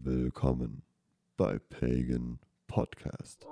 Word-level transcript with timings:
Willkommen 0.00 0.82
bei 1.36 1.58
Pagan 1.58 2.38
Podcast. 2.68 3.46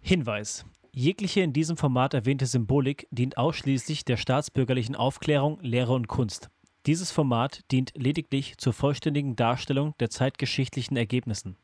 Hinweis. 0.00 0.64
Jegliche 0.92 1.42
in 1.42 1.52
diesem 1.52 1.76
Format 1.76 2.12
erwähnte 2.12 2.46
Symbolik 2.46 3.06
dient 3.12 3.38
ausschließlich 3.38 4.04
der 4.04 4.16
staatsbürgerlichen 4.16 4.96
Aufklärung, 4.96 5.60
Lehre 5.60 5.92
und 5.92 6.08
Kunst. 6.08 6.50
Dieses 6.86 7.12
Format 7.12 7.60
dient 7.70 7.92
lediglich 7.94 8.58
zur 8.58 8.72
vollständigen 8.72 9.36
Darstellung 9.36 9.94
der 10.00 10.10
zeitgeschichtlichen 10.10 10.96
Ergebnissen. 10.96 11.56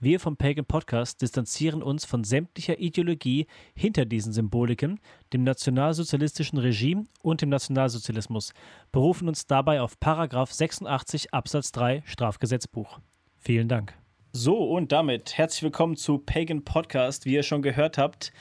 Wir 0.00 0.18
vom 0.18 0.38
Pagan 0.38 0.64
Podcast 0.64 1.20
distanzieren 1.20 1.82
uns 1.82 2.06
von 2.06 2.24
sämtlicher 2.24 2.78
Ideologie 2.78 3.46
hinter 3.74 4.06
diesen 4.06 4.32
Symboliken, 4.32 5.00
dem 5.34 5.42
nationalsozialistischen 5.42 6.58
Regime 6.58 7.04
und 7.20 7.42
dem 7.42 7.50
Nationalsozialismus, 7.50 8.54
berufen 8.90 9.28
uns 9.28 9.46
dabei 9.46 9.82
auf 9.82 10.00
Paragraph 10.00 10.50
86 10.50 11.34
Absatz 11.34 11.70
3 11.72 12.02
Strafgesetzbuch. 12.06 13.00
Vielen 13.40 13.68
Dank. 13.68 13.92
So, 14.32 14.56
und 14.56 14.92
damit 14.92 15.36
herzlich 15.36 15.62
willkommen 15.62 15.96
zu 15.96 16.16
Pagan 16.16 16.64
Podcast. 16.64 17.26
Wie 17.26 17.34
ihr 17.34 17.42
schon 17.42 17.60
gehört 17.60 17.98
habt, 17.98 18.32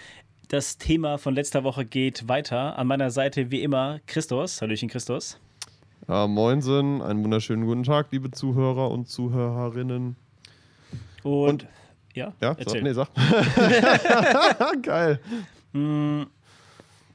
das 0.48 0.78
Thema 0.78 1.18
von 1.18 1.36
letzter 1.36 1.66
Woche 1.66 1.84
geht 1.84 2.30
weiter. 2.30 2.78
An 2.80 2.88
meiner 2.88 3.12
Seite 3.12 3.52
wie 3.52 3.62
immer 3.62 4.00
Christos. 4.08 4.62
Hallöchen, 4.62 4.88
Christos. 4.88 5.43
Ja, 6.08 6.28
moinsen, 6.28 7.02
einen 7.02 7.24
wunderschönen 7.24 7.66
guten 7.66 7.84
Tag, 7.84 8.08
liebe 8.12 8.30
Zuhörer 8.32 8.92
und 8.92 9.08
Zuhörerinnen. 9.08 10.16
Und, 11.24 11.50
Und- 11.64 11.68
ja, 12.14 12.34
Ja, 12.42 12.56
erzähl. 12.58 12.84
sag, 12.94 13.10
nee, 13.16 14.70
sag. 14.72 14.82
Geil. 14.84 15.20
Mm, 15.74 16.24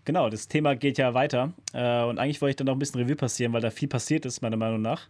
Genau, 0.05 0.31
das 0.31 0.49
Thema 0.49 0.75
geht 0.75 0.97
ja 0.97 1.13
weiter. 1.13 1.53
Äh, 1.75 2.03
und 2.05 2.19
eigentlich 2.19 2.41
wollte 2.41 2.51
ich 2.53 2.57
dann 2.57 2.65
noch 2.67 2.73
ein 2.75 2.79
bisschen 2.79 2.99
Revue 3.03 3.15
passieren, 3.15 3.53
weil 3.53 3.61
da 3.61 3.71
viel 3.71 3.89
passiert 3.89 4.25
ist, 4.25 4.41
meiner 4.41 4.57
Meinung 4.57 4.81
nach. 4.81 5.03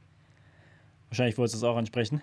Wahrscheinlich 1.09 1.39
wolltest 1.39 1.55
du 1.55 1.59
es 1.59 1.63
auch 1.65 1.77
ansprechen. 1.77 2.21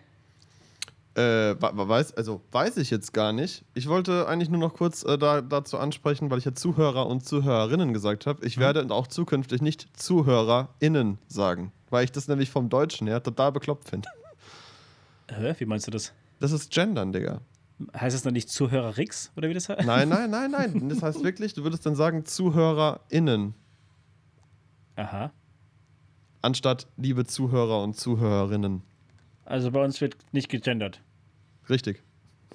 Äh, 1.16 1.56
weiß, 1.62 2.18
also 2.18 2.42
weiß 2.52 2.76
ich 2.78 2.90
jetzt 2.90 3.14
gar 3.14 3.32
nicht. 3.32 3.64
Ich 3.74 3.88
wollte 3.88 4.28
eigentlich 4.28 4.50
nur 4.50 4.60
noch 4.60 4.74
kurz 4.74 5.04
äh, 5.04 5.18
da, 5.18 5.42
dazu 5.42 5.78
ansprechen, 5.78 6.30
weil 6.30 6.40
ich 6.40 6.46
ja 6.46 6.54
Zuhörer 6.54 7.08
und 7.08 7.26
Zuhörerinnen 7.26 7.94
gesagt 7.94 8.26
habe. 8.26 8.46
Ich 8.46 8.58
werde 8.58 8.86
auch 8.94 9.08
zukünftig 9.08 9.62
nicht 9.62 9.88
ZuhörerInnen 9.98 11.18
sagen, 11.28 11.72
weil 11.90 12.04
ich 12.04 12.12
das 12.12 12.28
nämlich 12.28 12.50
vom 12.50 12.68
Deutschen 12.68 13.08
her 13.08 13.24
total 13.24 13.54
bekloppt 13.54 13.90
finde. 13.90 14.10
Hä? 15.30 15.56
Wie 15.58 15.66
meinst 15.66 15.88
du 15.88 15.92
das? 15.92 16.12
Das 16.40 16.52
ist 16.52 16.70
Gendern, 16.70 17.14
Digga. 17.14 17.40
Heißt 17.98 18.16
es 18.16 18.24
dann 18.24 18.34
nicht 18.34 18.50
Zuhörer 18.50 18.98
Rix 18.98 19.32
oder 19.38 19.48
wie 19.48 19.54
das 19.54 19.70
heißt? 19.70 19.86
Nein, 19.86 20.10
nein, 20.10 20.30
nein, 20.30 20.52
nein. 20.52 20.90
Das 20.90 21.02
heißt 21.02 21.24
wirklich, 21.24 21.54
du 21.54 21.64
würdest 21.64 21.86
dann 21.86 21.96
sagen 21.96 22.26
ZuhörerInnen, 22.26 23.54
Aha. 24.98 25.32
anstatt 26.42 26.88
liebe 26.98 27.26
Zuhörer 27.26 27.82
und 27.84 27.96
Zuhörerinnen. 27.96 28.84
Also 29.46 29.72
bei 29.72 29.84
uns 29.84 30.02
wird 30.02 30.18
nicht 30.32 30.50
gegendert. 30.50 31.02
Richtig. 31.70 32.02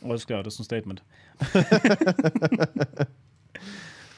Alles 0.03 0.27
klar, 0.27 0.43
das 0.43 0.55
ist 0.55 0.61
ein 0.61 0.65
Statement. 0.65 1.03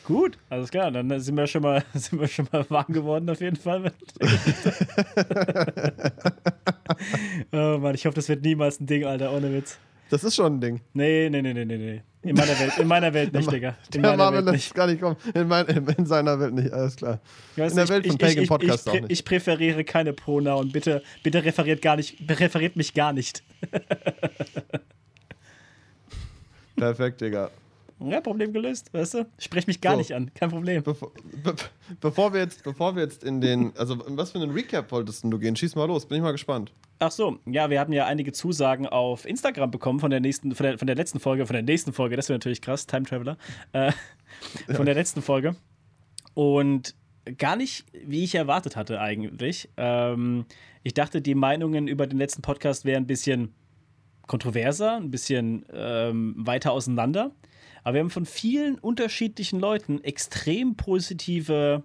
Gut, 0.04 0.36
alles 0.50 0.70
klar, 0.70 0.90
dann 0.90 1.20
sind 1.20 1.36
wir 1.36 1.46
schon 1.46 1.62
mal, 1.62 1.84
sind 1.94 2.20
wir 2.20 2.26
schon 2.26 2.48
mal 2.50 2.68
warm 2.70 2.92
geworden 2.92 3.30
auf 3.30 3.40
jeden 3.40 3.54
Fall. 3.56 3.92
oh 7.52 7.78
Mann, 7.78 7.94
ich 7.94 8.04
hoffe, 8.06 8.16
das 8.16 8.28
wird 8.28 8.42
niemals 8.42 8.80
ein 8.80 8.86
Ding, 8.86 9.04
Alter, 9.04 9.32
ohne 9.32 9.52
Witz. 9.52 9.78
Das 10.12 10.22
ist 10.24 10.34
schon 10.34 10.56
ein 10.56 10.60
Ding. 10.60 10.82
Nee, 10.92 11.30
nee, 11.30 11.40
nee, 11.40 11.54
nee, 11.54 11.64
nee, 11.64 11.78
nee. 11.78 12.02
In 12.20 12.36
meiner 12.36 12.58
Welt, 12.58 12.76
in 12.76 12.86
meiner 12.86 13.14
Welt 13.14 13.32
nicht, 13.32 13.50
Digga. 13.52 13.78
In 13.94 14.02
Der 14.02 14.18
Welt 14.18 14.44
lässt 14.44 14.66
es 14.66 14.74
gar 14.74 14.86
nicht 14.86 15.00
kommen. 15.00 15.16
In, 15.32 15.48
mein, 15.48 15.64
in, 15.68 15.88
in 15.88 16.04
seiner 16.04 16.38
Welt 16.38 16.52
nicht, 16.52 16.70
alles 16.70 16.96
klar. 16.96 17.18
In 17.56 17.62
der 17.62 17.74
nicht, 17.74 17.88
Welt 17.88 18.06
von 18.06 18.16
ich, 18.16 18.20
Pagan 18.20 18.42
ich, 18.42 18.48
Podcast 18.50 18.86
ich, 18.86 18.90
auch 18.90 18.94
ich, 18.94 19.00
nicht. 19.00 19.12
Ich 19.12 19.24
präferiere 19.24 19.84
keine 19.84 20.12
Pronoun. 20.12 20.70
Bitte, 20.70 21.02
bitte 21.22 21.42
referiert 21.42 21.80
gar 21.80 21.96
nicht, 21.96 22.18
referiert 22.28 22.76
mich 22.76 22.92
gar 22.92 23.14
nicht. 23.14 23.42
Perfekt, 26.76 27.22
Digga. 27.22 27.50
Ja, 28.10 28.20
Problem 28.20 28.52
gelöst, 28.52 28.92
weißt 28.92 29.14
du? 29.14 29.26
Sprech 29.38 29.66
mich 29.66 29.80
gar 29.80 29.92
So. 29.92 29.98
nicht 29.98 30.14
an, 30.14 30.32
kein 30.34 30.50
Problem. 30.50 30.82
Bevor, 30.82 31.12
be, 31.42 31.54
bevor, 32.00 32.32
wir 32.32 32.40
jetzt, 32.40 32.64
bevor 32.64 32.96
wir 32.96 33.02
jetzt 33.02 33.24
in 33.24 33.40
den. 33.40 33.72
Also, 33.76 33.94
in 34.04 34.16
was 34.16 34.32
für 34.32 34.38
einen 34.38 34.50
Recap 34.52 34.90
wolltest 34.92 35.24
du 35.24 35.38
gehen? 35.38 35.56
Schieß 35.56 35.74
mal 35.76 35.86
los, 35.86 36.06
bin 36.06 36.16
ich 36.18 36.22
mal 36.22 36.32
gespannt. 36.32 36.72
Ach 36.98 37.10
so, 37.10 37.38
ja, 37.46 37.68
wir 37.68 37.80
hatten 37.80 37.92
ja 37.92 38.06
einige 38.06 38.32
Zusagen 38.32 38.86
auf 38.86 39.26
Instagram 39.26 39.70
bekommen 39.70 39.98
von 39.98 40.10
der 40.10 40.20
nächsten, 40.20 40.54
von 40.54 40.64
der, 40.64 40.78
von 40.78 40.86
der 40.86 40.94
letzten 40.96 41.18
Folge, 41.18 41.46
von 41.46 41.54
der 41.54 41.62
nächsten 41.62 41.92
Folge, 41.92 42.14
das 42.16 42.28
wäre 42.28 42.36
natürlich 42.38 42.62
krass, 42.62 42.86
Time 42.86 43.02
Traveler, 43.04 43.36
äh, 43.72 43.90
von 44.74 44.86
der 44.86 44.94
letzten 44.94 45.20
Folge. 45.20 45.56
Und 46.34 46.94
gar 47.38 47.56
nicht, 47.56 47.86
wie 48.04 48.24
ich 48.24 48.34
erwartet 48.34 48.76
hatte 48.76 49.00
eigentlich. 49.00 49.68
Ähm, 49.76 50.44
ich 50.82 50.94
dachte, 50.94 51.20
die 51.20 51.34
Meinungen 51.34 51.88
über 51.88 52.06
den 52.06 52.18
letzten 52.18 52.42
Podcast 52.42 52.84
wären 52.84 53.04
ein 53.04 53.06
bisschen 53.06 53.52
kontroverser, 54.26 54.96
ein 54.96 55.10
bisschen 55.10 55.64
ähm, 55.72 56.34
weiter 56.38 56.72
auseinander. 56.72 57.32
Aber 57.82 57.94
wir 57.94 58.00
haben 58.00 58.10
von 58.10 58.26
vielen 58.26 58.78
unterschiedlichen 58.78 59.60
Leuten 59.60 60.02
extrem 60.04 60.76
positive 60.76 61.82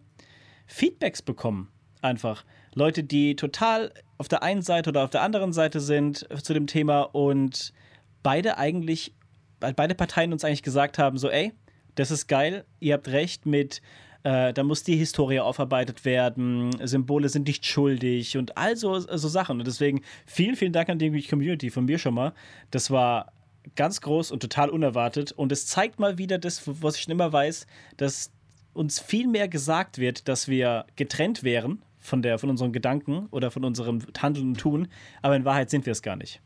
Feedbacks 0.65 1.21
bekommen. 1.21 1.69
Einfach. 2.01 2.45
Leute, 2.75 3.03
die 3.03 3.35
total 3.35 3.91
auf 4.17 4.27
der 4.27 4.43
einen 4.43 4.61
Seite 4.61 4.91
oder 4.91 5.03
auf 5.03 5.09
der 5.09 5.23
anderen 5.23 5.53
Seite 5.53 5.79
sind 5.79 6.27
zu 6.43 6.53
dem 6.53 6.67
Thema 6.67 7.01
und 7.01 7.73
beide 8.21 8.57
eigentlich, 8.57 9.13
beide 9.59 9.95
Parteien 9.95 10.31
uns 10.31 10.43
eigentlich 10.43 10.63
gesagt 10.63 10.99
haben: 10.99 11.17
so, 11.17 11.29
ey, 11.29 11.53
das 11.95 12.11
ist 12.11 12.27
geil, 12.27 12.65
ihr 12.79 12.93
habt 12.93 13.07
recht 13.07 13.45
mit, 13.47 13.81
äh, 14.23 14.53
da 14.53 14.63
muss 14.63 14.83
die 14.83 14.95
Historie 14.95 15.39
aufarbeitet 15.39 16.05
werden, 16.05 16.71
Symbole 16.85 17.29
sind 17.29 17.47
nicht 17.47 17.65
schuldig 17.65 18.37
und 18.37 18.57
all 18.57 18.75
so, 18.75 18.99
so 18.99 19.27
Sachen. 19.27 19.59
Und 19.59 19.65
deswegen 19.65 20.01
vielen, 20.25 20.55
vielen 20.55 20.73
Dank 20.73 20.89
an 20.89 20.99
die 20.99 21.23
Community 21.23 21.71
von 21.71 21.85
mir 21.85 21.97
schon 21.97 22.13
mal. 22.13 22.33
Das 22.69 22.91
war 22.91 23.33
ganz 23.75 24.01
groß 24.01 24.31
und 24.31 24.39
total 24.41 24.69
unerwartet. 24.69 25.31
Und 25.31 25.51
es 25.51 25.67
zeigt 25.67 25.99
mal 25.99 26.17
wieder 26.17 26.37
das, 26.37 26.61
was 26.65 26.95
ich 26.95 27.03
schon 27.03 27.11
immer 27.11 27.31
weiß, 27.31 27.67
dass 27.97 28.31
uns 28.73 28.99
viel 28.99 29.27
mehr 29.27 29.47
gesagt 29.47 29.97
wird, 29.97 30.27
dass 30.27 30.47
wir 30.47 30.85
getrennt 30.95 31.43
wären 31.43 31.81
von, 31.99 32.21
der, 32.21 32.39
von 32.39 32.49
unseren 32.49 32.71
Gedanken 32.71 33.27
oder 33.31 33.51
von 33.51 33.65
unserem 33.65 34.01
Handeln 34.17 34.49
und 34.49 34.59
Tun, 34.59 34.87
aber 35.21 35.35
in 35.35 35.45
Wahrheit 35.45 35.69
sind 35.69 35.85
wir 35.85 35.91
es 35.91 36.01
gar 36.01 36.15
nicht. 36.15 36.41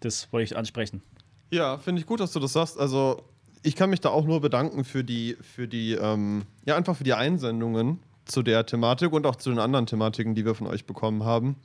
Das 0.00 0.32
wollte 0.32 0.44
ich 0.44 0.56
ansprechen. 0.56 1.02
Ja, 1.50 1.78
finde 1.78 2.00
ich 2.00 2.06
gut, 2.06 2.20
dass 2.20 2.32
du 2.32 2.40
das 2.40 2.52
sagst. 2.52 2.78
Also, 2.78 3.22
ich 3.62 3.76
kann 3.76 3.90
mich 3.90 4.00
da 4.00 4.08
auch 4.08 4.24
nur 4.24 4.40
bedanken 4.40 4.84
für 4.84 5.04
die, 5.04 5.36
für 5.40 5.68
die, 5.68 5.92
ähm, 5.92 6.44
ja, 6.64 6.76
einfach 6.76 6.96
für 6.96 7.04
die 7.04 7.12
Einsendungen 7.12 7.98
zu 8.30 8.42
der 8.42 8.66
Thematik 8.66 9.12
und 9.12 9.26
auch 9.26 9.36
zu 9.36 9.50
den 9.50 9.58
anderen 9.58 9.86
Thematiken, 9.86 10.34
die 10.34 10.44
wir 10.44 10.54
von 10.54 10.66
euch 10.66 10.86
bekommen 10.86 11.24
haben. 11.24 11.56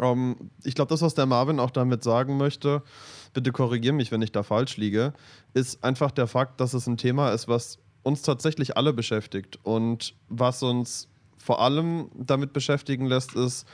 Ähm, 0.00 0.50
ich 0.64 0.74
glaube, 0.74 0.90
das, 0.90 1.02
was 1.02 1.14
der 1.14 1.26
Marvin 1.26 1.60
auch 1.60 1.70
damit 1.70 2.02
sagen 2.02 2.36
möchte, 2.36 2.82
bitte 3.34 3.52
korrigiere 3.52 3.94
mich, 3.94 4.10
wenn 4.12 4.22
ich 4.22 4.32
da 4.32 4.42
falsch 4.42 4.76
liege, 4.76 5.12
ist 5.54 5.82
einfach 5.84 6.10
der 6.10 6.26
Fakt, 6.26 6.60
dass 6.60 6.74
es 6.74 6.86
ein 6.86 6.96
Thema 6.96 7.30
ist, 7.30 7.48
was 7.48 7.78
uns 8.02 8.22
tatsächlich 8.22 8.76
alle 8.76 8.92
beschäftigt 8.92 9.58
und 9.64 10.14
was 10.28 10.62
uns 10.62 11.08
vor 11.36 11.60
allem 11.60 12.10
damit 12.14 12.52
beschäftigen 12.52 13.06
lässt, 13.06 13.34
ist, 13.34 13.66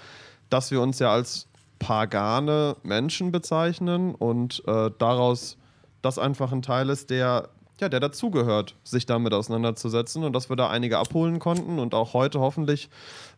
dass 0.50 0.70
wir 0.70 0.80
uns 0.80 0.98
ja 0.98 1.12
als 1.12 1.48
pagane 1.78 2.76
Menschen 2.82 3.32
bezeichnen 3.32 4.14
und 4.14 4.62
äh, 4.66 4.90
daraus 4.98 5.58
das 6.02 6.18
einfach 6.18 6.52
ein 6.52 6.62
Teil 6.62 6.90
ist, 6.90 7.10
der, 7.10 7.48
ja, 7.80 7.88
der 7.88 8.00
dazugehört, 8.00 8.76
sich 8.84 9.06
damit 9.06 9.32
auseinanderzusetzen 9.32 10.24
und 10.24 10.32
dass 10.32 10.48
wir 10.48 10.56
da 10.56 10.70
einige 10.70 10.98
abholen 10.98 11.38
konnten 11.38 11.78
und 11.78 11.94
auch 11.94 12.14
heute 12.14 12.40
hoffentlich 12.40 12.88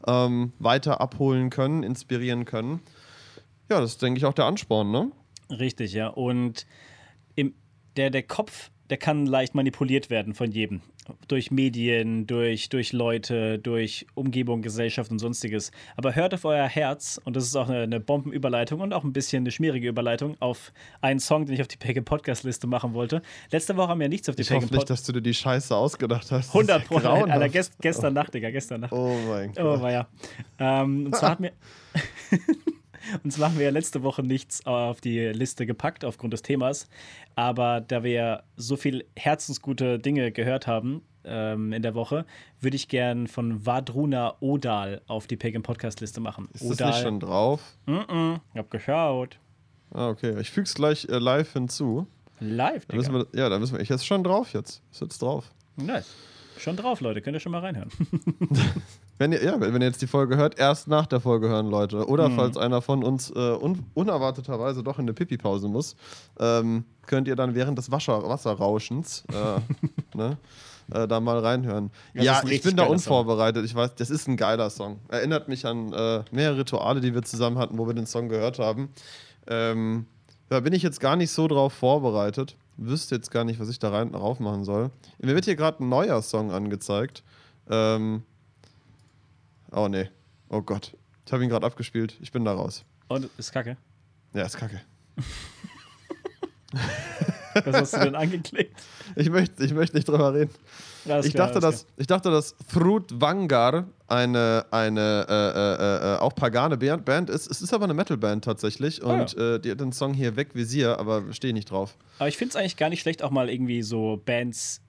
ähm, 0.07 0.53
weiter 0.59 1.01
abholen 1.01 1.51
können, 1.51 1.83
inspirieren 1.83 2.45
können. 2.45 2.81
Ja, 3.71 3.81
das 3.81 3.93
ist, 3.93 4.03
denke 4.03 4.19
ich, 4.19 4.25
auch 4.27 4.35
der 4.35 4.45
Ansporn, 4.45 4.91
ne? 4.91 5.11
Richtig, 5.51 5.93
ja. 5.93 6.09
Und 6.09 6.67
im, 7.35 7.55
der, 7.97 8.11
der 8.11 8.23
Kopf, 8.23 8.71
der 8.91 8.97
kann 8.99 9.27
leicht 9.27 9.55
manipuliert 9.55 10.11
werden 10.11 10.35
von 10.35 10.51
jedem. 10.51 10.81
Durch 11.29 11.51
Medien, 11.51 12.27
durch, 12.27 12.69
durch 12.69 12.93
Leute, 12.93 13.59
durch 13.59 14.07
Umgebung, 14.15 14.63
Gesellschaft 14.63 15.11
und 15.11 15.19
sonstiges. 15.21 15.71
Aber 15.97 16.15
hört 16.15 16.35
auf 16.35 16.45
euer 16.45 16.67
Herz, 16.67 17.21
und 17.25 17.37
das 17.37 17.45
ist 17.45 17.55
auch 17.57 17.69
eine, 17.69 17.83
eine 17.83 18.01
Bombenüberleitung 18.01 18.81
und 18.81 18.93
auch 18.93 19.05
ein 19.05 19.13
bisschen 19.13 19.43
eine 19.45 19.51
schmierige 19.53 19.89
Überleitung 19.89 20.37
auf 20.41 20.73
einen 21.01 21.21
Song, 21.21 21.47
den 21.47 21.55
ich 21.55 21.61
auf 21.61 21.69
die 21.69 21.77
Pagan 21.77 22.05
Podcast 22.05 22.43
Liste 22.45 22.67
machen 22.67 22.93
wollte. 22.95 23.23
Letzte 23.53 23.77
Woche 23.77 23.89
haben 23.89 24.01
wir 24.01 24.09
nichts 24.09 24.29
auf 24.29 24.35
die 24.37 24.43
Ich 24.43 24.51
hoffe 24.51 24.63
nicht, 24.65 24.71
Podcast. 24.73 24.91
dass 24.91 25.03
du 25.05 25.13
dir 25.13 25.23
die 25.23 25.35
Scheiße 25.35 25.75
ausgedacht 25.77 26.23
hast. 26.23 26.31
Das 26.33 26.47
ist 26.47 26.55
100 26.55 26.81
ja 26.83 26.87
Pro. 26.89 26.99
grauenhaft. 26.99 27.31
Alter, 27.31 27.49
gest, 27.49 27.73
gestern 27.81 28.15
Nacht, 28.15 28.35
Digga, 28.35 28.51
gestern 28.51 28.81
Nacht. 28.81 28.93
Oh 28.93 29.17
mein 29.29 29.51
Oh, 29.51 29.63
Gott. 29.63 29.83
war 29.83 29.93
ja. 29.93 30.09
Ähm, 30.59 31.07
und 31.07 31.15
zwar 31.17 31.31
hat 31.31 31.41
mir. 31.41 31.53
und 33.25 33.33
zwar 33.33 33.49
haben 33.49 33.59
wir 33.59 33.65
ja 33.65 33.71
letzte 33.71 34.03
Woche 34.03 34.23
nichts 34.23 34.65
auf 34.67 35.01
die 35.01 35.21
Liste 35.21 35.67
gepackt 35.67 36.05
aufgrund 36.05 36.33
des 36.33 36.43
Themas. 36.43 36.89
Aber 37.35 37.81
da 37.81 38.03
wir 38.03 38.43
so 38.57 38.77
viel 38.77 39.05
herzensgute 39.17 39.99
Dinge 39.99 40.33
gehört 40.33 40.67
haben 40.67 41.03
ähm, 41.25 41.73
in 41.73 41.83
der 41.83 41.95
Woche, 41.95 42.25
würde 42.61 42.77
ich 42.77 42.89
gern 42.89 43.27
von 43.27 43.67
Vadruna 43.67 44.37
Odal 44.41 45.03
auf 45.07 45.27
die 45.27 45.37
Pagan 45.37 45.63
Podcast 45.63 46.01
Liste 46.01 46.21
machen. 46.21 46.49
Ist 46.55 46.81
das 46.81 46.95
nicht 46.97 47.03
schon 47.03 47.21
drauf? 47.21 47.61
Mm 47.87 47.93
-mm, 47.93 48.41
ich 48.53 48.59
hab 48.59 48.71
geschaut. 48.71 49.39
Ah, 49.93 50.09
okay. 50.09 50.41
Ich 50.41 50.51
füge 50.51 50.67
es 50.67 50.75
gleich 50.75 51.09
äh, 51.09 51.19
live 51.19 51.53
hinzu. 51.53 52.07
Live, 52.41 52.87
Da 52.87 52.97
müssen 52.97 53.13
Digga. 53.15 53.27
wir, 53.33 53.41
ja, 53.41 53.49
da 53.49 53.59
müssen 53.59 53.75
wir. 53.77 53.81
Ich 53.81 53.91
ist 53.91 54.05
schon 54.05 54.23
drauf 54.23 54.53
jetzt. 54.53 54.83
Ist 54.93 55.01
jetzt 55.01 55.23
drauf. 55.23 55.51
Nice. 55.77 56.15
Schon 56.59 56.77
drauf, 56.77 57.01
Leute. 57.01 57.21
Könnt 57.23 57.35
ihr 57.37 57.41
schon 57.41 57.53
mal 57.53 57.61
reinhören. 57.61 57.91
wenn 59.19 59.33
ihr, 59.33 59.43
ja, 59.43 59.61
wenn 59.61 59.81
ihr 59.81 59.89
jetzt 59.89 60.03
die 60.03 60.07
Folge 60.07 60.37
hört, 60.37 60.59
erst 60.59 60.89
nach 60.89 61.07
der 61.07 61.21
Folge 61.21 61.49
hören, 61.49 61.69
Leute. 61.69 62.07
Oder 62.07 62.29
mhm. 62.29 62.37
falls 62.37 62.57
einer 62.57 62.83
von 62.83 63.03
uns 63.03 63.31
äh, 63.31 63.39
un 63.39 63.85
unerwarteterweise 63.95 64.83
doch 64.83 64.99
in 64.99 65.05
eine 65.05 65.15
Pipi-Pause 65.15 65.69
muss, 65.69 65.97
ähm, 66.39 66.85
könnt 67.07 67.29
ihr 67.29 67.37
dann 67.37 67.55
während 67.55 67.79
des 67.79 67.91
Wasser 67.91 68.29
Wasserrauschens 68.29 69.25
äh, 69.33 69.61
ne, 70.17 70.37
äh, 70.93 71.09
da 71.09 71.21
mal 71.21 71.39
reinhören. 71.39 71.91
Das 72.15 72.25
ja, 72.25 72.43
ich 72.47 72.63
bin 72.63 72.77
da 72.77 72.85
unvorbereitet. 72.85 73.63
Song. 73.63 73.65
Ich 73.65 73.75
weiß, 73.75 73.95
das 73.95 74.11
ist 74.11 74.29
ein 74.29 74.37
geiler 74.37 74.69
Song. 74.69 75.01
Erinnert 75.09 75.49
mich 75.49 75.65
an 75.65 75.93
äh, 75.93 76.23
mehrere 76.31 76.59
Rituale, 76.59 77.01
die 77.01 77.15
wir 77.15 77.23
zusammen 77.23 77.59
hatten, 77.59 77.79
wo 77.79 77.87
wir 77.87 77.95
den 77.95 78.07
Song 78.07 78.29
gehört 78.29 78.59
haben. 78.59 78.91
Ähm, 79.47 80.07
da 80.49 80.61
bin 80.61 80.73
ich 80.73 80.83
jetzt 80.83 81.01
gar 81.01 81.17
nicht 81.17 81.31
so 81.31 81.49
drauf 81.49 81.73
vorbereitet. 81.73 82.57
Wüsste 82.77 83.15
jetzt 83.15 83.31
gar 83.31 83.45
nicht, 83.45 83.59
was 83.59 83.71
ich 83.71 83.79
da 83.79 83.91
rein 83.91 84.13
drauf 84.13 84.39
machen 84.41 84.65
soll. 84.65 84.91
Mir 85.19 85.35
wird 85.35 85.47
hier 85.47 85.57
gerade 85.57 85.83
ein 85.83 85.89
neuer 85.89 86.21
Song 86.21 86.51
angezeigt. 86.51 87.23
Ähm 87.71 88.23
oh 89.77 89.89
nee. 89.89 90.09
Oh 90.49 90.63
Gott. 90.63 90.97
Ich 91.25 91.33
habe 91.33 91.45
ihn 91.45 91.51
gerade 91.51 91.67
abgespielt. 91.67 92.17
Ich 92.21 92.33
bin 92.33 92.45
da 92.45 92.53
raus. 92.53 92.85
Und 93.09 93.29
ist 93.39 93.53
kacke? 93.53 93.77
Ja, 94.33 94.43
ist 94.43 94.57
kacke. 94.57 94.81
Was 97.65 97.77
hast 97.77 97.95
du 97.95 98.01
denn 98.01 98.15
angeklickt? 98.15 98.79
Ich 99.15 99.31
möchte, 99.31 99.65
ich 99.65 99.73
möchte 99.73 99.97
nicht 99.97 100.09
drüber 100.09 100.35
reden. 100.35 100.51
Ich, 101.23 101.33
klar, 101.33 101.47
dachte, 101.47 101.61
dass, 101.61 101.87
ich 101.97 102.07
dachte, 102.07 102.31
dass 102.31 102.55
Thrud 102.73 103.21
Vangar 103.21 103.87
eine, 104.09 104.67
eine 104.71 105.27
äh, 105.29 105.33
äh, 105.33 106.15
äh, 106.15 106.19
auch 106.19 106.35
pagane 106.35 106.77
Band 106.77 107.31
ist. 107.31 107.51
Es 107.51 107.63
ist 107.63 107.73
aber 107.73 107.85
eine 107.85 107.95
Metalband 107.95 108.45
tatsächlich. 108.45 109.03
Ah, 109.03 109.21
und 109.21 109.33
ja. 109.33 109.55
Äh, 109.55 109.61
die 109.61 109.71
hat 109.71 109.81
den 109.81 109.93
Song 109.93 110.13
hier 110.15 110.37
weg 110.37 110.55
Visier, 110.55 110.99
aber 110.99 111.33
stehe 111.33 111.55
nicht 111.55 111.71
drauf. 111.71 111.97
Aber 112.19 112.29
ich 112.29 112.37
finde 112.37 112.51
es 112.51 112.57
eigentlich 112.57 112.77
gar 112.77 112.89
nicht 112.89 113.01
schlecht, 113.01 113.23
auch 113.23 113.31
mal 113.31 113.49
irgendwie 113.49 113.83
so 113.83 114.21
Bands 114.25 114.83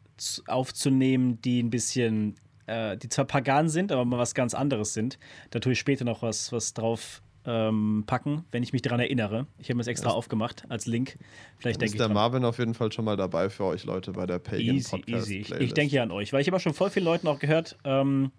aufzunehmen, 0.48 1.42
die 1.42 1.62
ein 1.62 1.70
bisschen, 1.70 2.36
äh, 2.68 2.98
die 2.98 3.10
zwar 3.10 3.26
pagan 3.26 3.70
sind, 3.70 3.92
aber 3.92 4.06
mal 4.06 4.20
was 4.20 4.36
ganz 4.36 4.54
anderes 4.54 4.94
sind. 4.94 5.18
Da 5.50 5.60
tue 5.60 5.74
ich 5.74 5.80
später 5.80 6.06
noch 6.06 6.22
was, 6.22 6.52
was 6.52 6.74
drauf 6.74 7.22
ähm, 7.46 8.04
packen, 8.06 8.44
wenn 8.52 8.62
ich 8.62 8.74
mich 8.74 8.82
daran 8.82 9.00
erinnere. 9.00 9.48
Ich 9.58 9.70
habe 9.70 9.76
mir 9.76 9.82
das 9.82 9.88
extra 9.88 10.10
das 10.10 10.16
aufgemacht 10.16 10.64
als 10.70 10.86
Link. 10.86 11.18
Vielleicht 11.58 11.82
denke 11.82 11.94
ist 11.96 12.00
der 12.00 12.10
Marvin 12.10 12.44
auf 12.44 12.60
jeden 12.60 12.74
Fall 12.74 12.92
schon 12.92 13.06
mal 13.06 13.16
dabei 13.16 13.50
für 13.50 13.64
euch 13.64 13.86
Leute 13.86 14.12
bei 14.12 14.26
der 14.26 14.40
Pagan 14.40 14.76
easy, 14.76 14.90
Podcast 14.92 15.30
easy. 15.30 15.38
Ich, 15.40 15.52
ich 15.52 15.74
denke 15.74 15.96
ja 15.96 16.04
an 16.04 16.12
euch, 16.12 16.34
weil 16.34 16.42
ich 16.42 16.48
habe 16.48 16.60
schon 16.60 16.74
voll 16.74 16.90
vielen 16.90 17.06
Leuten 17.06 17.28
auch 17.28 17.40
gehört, 17.40 17.78
ähm, 17.86 18.32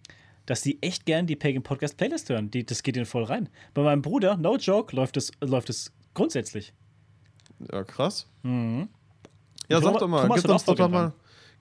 dass 0.45 0.61
die 0.61 0.83
echt 0.83 1.07
gern 1.07 1.27
die 1.27 1.37
Pagan 1.37 1.63
Podcast 1.63 1.97
Playlist 1.97 2.29
hören. 2.29 2.51
Die, 2.51 2.65
das 2.65 2.83
geht 2.83 2.97
ihnen 2.97 3.07
voll 3.07 3.25
rein. 3.25 3.49
Bei 3.73 3.83
meinem 3.83 4.03
Bruder, 4.03 4.37
no 4.37 4.57
joke, 4.57 4.95
läuft 4.95 5.17
es 5.17 5.33
läuft 5.41 5.73
grundsätzlich. 6.13 6.75
Ja, 7.73 7.85
krass. 7.85 8.29
Mhm. 8.43 8.89
Ja, 9.71 9.81
sag 9.81 9.99
doch 9.99 10.09
mal, 10.09 10.29
gib 10.35 10.49
uns 10.49 10.65
doch 10.65 10.89
mal. 10.89 11.13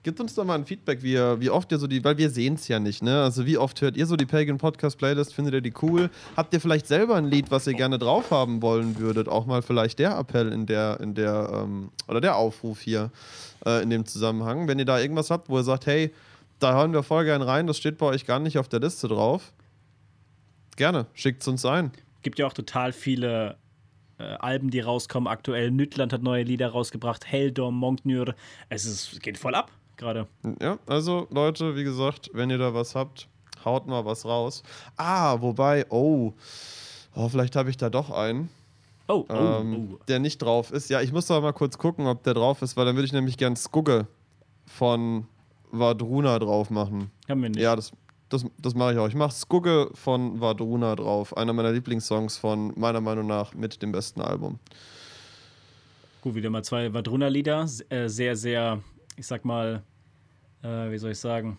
Gebt 0.04 0.20
uns 0.20 0.34
doch 0.34 0.44
mal 0.44 0.54
ein 0.54 0.64
Feedback, 0.64 1.02
wie, 1.02 1.16
wie 1.16 1.50
oft 1.50 1.72
ihr 1.72 1.78
so 1.78 1.88
die, 1.88 2.04
weil 2.04 2.16
wir 2.18 2.30
sehen 2.30 2.54
es 2.54 2.68
ja 2.68 2.78
nicht, 2.78 3.02
ne? 3.02 3.20
Also 3.20 3.46
wie 3.46 3.58
oft 3.58 3.80
hört 3.80 3.96
ihr 3.96 4.06
so 4.06 4.14
die 4.14 4.26
Pagan 4.26 4.56
Podcast 4.56 4.96
Playlist? 4.96 5.34
Findet 5.34 5.54
ihr 5.54 5.60
die 5.60 5.74
cool? 5.82 6.08
Habt 6.36 6.54
ihr 6.54 6.60
vielleicht 6.60 6.86
selber 6.86 7.16
ein 7.16 7.26
Lied, 7.26 7.50
was 7.50 7.66
ihr 7.66 7.74
gerne 7.74 7.98
drauf 7.98 8.30
haben 8.30 8.62
wollen 8.62 8.98
würdet? 8.98 9.28
Auch 9.28 9.44
mal 9.46 9.60
vielleicht 9.60 9.98
der 9.98 10.16
Appell 10.16 10.52
in 10.52 10.66
der, 10.66 11.00
in 11.00 11.14
der, 11.14 11.50
ähm, 11.52 11.90
oder 12.06 12.20
der 12.20 12.36
Aufruf 12.36 12.80
hier 12.80 13.10
äh, 13.66 13.82
in 13.82 13.90
dem 13.90 14.06
Zusammenhang. 14.06 14.68
Wenn 14.68 14.78
ihr 14.78 14.84
da 14.84 15.00
irgendwas 15.00 15.30
habt, 15.30 15.48
wo 15.48 15.58
ihr 15.58 15.64
sagt, 15.64 15.86
hey, 15.86 16.14
da 16.60 16.74
hören 16.74 16.92
wir 16.92 17.02
voll 17.02 17.24
gern 17.24 17.42
rein, 17.42 17.66
das 17.66 17.76
steht 17.76 17.98
bei 17.98 18.06
euch 18.06 18.24
gar 18.24 18.38
nicht 18.38 18.56
auf 18.56 18.68
der 18.68 18.78
Liste 18.78 19.08
drauf. 19.08 19.52
Gerne, 20.76 21.06
schickt 21.12 21.42
es 21.42 21.48
uns 21.48 21.64
ein. 21.64 21.90
Gibt 22.22 22.38
ja 22.38 22.46
auch 22.46 22.52
total 22.52 22.92
viele 22.92 23.56
äh, 24.18 24.22
Alben, 24.22 24.70
die 24.70 24.78
rauskommen 24.78 25.26
aktuell. 25.26 25.72
Nütland 25.72 26.12
hat 26.12 26.22
neue 26.22 26.44
Lieder 26.44 26.68
rausgebracht, 26.68 27.26
Heldom, 27.26 27.74
Monknür. 27.74 28.36
Es 28.68 28.84
ist, 28.84 29.20
geht 29.22 29.38
voll 29.38 29.56
ab 29.56 29.72
gerade. 29.98 30.26
Ja, 30.60 30.78
also 30.86 31.26
Leute, 31.30 31.76
wie 31.76 31.84
gesagt, 31.84 32.30
wenn 32.32 32.50
ihr 32.50 32.58
da 32.58 32.72
was 32.72 32.94
habt, 32.94 33.28
haut 33.64 33.86
mal 33.86 34.04
was 34.04 34.24
raus. 34.24 34.62
Ah, 34.96 35.40
wobei, 35.40 35.84
oh, 35.90 36.32
oh 37.14 37.28
vielleicht 37.28 37.56
habe 37.56 37.70
ich 37.70 37.76
da 37.76 37.90
doch 37.90 38.10
einen. 38.10 38.48
Oh, 39.08 39.24
oh, 39.28 39.34
ähm, 39.34 39.90
oh. 39.94 39.98
Der 40.06 40.18
nicht 40.18 40.38
drauf 40.38 40.70
ist. 40.70 40.90
Ja, 40.90 41.00
ich 41.00 41.12
muss 41.12 41.26
doch 41.26 41.40
mal 41.40 41.52
kurz 41.52 41.78
gucken, 41.78 42.06
ob 42.06 42.22
der 42.22 42.34
drauf 42.34 42.62
ist, 42.62 42.76
weil 42.76 42.84
dann 42.84 42.94
würde 42.94 43.06
ich 43.06 43.12
nämlich 43.12 43.38
gern 43.38 43.56
Skugge 43.56 44.06
von 44.66 45.26
Vadruna 45.70 46.38
drauf 46.38 46.70
machen. 46.70 47.10
Haben 47.28 47.42
wir 47.42 47.48
nicht. 47.48 47.60
Ja, 47.60 47.74
das, 47.74 47.92
das, 48.28 48.44
das 48.58 48.74
mache 48.74 48.92
ich 48.92 48.98
auch. 48.98 49.08
Ich 49.08 49.14
mache 49.14 49.32
Skugge 49.32 49.90
von 49.94 50.40
Vadruna 50.40 50.94
drauf. 50.94 51.36
Einer 51.36 51.54
meiner 51.54 51.72
Lieblingssongs 51.72 52.36
von 52.36 52.72
meiner 52.76 53.00
Meinung 53.00 53.26
nach 53.26 53.54
mit 53.54 53.80
dem 53.82 53.92
besten 53.92 54.20
Album. 54.20 54.58
Gut, 56.20 56.34
wieder 56.34 56.50
mal 56.50 56.62
zwei 56.62 56.92
Vadruna-Lieder. 56.92 57.66
Äh, 57.88 58.08
sehr, 58.08 58.36
sehr 58.36 58.82
ich 59.18 59.26
sag 59.26 59.44
mal, 59.44 59.82
äh, 60.62 60.90
wie 60.90 60.98
soll 60.98 61.10
ich 61.10 61.18
sagen, 61.18 61.58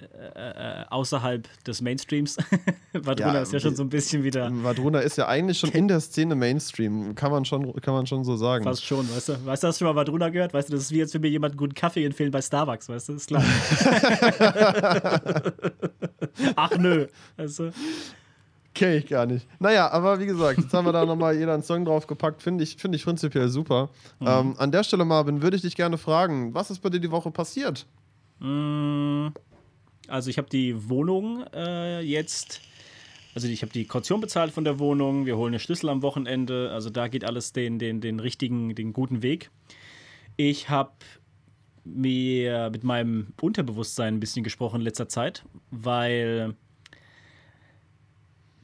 äh, 0.00 0.06
äh, 0.06 0.84
außerhalb 0.90 1.48
des 1.64 1.80
Mainstreams. 1.80 2.36
Vadruna 2.92 3.34
ja, 3.34 3.42
ist 3.42 3.52
ja 3.52 3.60
schon 3.60 3.76
so 3.76 3.82
ein 3.82 3.88
bisschen 3.88 4.22
wieder. 4.22 4.50
Vadruna 4.52 5.00
ist 5.00 5.16
ja 5.16 5.28
eigentlich 5.28 5.58
schon 5.58 5.70
in 5.70 5.88
der 5.88 6.00
Szene 6.00 6.34
Mainstream, 6.34 7.14
kann 7.14 7.30
man 7.30 7.44
schon, 7.44 7.72
kann 7.80 7.94
man 7.94 8.06
schon 8.06 8.24
so 8.24 8.36
sagen. 8.36 8.64
Fast 8.64 8.84
schon, 8.84 9.08
weißt 9.08 9.30
du? 9.30 9.46
Weißt 9.46 9.62
du, 9.62 9.68
hast 9.68 9.80
du 9.80 9.84
schon 9.84 9.94
mal 9.94 9.98
Vadruna 9.98 10.28
gehört? 10.28 10.52
Weißt 10.52 10.68
du, 10.68 10.74
das 10.74 10.82
ist 10.82 10.90
wie 10.90 10.98
jetzt, 10.98 11.14
wenn 11.14 11.22
mir 11.22 11.28
jemand 11.28 11.52
einen 11.52 11.58
guten 11.58 11.74
Kaffee 11.74 12.04
empfehlen 12.04 12.30
bei 12.30 12.42
Starbucks, 12.42 12.88
weißt 12.88 13.08
du? 13.08 13.14
Ist 13.14 13.28
klar. 13.28 13.42
Ach 16.56 16.76
nö, 16.76 17.06
weißt 17.36 17.58
du? 17.60 17.72
Kenne 18.74 18.96
ich 18.96 19.06
gar 19.06 19.24
nicht. 19.24 19.46
Naja, 19.60 19.90
aber 19.90 20.18
wie 20.18 20.26
gesagt, 20.26 20.58
jetzt 20.58 20.74
haben 20.74 20.84
wir 20.84 20.92
da 20.92 21.06
nochmal 21.06 21.36
jeder 21.36 21.54
einen 21.54 21.62
Song 21.62 21.84
draufgepackt. 21.84 22.42
Finde 22.42 22.64
ich, 22.64 22.76
find 22.76 22.94
ich 22.94 23.04
prinzipiell 23.04 23.48
super. 23.48 23.88
Mhm. 24.18 24.26
Ähm, 24.26 24.54
an 24.58 24.72
der 24.72 24.82
Stelle, 24.82 25.04
Marvin, 25.04 25.42
würde 25.42 25.56
ich 25.56 25.62
dich 25.62 25.76
gerne 25.76 25.96
fragen, 25.96 26.54
was 26.54 26.72
ist 26.72 26.80
bei 26.80 26.90
dir 26.90 26.98
die 26.98 27.12
Woche 27.12 27.30
passiert? 27.30 27.86
Mm, 28.40 29.28
also 30.08 30.28
ich 30.28 30.38
habe 30.38 30.50
die 30.50 30.88
Wohnung 30.90 31.44
äh, 31.54 32.00
jetzt, 32.00 32.62
also 33.36 33.46
ich 33.46 33.62
habe 33.62 33.72
die 33.72 33.86
Kaution 33.86 34.20
bezahlt 34.20 34.50
von 34.50 34.64
der 34.64 34.80
Wohnung, 34.80 35.24
wir 35.24 35.36
holen 35.36 35.52
den 35.52 35.60
Schlüssel 35.60 35.88
am 35.88 36.02
Wochenende, 36.02 36.70
also 36.72 36.90
da 36.90 37.06
geht 37.06 37.24
alles 37.24 37.52
den, 37.52 37.78
den, 37.78 38.00
den 38.00 38.18
richtigen, 38.18 38.74
den 38.74 38.92
guten 38.92 39.22
Weg. 39.22 39.50
Ich 40.36 40.68
habe 40.68 40.90
mir 41.84 42.70
mit 42.70 42.82
meinem 42.82 43.28
Unterbewusstsein 43.40 44.14
ein 44.14 44.20
bisschen 44.20 44.42
gesprochen 44.42 44.76
in 44.76 44.82
letzter 44.82 45.08
Zeit, 45.08 45.44
weil 45.70 46.56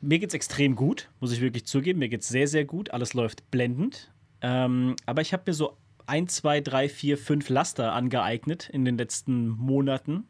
mir 0.00 0.18
geht 0.18 0.30
es 0.30 0.34
extrem 0.34 0.76
gut, 0.76 1.10
muss 1.20 1.32
ich 1.32 1.40
wirklich 1.40 1.66
zugeben. 1.66 1.98
Mir 1.98 2.08
geht 2.08 2.22
es 2.22 2.28
sehr, 2.28 2.48
sehr 2.48 2.64
gut. 2.64 2.90
Alles 2.90 3.14
läuft 3.14 3.50
blendend. 3.50 4.10
Ähm, 4.40 4.96
aber 5.06 5.20
ich 5.20 5.32
habe 5.32 5.44
mir 5.46 5.54
so 5.54 5.76
ein, 6.06 6.28
zwei, 6.28 6.60
drei, 6.60 6.88
vier, 6.88 7.18
fünf 7.18 7.48
Laster 7.48 7.92
angeeignet 7.92 8.68
in 8.70 8.84
den 8.84 8.96
letzten 8.96 9.48
Monaten. 9.48 10.24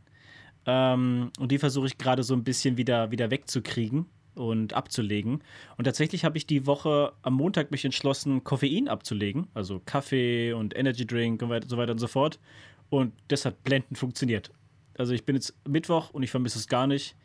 Ähm, 0.67 1.31
und 1.39 1.53
die 1.53 1.59
versuche 1.59 1.87
ich 1.87 1.99
gerade 1.99 2.23
so 2.23 2.35
ein 2.35 2.45
bisschen 2.45 2.77
wieder, 2.77 3.11
wieder 3.11 3.31
wegzukriegen 3.31 4.07
und 4.35 4.73
abzulegen. 4.73 5.43
Und 5.77 5.85
tatsächlich 5.85 6.25
habe 6.25 6.37
ich 6.37 6.47
die 6.47 6.67
Woche 6.67 7.13
am 7.23 7.35
Montag 7.35 7.71
mich 7.71 7.85
entschlossen, 7.85 8.45
Koffein 8.45 8.89
abzulegen. 8.89 9.47
Also 9.55 9.81
Kaffee 9.85 10.53
und 10.53 10.77
Energy 10.77 11.07
Drink 11.07 11.43
und 11.43 11.69
so 11.69 11.77
weiter 11.77 11.93
und 11.93 11.99
so 11.99 12.09
fort. 12.09 12.41
Und 12.89 13.13
das 13.29 13.45
hat 13.45 13.63
blendend 13.63 13.99
funktioniert. 13.99 14.51
Also 14.99 15.15
ich 15.15 15.25
bin 15.25 15.37
jetzt 15.37 15.55
Mittwoch 15.67 16.11
und 16.11 16.25
ich 16.25 16.31
vermisse 16.31 16.59
es 16.59 16.67
gar 16.67 16.87
nicht. 16.87 17.17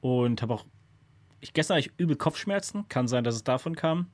Und 0.00 0.42
habe 0.42 0.54
auch 0.54 0.64
ich 1.40 1.52
gestern 1.52 1.76
hatte 1.76 1.88
ich 1.88 1.92
übel 1.98 2.16
Kopfschmerzen, 2.16 2.88
kann 2.88 3.08
sein, 3.08 3.24
dass 3.24 3.34
es 3.34 3.44
davon 3.44 3.76
kam. 3.76 4.06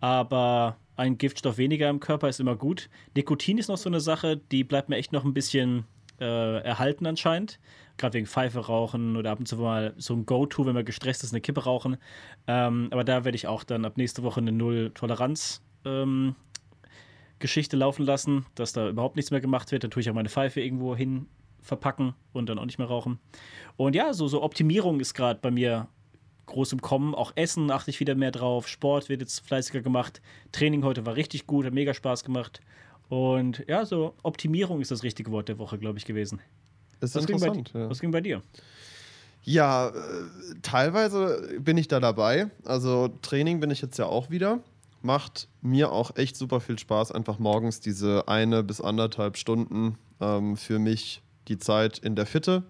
Aber 0.00 0.76
ein 0.96 1.18
Giftstoff 1.18 1.58
weniger 1.58 1.88
im 1.88 2.00
Körper 2.00 2.28
ist 2.28 2.40
immer 2.40 2.56
gut. 2.56 2.88
Nikotin 3.14 3.58
ist 3.58 3.68
noch 3.68 3.78
so 3.78 3.88
eine 3.88 4.00
Sache, 4.00 4.36
die 4.36 4.64
bleibt 4.64 4.88
mir 4.88 4.96
echt 4.96 5.12
noch 5.12 5.24
ein 5.24 5.34
bisschen 5.34 5.84
äh, 6.20 6.62
erhalten 6.62 7.06
anscheinend. 7.06 7.58
Gerade 7.96 8.14
wegen 8.14 8.26
Pfeife 8.26 8.60
rauchen 8.60 9.16
oder 9.16 9.30
ab 9.30 9.38
und 9.38 9.46
zu 9.46 9.56
mal 9.56 9.94
so 9.96 10.14
ein 10.14 10.26
Go-To, 10.26 10.66
wenn 10.66 10.74
man 10.74 10.84
gestresst 10.84 11.24
ist, 11.24 11.32
eine 11.32 11.40
Kippe 11.40 11.64
rauchen. 11.64 11.96
Ähm, 12.46 12.88
aber 12.90 13.04
da 13.04 13.24
werde 13.24 13.36
ich 13.36 13.46
auch 13.46 13.64
dann 13.64 13.84
ab 13.84 13.96
nächste 13.96 14.22
Woche 14.22 14.40
eine 14.40 14.52
Null-Toleranz 14.52 15.62
ähm, 15.84 16.34
Geschichte 17.38 17.76
laufen 17.76 18.04
lassen, 18.04 18.46
dass 18.54 18.72
da 18.72 18.88
überhaupt 18.88 19.16
nichts 19.16 19.30
mehr 19.30 19.40
gemacht 19.40 19.72
wird. 19.72 19.84
Da 19.84 19.88
tue 19.88 20.02
ich 20.02 20.10
auch 20.10 20.14
meine 20.14 20.28
Pfeife 20.28 20.60
irgendwo 20.60 20.94
hin 20.94 21.26
verpacken 21.62 22.14
und 22.32 22.48
dann 22.48 22.58
auch 22.58 22.64
nicht 22.64 22.78
mehr 22.78 22.88
rauchen. 22.88 23.18
Und 23.76 23.94
ja, 23.94 24.12
so, 24.12 24.28
so 24.28 24.42
Optimierung 24.42 25.00
ist 25.00 25.14
gerade 25.14 25.40
bei 25.40 25.50
mir 25.50 25.88
groß 26.46 26.72
im 26.72 26.82
Kommen. 26.82 27.14
Auch 27.14 27.32
Essen 27.36 27.70
achte 27.70 27.90
ich 27.90 28.00
wieder 28.00 28.14
mehr 28.14 28.30
drauf. 28.30 28.68
Sport 28.68 29.08
wird 29.08 29.20
jetzt 29.20 29.46
fleißiger 29.46 29.80
gemacht. 29.80 30.20
Training 30.52 30.84
heute 30.84 31.06
war 31.06 31.16
richtig 31.16 31.46
gut, 31.46 31.66
hat 31.66 31.72
mega 31.72 31.94
Spaß 31.94 32.24
gemacht. 32.24 32.60
Und 33.08 33.64
ja, 33.66 33.84
so 33.84 34.14
Optimierung 34.22 34.80
ist 34.80 34.90
das 34.90 35.02
richtige 35.02 35.30
Wort 35.32 35.48
der 35.48 35.58
Woche, 35.58 35.78
glaube 35.78 35.98
ich, 35.98 36.04
gewesen. 36.04 36.40
Das 37.00 37.10
ist 37.10 37.16
was 37.16 37.22
interessant. 37.24 37.54
Ging 37.54 37.72
bei, 37.72 37.80
ja. 37.80 37.90
Was 37.90 38.00
ging 38.00 38.10
bei 38.10 38.20
dir? 38.20 38.42
Ja, 39.42 39.88
äh, 39.88 39.92
teilweise 40.62 41.58
bin 41.60 41.76
ich 41.76 41.88
da 41.88 41.98
dabei. 41.98 42.50
Also 42.64 43.08
Training 43.22 43.60
bin 43.60 43.70
ich 43.70 43.80
jetzt 43.80 43.98
ja 43.98 44.06
auch 44.06 44.30
wieder. 44.30 44.60
Macht 45.02 45.48
mir 45.62 45.92
auch 45.92 46.16
echt 46.16 46.36
super 46.36 46.60
viel 46.60 46.78
Spaß, 46.78 47.10
einfach 47.10 47.38
morgens 47.38 47.80
diese 47.80 48.28
eine 48.28 48.62
bis 48.62 48.82
anderthalb 48.82 49.38
Stunden 49.38 49.96
ähm, 50.20 50.58
für 50.58 50.78
mich 50.78 51.22
die 51.48 51.58
Zeit 51.58 51.98
in 51.98 52.16
der 52.16 52.26
Fitte 52.26 52.64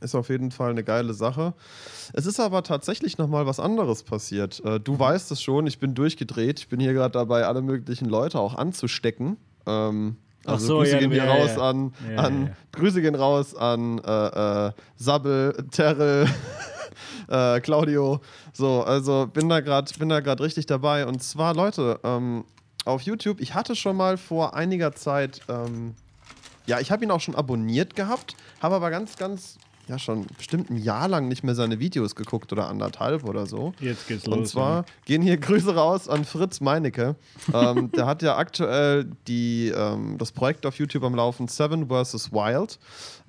ist 0.00 0.14
auf 0.14 0.28
jeden 0.28 0.50
Fall 0.50 0.70
eine 0.70 0.84
geile 0.84 1.14
Sache. 1.14 1.54
Es 2.12 2.26
ist 2.26 2.40
aber 2.40 2.62
tatsächlich 2.62 3.18
nochmal 3.18 3.46
was 3.46 3.60
anderes 3.60 4.02
passiert. 4.02 4.62
Äh, 4.64 4.80
du 4.80 4.98
weißt 4.98 5.30
es 5.32 5.42
schon, 5.42 5.66
ich 5.66 5.78
bin 5.78 5.94
durchgedreht. 5.94 6.60
Ich 6.60 6.68
bin 6.68 6.80
hier 6.80 6.92
gerade 6.92 7.12
dabei, 7.12 7.46
alle 7.46 7.62
möglichen 7.62 8.08
Leute 8.08 8.38
auch 8.38 8.54
anzustecken. 8.54 9.36
Ähm, 9.66 10.16
Also 10.44 10.66
so, 10.66 10.78
Grüße 10.78 10.92
ja, 10.92 10.98
gehen 10.98 11.12
hier 11.12 11.24
ja, 11.24 11.32
raus 11.32 11.50
ja. 11.56 11.68
an, 11.68 11.92
Ja, 12.10 12.16
an 12.22 12.42
ja, 12.42 12.48
ja. 12.48 12.56
Grüße 12.72 13.02
gehen 13.02 13.14
raus 13.14 13.54
an 13.54 13.98
äh, 13.98 14.68
äh, 14.68 14.72
Sabbel, 14.96 15.66
Terrell, 15.70 16.26
äh, 17.28 17.60
Claudio. 17.60 18.20
So, 18.52 18.82
also 18.82 19.26
bin 19.26 19.48
da 19.48 19.60
gerade 19.60 19.92
bin 19.98 20.08
da 20.08 20.20
gerade 20.20 20.42
richtig 20.42 20.66
dabei. 20.66 21.06
Und 21.06 21.22
zwar, 21.22 21.54
Leute, 21.54 22.00
ähm, 22.04 22.44
auf 22.86 23.02
YouTube, 23.02 23.40
ich 23.40 23.54
hatte 23.54 23.76
schon 23.76 23.96
mal 23.96 24.16
vor 24.16 24.54
einiger 24.54 24.92
Zeit, 24.92 25.42
ähm, 25.48 25.94
ja, 26.66 26.80
ich 26.80 26.90
habe 26.90 27.04
ihn 27.04 27.10
auch 27.10 27.20
schon 27.20 27.34
abonniert 27.34 27.94
gehabt, 27.94 28.34
habe 28.60 28.76
aber 28.76 28.90
ganz, 28.90 29.16
ganz, 29.16 29.58
ja, 29.90 29.98
schon 29.98 30.24
bestimmt 30.36 30.70
ein 30.70 30.76
Jahr 30.76 31.08
lang 31.08 31.26
nicht 31.26 31.42
mehr 31.42 31.56
seine 31.56 31.80
Videos 31.80 32.14
geguckt 32.14 32.52
oder 32.52 32.68
anderthalb 32.68 33.24
oder 33.24 33.46
so. 33.46 33.72
Jetzt 33.80 34.06
geht's 34.06 34.24
los. 34.24 34.36
Und 34.36 34.46
zwar 34.46 34.84
gehen 35.04 35.20
hier 35.20 35.36
Grüße 35.38 35.74
raus 35.74 36.08
an 36.08 36.24
Fritz 36.24 36.60
Meinecke. 36.60 37.16
ähm, 37.52 37.90
der 37.90 38.06
hat 38.06 38.22
ja 38.22 38.36
aktuell 38.36 39.10
die, 39.26 39.72
ähm, 39.74 40.16
das 40.16 40.30
Projekt 40.30 40.64
auf 40.64 40.78
YouTube 40.78 41.02
am 41.02 41.16
Laufen, 41.16 41.48
Seven 41.48 41.88
vs. 41.88 42.30
Wild. 42.30 42.78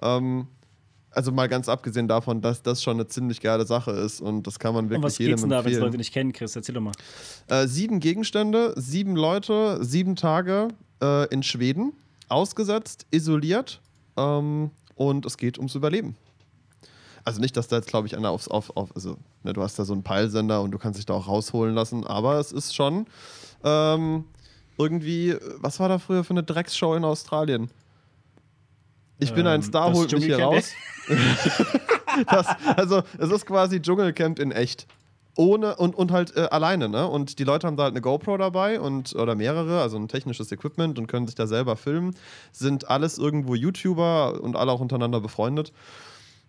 Ähm, 0.04 0.46
also 1.10 1.32
mal 1.32 1.50
ganz 1.50 1.68
abgesehen 1.68 2.08
davon, 2.08 2.42
dass 2.42 2.62
das 2.62 2.84
schon 2.84 2.94
eine 2.94 3.08
ziemlich 3.08 3.42
geile 3.42 3.66
Sache 3.66 3.90
ist 3.92 4.22
und 4.22 4.46
das 4.46 4.60
kann 4.60 4.76
man 4.76 4.86
Und 4.86 4.92
wirklich 4.92 5.04
was 5.04 5.18
jedem 5.18 5.32
geht's 5.32 5.42
denn 5.42 5.50
da, 5.50 5.66
wenn 5.66 5.74
es. 5.74 5.80
Leute 5.80 5.98
nicht 5.98 6.14
kennen, 6.14 6.32
Chris? 6.32 6.56
Erzähl 6.56 6.76
doch 6.76 6.82
mal. 6.82 6.94
Äh, 7.48 7.66
sieben 7.66 8.00
Gegenstände, 8.00 8.76
sieben 8.78 9.16
Leute, 9.16 9.84
sieben 9.84 10.16
Tage 10.16 10.68
äh, 11.02 11.28
in 11.34 11.42
Schweden, 11.42 11.94
ausgesetzt, 12.30 13.08
isoliert 13.10 13.82
ähm, 14.16 14.70
und 14.94 15.26
es 15.26 15.38
geht 15.38 15.58
ums 15.58 15.74
Überleben. 15.74 16.16
Also 17.24 17.40
nicht, 17.40 17.56
dass 17.58 17.68
da 17.68 17.76
jetzt, 17.76 17.88
glaube 17.88 18.08
ich, 18.08 18.18
einer 18.18 18.32
aufs, 18.32 18.48
auf, 18.48 18.76
auf 18.76 18.96
also 18.96 19.18
ne, 19.44 19.54
du 19.54 19.62
hast 19.62 19.78
da 19.78 19.86
so 19.86 19.94
einen 19.94 20.04
Peilsender 20.04 20.62
und 20.62 20.72
du 20.72 20.78
kannst 20.78 20.98
dich 20.98 21.06
da 21.06 21.14
auch 21.14 21.28
rausholen 21.28 21.76
lassen, 21.76 22.06
aber 22.06 22.40
es 22.40 22.52
ist 22.52 22.76
schon 22.76 23.06
ähm, 23.64 24.26
irgendwie, 24.78 25.36
was 25.58 25.80
war 25.80 25.90
da 25.90 26.00
früher 26.00 26.24
für 26.24 26.32
eine 26.32 26.44
Drecksshow 26.44 26.96
in 26.96 27.04
Australien? 27.04 27.70
Ich 29.20 29.34
bin 29.34 29.46
ein 29.46 29.62
Ähm, 29.62 29.62
Star, 29.62 29.90
das 29.90 29.98
holt 29.98 30.12
mich 30.14 30.26
hier 30.26 30.42
raus. 30.42 30.72
das, 32.28 32.48
also 32.76 33.04
es 33.20 33.30
ist 33.30 33.46
quasi 33.46 33.82
Dschungelcamp 33.82 34.40
in 34.40 34.52
echt. 34.52 34.88
Ohne 35.38 35.76
und, 35.78 35.96
und 35.96 36.12
halt 36.12 36.36
äh, 36.36 36.48
alleine, 36.52 36.90
ne? 36.90 37.08
Und 37.08 37.40
die 37.40 37.46
Leute 37.46 37.66
haben 37.66 37.78
da 37.78 37.84
halt 37.84 37.94
eine 37.94 38.02
GoPro 38.02 38.36
dabei 38.38 38.82
und 38.82 39.16
oder 39.16 39.36
mehrere, 39.36 39.82
also 39.82 39.96
ein 39.98 40.10
technisches 40.10 40.52
Equipment 40.52 41.00
und 41.00 41.08
können 41.08 41.26
sich 41.26 41.36
da 41.36 41.48
selber 41.48 41.78
filmen. 41.78 42.16
Sind 42.52 42.90
alles 42.90 43.18
irgendwo 43.18 43.56
YouTuber 43.56 44.42
und 44.42 44.58
alle 44.58 44.72
auch 44.72 44.82
untereinander 44.82 45.22
befreundet. 45.22 45.72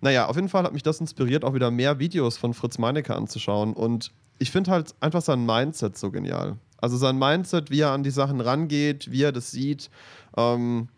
Naja, 0.03 0.27
auf 0.27 0.35
jeden 0.35 0.49
Fall 0.49 0.65
hat 0.65 0.73
mich 0.73 0.83
das 0.83 1.01
inspiriert, 1.01 1.45
auch 1.45 1.55
wieder 1.55 1.71
mehr 1.71 2.01
Videos 2.01 2.37
von 2.37 2.55
Fritz 2.55 2.77
Meinecke 2.77 3.15
anzuschauen. 3.15 3.73
Und 3.73 4.11
ich 4.41 4.51
finde 4.51 4.73
halt 4.73 4.97
einfach 5.01 5.23
sein 5.23 5.47
Mindset 5.47 5.97
so 5.97 6.11
genial. 6.11 6.57
Also 6.79 6.97
sein 6.97 7.17
Mindset, 7.17 7.71
wie 7.71 7.81
er 7.81 7.93
an 7.93 8.03
die 8.03 8.11
Sachen 8.11 8.41
rangeht, 8.41 9.13
wie 9.13 9.23
er 9.23 9.31
das 9.31 9.53
sieht, 9.53 9.91
ähm, 10.37 10.89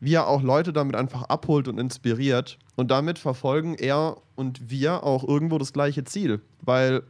wie 0.00 0.12
er 0.12 0.28
auch 0.28 0.42
Leute 0.42 0.74
damit 0.74 0.96
einfach 0.96 1.22
abholt 1.22 1.66
und 1.66 1.78
inspiriert. 1.78 2.58
Und 2.76 2.90
damit 2.90 3.18
verfolgen 3.18 3.74
er 3.74 4.18
und 4.34 4.68
wir 4.70 5.02
auch 5.02 5.26
irgendwo 5.26 5.56
das 5.56 5.72
gleiche 5.72 6.04
Ziel. 6.04 6.42
Weil 6.60 7.04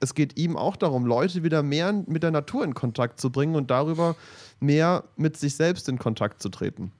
es 0.00 0.14
geht 0.14 0.38
ihm 0.38 0.56
auch 0.56 0.76
darum, 0.76 1.04
Leute 1.04 1.42
wieder 1.42 1.62
mehr 1.62 1.92
mit 1.92 2.22
der 2.22 2.30
Natur 2.30 2.64
in 2.64 2.72
Kontakt 2.72 3.20
zu 3.20 3.30
bringen 3.30 3.56
und 3.56 3.70
darüber 3.70 4.16
mehr 4.58 5.04
mit 5.16 5.36
sich 5.36 5.54
selbst 5.54 5.86
in 5.90 5.98
Kontakt 5.98 6.40
zu 6.40 6.48
treten. 6.48 6.92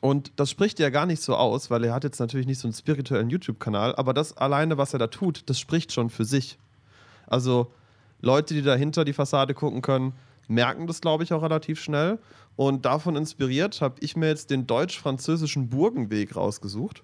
Und 0.00 0.32
das 0.36 0.50
spricht 0.50 0.78
er 0.80 0.90
gar 0.90 1.06
nicht 1.06 1.22
so 1.22 1.34
aus, 1.36 1.70
weil 1.70 1.84
er 1.84 1.94
hat 1.94 2.04
jetzt 2.04 2.18
natürlich 2.18 2.46
nicht 2.46 2.58
so 2.58 2.68
einen 2.68 2.74
spirituellen 2.74 3.30
YouTube-Kanal, 3.30 3.94
aber 3.96 4.12
das 4.12 4.36
alleine, 4.36 4.76
was 4.78 4.92
er 4.92 4.98
da 4.98 5.06
tut, 5.06 5.48
das 5.48 5.58
spricht 5.58 5.92
schon 5.92 6.10
für 6.10 6.24
sich. 6.24 6.58
Also 7.26 7.72
Leute, 8.20 8.54
die 8.54 8.62
dahinter 8.62 9.04
die 9.04 9.12
Fassade 9.12 9.54
gucken 9.54 9.82
können, 9.82 10.12
merken 10.48 10.86
das, 10.86 11.00
glaube 11.00 11.24
ich, 11.24 11.32
auch 11.32 11.42
relativ 11.42 11.80
schnell. 11.80 12.18
Und 12.56 12.84
davon 12.84 13.16
inspiriert 13.16 13.80
habe 13.80 13.96
ich 14.00 14.16
mir 14.16 14.28
jetzt 14.28 14.50
den 14.50 14.66
deutsch-französischen 14.66 15.68
Burgenweg 15.68 16.36
rausgesucht. 16.36 17.02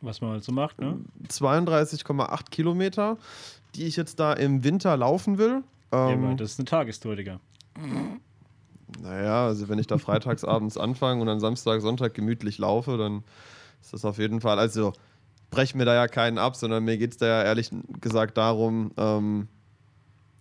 Was 0.00 0.20
man 0.20 0.32
halt 0.32 0.44
so 0.44 0.52
macht, 0.52 0.80
ne? 0.80 0.98
32,8 1.28 2.50
Kilometer, 2.50 3.16
die 3.74 3.84
ich 3.84 3.96
jetzt 3.96 4.18
da 4.20 4.32
im 4.32 4.64
Winter 4.64 4.96
laufen 4.96 5.38
will. 5.38 5.62
Ja, 5.92 6.10
Ähm, 6.10 6.24
aber 6.24 6.34
das 6.34 6.52
ist 6.52 6.58
eine 6.58 6.66
Tagestour, 6.66 7.16
Digga. 7.16 7.40
Naja, 9.00 9.46
also 9.46 9.68
wenn 9.68 9.78
ich 9.78 9.86
da 9.86 9.98
freitagsabends 9.98 10.76
anfange 10.76 11.20
und 11.20 11.26
dann 11.26 11.40
Samstag, 11.40 11.80
Sonntag 11.80 12.14
gemütlich 12.14 12.58
laufe, 12.58 12.96
dann 12.98 13.22
ist 13.80 13.92
das 13.92 14.04
auf 14.04 14.18
jeden 14.18 14.40
Fall, 14.40 14.58
also 14.58 14.92
brech 15.50 15.74
mir 15.74 15.84
da 15.84 15.94
ja 15.94 16.08
keinen 16.08 16.38
ab, 16.38 16.56
sondern 16.56 16.84
mir 16.84 16.98
geht 16.98 17.12
es 17.12 17.16
da 17.18 17.26
ja 17.26 17.42
ehrlich 17.42 17.70
gesagt 18.00 18.36
darum, 18.38 18.92
ähm, 18.96 19.48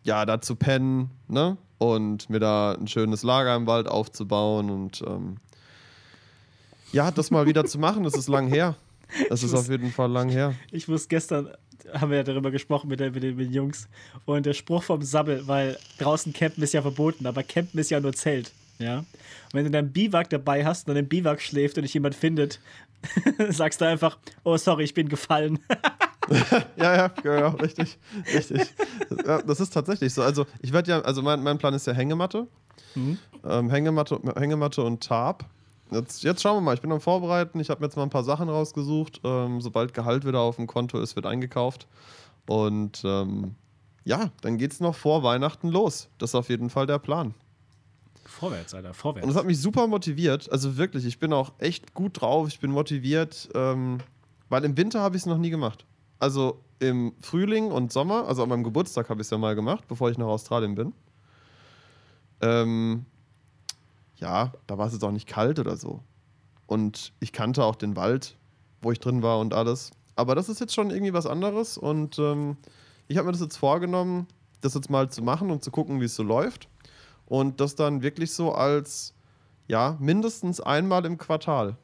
ja, 0.03 0.25
da 0.25 0.41
zu 0.41 0.55
pennen, 0.55 1.11
ne? 1.27 1.57
Und 1.77 2.29
mir 2.29 2.39
da 2.39 2.73
ein 2.73 2.87
schönes 2.87 3.23
Lager 3.23 3.55
im 3.55 3.65
Wald 3.65 3.87
aufzubauen 3.87 4.69
und 4.69 5.01
ähm, 5.07 5.37
ja, 6.91 7.09
das 7.11 7.31
mal 7.31 7.45
wieder 7.47 7.65
zu 7.65 7.79
machen, 7.79 8.03
das 8.03 8.13
ist 8.15 8.27
lang 8.27 8.47
her. 8.47 8.75
Das 9.29 9.43
ist 9.43 9.51
muss- 9.51 9.61
auf 9.61 9.69
jeden 9.69 9.91
Fall 9.91 10.11
lang 10.11 10.29
her. 10.29 10.53
Ich 10.71 10.87
muss 10.87 11.07
gestern, 11.07 11.49
haben 11.93 12.11
wir 12.11 12.17
ja 12.17 12.23
darüber 12.23 12.51
gesprochen 12.51 12.89
mit, 12.89 12.99
der, 12.99 13.11
mit, 13.11 13.23
den, 13.23 13.35
mit 13.35 13.47
den 13.47 13.53
Jungs. 13.53 13.87
Und 14.25 14.45
der 14.45 14.53
Spruch 14.53 14.83
vom 14.83 15.01
Sabbel, 15.01 15.47
weil 15.47 15.77
draußen 15.99 16.33
campen 16.33 16.63
ist 16.63 16.73
ja 16.73 16.81
verboten, 16.81 17.25
aber 17.25 17.43
campen 17.43 17.79
ist 17.79 17.89
ja 17.89 17.99
nur 17.99 18.13
Zelt. 18.13 18.51
Ja. 18.79 18.99
Und 18.99 19.05
wenn 19.53 19.65
du 19.65 19.71
deinen 19.71 19.91
Biwak 19.91 20.29
dabei 20.29 20.65
hast 20.65 20.87
und 20.87 20.95
dann 20.95 21.03
im 21.03 21.09
Biwak 21.09 21.41
schläft 21.41 21.77
und 21.77 21.83
dich 21.83 21.93
jemand 21.93 22.15
findet, 22.15 22.59
sagst 23.49 23.81
du 23.81 23.85
einfach, 23.85 24.17
oh 24.43 24.57
sorry, 24.57 24.83
ich 24.83 24.93
bin 24.93 25.09
gefallen. 25.09 25.59
Ja, 26.77 26.95
ja, 26.95 27.11
ja, 27.25 27.47
richtig, 27.49 27.97
richtig. 28.33 28.61
Ja, 29.25 29.41
das 29.41 29.59
ist 29.59 29.73
tatsächlich 29.73 30.13
so. 30.13 30.21
Also 30.21 30.45
ich 30.61 30.71
werde 30.71 30.91
ja, 30.91 31.01
also 31.01 31.21
mein, 31.21 31.43
mein 31.43 31.57
Plan 31.57 31.73
ist 31.73 31.87
ja 31.87 31.93
Hängematte. 31.93 32.47
Ähm, 33.43 33.69
Hängematte, 33.69 34.19
Hängematte 34.37 34.81
und 34.83 35.03
Tarp. 35.03 35.45
Jetzt, 35.91 36.23
jetzt 36.23 36.41
schauen 36.41 36.57
wir 36.57 36.61
mal, 36.61 36.73
ich 36.73 36.81
bin 36.81 36.91
am 36.91 37.01
Vorbereiten. 37.01 37.59
Ich 37.59 37.69
habe 37.69 37.81
mir 37.81 37.87
jetzt 37.87 37.97
mal 37.97 38.03
ein 38.03 38.09
paar 38.09 38.23
Sachen 38.23 38.47
rausgesucht. 38.49 39.21
Ähm, 39.23 39.59
sobald 39.59 39.93
Gehalt 39.93 40.25
wieder 40.25 40.39
auf 40.39 40.55
dem 40.55 40.67
Konto 40.67 40.99
ist, 40.99 41.15
wird 41.15 41.25
eingekauft. 41.25 41.87
Und 42.47 43.01
ähm, 43.03 43.55
ja, 44.05 44.31
dann 44.41 44.57
geht 44.57 44.71
es 44.71 44.79
noch 44.79 44.95
vor 44.95 45.23
Weihnachten 45.23 45.67
los. 45.67 46.09
Das 46.17 46.31
ist 46.31 46.35
auf 46.35 46.49
jeden 46.49 46.69
Fall 46.69 46.87
der 46.87 46.99
Plan. 46.99 47.33
Vorwärts, 48.25 48.73
Alter, 48.73 48.89
Und 48.89 48.95
vorwärts. 48.95 49.27
das 49.27 49.35
hat 49.35 49.45
mich 49.45 49.59
super 49.59 49.87
motiviert. 49.87 50.49
Also 50.51 50.77
wirklich, 50.77 51.05
ich 51.05 51.19
bin 51.19 51.33
auch 51.33 51.51
echt 51.59 51.93
gut 51.93 52.21
drauf. 52.21 52.47
Ich 52.47 52.59
bin 52.59 52.71
motiviert, 52.71 53.49
ähm, 53.53 53.97
weil 54.49 54.63
im 54.63 54.77
Winter 54.77 55.01
habe 55.01 55.17
ich 55.17 55.23
es 55.23 55.25
noch 55.25 55.37
nie 55.37 55.49
gemacht. 55.49 55.85
Also 56.19 56.61
im 56.79 57.13
Frühling 57.19 57.69
und 57.71 57.91
Sommer, 57.91 58.27
also 58.27 58.43
an 58.43 58.49
meinem 58.49 58.63
Geburtstag 58.63 59.09
habe 59.09 59.21
ich 59.21 59.27
es 59.27 59.31
ja 59.31 59.37
mal 59.37 59.55
gemacht, 59.55 59.83
bevor 59.87 60.09
ich 60.09 60.17
nach 60.17 60.27
Australien 60.27 60.75
bin. 60.75 60.93
Ähm, 62.41 63.05
ja, 64.21 64.53
da 64.67 64.77
war 64.77 64.87
es 64.87 64.93
jetzt 64.93 65.03
auch 65.03 65.11
nicht 65.11 65.27
kalt 65.27 65.59
oder 65.59 65.75
so. 65.75 66.01
Und 66.67 67.11
ich 67.19 67.33
kannte 67.33 67.63
auch 67.63 67.75
den 67.75 67.95
Wald, 67.95 68.37
wo 68.81 68.91
ich 68.91 68.99
drin 68.99 69.21
war 69.21 69.39
und 69.39 69.53
alles. 69.53 69.91
Aber 70.15 70.35
das 70.35 70.47
ist 70.47 70.59
jetzt 70.59 70.73
schon 70.73 70.91
irgendwie 70.91 71.13
was 71.13 71.25
anderes 71.25 71.77
und 71.77 72.19
ähm, 72.19 72.57
ich 73.07 73.17
habe 73.17 73.25
mir 73.25 73.31
das 73.33 73.41
jetzt 73.41 73.57
vorgenommen, 73.57 74.27
das 74.61 74.75
jetzt 74.75 74.89
mal 74.89 75.09
zu 75.09 75.21
machen 75.23 75.51
und 75.51 75.63
zu 75.63 75.71
gucken, 75.71 75.99
wie 75.99 76.05
es 76.05 76.15
so 76.15 76.23
läuft. 76.23 76.69
Und 77.25 77.59
das 77.59 77.75
dann 77.75 78.01
wirklich 78.01 78.31
so 78.33 78.53
als, 78.53 79.13
ja, 79.67 79.97
mindestens 79.99 80.61
einmal 80.61 81.05
im 81.05 81.17
Quartal. 81.17 81.77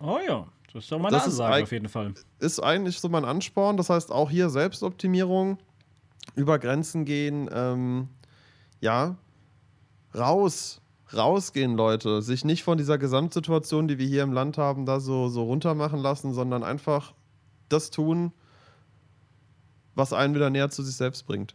Oh 0.00 0.18
ja, 0.26 0.46
das 0.72 0.84
ist 0.84 0.92
doch 0.92 0.98
mal 0.98 1.10
Das 1.10 1.24
Ansage 1.24 1.64
auf 1.64 1.72
jeden 1.72 1.88
Fall. 1.88 2.14
Ist 2.38 2.60
eigentlich 2.60 3.00
so 3.00 3.08
mein 3.08 3.24
Ansporn. 3.24 3.76
Das 3.76 3.90
heißt 3.90 4.12
auch 4.12 4.30
hier 4.30 4.48
Selbstoptimierung, 4.48 5.58
über 6.36 6.58
Grenzen 6.58 7.04
gehen, 7.04 7.50
ähm, 7.52 8.08
ja, 8.80 9.16
raus, 10.14 10.80
rausgehen, 11.14 11.76
Leute. 11.76 12.22
Sich 12.22 12.44
nicht 12.44 12.62
von 12.62 12.78
dieser 12.78 12.98
Gesamtsituation, 12.98 13.88
die 13.88 13.98
wir 13.98 14.06
hier 14.06 14.22
im 14.22 14.32
Land 14.32 14.58
haben, 14.58 14.86
da 14.86 15.00
so, 15.00 15.28
so 15.28 15.44
runter 15.44 15.74
machen 15.74 16.00
lassen, 16.00 16.34
sondern 16.34 16.62
einfach 16.62 17.14
das 17.68 17.90
tun, 17.90 18.32
was 19.94 20.12
einen 20.12 20.34
wieder 20.34 20.50
näher 20.50 20.70
zu 20.70 20.82
sich 20.82 20.96
selbst 20.96 21.26
bringt. 21.26 21.54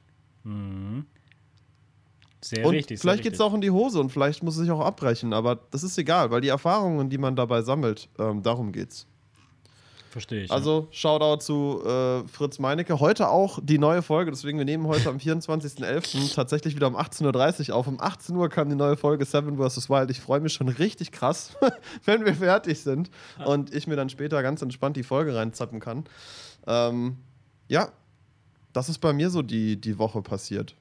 Sehr 2.42 2.66
und 2.66 2.76
richtig. 2.76 3.00
vielleicht 3.00 3.24
geht 3.24 3.34
es 3.34 3.42
auch 3.42 3.56
in 3.56 3.62
die 3.62 3.72
Hose 3.72 4.00
und 4.00 4.12
vielleicht 4.12 4.44
muss 4.44 4.56
es 4.56 4.62
sich 4.62 4.72
auch 4.72 4.82
abbrechen, 4.82 5.34
aber 5.34 5.56
das 5.56 5.82
ist 5.82 5.98
egal, 5.98 6.30
weil 6.30 6.42
die 6.42 6.50
Erfahrungen, 6.50 7.10
die 7.10 7.18
man 7.18 7.36
dabei 7.36 7.64
sammelt, 7.64 8.08
ähm, 8.20 8.44
darum 8.44 8.72
geht's. 8.72 9.08
Verstehe 10.16 10.46
ich. 10.46 10.52
Also 10.52 10.88
Shoutout 10.92 11.44
zu 11.44 11.84
äh, 11.86 12.26
Fritz 12.30 12.58
Meinecke. 12.58 13.02
Heute 13.02 13.28
auch 13.28 13.60
die 13.62 13.78
neue 13.78 14.02
Folge, 14.02 14.32
deswegen 14.32 14.58
wir 14.58 14.64
nehmen 14.64 14.88
heute 14.88 15.10
am 15.10 15.18
24.11. 15.18 16.34
tatsächlich 16.34 16.74
wieder 16.74 16.88
um 16.88 16.96
18.30 16.96 17.72
Uhr 17.72 17.76
auf. 17.76 17.88
Um 17.88 18.00
18 18.00 18.34
Uhr 18.34 18.48
kam 18.48 18.70
die 18.70 18.78
neue 18.78 18.96
Folge 18.96 19.26
Seven 19.26 19.58
vs. 19.58 19.90
Wild. 19.90 20.10
Ich 20.12 20.22
freue 20.22 20.40
mich 20.40 20.54
schon 20.54 20.70
richtig 20.70 21.12
krass, 21.12 21.58
wenn 22.06 22.24
wir 22.24 22.34
fertig 22.34 22.80
sind 22.80 23.12
und 23.46 23.76
ich 23.76 23.88
mir 23.88 23.98
dann 23.98 24.08
später 24.08 24.42
ganz 24.42 24.62
entspannt 24.62 24.96
die 24.96 25.04
Folge 25.04 25.36
reinzappen 25.36 25.82
kann. 25.82 26.06
Ähm, 26.66 27.18
ja, 27.68 27.90
das 28.72 28.88
ist 28.88 29.00
bei 29.00 29.12
mir 29.12 29.30
so 29.30 29.42
die, 29.42 29.76
die 29.76 30.00
Woche 30.00 30.22
passiert. 30.22 30.78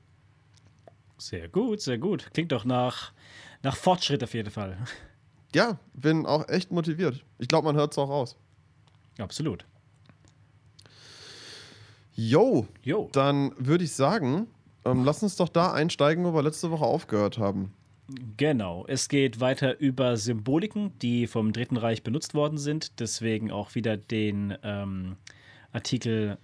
ja. 0.87 0.93
Sehr 1.19 1.49
gut, 1.49 1.81
sehr 1.81 1.99
gut. 1.99 2.31
Klingt 2.33 2.53
doch 2.53 2.65
nach, 2.65 3.11
nach 3.65 3.75
Fortschritt 3.75 4.23
auf 4.23 4.33
jeden 4.33 4.53
Fall. 4.53 4.79
Ja, 5.57 5.81
bin 5.93 6.25
auch 6.25 6.49
echt 6.49 6.71
motiviert. 6.71 7.25
Ich 7.41 7.49
glaube, 7.49 7.65
man 7.65 7.75
hört 7.75 7.91
es 7.91 7.99
auch 7.99 8.09
raus. 8.09 8.37
Absolut. 9.19 9.65
Yo, 12.17 12.67
Jo. 12.83 13.09
dann 13.13 13.53
würde 13.59 13.85
ich 13.85 13.93
sagen, 13.93 14.47
ähm, 14.85 15.05
lass 15.05 15.23
uns 15.23 15.37
doch 15.37 15.49
da 15.49 15.73
einsteigen, 15.73 16.25
wo 16.25 16.33
wir 16.35 16.43
letzte 16.43 16.71
Woche 16.71 16.85
aufgehört 16.85 17.39
haben. 17.39 17.73
Genau, 18.37 18.85
es 18.87 19.09
geht 19.09 19.41
weiter 19.41 19.81
über 19.81 20.17
Symboliken, 20.17 20.93
die 21.01 21.27
vom 21.27 21.53
Dritten 21.53 21.77
Reich 21.77 22.03
benutzt 22.03 22.35
worden 22.35 22.59
sind. 22.59 23.01
Deswegen 23.01 23.51
auch 23.51 23.75
wieder 23.75 23.97
den 23.97 24.57
ähm, 24.63 25.17
Artikel 25.73 26.37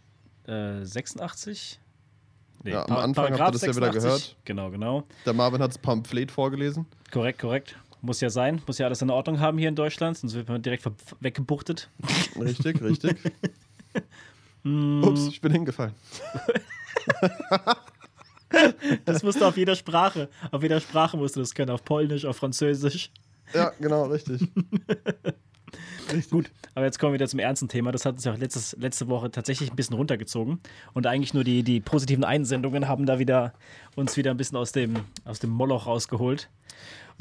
äh, 0.46 0.82
86. 0.84 1.78
Nee, 2.62 2.72
ja, 2.72 2.84
am 2.88 2.96
Anfang 2.96 3.38
habt 3.38 3.50
ihr 3.50 3.52
das 3.52 3.60
86. 3.60 3.66
ja 3.66 3.76
wieder 3.76 3.90
gehört. 3.92 4.36
Genau, 4.44 4.70
genau. 4.70 5.04
Der 5.26 5.34
Marvin 5.34 5.62
hat 5.62 5.70
das 5.70 5.78
Pamphlet 5.78 6.30
vorgelesen. 6.30 6.86
Korrekt, 7.10 7.38
korrekt. 7.40 7.76
Muss 8.02 8.20
ja 8.20 8.30
sein, 8.30 8.62
muss 8.66 8.78
ja 8.78 8.86
alles 8.86 9.02
in 9.02 9.10
Ordnung 9.10 9.40
haben 9.40 9.58
hier 9.58 9.68
in 9.68 9.74
Deutschland, 9.74 10.16
sonst 10.16 10.34
wird 10.34 10.48
man 10.48 10.62
direkt 10.62 10.84
weggebuchtet. 11.20 11.90
Richtig, 12.38 12.80
richtig. 12.82 13.16
Ups, 14.64 15.28
ich 15.28 15.40
bin 15.40 15.52
hingefallen. 15.52 15.94
das 19.04 19.22
musst 19.22 19.40
du 19.40 19.44
auf 19.44 19.56
jeder 19.56 19.74
Sprache. 19.74 20.28
Auf 20.50 20.62
jeder 20.62 20.80
Sprache 20.80 21.16
musst 21.16 21.36
du 21.36 21.40
das 21.40 21.54
können. 21.54 21.70
Auf 21.70 21.84
Polnisch, 21.84 22.24
auf 22.24 22.36
Französisch. 22.36 23.10
Ja, 23.54 23.72
genau, 23.80 24.04
richtig. 24.04 24.42
richtig. 26.12 26.30
Gut, 26.30 26.50
aber 26.74 26.84
jetzt 26.84 26.98
kommen 26.98 27.12
wir 27.12 27.14
wieder 27.14 27.28
zum 27.28 27.38
ernsten 27.38 27.68
Thema. 27.68 27.92
Das 27.92 28.04
hat 28.04 28.14
uns 28.14 28.24
ja 28.24 28.34
letztes, 28.34 28.76
letzte 28.78 29.08
Woche 29.08 29.30
tatsächlich 29.30 29.70
ein 29.70 29.76
bisschen 29.76 29.96
runtergezogen. 29.96 30.60
Und 30.92 31.06
eigentlich 31.06 31.34
nur 31.34 31.44
die, 31.44 31.62
die 31.62 31.80
positiven 31.80 32.24
Einsendungen 32.24 32.86
haben 32.86 33.06
da 33.06 33.18
wieder 33.18 33.54
uns 33.96 34.16
wieder 34.16 34.30
ein 34.30 34.36
bisschen 34.36 34.58
aus 34.58 34.72
dem, 34.72 34.96
aus 35.24 35.38
dem 35.38 35.50
Moloch 35.50 35.86
rausgeholt. 35.86 36.48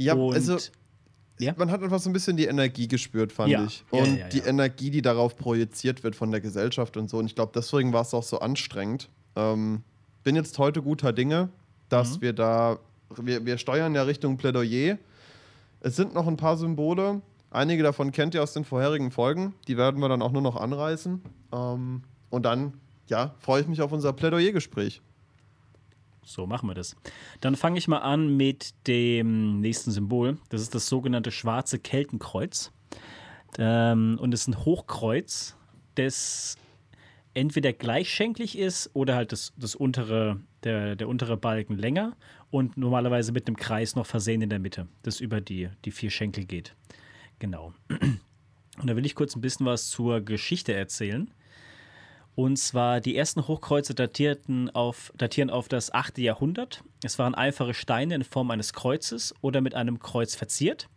Ja, 0.03 0.13
Und 0.13 0.34
also 0.34 0.58
ja? 1.39 1.53
man 1.58 1.72
hat 1.72 1.82
einfach 1.82 2.00
so 2.00 2.10
ein 2.10 2.13
bisschen 2.13 2.38
die 2.38 2.46
Energie 2.46 2.88
gespürt, 2.88 3.32
fand 3.32 3.50
ja. 3.50 3.65
ich. 3.65 3.84
Und 3.89 4.18
ja, 4.18 4.27
die 4.27 4.39
Energie, 4.39 4.89
die 4.89 5.01
darauf 5.01 5.36
projiziert 5.36 6.03
wird 6.03 6.15
von 6.15 6.32
der 6.32 6.41
Gesellschaft 6.41 6.98
und 6.98 7.10
so. 7.10 7.18
Und 7.18 7.25
ich 7.25 7.36
glaube, 7.36 7.51
deswegen 7.56 7.94
war 7.94 8.01
es 8.01 8.13
auch 8.13 8.24
so 8.24 8.39
anstrengend. 8.39 9.10
Ähm, 9.36 9.84
bin 10.24 10.36
jetzt 10.36 10.58
heute 10.60 10.82
guter 10.82 11.13
Dinge, 11.13 11.50
dass 11.88 12.18
mhm. 12.18 12.22
wir 12.22 12.34
da, 12.34 12.79
wir, 13.15 13.46
wir 13.46 13.58
steuern 13.58 13.96
ja 13.96 14.03
Richtung 14.03 14.38
Plädoyer. 14.38 14.98
Es 15.82 15.96
sind 15.96 16.13
noch 16.13 16.27
ein 16.27 16.38
paar 16.38 16.58
Symbole. 16.58 17.22
Einige 17.51 17.84
davon 17.84 18.12
kennt 18.12 18.36
ihr 18.36 18.44
aus 18.44 18.53
den 18.53 18.63
vorherigen 18.63 19.12
Folgen. 19.12 19.53
Die 19.68 19.77
werden 19.77 20.01
wir 20.01 20.10
dann 20.10 20.22
auch 20.22 20.32
nur 20.32 20.41
noch 20.41 20.56
anreißen. 20.56 21.22
Ähm, 21.51 22.03
und 22.29 22.46
dann, 22.46 22.74
ja, 23.08 23.34
freue 23.39 23.62
ich 23.62 23.68
mich 23.68 23.82
auf 23.82 23.91
unser 23.91 24.13
Plädoyer-Gespräch. 24.13 25.01
So 26.29 26.45
machen 26.45 26.69
wir 26.69 26.75
das. 26.75 26.95
Dann 27.41 27.55
fange 27.55 27.79
ich 27.79 27.88
mal 27.88 28.00
an 28.00 28.38
mit 28.38 28.74
dem 28.88 29.59
nächsten 29.62 29.91
Symbol. 29.91 30.38
Das 30.50 30.62
ist 30.62 30.75
das 30.75 30.88
sogenannte 30.88 31.31
schwarze 31.31 31.79
Keltenkreuz. 31.79 32.71
Ähm, 33.57 34.17
und 34.21 34.33
es 34.33 34.41
ist 34.41 34.48
ein 34.50 34.63
Hochkreuz, 34.63 35.57
das 35.95 36.55
entweder 37.33 37.74
gleichschenklig 37.74 38.57
ist 38.57 38.91
oder 38.93 39.15
halt 39.15 39.31
das, 39.31 39.53
das 39.57 39.74
untere, 39.74 40.39
der, 40.63 40.95
der 40.95 41.07
untere 41.07 41.36
Balken 41.36 41.77
länger 41.77 42.15
und 42.51 42.77
normalerweise 42.77 43.31
mit 43.31 43.48
einem 43.48 43.55
Kreis 43.57 43.95
noch 43.95 44.05
versehen 44.05 44.41
in 44.41 44.50
der 44.50 44.59
Mitte, 44.59 44.88
das 45.01 45.19
über 45.19 45.41
die, 45.41 45.69
die 45.83 45.91
vier 45.91 46.12
Schenkel 46.12 46.45
geht. 46.45 46.75
Genau. 47.39 47.74
Und 47.89 48.88
da 48.88 48.95
will 48.95 49.05
ich 49.05 49.15
kurz 49.15 49.36
ein 49.36 49.41
bisschen 49.41 49.65
was 49.65 49.89
zur 49.89 50.21
Geschichte 50.21 50.74
erzählen. 50.74 51.31
Und 52.39 52.55
zwar 52.55 53.01
die 53.01 53.17
ersten 53.17 53.50
Hochkreuze 53.50 53.93
datierten 53.93 54.69
auf, 54.69 55.12
datieren 55.17 55.50
auf 55.50 55.67
das 55.67 55.93
8. 55.93 56.19
Jahrhundert. 56.19 56.86
Es 57.03 57.19
waren 57.19 57.36
einfache 57.36 57.74
Steine 57.74 58.15
in 58.15 58.24
Form 58.24 58.50
eines 58.50 58.72
Kreuzes 58.72 59.36
oder 59.41 59.60
mit 59.60 59.75
einem 59.75 60.00
Kreuz 60.00 60.36
verziert. 60.36 60.88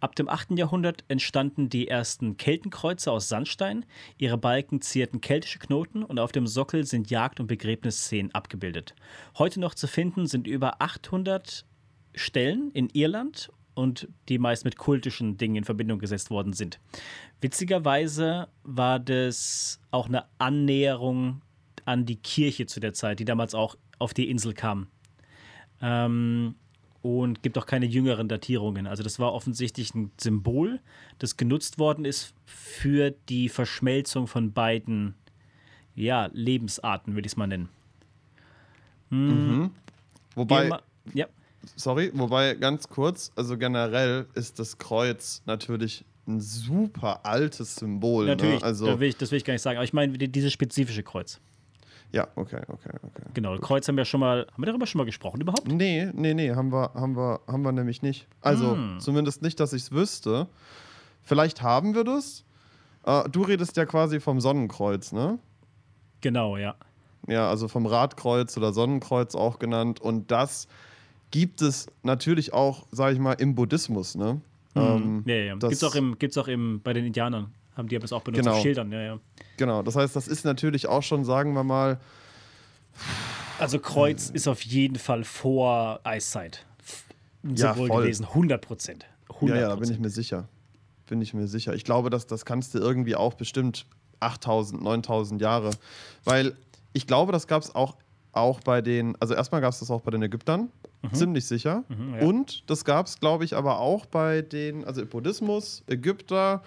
Ab 0.00 0.16
dem 0.16 0.26
8. 0.26 0.52
Jahrhundert 0.52 1.04
entstanden 1.08 1.68
die 1.68 1.86
ersten 1.86 2.38
Keltenkreuze 2.38 3.12
aus 3.12 3.28
Sandstein. 3.28 3.84
Ihre 4.16 4.38
Balken 4.38 4.80
zierten 4.80 5.20
keltische 5.20 5.58
Knoten 5.58 6.02
und 6.02 6.18
auf 6.18 6.32
dem 6.32 6.46
Sockel 6.46 6.86
sind 6.86 7.10
Jagd- 7.10 7.40
und 7.40 7.46
Begräbnisszenen 7.46 8.34
abgebildet. 8.34 8.94
Heute 9.36 9.60
noch 9.60 9.74
zu 9.74 9.88
finden 9.88 10.26
sind 10.26 10.46
über 10.46 10.80
800 10.80 11.66
Stellen 12.14 12.70
in 12.70 12.88
Irland 12.88 13.50
und 13.76 14.08
die 14.28 14.38
meist 14.38 14.64
mit 14.64 14.76
kultischen 14.76 15.36
Dingen 15.36 15.56
in 15.56 15.64
Verbindung 15.64 15.98
gesetzt 15.98 16.30
worden 16.30 16.54
sind. 16.54 16.80
Witzigerweise 17.40 18.48
war 18.64 18.98
das 18.98 19.80
auch 19.90 20.08
eine 20.08 20.24
Annäherung 20.38 21.42
an 21.84 22.06
die 22.06 22.16
Kirche 22.16 22.66
zu 22.66 22.80
der 22.80 22.94
Zeit, 22.94 23.20
die 23.20 23.24
damals 23.24 23.54
auch 23.54 23.76
auf 23.98 24.14
die 24.14 24.30
Insel 24.30 24.54
kam. 24.54 24.88
Ähm, 25.80 26.54
und 27.02 27.42
gibt 27.42 27.56
auch 27.58 27.66
keine 27.66 27.86
jüngeren 27.86 28.28
Datierungen. 28.28 28.86
Also 28.86 29.02
das 29.02 29.18
war 29.18 29.32
offensichtlich 29.32 29.94
ein 29.94 30.10
Symbol, 30.18 30.80
das 31.18 31.36
genutzt 31.36 31.78
worden 31.78 32.04
ist 32.04 32.34
für 32.46 33.12
die 33.28 33.48
Verschmelzung 33.48 34.26
von 34.26 34.52
beiden 34.52 35.14
ja, 35.94 36.30
Lebensarten, 36.32 37.14
würde 37.14 37.26
ich 37.26 37.32
es 37.32 37.36
mal 37.36 37.46
nennen. 37.46 37.68
Hm. 39.10 39.58
Mhm. 39.58 39.70
Wobei, 40.34 40.70
ja. 41.14 41.26
Sorry, 41.74 42.10
wobei 42.14 42.54
ganz 42.54 42.88
kurz, 42.88 43.32
also 43.36 43.56
generell 43.58 44.26
ist 44.34 44.58
das 44.58 44.78
Kreuz 44.78 45.42
natürlich 45.46 46.04
ein 46.26 46.40
super 46.40 47.24
altes 47.24 47.76
Symbol. 47.76 48.24
Ne? 48.24 48.30
Natürlich, 48.32 48.60
ne? 48.60 48.66
also, 48.66 48.86
da 48.86 49.00
will 49.00 49.08
ich, 49.08 49.16
das 49.16 49.30
will 49.30 49.38
ich 49.38 49.44
gar 49.44 49.54
nicht 49.54 49.62
sagen, 49.62 49.76
aber 49.76 49.84
ich 49.84 49.92
meine 49.92 50.16
dieses 50.16 50.52
spezifische 50.52 51.02
Kreuz. 51.02 51.40
Ja, 52.12 52.28
okay, 52.36 52.62
okay, 52.68 52.90
okay. 53.02 53.22
Genau, 53.34 53.56
Kreuz 53.58 53.86
haben 53.88 53.96
wir 53.96 54.04
schon 54.04 54.20
mal, 54.20 54.46
haben 54.52 54.62
wir 54.62 54.66
darüber 54.66 54.86
schon 54.86 54.98
mal 54.98 55.04
gesprochen 55.04 55.40
überhaupt? 55.40 55.66
Nee, 55.68 56.10
nee, 56.14 56.34
nee, 56.34 56.52
haben 56.52 56.72
wir, 56.72 56.92
haben 56.94 57.16
wir, 57.16 57.40
haben 57.46 57.62
wir 57.62 57.72
nämlich 57.72 58.02
nicht. 58.02 58.28
Also, 58.40 58.72
hm. 58.72 59.00
zumindest 59.00 59.42
nicht, 59.42 59.58
dass 59.60 59.72
ich 59.72 59.82
es 59.82 59.92
wüsste. 59.92 60.46
Vielleicht 61.22 61.62
haben 61.62 61.94
wir 61.94 62.04
das. 62.04 62.44
Äh, 63.04 63.28
du 63.28 63.42
redest 63.42 63.76
ja 63.76 63.84
quasi 63.86 64.20
vom 64.20 64.40
Sonnenkreuz, 64.40 65.12
ne? 65.12 65.38
Genau, 66.20 66.56
ja. 66.56 66.76
Ja, 67.28 67.48
also 67.50 67.66
vom 67.66 67.86
Radkreuz 67.86 68.56
oder 68.56 68.72
Sonnenkreuz 68.72 69.34
auch 69.34 69.58
genannt. 69.58 70.00
Und 70.00 70.30
das 70.30 70.68
gibt 71.36 71.60
es 71.60 71.86
natürlich 72.02 72.54
auch, 72.54 72.86
sag 72.92 73.12
ich 73.12 73.18
mal, 73.18 73.34
im 73.34 73.54
Buddhismus, 73.54 74.14
ne? 74.14 74.40
Hm. 74.72 74.82
Ähm, 74.82 75.22
ja, 75.26 75.34
ja. 75.34 75.52
Gibt 75.56 75.70
es 75.70 75.84
auch, 75.84 75.94
im, 75.94 76.18
gibt's 76.18 76.38
auch 76.38 76.48
im, 76.48 76.80
bei 76.82 76.94
den 76.94 77.04
Indianern 77.04 77.52
haben 77.76 77.88
die 77.88 77.98
das 77.98 78.10
auch 78.14 78.22
benutzt 78.22 78.42
genau. 78.42 78.56
auf 78.56 78.62
Schildern, 78.62 78.90
ja, 78.90 79.02
ja. 79.02 79.18
Genau, 79.58 79.82
das 79.82 79.96
heißt, 79.96 80.16
das 80.16 80.28
ist 80.28 80.46
natürlich 80.46 80.86
auch 80.86 81.02
schon, 81.02 81.26
sagen 81.26 81.52
wir 81.52 81.62
mal. 81.62 82.00
Also 83.58 83.78
Kreuz 83.78 84.30
ist 84.30 84.48
auf 84.48 84.62
jeden 84.62 84.96
Fall 84.96 85.24
vor 85.24 86.00
Eiszeit 86.04 86.64
ja, 87.42 87.74
voll. 87.74 87.90
gewesen, 87.90 88.24
100 88.24 88.62
Prozent. 88.62 89.06
Ja, 89.42 89.56
ja, 89.56 89.68
da 89.68 89.76
bin 89.76 89.90
ich 89.90 89.98
mir 89.98 90.08
sicher. 90.08 90.48
Bin 91.06 91.20
ich 91.20 91.34
mir 91.34 91.48
sicher. 91.48 91.74
Ich 91.74 91.84
glaube, 91.84 92.08
dass 92.08 92.26
das 92.26 92.46
kannst 92.46 92.74
du 92.74 92.78
irgendwie 92.78 93.14
auch 93.14 93.34
bestimmt 93.34 93.84
8000, 94.20 94.82
9000 94.82 95.42
Jahre. 95.42 95.70
Weil 96.24 96.56
ich 96.94 97.06
glaube, 97.06 97.32
das 97.32 97.46
gab 97.46 97.62
es 97.62 97.74
auch, 97.74 97.96
auch 98.36 98.60
bei 98.60 98.80
den, 98.82 99.16
also 99.20 99.34
erstmal 99.34 99.60
gab 99.60 99.72
es 99.72 99.80
das 99.80 99.90
auch 99.90 100.00
bei 100.00 100.10
den 100.10 100.22
Ägyptern, 100.22 100.70
mhm. 101.02 101.14
ziemlich 101.14 101.46
sicher. 101.46 101.84
Mhm, 101.88 102.14
ja. 102.14 102.26
Und 102.26 102.68
das 102.70 102.84
gab 102.84 103.06
es, 103.06 103.18
glaube 103.18 103.44
ich, 103.44 103.56
aber 103.56 103.80
auch 103.80 104.06
bei 104.06 104.42
den, 104.42 104.84
also 104.84 105.04
Buddhismus, 105.06 105.82
Ägypter 105.86 106.62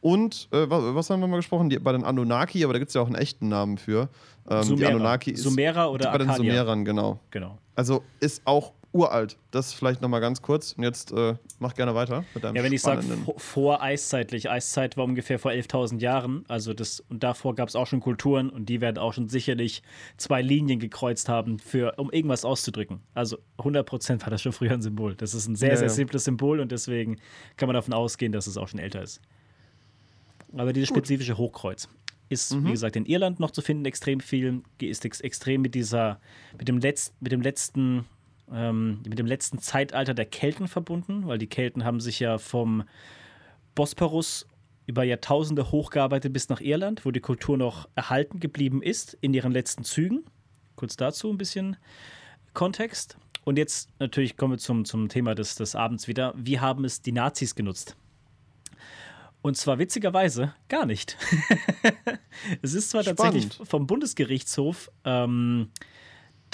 und 0.00 0.48
äh, 0.52 0.68
was, 0.68 0.94
was, 0.94 1.10
haben 1.10 1.20
wir 1.20 1.26
mal 1.26 1.36
gesprochen? 1.36 1.68
Die, 1.70 1.78
bei 1.78 1.92
den 1.92 2.04
Anunnaki, 2.04 2.62
aber 2.62 2.74
da 2.74 2.78
gibt 2.78 2.90
es 2.90 2.94
ja 2.94 3.00
auch 3.00 3.06
einen 3.06 3.16
echten 3.16 3.48
Namen 3.48 3.78
für. 3.78 4.08
Ähm, 4.48 4.62
Sumera. 4.62 4.88
Die 4.88 4.94
Anunnaki 4.94 5.30
ist, 5.32 5.42
Sumera 5.42 5.88
oder 5.88 6.12
Bei 6.12 6.18
den 6.18 6.32
Sumerern, 6.32 6.84
genau. 6.84 7.18
genau. 7.30 7.58
Also 7.74 8.04
ist 8.20 8.42
auch 8.44 8.72
uralt. 8.96 9.36
Das 9.50 9.72
vielleicht 9.72 10.02
nochmal 10.02 10.20
ganz 10.20 10.42
kurz. 10.42 10.72
Und 10.72 10.82
jetzt 10.82 11.12
äh, 11.12 11.34
mach 11.58 11.74
gerne 11.74 11.94
weiter 11.94 12.24
mit 12.34 12.44
deinem 12.44 12.56
Ja, 12.56 12.62
wenn 12.62 12.72
ich 12.72 12.82
sage 12.82 13.02
vor 13.36 13.82
eiszeitlich, 13.82 14.50
Eiszeit 14.50 14.96
war 14.96 15.04
ungefähr 15.04 15.38
vor 15.38 15.50
11.000 15.50 16.00
Jahren. 16.00 16.44
Also 16.48 16.74
das, 16.74 17.00
und 17.08 17.22
davor 17.22 17.54
gab 17.54 17.68
es 17.68 17.76
auch 17.76 17.86
schon 17.86 18.00
Kulturen 18.00 18.50
und 18.50 18.68
die 18.68 18.80
werden 18.80 18.98
auch 18.98 19.12
schon 19.12 19.28
sicherlich 19.28 19.82
zwei 20.16 20.42
Linien 20.42 20.80
gekreuzt 20.80 21.28
haben, 21.28 21.58
für, 21.58 21.94
um 21.98 22.10
irgendwas 22.10 22.44
auszudrücken. 22.44 23.00
Also 23.14 23.38
100% 23.58 24.22
war 24.22 24.30
das 24.30 24.42
schon 24.42 24.52
früher 24.52 24.72
ein 24.72 24.82
Symbol. 24.82 25.14
Das 25.14 25.34
ist 25.34 25.46
ein 25.46 25.56
sehr, 25.56 25.70
ja, 25.70 25.76
sehr 25.76 25.88
ja. 25.88 25.94
simples 25.94 26.24
Symbol 26.24 26.60
und 26.60 26.72
deswegen 26.72 27.18
kann 27.56 27.66
man 27.68 27.74
davon 27.74 27.94
ausgehen, 27.94 28.32
dass 28.32 28.46
es 28.46 28.56
auch 28.56 28.68
schon 28.68 28.80
älter 28.80 29.02
ist. 29.02 29.20
Aber 30.56 30.72
dieses 30.72 30.88
Gut. 30.88 30.98
spezifische 30.98 31.36
Hochkreuz 31.36 31.88
ist, 32.28 32.54
mhm. 32.54 32.66
wie 32.66 32.70
gesagt, 32.72 32.96
in 32.96 33.06
Irland 33.06 33.40
noch 33.40 33.50
zu 33.50 33.62
finden, 33.62 33.84
extrem 33.84 34.20
viel, 34.20 34.62
ist 34.80 35.04
ex 35.04 35.20
extrem 35.20 35.62
mit 35.62 35.74
dieser, 35.74 36.20
mit 36.58 36.68
dem, 36.68 36.78
Letz-, 36.78 37.12
mit 37.20 37.32
dem 37.32 37.40
letzten, 37.40 38.04
ähm, 38.52 39.00
mit 39.08 39.18
dem 39.18 39.26
letzten 39.26 39.58
Zeitalter 39.58 40.14
der 40.14 40.26
Kelten 40.26 40.68
verbunden, 40.68 41.26
weil 41.26 41.38
die 41.38 41.46
Kelten 41.46 41.84
haben 41.84 42.00
sich 42.00 42.20
ja 42.20 42.38
vom 42.38 42.84
Bosporus 43.74 44.46
über 44.86 45.02
Jahrtausende 45.02 45.70
hochgearbeitet 45.70 46.32
bis 46.32 46.48
nach 46.48 46.60
Irland, 46.60 47.04
wo 47.04 47.10
die 47.10 47.20
Kultur 47.20 47.56
noch 47.56 47.88
erhalten 47.94 48.40
geblieben 48.40 48.82
ist 48.82 49.16
in 49.20 49.34
ihren 49.34 49.52
letzten 49.52 49.84
Zügen. 49.84 50.24
Kurz 50.76 50.96
dazu 50.96 51.30
ein 51.30 51.38
bisschen 51.38 51.76
Kontext. 52.54 53.18
Und 53.44 53.58
jetzt 53.58 53.90
natürlich 53.98 54.36
kommen 54.36 54.54
wir 54.54 54.58
zum, 54.58 54.84
zum 54.84 55.08
Thema 55.08 55.34
des, 55.34 55.56
des 55.56 55.74
Abends 55.74 56.08
wieder. 56.08 56.34
Wie 56.36 56.60
haben 56.60 56.84
es 56.84 57.02
die 57.02 57.12
Nazis 57.12 57.54
genutzt? 57.54 57.96
Und 59.42 59.56
zwar 59.56 59.78
witzigerweise 59.78 60.54
gar 60.68 60.86
nicht. 60.86 61.16
es 62.62 62.74
ist 62.74 62.90
zwar 62.90 63.02
Spannend. 63.02 63.18
tatsächlich 63.18 63.68
vom 63.68 63.86
Bundesgerichtshof 63.86 64.90
ähm, 65.04 65.70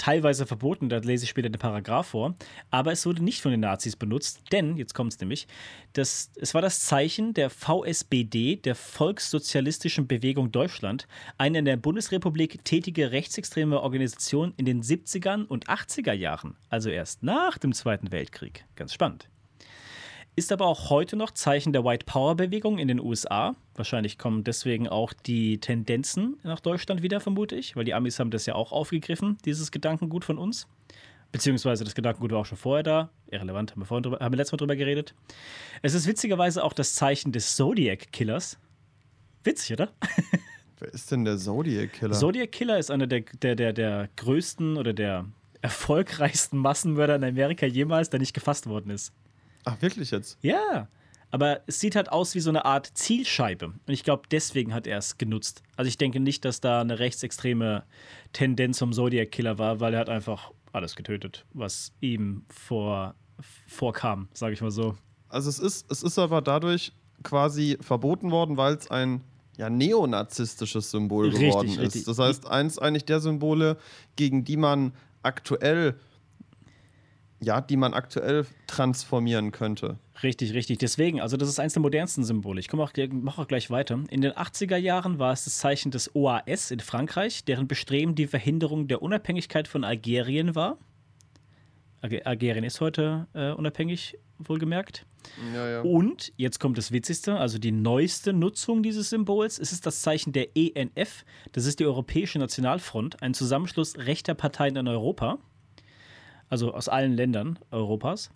teilweise 0.03 0.45
verboten, 0.45 0.89
da 0.89 0.97
lese 0.97 1.23
ich 1.23 1.29
später 1.29 1.49
den 1.49 1.59
Paragraph 1.59 2.07
vor, 2.07 2.35
aber 2.71 2.91
es 2.91 3.05
wurde 3.05 3.23
nicht 3.23 3.41
von 3.41 3.51
den 3.51 3.61
Nazis 3.61 3.95
benutzt, 3.95 4.41
denn, 4.51 4.75
jetzt 4.75 4.93
kommt 4.93 5.13
es 5.13 5.19
nämlich, 5.21 5.47
das, 5.93 6.29
es 6.35 6.53
war 6.53 6.61
das 6.61 6.81
Zeichen 6.81 7.33
der 7.33 7.49
VSBD, 7.49 8.57
der 8.57 8.75
Volkssozialistischen 8.75 10.05
Bewegung 10.05 10.51
Deutschland, 10.51 11.07
eine 11.37 11.59
in 11.59 11.65
der 11.65 11.77
Bundesrepublik 11.77 12.65
tätige 12.65 13.11
rechtsextreme 13.11 13.79
Organisation 13.79 14.53
in 14.57 14.65
den 14.65 14.83
70ern 14.83 15.45
und 15.45 15.69
80er 15.69 16.13
Jahren, 16.13 16.57
also 16.69 16.89
erst 16.89 17.23
nach 17.23 17.57
dem 17.57 17.71
Zweiten 17.71 18.11
Weltkrieg. 18.11 18.65
Ganz 18.75 18.93
spannend 18.93 19.29
ist 20.35 20.51
aber 20.51 20.65
auch 20.65 20.89
heute 20.89 21.15
noch 21.15 21.31
Zeichen 21.31 21.73
der 21.73 21.83
White 21.83 22.05
Power 22.05 22.35
Bewegung 22.35 22.79
in 22.79 22.87
den 22.87 22.99
USA. 22.99 23.55
Wahrscheinlich 23.75 24.17
kommen 24.17 24.43
deswegen 24.43 24.87
auch 24.87 25.13
die 25.13 25.59
Tendenzen 25.59 26.37
nach 26.43 26.59
Deutschland 26.59 27.03
wieder, 27.03 27.19
vermute 27.19 27.55
ich, 27.55 27.75
weil 27.75 27.85
die 27.85 27.93
Amis 27.93 28.19
haben 28.19 28.31
das 28.31 28.45
ja 28.45 28.55
auch 28.55 28.71
aufgegriffen, 28.71 29.37
dieses 29.45 29.71
Gedankengut 29.71 30.25
von 30.25 30.37
uns. 30.37 30.67
Beziehungsweise 31.31 31.83
das 31.83 31.95
Gedankengut 31.95 32.31
war 32.31 32.39
auch 32.39 32.45
schon 32.45 32.57
vorher 32.57 32.83
da. 32.83 33.09
Irrelevant, 33.31 33.71
haben 33.71 33.81
wir, 33.81 33.85
vorhin 33.85 34.03
drüber, 34.03 34.19
haben 34.19 34.33
wir 34.33 34.37
letztes 34.37 34.53
Mal 34.53 34.57
drüber 34.57 34.75
geredet. 34.75 35.15
Es 35.81 35.93
ist 35.93 36.07
witzigerweise 36.07 36.63
auch 36.63 36.73
das 36.73 36.93
Zeichen 36.95 37.31
des 37.31 37.55
Zodiac 37.55 38.11
Killers. 38.11 38.59
Witzig, 39.43 39.73
oder? 39.73 39.89
Wer 40.79 40.93
ist 40.93 41.11
denn 41.11 41.25
der 41.25 41.37
Zodiac 41.37 41.93
Killer? 41.93 42.13
Zodiac 42.13 42.51
Killer 42.51 42.77
ist 42.77 42.91
einer 42.91 43.07
der, 43.07 43.21
der, 43.41 43.55
der, 43.55 43.73
der 43.73 44.09
größten 44.15 44.77
oder 44.77 44.93
der 44.93 45.25
erfolgreichsten 45.61 46.57
Massenmörder 46.57 47.15
in 47.15 47.23
Amerika 47.23 47.65
jemals, 47.65 48.09
der 48.09 48.19
nicht 48.19 48.33
gefasst 48.33 48.67
worden 48.67 48.91
ist. 48.91 49.13
Ach, 49.65 49.81
wirklich 49.81 50.11
jetzt? 50.11 50.37
Ja. 50.41 50.87
Aber 51.31 51.61
es 51.65 51.79
sieht 51.79 51.95
halt 51.95 52.11
aus 52.11 52.35
wie 52.35 52.39
so 52.39 52.51
eine 52.51 52.63
Art 52.63 52.91
Zielscheibe. 52.93 53.67
Und 53.67 53.81
ich 53.87 54.03
glaube, 54.03 54.23
deswegen 54.29 54.73
hat 54.73 54.85
er 54.85 54.99
es 54.99 55.17
genutzt. 55.17 55.63
Also 55.75 55.89
ich 55.89 55.97
denke 55.97 56.19
nicht, 56.19 56.45
dass 56.45 56.61
da 56.61 56.81
eine 56.81 56.99
rechtsextreme 56.99 57.83
Tendenz 58.33 58.77
zum 58.77 58.93
Zodiac 58.93 59.31
Killer 59.31 59.57
war, 59.57 59.79
weil 59.79 59.95
er 59.95 60.01
hat 60.01 60.09
einfach 60.09 60.51
alles 60.73 60.95
getötet, 60.95 61.45
was 61.53 61.91
ihm 62.01 62.45
vor, 62.49 63.15
vorkam, 63.67 64.27
sage 64.33 64.53
ich 64.53 64.61
mal 64.61 64.69
so. 64.69 64.95
Also 65.27 65.49
es 65.49 65.57
ist, 65.57 65.91
es 65.91 66.03
ist 66.03 66.19
aber 66.19 66.41
dadurch 66.41 66.91
quasi 67.23 67.77
verboten 67.81 68.29
worden, 68.29 68.57
weil 68.57 68.75
es 68.75 68.91
ein 68.91 69.21
ja, 69.57 69.69
neonazistisches 69.69 70.91
Symbol 70.91 71.29
Richtig, 71.29 71.49
geworden 71.49 71.69
ist. 71.69 71.79
richtig. 71.79 72.05
Das 72.05 72.19
heißt, 72.19 72.47
eins 72.47 72.77
eigentlich 72.77 73.05
der 73.05 73.19
Symbole, 73.19 73.77
gegen 74.15 74.43
die 74.43 74.57
man 74.57 74.93
aktuell 75.23 75.95
ja, 77.43 77.61
die 77.61 77.77
man 77.77 77.93
aktuell 77.93 78.45
transformieren 78.67 79.51
könnte. 79.51 79.97
Richtig, 80.21 80.53
richtig. 80.53 80.77
Deswegen, 80.79 81.21
also 81.21 81.37
das 81.37 81.49
ist 81.49 81.59
eines 81.59 81.73
der 81.73 81.81
modernsten 81.81 82.23
Symbole. 82.23 82.59
Ich 82.59 82.67
komme 82.67 82.83
auch, 82.83 82.91
mach 83.11 83.37
auch 83.37 83.47
gleich 83.47 83.69
weiter. 83.69 83.99
In 84.09 84.21
den 84.21 84.31
80er 84.31 84.77
Jahren 84.77 85.19
war 85.19 85.33
es 85.33 85.45
das 85.45 85.57
Zeichen 85.57 85.91
des 85.91 86.15
OAS 86.15 86.71
in 86.71 86.79
Frankreich, 86.79 87.45
deren 87.45 87.67
Bestreben 87.67 88.15
die 88.15 88.27
Verhinderung 88.27 88.87
der 88.87 89.01
Unabhängigkeit 89.01 89.67
von 89.67 89.83
Algerien 89.83 90.55
war. 90.55 90.77
Alge- 92.01 92.25
Algerien 92.25 92.63
ist 92.63 92.81
heute 92.81 93.27
äh, 93.33 93.51
unabhängig, 93.51 94.17
wohlgemerkt. 94.39 95.05
Ja, 95.53 95.69
ja. 95.69 95.81
Und 95.81 96.33
jetzt 96.35 96.59
kommt 96.59 96.77
das 96.77 96.91
Witzigste, 96.91 97.37
also 97.37 97.57
die 97.57 97.71
neueste 97.71 98.33
Nutzung 98.33 98.83
dieses 98.83 99.09
Symbols. 99.09 99.57
Es 99.57 99.71
ist 99.71 99.85
das 99.85 100.01
Zeichen 100.01 100.33
der 100.33 100.49
ENF. 100.57 101.23
Das 101.53 101.65
ist 101.65 101.79
die 101.79 101.85
Europäische 101.85 102.39
Nationalfront, 102.39 103.21
ein 103.23 103.33
Zusammenschluss 103.33 103.97
rechter 103.97 104.33
Parteien 104.33 104.75
in 104.75 104.87
Europa. 104.89 105.37
Also 106.53 106.71
aus 106.71 106.87
allen 106.87 107.13
Ländern 107.13 107.57
Europas. 107.71 108.29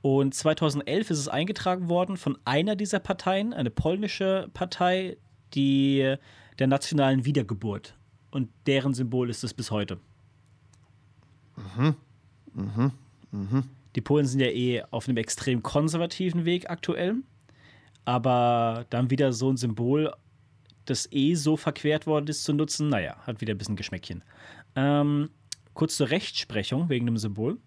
Und 0.00 0.32
2011 0.32 1.10
ist 1.10 1.18
es 1.18 1.26
eingetragen 1.26 1.88
worden 1.88 2.16
von 2.16 2.38
einer 2.44 2.76
dieser 2.76 3.00
Parteien, 3.00 3.52
eine 3.52 3.68
polnische 3.68 4.48
Partei, 4.54 5.16
die 5.54 6.14
der 6.60 6.66
nationalen 6.68 7.24
Wiedergeburt. 7.24 7.96
Und 8.30 8.48
deren 8.68 8.94
Symbol 8.94 9.28
ist 9.28 9.42
es 9.42 9.52
bis 9.52 9.72
heute. 9.72 9.98
Die 13.96 14.00
Polen 14.00 14.26
sind 14.26 14.38
ja 14.38 14.50
eh 14.50 14.84
auf 14.92 15.08
einem 15.08 15.16
extrem 15.16 15.60
konservativen 15.60 16.44
Weg 16.44 16.70
aktuell. 16.70 17.16
Aber 18.04 18.86
dann 18.90 19.10
wieder 19.10 19.32
so 19.32 19.50
ein 19.50 19.56
Symbol, 19.56 20.14
das 20.84 21.10
eh 21.10 21.34
so 21.34 21.56
verquert 21.56 22.06
worden 22.06 22.28
ist 22.28 22.44
zu 22.44 22.52
nutzen, 22.52 22.88
naja, 22.88 23.16
hat 23.26 23.40
wieder 23.40 23.52
ein 23.52 23.58
bisschen 23.58 23.74
Geschmäckchen. 23.74 24.22
Ähm, 24.76 25.30
kurz 25.74 25.96
zur 25.96 26.10
Rechtsprechung 26.10 26.88
wegen 26.88 27.06
dem 27.06 27.18
Symbol. 27.18 27.58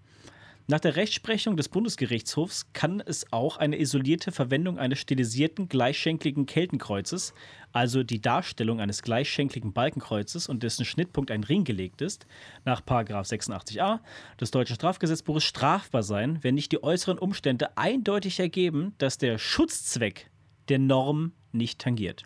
Nach 0.70 0.82
der 0.82 0.98
Rechtsprechung 0.98 1.56
des 1.56 1.70
Bundesgerichtshofs 1.70 2.74
kann 2.74 3.00
es 3.00 3.32
auch 3.32 3.56
eine 3.56 3.80
isolierte 3.80 4.34
Verwendung 4.34 4.78
eines 4.78 5.00
stilisierten 5.00 5.70
gleichschenkligen 5.70 6.46
Keltenkreuzes, 6.46 7.34
also 7.72 8.04
die 8.04 8.20
Darstellung 8.20 8.82
eines 8.82 9.02
gleichschenkligen 9.02 9.72
Balkenkreuzes 9.72 10.50
und 10.50 10.64
dessen 10.64 10.84
Schnittpunkt 10.84 11.32
ein 11.32 11.46
Ring 11.46 11.64
gelegt 11.64 12.02
ist, 12.02 12.28
nach 12.66 12.82
86a 12.82 14.02
des 14.42 14.52
deutschen 14.52 14.76
Strafgesetzbuches 14.76 15.46
strafbar 15.46 16.04
sein, 16.04 16.40
wenn 16.42 16.56
nicht 16.56 16.74
die 16.74 16.84
äußeren 16.84 17.18
Umstände 17.18 17.78
eindeutig 17.78 18.42
ergeben, 18.42 18.94
dass 18.98 19.18
der 19.18 19.38
Schutzzweck 19.38 20.30
der 20.68 20.80
Norm 20.80 21.32
nicht 21.54 21.80
tangiert. 21.80 22.24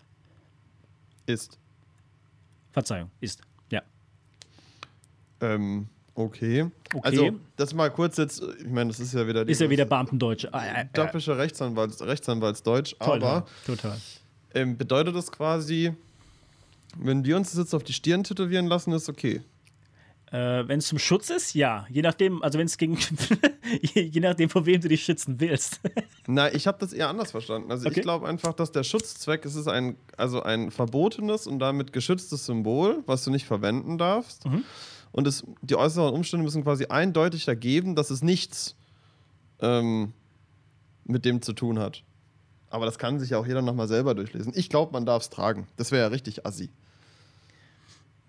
Ist. 1.26 1.60
Verzeihung, 2.72 3.12
ist. 3.20 3.42
Ja. 5.42 5.54
Ähm, 5.54 5.86
okay. 6.14 6.70
Okay. 6.94 7.00
Also, 7.02 7.30
das 7.56 7.74
mal 7.74 7.90
kurz 7.90 8.16
jetzt, 8.16 8.42
ich 8.60 8.68
meine, 8.70 8.88
das 8.90 9.00
ist 9.00 9.12
ja 9.14 9.26
wieder 9.26 9.46
Ist 9.48 9.60
ja 9.60 9.68
wieder 9.68 9.84
Beamtendeutsch. 9.84 10.46
Typische 10.92 11.36
Rechtsanwalts, 11.36 12.02
Rechtsanwaltsdeutsch, 12.02 12.94
toll, 13.00 13.16
aber 13.22 13.46
total. 13.66 13.96
ähm, 14.54 14.76
bedeutet 14.76 15.14
das 15.16 15.30
quasi, 15.32 15.92
wenn 16.96 17.24
wir 17.24 17.36
uns 17.36 17.50
das 17.50 17.58
jetzt 17.58 17.74
auf 17.74 17.82
die 17.84 17.92
Stirn 17.94 18.24
tätowieren 18.24 18.66
lassen, 18.66 18.92
ist 18.92 19.08
okay. 19.08 19.40
Äh, 20.30 20.66
wenn 20.66 20.78
es 20.78 20.86
zum 20.86 20.98
Schutz 20.98 21.28
ist, 21.28 21.52
ja. 21.54 21.86
Je 21.90 22.00
nachdem, 22.00 22.42
also 22.42 22.58
wenn 22.58 22.64
es 22.64 22.78
gegen, 22.78 22.96
je, 23.82 24.00
je 24.02 24.20
nachdem, 24.20 24.48
vor 24.48 24.64
wem 24.64 24.80
du 24.80 24.88
dich 24.88 25.04
schützen 25.04 25.38
willst. 25.40 25.78
Na, 26.26 26.50
ich 26.54 26.66
habe 26.66 26.78
das 26.80 26.94
eher 26.94 27.08
anders 27.10 27.32
verstanden. 27.32 27.70
Also 27.70 27.86
Okay. 27.86 27.98
ich 27.98 28.02
glaube 28.02 28.26
einfach, 28.26 28.54
dass 28.54 28.72
der 28.72 28.82
Schutzzweck, 28.82 29.44
es 29.44 29.56
ist 29.56 29.68
ein, 29.68 29.96
also 30.16 30.42
ein 30.42 30.70
verbotenes 30.70 31.46
und 31.46 31.58
damit 31.58 31.92
geschütztes 31.92 32.46
Symbol, 32.46 33.02
was 33.04 33.24
du 33.24 33.30
nicht 33.30 33.44
verwenden 33.46 33.98
darfst. 33.98 34.46
Mhm. 34.46 34.64
Und 35.12 35.26
es, 35.26 35.44
die 35.60 35.76
äußeren 35.76 36.12
Umstände 36.12 36.44
müssen 36.44 36.62
quasi 36.64 36.86
eindeutig 36.86 37.46
ergeben, 37.46 37.94
dass 37.94 38.10
es 38.10 38.22
nichts 38.22 38.74
ähm, 39.60 40.12
mit 41.04 41.24
dem 41.24 41.42
zu 41.42 41.52
tun 41.52 41.78
hat. 41.78 42.02
Aber 42.70 42.86
das 42.86 42.98
kann 42.98 43.20
sich 43.20 43.30
ja 43.30 43.38
auch 43.38 43.46
jeder 43.46 43.60
nochmal 43.60 43.86
selber 43.88 44.14
durchlesen. 44.14 44.52
Ich 44.56 44.70
glaube, 44.70 44.92
man 44.92 45.04
darf 45.04 45.22
es 45.22 45.30
tragen. 45.30 45.66
Das 45.76 45.92
wäre 45.92 46.02
ja 46.02 46.08
richtig 46.08 46.46
assi. 46.46 46.70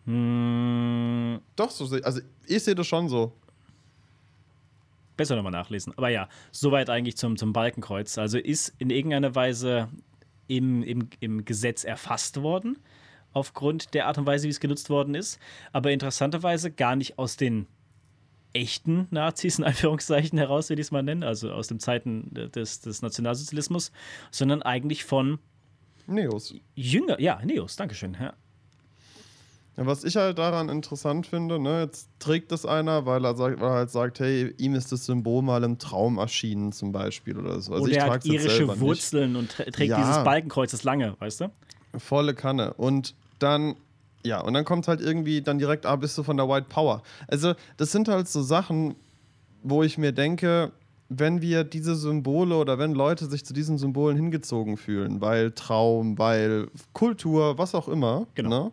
Hm, 0.05 1.39
Doch, 1.55 1.71
so, 1.71 1.85
also 2.03 2.19
ich 2.45 2.63
sehe 2.63 2.75
das 2.75 2.85
schon 2.87 3.07
so. 3.07 3.31
besser 5.15 5.35
nochmal 5.37 5.53
nachlesen. 5.53 5.93
Aber 5.95 6.09
ja, 6.09 6.27
soweit 6.51 6.89
eigentlich 6.89 7.15
zum, 7.15 7.37
zum 7.37 7.53
Balkenkreuz. 7.53 8.17
Also 8.17 8.37
ist 8.37 8.73
in 8.79 8.89
irgendeiner 8.89 9.33
Weise 9.35 9.87
im, 10.47 10.83
im, 10.83 11.07
im 11.21 11.45
Gesetz 11.45 11.85
erfasst 11.85 12.41
worden, 12.41 12.77
aufgrund 13.33 13.93
der 13.93 14.07
Art 14.07 14.17
und 14.17 14.25
Weise, 14.25 14.45
wie 14.45 14.51
es 14.51 14.59
genutzt 14.59 14.89
worden 14.89 15.15
ist. 15.15 15.39
Aber 15.71 15.91
interessanterweise 15.91 16.71
gar 16.71 16.95
nicht 16.95 17.17
aus 17.19 17.35
den 17.37 17.67
echten 18.53 19.07
Nazis, 19.09 19.57
in 19.57 19.63
Anführungszeichen, 19.63 20.37
heraus, 20.37 20.69
wie 20.69 20.75
die 20.75 20.81
es 20.81 20.91
mal 20.91 21.01
nennen, 21.03 21.23
also 21.23 21.51
aus 21.51 21.67
den 21.67 21.79
Zeiten 21.79 22.31
des, 22.53 22.81
des 22.81 23.01
Nationalsozialismus, 23.01 23.91
sondern 24.31 24.61
eigentlich 24.61 25.03
von 25.03 25.39
Neos. 26.05 26.53
Jünger, 26.75 27.19
ja, 27.19 27.39
Neos, 27.43 27.75
Dankeschön. 27.75 28.15
Ja. 28.19 28.33
Ja, 29.75 29.87
was 29.87 30.03
ich 30.03 30.15
halt 30.17 30.37
daran 30.37 30.69
interessant 30.69 31.25
finde, 31.25 31.57
ne, 31.57 31.81
jetzt 31.81 32.07
trägt 32.19 32.51
das 32.51 32.63
einer, 32.63 33.07
weil 33.07 33.25
er, 33.25 33.35
sagt, 33.35 33.59
weil 33.59 33.69
er 33.69 33.73
halt 33.73 33.89
sagt, 33.89 34.19
hey, 34.19 34.53
ihm 34.59 34.75
ist 34.75 34.91
das 34.91 35.07
Symbol 35.07 35.41
mal 35.41 35.63
im 35.63 35.79
Traum 35.79 36.19
erschienen, 36.19 36.71
zum 36.71 36.91
Beispiel 36.91 37.39
oder 37.39 37.59
so. 37.59 37.71
Also 37.73 37.85
und 37.85 37.89
ich 37.89 37.97
er 37.97 38.11
hat 38.11 38.23
irische 38.23 38.79
Wurzeln 38.79 39.35
und 39.35 39.51
trä- 39.51 39.71
trägt 39.71 39.89
Ja. 39.89 39.97
dieses 39.99 40.23
Balkenkreuz 40.23 40.69
das 40.71 40.83
lange, 40.83 41.15
weißt 41.19 41.41
du? 41.41 41.45
nicht. 41.45 42.03
Volle 42.03 42.35
Kanne. 42.35 42.75
Und 42.75 43.15
dann, 43.43 43.75
ja, 44.25 44.39
und 44.41 44.53
dann 44.53 44.65
kommt 44.65 44.87
halt 44.87 45.01
irgendwie 45.01 45.41
dann 45.41 45.59
direkt, 45.59 45.85
ah, 45.85 45.95
bist 45.97 46.17
du 46.17 46.23
von 46.23 46.37
der 46.37 46.47
White 46.49 46.67
Power. 46.69 47.03
Also, 47.27 47.53
das 47.77 47.91
sind 47.91 48.07
halt 48.07 48.27
so 48.27 48.41
Sachen, 48.41 48.95
wo 49.61 49.83
ich 49.83 49.97
mir 49.97 50.11
denke, 50.13 50.71
wenn 51.09 51.41
wir 51.41 51.63
diese 51.63 51.95
Symbole 51.95 52.55
oder 52.55 52.79
wenn 52.79 52.93
Leute 52.93 53.27
sich 53.27 53.45
zu 53.45 53.53
diesen 53.53 53.77
Symbolen 53.77 54.15
hingezogen 54.15 54.77
fühlen, 54.77 55.21
weil 55.21 55.51
Traum, 55.51 56.17
weil 56.17 56.67
Kultur, 56.93 57.57
was 57.57 57.75
auch 57.75 57.87
immer, 57.87 58.25
Genau. 58.35 58.65
ne? 58.65 58.71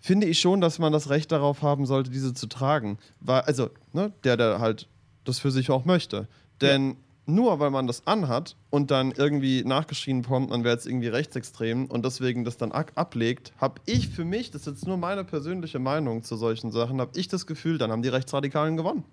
finde 0.00 0.26
ich 0.26 0.40
schon, 0.40 0.60
dass 0.60 0.80
man 0.80 0.92
das 0.92 1.10
Recht 1.10 1.30
darauf 1.30 1.62
haben 1.62 1.86
sollte, 1.86 2.10
diese 2.10 2.34
zu 2.34 2.48
tragen. 2.48 2.98
Weil, 3.20 3.42
also, 3.42 3.70
ne, 3.92 4.12
der, 4.24 4.36
der 4.36 4.58
halt 4.58 4.88
das 5.24 5.38
für 5.38 5.52
sich 5.52 5.70
auch 5.70 5.84
möchte. 5.84 6.26
Denn 6.60 6.96
nur 7.26 7.60
weil 7.60 7.70
man 7.70 7.86
das 7.86 8.06
anhat 8.06 8.56
und 8.70 8.90
dann 8.90 9.12
irgendwie 9.12 9.62
nachgeschrien 9.64 10.22
bekommt, 10.22 10.50
man 10.50 10.64
wäre 10.64 10.74
jetzt 10.74 10.86
irgendwie 10.86 11.08
rechtsextrem 11.08 11.86
und 11.86 12.04
deswegen 12.04 12.44
das 12.44 12.56
dann 12.56 12.72
ablegt, 12.72 13.52
habe 13.58 13.80
ich 13.86 14.08
für 14.08 14.24
mich, 14.24 14.50
das 14.50 14.62
ist 14.62 14.66
jetzt 14.66 14.86
nur 14.86 14.96
meine 14.96 15.24
persönliche 15.24 15.78
Meinung 15.78 16.22
zu 16.24 16.36
solchen 16.36 16.72
Sachen, 16.72 17.00
habe 17.00 17.12
ich 17.18 17.28
das 17.28 17.46
Gefühl, 17.46 17.78
dann 17.78 17.92
haben 17.92 18.02
die 18.02 18.08
Rechtsradikalen 18.08 18.76
gewonnen. 18.76 19.04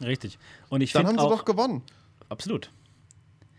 Richtig. 0.00 0.38
Und 0.68 0.80
ich 0.80 0.92
Dann 0.92 1.06
haben 1.06 1.18
sie 1.18 1.28
doch 1.28 1.44
gewonnen. 1.44 1.82
absolut. 2.28 2.70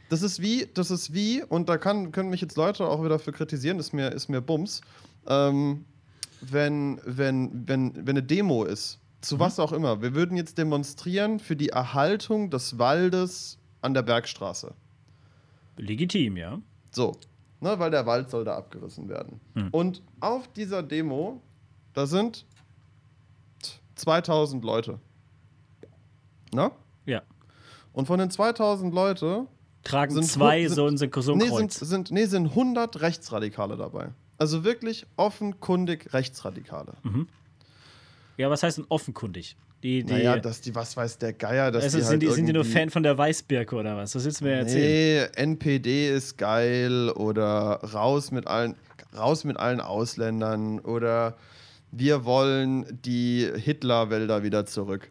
Das 0.09 0.23
ist 0.23 0.41
wie, 0.41 0.67
das 0.73 0.89
ist 0.89 1.13
wie, 1.13 1.43
und 1.43 1.69
da 1.69 1.77
kann, 1.77 2.11
können 2.11 2.29
mich 2.29 2.41
jetzt 2.41 2.57
Leute 2.57 2.87
auch 2.87 3.03
wieder 3.03 3.19
für 3.19 3.31
kritisieren, 3.31 3.77
ist 3.77 3.93
mir, 3.93 4.09
ist 4.09 4.27
mir 4.27 4.41
Bums. 4.41 4.81
Ähm, 5.27 5.85
wenn, 6.41 6.99
wenn, 7.05 7.67
wenn, 7.67 7.93
wenn 7.95 8.17
eine 8.17 8.23
Demo 8.23 8.63
ist 8.63 8.99
zu 9.21 9.35
mhm. 9.35 9.39
was 9.39 9.59
auch 9.59 9.71
immer. 9.71 10.01
Wir 10.01 10.15
würden 10.15 10.37
jetzt 10.37 10.57
demonstrieren 10.57 11.39
für 11.39 11.55
die 11.55 11.69
Erhaltung 11.69 12.49
des 12.49 12.79
Waldes 12.79 13.58
an 13.81 13.93
der 13.93 14.01
Bergstraße. 14.01 14.73
Legitim, 15.77 16.37
ja. 16.37 16.59
So, 16.91 17.15
ne, 17.61 17.79
weil 17.79 17.91
der 17.91 18.05
Wald 18.05 18.29
soll 18.29 18.43
da 18.43 18.55
abgerissen 18.57 19.09
werden. 19.09 19.39
Mhm. 19.53 19.69
Und 19.71 20.01
auf 20.19 20.47
dieser 20.53 20.83
Demo, 20.83 21.41
da 21.93 22.05
sind 22.05 22.45
2000 23.95 24.63
Leute. 24.63 24.99
Na? 26.53 26.71
Ja. 27.05 27.21
Und 27.93 28.07
von 28.07 28.19
den 28.19 28.31
2000 28.31 28.93
Leute 28.93 29.47
tragen 29.83 30.13
sind, 30.13 30.25
zwei 30.25 30.67
sind, 30.67 30.75
so 30.75 30.87
ein 30.87 30.97
so 30.97 31.35
nee, 31.35 31.49
sind, 31.49 31.73
sind, 31.73 32.11
nee, 32.11 32.25
sind 32.25 32.47
100 32.47 33.01
Rechtsradikale 33.01 33.77
dabei. 33.77 34.09
Also 34.37 34.63
wirklich 34.63 35.05
offenkundig 35.17 36.13
Rechtsradikale. 36.13 36.93
Mhm. 37.03 37.27
Ja, 38.37 38.49
was 38.49 38.63
heißt 38.63 38.77
denn 38.77 38.85
offenkundig? 38.87 39.57
Die, 39.81 40.03
die, 40.03 40.11
naja, 40.11 40.37
dass 40.37 40.59
die, 40.59 40.75
was 40.75 40.97
weiß 40.97 41.19
der 41.19 41.31
Geier, 41.31 41.71
dass 41.71 41.83
also 41.83 41.97
die 41.97 42.03
sind, 42.03 42.11
halt 42.11 42.21
die, 42.21 42.31
sind 42.31 42.45
die 42.47 42.53
nur 42.53 42.65
Fan 42.65 42.89
von 42.89 43.01
der 43.01 43.17
Weißbirke 43.17 43.75
oder 43.75 43.95
was? 43.95 44.11
Das 44.11 44.25
willst 44.25 44.41
du 44.41 44.45
mir 44.45 44.55
erzählen? 44.55 45.29
Nee, 45.33 45.41
NPD 45.41 46.09
ist 46.09 46.37
geil 46.37 47.09
oder 47.11 47.79
raus 47.93 48.31
mit 48.31 48.45
allen, 48.45 48.75
raus 49.17 49.45
mit 49.45 49.55
allen 49.55 49.79
Ausländern 49.79 50.79
oder 50.79 51.37
wir 51.91 52.25
wollen 52.25 52.99
die 53.05 53.49
Hitlerwälder 53.55 54.43
wieder 54.43 54.65
zurück. 54.65 55.09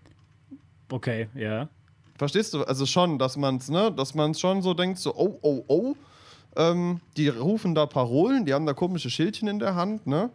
Okay, 0.90 1.28
ja. 1.34 1.68
Verstehst 2.16 2.52
du? 2.52 2.64
Also 2.64 2.84
schon, 2.84 3.18
dass 3.18 3.36
man 3.36 3.56
es, 3.56 3.70
ne, 3.70 3.90
dass 3.90 4.14
man 4.14 4.34
schon 4.34 4.60
so 4.60 4.74
denkt, 4.74 4.98
so, 4.98 5.14
oh, 5.14 5.38
oh, 5.40 5.64
oh, 5.68 5.94
ähm, 6.56 7.00
die 7.16 7.28
rufen 7.28 7.74
da 7.74 7.86
Parolen, 7.86 8.44
die 8.44 8.52
haben 8.52 8.66
da 8.66 8.74
komische 8.74 9.08
Schildchen 9.08 9.48
in 9.48 9.58
der 9.58 9.76
Hand, 9.76 10.06
ne? 10.06 10.30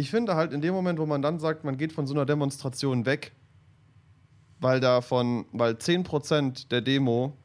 Ich 0.00 0.10
finde 0.10 0.34
halt 0.34 0.54
in 0.54 0.62
dem 0.62 0.72
Moment, 0.72 0.98
wo 0.98 1.04
man 1.04 1.20
dann 1.20 1.38
sagt, 1.38 1.62
man 1.62 1.76
geht 1.76 1.92
von 1.92 2.06
so 2.06 2.14
einer 2.14 2.24
Demonstration 2.24 3.04
weg, 3.04 3.32
weil 4.58 4.80
davon, 4.80 5.44
weil 5.52 5.74
10% 5.74 6.68
der 6.68 6.80
Demo 6.80 7.36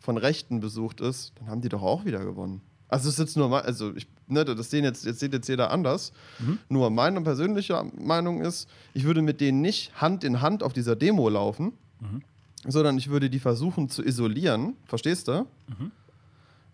von 0.00 0.18
Rechten 0.18 0.60
besucht 0.60 1.00
ist, 1.00 1.32
dann 1.38 1.48
haben 1.48 1.62
die 1.62 1.70
doch 1.70 1.80
auch 1.80 2.04
wieder 2.04 2.22
gewonnen. 2.22 2.60
Also 2.88 3.08
es 3.08 3.14
ist 3.14 3.20
jetzt 3.20 3.36
nur 3.38 3.48
mal, 3.48 3.62
also 3.62 3.96
ich, 3.96 4.06
ne, 4.26 4.44
das 4.44 4.68
sehen 4.68 4.84
jetzt, 4.84 5.06
jetzt 5.06 5.20
sieht 5.20 5.32
jetzt 5.32 5.48
jeder 5.48 5.70
anders. 5.70 6.12
Mhm. 6.40 6.58
Nur 6.68 6.90
meine 6.90 7.22
persönliche 7.22 7.90
Meinung 7.98 8.42
ist, 8.42 8.68
ich 8.92 9.04
würde 9.04 9.22
mit 9.22 9.40
denen 9.40 9.62
nicht 9.62 9.98
Hand 9.98 10.24
in 10.24 10.42
Hand 10.42 10.62
auf 10.62 10.74
dieser 10.74 10.94
Demo 10.94 11.26
laufen, 11.30 11.72
mhm. 12.00 12.22
sondern 12.66 12.98
ich 12.98 13.08
würde 13.08 13.30
die 13.30 13.38
versuchen 13.38 13.88
zu 13.88 14.04
isolieren. 14.04 14.76
Verstehst 14.84 15.28
du? 15.28 15.46
Mhm. 15.68 15.90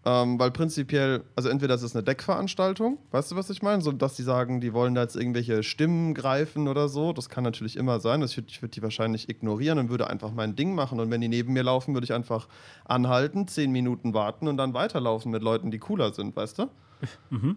Ähm, 0.08 0.38
weil 0.38 0.52
prinzipiell, 0.52 1.24
also 1.34 1.48
entweder 1.48 1.74
das 1.74 1.82
ist 1.82 1.96
eine 1.96 2.04
Deckveranstaltung, 2.04 2.98
weißt 3.10 3.32
du, 3.32 3.36
was 3.36 3.50
ich 3.50 3.60
meine? 3.60 3.82
So, 3.82 3.90
dass 3.90 4.14
die 4.14 4.22
sagen, 4.22 4.60
die 4.60 4.72
wollen 4.72 4.94
da 4.94 5.02
jetzt 5.02 5.16
irgendwelche 5.16 5.64
Stimmen 5.64 6.14
greifen 6.14 6.68
oder 6.68 6.88
so. 6.88 7.12
Das 7.12 7.28
kann 7.28 7.42
natürlich 7.42 7.76
immer 7.76 7.98
sein. 7.98 8.22
Ich 8.22 8.36
würde 8.36 8.52
würd 8.60 8.76
die 8.76 8.82
wahrscheinlich 8.82 9.28
ignorieren 9.28 9.80
und 9.80 9.90
würde 9.90 10.08
einfach 10.08 10.30
mein 10.30 10.54
Ding 10.54 10.76
machen. 10.76 11.00
Und 11.00 11.10
wenn 11.10 11.20
die 11.20 11.26
neben 11.26 11.52
mir 11.54 11.64
laufen, 11.64 11.92
würde 11.94 12.04
ich 12.04 12.12
einfach 12.12 12.46
anhalten, 12.84 13.48
zehn 13.48 13.72
Minuten 13.72 14.14
warten 14.14 14.46
und 14.46 14.58
dann 14.58 14.74
weiterlaufen 14.74 15.32
mit 15.32 15.42
Leuten, 15.42 15.72
die 15.72 15.78
cooler 15.78 16.12
sind, 16.12 16.36
weißt 16.36 16.60
du? 16.60 16.70
Mhm. 17.30 17.56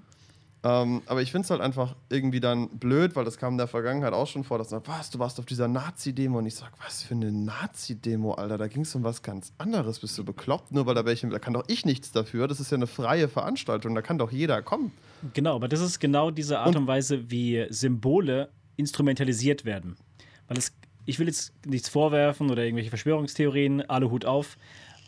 Ähm, 0.62 1.02
aber 1.06 1.22
ich 1.22 1.32
finde 1.32 1.46
es 1.46 1.52
halt 1.52 1.62
einfach 1.62 1.96
irgendwie 2.10 2.42
dann 2.42 2.68
blöd, 2.70 3.16
weil 3.16 3.24
das 3.24 3.38
kam 3.38 3.54
in 3.54 3.58
der 3.58 3.68
Vergangenheit 3.68 4.12
auch 4.12 4.28
schon 4.28 4.44
vor, 4.44 4.58
dass 4.58 4.72
man, 4.72 4.82
was, 4.86 5.10
du 5.10 5.18
warst 5.18 5.40
auf 5.40 5.46
dieser 5.46 5.70
Nazi-Demo? 5.70 6.40
Und 6.40 6.46
ich 6.48 6.56
sag, 6.56 6.72
was 6.84 7.04
für 7.04 7.14
eine 7.14 7.32
Nazi-Demo, 7.32 8.34
Alter, 8.34 8.58
da 8.58 8.68
ging 8.68 8.82
es 8.82 8.94
um 8.94 9.04
was 9.04 9.22
ganz 9.22 9.54
anderes, 9.58 10.00
bist 10.00 10.18
du 10.18 10.26
bekloppt, 10.26 10.74
nur 10.74 10.86
weil 10.86 10.96
da 10.96 11.06
welche, 11.06 11.30
da 11.30 11.40
kann 11.40 11.54
doch 11.54 11.64
ich 11.68 11.86
nichts 11.86 12.12
dafür, 12.12 12.48
das 12.48 12.60
ist 12.60 12.72
ja 12.72 12.76
eine 12.76 12.88
freie 12.88 13.30
Veranstaltung, 13.30 13.96
da 13.96 14.02
kann 14.02 14.18
doch 14.18 14.32
jeder 14.32 14.62
kommen. 14.62 14.92
Genau, 15.34 15.56
aber 15.56 15.70
das 15.70 15.80
ist 15.80 16.00
genau 16.00 16.30
diese 16.30 16.60
Art 16.60 16.76
und, 16.76 16.78
und 16.78 16.88
Weise, 16.88 17.32
wie 17.32 17.66
Symbole 17.70 18.50
instrumentalisiert 18.76 19.64
werden. 19.64 19.96
Weil 20.50 20.58
es, 20.58 20.74
ich 21.06 21.20
will 21.20 21.28
jetzt 21.28 21.54
nichts 21.66 21.88
vorwerfen 21.88 22.52
oder 22.52 22.64
irgendwelche 22.64 22.90
Verschwörungstheorien, 22.90 23.90
alle 23.90 24.12
Hut 24.12 24.26
auf, 24.26 24.58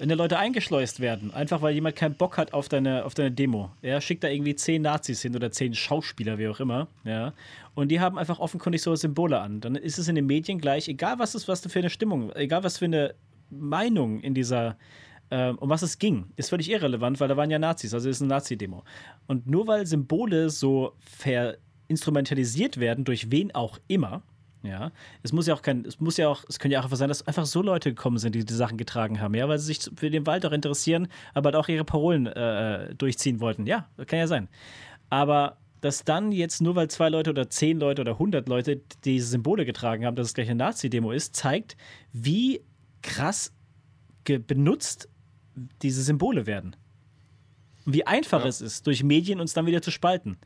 wenn 0.01 0.09
da 0.09 0.15
Leute 0.15 0.39
eingeschleust 0.39 0.99
werden, 0.99 1.31
einfach 1.31 1.61
weil 1.61 1.75
jemand 1.75 1.95
keinen 1.95 2.15
Bock 2.15 2.39
hat 2.39 2.53
auf 2.53 2.67
deine, 2.67 3.05
auf 3.05 3.13
deine 3.13 3.31
Demo. 3.31 3.69
Ja, 3.83 4.01
schickt 4.01 4.23
da 4.23 4.29
irgendwie 4.29 4.55
zehn 4.55 4.81
Nazis 4.81 5.21
hin 5.21 5.35
oder 5.35 5.51
zehn 5.51 5.75
Schauspieler, 5.75 6.39
wie 6.39 6.47
auch 6.47 6.59
immer, 6.59 6.87
ja. 7.03 7.33
Und 7.75 7.89
die 7.89 7.99
haben 7.99 8.17
einfach 8.17 8.39
offenkundig 8.39 8.81
so 8.81 8.95
Symbole 8.95 9.39
an. 9.39 9.61
Dann 9.61 9.75
ist 9.75 9.99
es 9.99 10.07
in 10.07 10.15
den 10.15 10.25
Medien 10.25 10.57
gleich, 10.57 10.87
egal 10.87 11.19
was 11.19 11.35
ist, 11.35 11.47
was 11.47 11.61
du 11.61 11.69
für 11.69 11.77
eine 11.77 11.91
Stimmung, 11.91 12.35
egal 12.35 12.63
was 12.63 12.79
für 12.79 12.85
eine 12.85 13.13
Meinung 13.51 14.21
in 14.21 14.33
dieser, 14.33 14.75
äh, 15.29 15.49
um 15.49 15.69
was 15.69 15.83
es 15.83 15.99
ging, 15.99 16.25
ist 16.35 16.49
völlig 16.49 16.71
irrelevant, 16.71 17.19
weil 17.19 17.27
da 17.27 17.37
waren 17.37 17.51
ja 17.51 17.59
Nazis, 17.59 17.93
also 17.93 18.09
ist 18.09 18.23
eine 18.23 18.29
Nazi-Demo. 18.29 18.83
Und 19.27 19.45
nur 19.45 19.67
weil 19.67 19.85
Symbole 19.85 20.49
so 20.49 20.93
verinstrumentalisiert 20.97 22.79
werden, 22.79 23.05
durch 23.05 23.29
wen 23.29 23.53
auch 23.53 23.77
immer, 23.87 24.23
ja, 24.63 24.91
es 25.23 25.33
muss 25.33 25.47
ja 25.47 25.55
auch 25.55 25.61
kein, 25.61 25.85
es 25.85 25.99
muss 25.99 26.17
ja 26.17 26.27
auch, 26.27 26.43
es 26.47 26.59
könnte 26.59 26.73
ja 26.73 26.79
auch 26.79 26.83
einfach 26.83 26.97
sein, 26.97 27.09
dass 27.09 27.25
einfach 27.27 27.45
so 27.45 27.61
Leute 27.61 27.89
gekommen 27.89 28.17
sind, 28.19 28.35
die 28.35 28.45
die 28.45 28.53
Sachen 28.53 28.77
getragen 28.77 29.19
haben, 29.19 29.33
ja, 29.33 29.47
weil 29.47 29.57
sie 29.57 29.73
sich 29.73 29.89
für 29.95 30.09
den 30.09 30.27
Wald 30.27 30.45
auch 30.45 30.51
interessieren, 30.51 31.07
aber 31.33 31.47
halt 31.47 31.55
auch 31.55 31.67
ihre 31.67 31.83
Parolen 31.83 32.27
äh, 32.27 32.93
durchziehen 32.95 33.39
wollten. 33.39 33.65
Ja, 33.65 33.87
kann 34.07 34.19
ja 34.19 34.27
sein. 34.27 34.49
Aber 35.09 35.57
dass 35.81 36.03
dann 36.03 36.31
jetzt 36.31 36.61
nur 36.61 36.75
weil 36.75 36.89
zwei 36.89 37.09
Leute 37.09 37.31
oder 37.31 37.49
zehn 37.49 37.79
Leute 37.79 38.01
oder 38.01 38.19
hundert 38.19 38.47
Leute 38.47 38.81
diese 39.03 39.27
Symbole 39.27 39.65
getragen 39.65 40.05
haben, 40.05 40.15
dass 40.15 40.27
es 40.27 40.33
gleich 40.35 40.47
eine 40.47 40.57
Nazi-Demo 40.57 41.11
ist, 41.11 41.35
zeigt, 41.35 41.75
wie 42.13 42.61
krass 43.01 43.51
benutzt 44.23 45.09
diese 45.81 46.03
Symbole 46.03 46.45
werden. 46.45 46.75
Und 47.85 47.93
wie 47.93 48.05
einfach 48.05 48.41
ja. 48.41 48.47
es 48.47 48.61
ist, 48.61 48.85
durch 48.85 49.03
Medien 49.03 49.39
uns 49.39 49.53
dann 49.53 49.65
wieder 49.65 49.81
zu 49.81 49.89
spalten. 49.89 50.37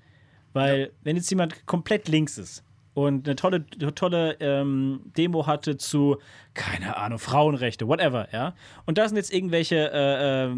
Weil, 0.54 0.80
ja. 0.80 0.88
wenn 1.04 1.18
jetzt 1.18 1.30
jemand 1.30 1.66
komplett 1.66 2.08
links 2.08 2.38
ist, 2.38 2.64
und 2.96 3.28
eine 3.28 3.36
tolle, 3.36 3.68
tolle 3.94 4.38
ähm, 4.40 5.02
Demo 5.18 5.46
hatte 5.46 5.78
zu, 5.78 6.18
keine 6.54 6.96
Ahnung, 6.96 7.20
Frauenrechte, 7.20 7.88
whatever, 7.88 8.30
ja. 8.32 8.56
Und 8.86 8.98
da 8.98 9.08
sind 9.08 9.18
jetzt 9.18 9.34
irgendwelche, 9.34 9.92
äh, 9.94 10.46
äh, 10.46 10.56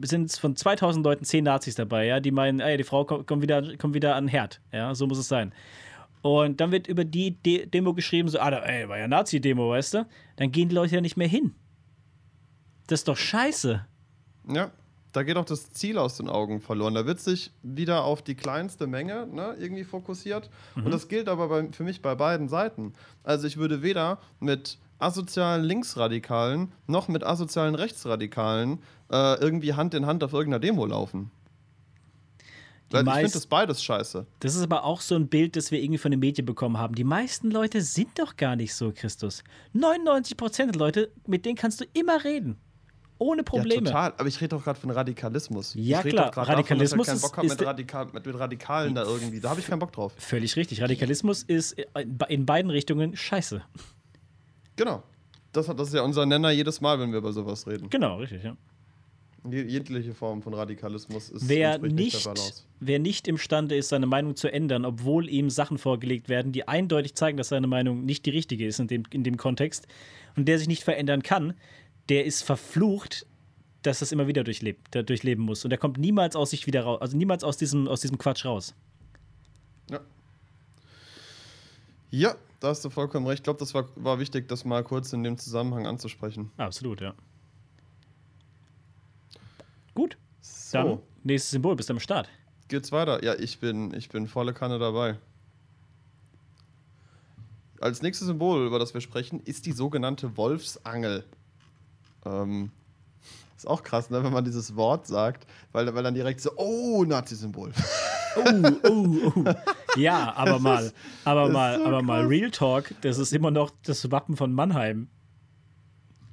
sind 0.00 0.32
von 0.32 0.56
2000 0.56 1.04
Leuten 1.04 1.24
10 1.24 1.44
Nazis 1.44 1.74
dabei, 1.74 2.06
ja, 2.06 2.18
die 2.18 2.30
meinen, 2.30 2.60
ey, 2.60 2.78
die 2.78 2.84
Frau 2.84 3.04
kommt, 3.04 3.42
wieder, 3.42 3.76
kommt 3.76 3.94
wieder 3.94 4.16
an 4.16 4.24
den 4.24 4.28
Herd, 4.28 4.62
ja, 4.72 4.94
so 4.94 5.06
muss 5.06 5.18
es 5.18 5.28
sein. 5.28 5.52
Und 6.22 6.60
dann 6.62 6.72
wird 6.72 6.88
über 6.88 7.04
die 7.04 7.32
De 7.42 7.66
Demo 7.66 7.92
geschrieben, 7.92 8.28
so, 8.28 8.40
ah, 8.40 8.48
ey, 8.48 8.88
war 8.88 8.98
ja 8.98 9.06
Nazi-Demo, 9.06 9.68
weißt 9.68 9.94
du? 9.94 10.06
Dann 10.36 10.50
gehen 10.50 10.70
die 10.70 10.74
Leute 10.74 10.94
ja 10.94 11.00
nicht 11.02 11.18
mehr 11.18 11.28
hin. 11.28 11.54
Das 12.86 13.00
ist 13.00 13.08
doch 13.08 13.18
scheiße. 13.18 13.86
Ja 14.48 14.72
da 15.16 15.22
geht 15.22 15.38
auch 15.38 15.46
das 15.46 15.72
Ziel 15.72 15.96
aus 15.96 16.18
den 16.18 16.28
Augen 16.28 16.60
verloren. 16.60 16.92
Da 16.92 17.06
wird 17.06 17.20
sich 17.20 17.50
wieder 17.62 18.04
auf 18.04 18.20
die 18.20 18.34
kleinste 18.34 18.86
Menge 18.86 19.26
ne, 19.26 19.56
irgendwie 19.58 19.84
fokussiert. 19.84 20.50
Mhm. 20.74 20.84
Und 20.84 20.92
das 20.92 21.08
gilt 21.08 21.30
aber 21.30 21.48
bei, 21.48 21.72
für 21.72 21.84
mich 21.84 22.02
bei 22.02 22.14
beiden 22.14 22.50
Seiten. 22.50 22.92
Also 23.24 23.46
ich 23.46 23.56
würde 23.56 23.82
weder 23.82 24.18
mit 24.40 24.76
asozialen 24.98 25.64
Linksradikalen 25.64 26.70
noch 26.86 27.08
mit 27.08 27.24
asozialen 27.24 27.74
Rechtsradikalen 27.74 28.82
äh, 29.10 29.40
irgendwie 29.40 29.72
Hand 29.72 29.94
in 29.94 30.04
Hand 30.04 30.22
auf 30.22 30.34
irgendeiner 30.34 30.60
Demo 30.60 30.84
laufen. 30.84 31.30
ich 32.92 32.98
finde 32.98 33.30
das 33.30 33.46
beides 33.46 33.82
scheiße. 33.82 34.26
Das 34.40 34.54
ist 34.54 34.62
aber 34.62 34.84
auch 34.84 35.00
so 35.00 35.14
ein 35.14 35.28
Bild, 35.28 35.56
das 35.56 35.70
wir 35.70 35.82
irgendwie 35.82 35.98
von 35.98 36.10
den 36.10 36.20
Medien 36.20 36.44
bekommen 36.44 36.76
haben. 36.76 36.94
Die 36.94 37.04
meisten 37.04 37.50
Leute 37.50 37.80
sind 37.80 38.18
doch 38.18 38.36
gar 38.36 38.54
nicht 38.54 38.74
so, 38.74 38.92
Christus. 38.94 39.42
99% 39.74 40.66
der 40.66 40.74
Leute, 40.74 41.10
mit 41.26 41.46
denen 41.46 41.56
kannst 41.56 41.80
du 41.80 41.86
immer 41.94 42.22
reden. 42.22 42.58
Ohne 43.18 43.42
Probleme. 43.42 43.86
Ja, 43.86 43.92
total. 43.92 44.14
Aber 44.18 44.28
ich 44.28 44.40
rede 44.40 44.50
doch 44.50 44.64
gerade 44.64 44.78
von 44.78 44.90
Radikalismus. 44.90 45.74
Ja, 45.74 46.04
ich 46.04 46.10
klar. 46.10 46.36
Radikalismus 46.36 47.06
davon, 47.06 47.20
dass 47.20 47.24
ich 47.24 47.32
keinen 47.32 47.32
Bock 47.32 47.36
habe 47.36 47.48
mit, 47.48 47.66
Radikal, 47.66 48.06
mit, 48.12 48.26
mit, 48.26 48.38
Radikalen 48.38 48.94
da 48.94 49.04
irgendwie. 49.04 49.40
Da 49.40 49.50
habe 49.50 49.60
ich 49.60 49.66
keinen 49.66 49.78
Bock 49.78 49.92
drauf. 49.92 50.12
Völlig 50.18 50.56
richtig. 50.56 50.82
Radikalismus 50.82 51.42
ist 51.42 51.76
in 52.28 52.46
beiden 52.46 52.70
Richtungen 52.70 53.16
scheiße. 53.16 53.62
Genau. 54.76 55.02
Das, 55.52 55.66
das 55.66 55.88
ist 55.88 55.94
ja 55.94 56.02
unser 56.02 56.26
Nenner 56.26 56.50
jedes 56.50 56.80
Mal, 56.80 57.00
wenn 57.00 57.10
wir 57.12 57.18
über 57.18 57.32
sowas 57.32 57.66
reden. 57.66 57.88
Genau, 57.88 58.18
richtig, 58.18 58.44
ja. 58.44 58.56
Jegliche 59.48 60.12
Form 60.12 60.42
von 60.42 60.54
Radikalismus 60.54 61.30
ist 61.30 61.48
wer 61.48 61.78
nicht, 61.78 62.28
wer 62.80 62.98
nicht 62.98 63.28
imstande 63.28 63.76
ist, 63.76 63.90
seine 63.90 64.06
Meinung 64.06 64.34
zu 64.34 64.52
ändern, 64.52 64.84
obwohl 64.84 65.28
ihm 65.28 65.50
Sachen 65.50 65.78
vorgelegt 65.78 66.28
werden, 66.28 66.50
die 66.50 66.66
eindeutig 66.66 67.14
zeigen, 67.14 67.36
dass 67.36 67.48
seine 67.48 67.68
Meinung 67.68 68.04
nicht 68.04 68.26
die 68.26 68.30
richtige 68.30 68.66
ist 68.66 68.80
in 68.80 68.88
dem, 68.88 69.04
in 69.10 69.22
dem 69.22 69.36
Kontext 69.36 69.86
und 70.36 70.48
der 70.48 70.58
sich 70.58 70.66
nicht 70.66 70.82
verändern 70.82 71.22
kann, 71.22 71.54
der 72.08 72.24
ist 72.24 72.42
verflucht, 72.42 73.26
dass 73.82 74.00
das 74.00 74.12
immer 74.12 74.26
wieder 74.26 74.44
durchlebt, 74.44 74.94
der 74.94 75.02
durchleben 75.02 75.44
muss. 75.44 75.64
Und 75.64 75.70
der 75.70 75.78
kommt 75.78 75.98
niemals 75.98 76.36
aus 76.36 76.50
sich 76.50 76.66
wieder 76.66 76.82
raus, 76.82 77.00
also 77.00 77.16
niemals 77.16 77.44
aus 77.44 77.56
diesem, 77.56 77.88
aus 77.88 78.00
diesem 78.00 78.18
Quatsch 78.18 78.44
raus. 78.44 78.74
Ja. 79.90 80.00
Ja, 82.10 82.34
da 82.60 82.68
hast 82.68 82.84
du 82.84 82.90
vollkommen 82.90 83.26
recht. 83.26 83.40
Ich 83.40 83.44
glaube, 83.44 83.60
das 83.60 83.74
war, 83.74 83.88
war 83.96 84.18
wichtig, 84.18 84.48
das 84.48 84.64
mal 84.64 84.82
kurz 84.82 85.12
in 85.12 85.22
dem 85.22 85.38
Zusammenhang 85.38 85.86
anzusprechen. 85.86 86.50
Absolut, 86.56 87.00
ja. 87.00 87.14
Gut. 89.94 90.16
So. 90.40 90.78
Dann 90.78 90.98
nächstes 91.24 91.50
Symbol, 91.52 91.76
bist 91.76 91.88
du 91.88 91.94
am 91.94 92.00
Start. 92.00 92.28
Geht's 92.68 92.90
weiter? 92.90 93.22
Ja, 93.24 93.34
ich 93.34 93.58
bin, 93.60 93.94
ich 93.94 94.08
bin 94.08 94.26
volle 94.26 94.52
Kanne 94.52 94.78
dabei. 94.78 95.18
Als 97.80 98.02
nächstes 98.02 98.26
Symbol, 98.26 98.66
über 98.66 98.78
das 98.78 98.94
wir 98.94 99.00
sprechen, 99.00 99.40
ist 99.44 99.66
die 99.66 99.72
sogenannte 99.72 100.36
Wolfsangel. 100.36 101.24
Ähm, 102.26 102.70
ist 103.56 103.66
auch 103.66 103.82
krass, 103.82 104.10
ne, 104.10 104.22
wenn 104.22 104.32
man 104.32 104.44
dieses 104.44 104.76
Wort 104.76 105.06
sagt, 105.06 105.46
weil, 105.72 105.94
weil 105.94 106.02
dann 106.02 106.14
direkt 106.14 106.40
so, 106.40 106.50
oh, 106.56 107.04
Nazi-Symbol. 107.04 107.72
Oh, 108.36 108.70
oh, 108.82 109.32
oh. 109.34 109.44
Ja, 109.96 110.34
aber 110.36 110.58
mal, 110.58 110.92
aber 111.24 111.48
mal, 111.48 111.78
so 111.78 111.86
aber 111.86 112.02
mal 112.02 112.20
krass. 112.20 112.30
Real 112.30 112.50
Talk, 112.50 112.94
das 113.00 113.16
ist 113.16 113.32
immer 113.32 113.50
noch 113.50 113.70
das 113.84 114.10
Wappen 114.10 114.36
von 114.36 114.52
Mannheim. 114.52 115.08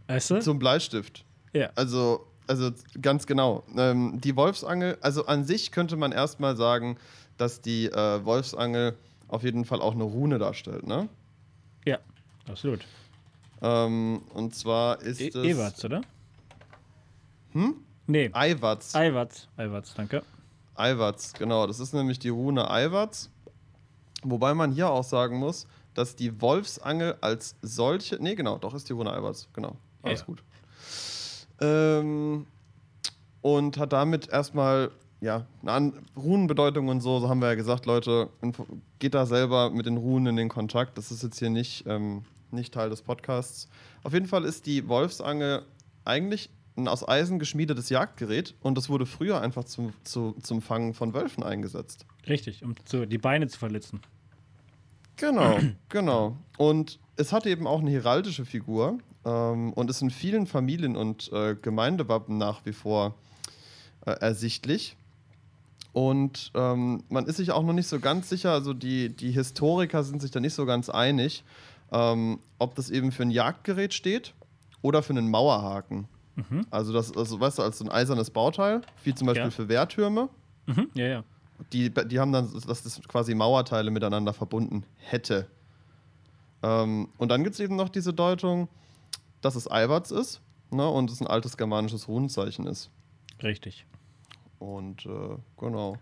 Weißt 0.07 0.31
du? 0.31 0.41
Zum 0.41 0.59
Bleistift. 0.59 1.23
Ja. 1.53 1.69
Also, 1.75 2.27
also 2.47 2.71
ganz 3.01 3.25
genau. 3.25 3.63
Ähm, 3.77 4.19
die 4.21 4.35
Wolfsangel, 4.35 4.97
also 4.99 5.25
an 5.25 5.45
sich 5.45 5.71
könnte 5.71 5.95
man 5.95 6.11
erstmal 6.11 6.57
sagen, 6.57 6.97
dass 7.37 7.61
die 7.61 7.85
äh, 7.85 8.25
Wolfsangel 8.25 8.97
auf 9.29 9.43
jeden 9.43 9.63
Fall 9.63 9.81
auch 9.81 9.93
eine 9.93 10.03
Rune 10.03 10.39
darstellt, 10.39 10.85
ne? 10.85 11.07
Ja, 11.85 11.99
absolut. 12.49 12.85
Ähm, 13.63 14.21
und 14.33 14.53
zwar 14.53 15.01
ist 15.01 15.21
E 15.21 15.29
es. 15.29 15.35
Ewarts, 15.35 15.83
oder? 15.85 16.01
Hm? 17.53 17.75
Nee, 18.07 18.29
Eiwatz. 18.33 18.93
Eiwarts. 18.95 19.47
Eiwarts, 19.57 19.93
danke. 19.95 20.21
Eiwatz, 20.75 21.33
genau. 21.33 21.65
Das 21.65 21.79
ist 21.79 21.93
nämlich 21.93 22.19
die 22.19 22.29
Rune 22.29 22.69
Eiwatz. 22.69 23.29
Wobei 24.23 24.53
man 24.53 24.71
hier 24.71 24.89
auch 24.89 25.03
sagen 25.03 25.37
muss, 25.37 25.67
dass 25.93 26.15
die 26.15 26.41
Wolfsangel 26.41 27.17
als 27.21 27.55
solche. 27.61 28.17
Nee, 28.21 28.35
genau, 28.35 28.57
doch 28.57 28.73
ist 28.73 28.89
die 28.89 28.93
Rune 28.93 29.13
Eiwatz. 29.13 29.47
Genau. 29.53 29.77
Alles 30.01 30.21
Ja. 30.21 30.25
gut. 30.25 30.43
Ähm, 31.61 32.45
und 33.41 33.77
hat 33.77 33.93
damit 33.93 34.29
erstmal, 34.29 34.91
ja, 35.21 35.45
eine 35.65 35.93
Runenbedeutung 36.17 36.87
und 36.89 37.01
so, 37.01 37.19
so 37.19 37.29
haben 37.29 37.39
wir 37.41 37.49
ja 37.49 37.55
gesagt, 37.55 37.85
Leute, 37.85 38.29
geht 38.99 39.13
da 39.13 39.25
selber 39.25 39.69
mit 39.69 39.85
den 39.85 39.97
Runen 39.97 40.27
in 40.27 40.35
den 40.35 40.49
Kontakt. 40.49 40.97
Das 40.97 41.11
ist 41.11 41.23
jetzt 41.23 41.39
hier 41.39 41.49
nicht, 41.49 41.85
ähm, 41.87 42.23
nicht 42.53 42.73
Teil 42.73 42.89
des 42.89 43.01
Podcasts. 43.01 43.67
Auf 44.03 44.13
jeden 44.13 44.27
Fall 44.27 44.45
ist 44.45 44.65
die 44.65 44.87
Wolfsangel 44.87 45.63
eigentlich 46.05 46.49
ein 46.75 46.87
aus 46.87 47.07
Eisen 47.07 47.39
geschmiedetes 47.39 47.89
Jagdgerät 47.89 48.55
und 48.61 48.77
das 48.77 48.89
wurde 48.89 49.05
früher 49.05 49.41
einfach 49.41 49.63
zum, 49.63 49.93
zu, 50.03 50.35
zum 50.41 50.61
Fangen 50.61 50.93
von 50.93 51.13
Wölfen 51.13 51.43
eingesetzt. 51.43 52.05
Richtig, 52.27 52.63
um 52.63 52.75
zu, 52.85 53.05
die 53.05 53.17
Beine 53.17 53.47
zu 53.47 53.59
verletzen. 53.59 54.01
Genau, 55.17 55.59
genau. 55.89 56.37
Und 56.57 56.99
es 57.15 57.31
hat 57.31 57.45
eben 57.45 57.67
auch 57.67 57.81
eine 57.81 57.91
heraldische 57.91 58.45
Figur 58.45 58.97
ähm, 59.25 59.73
und 59.73 59.89
ist 59.89 60.01
in 60.01 60.09
vielen 60.09 60.47
Familien- 60.47 60.95
und 60.95 61.31
äh, 61.31 61.55
Gemeindewappen 61.55 62.37
nach 62.37 62.65
wie 62.65 62.73
vor 62.73 63.15
äh, 64.05 64.11
ersichtlich. 64.11 64.95
Und 65.91 66.51
ähm, 66.55 67.03
man 67.09 67.27
ist 67.27 67.37
sich 67.37 67.51
auch 67.51 67.63
noch 67.63 67.73
nicht 67.73 67.87
so 67.87 67.99
ganz 67.99 68.27
sicher, 68.27 68.51
also 68.51 68.73
die, 68.73 69.09
die 69.09 69.29
Historiker 69.29 70.03
sind 70.03 70.23
sich 70.23 70.31
da 70.31 70.39
nicht 70.39 70.55
so 70.55 70.65
ganz 70.65 70.89
einig, 70.89 71.43
ähm, 71.93 72.39
ob 72.59 72.75
das 72.75 72.89
eben 72.89 73.11
für 73.11 73.23
ein 73.23 73.31
Jagdgerät 73.31 73.93
steht 73.93 74.33
oder 74.81 75.01
für 75.03 75.13
einen 75.13 75.29
Mauerhaken. 75.29 76.07
Also 76.71 76.91
das, 76.93 77.15
also 77.15 77.39
weißt 77.39 77.59
du, 77.59 77.61
als 77.61 77.77
so 77.77 77.85
ein 77.85 77.91
eisernes 77.91 78.31
Bauteil, 78.31 78.81
wie 79.03 79.13
zum 79.13 79.27
Beispiel 79.27 79.45
Ja. 79.45 79.51
für 79.51 79.69
Wehrtürme. 79.69 80.29
Mhm, 80.65 80.89
ja, 80.95 81.05
ja. 81.05 81.23
Die, 81.71 81.91
die 81.91 82.19
haben 82.19 82.31
dann, 82.31 82.51
dass 82.67 82.81
das 82.83 82.99
quasi 83.07 83.35
Mauerteile 83.35 83.91
miteinander 83.91 84.33
verbunden 84.33 84.83
hätte. 84.97 85.47
Ähm, 86.63 87.09
und 87.19 87.29
dann 87.29 87.43
gibt 87.43 87.53
es 87.53 87.59
eben 87.59 87.75
noch 87.75 87.89
diese 87.89 88.13
Deutung, 88.15 88.67
dass 89.41 89.53
es 89.55 89.69
Eiwatz 89.69 90.09
ist 90.09 90.41
ne, 90.71 90.87
und 90.89 91.11
es 91.11 91.21
ein 91.21 91.27
altes 91.27 91.55
germanisches 91.55 92.07
Runenzeichen 92.07 92.65
ist. 92.65 92.89
Richtig. 93.43 93.85
Und 94.57 95.05
äh, 95.05 95.37
genau. 95.59 95.97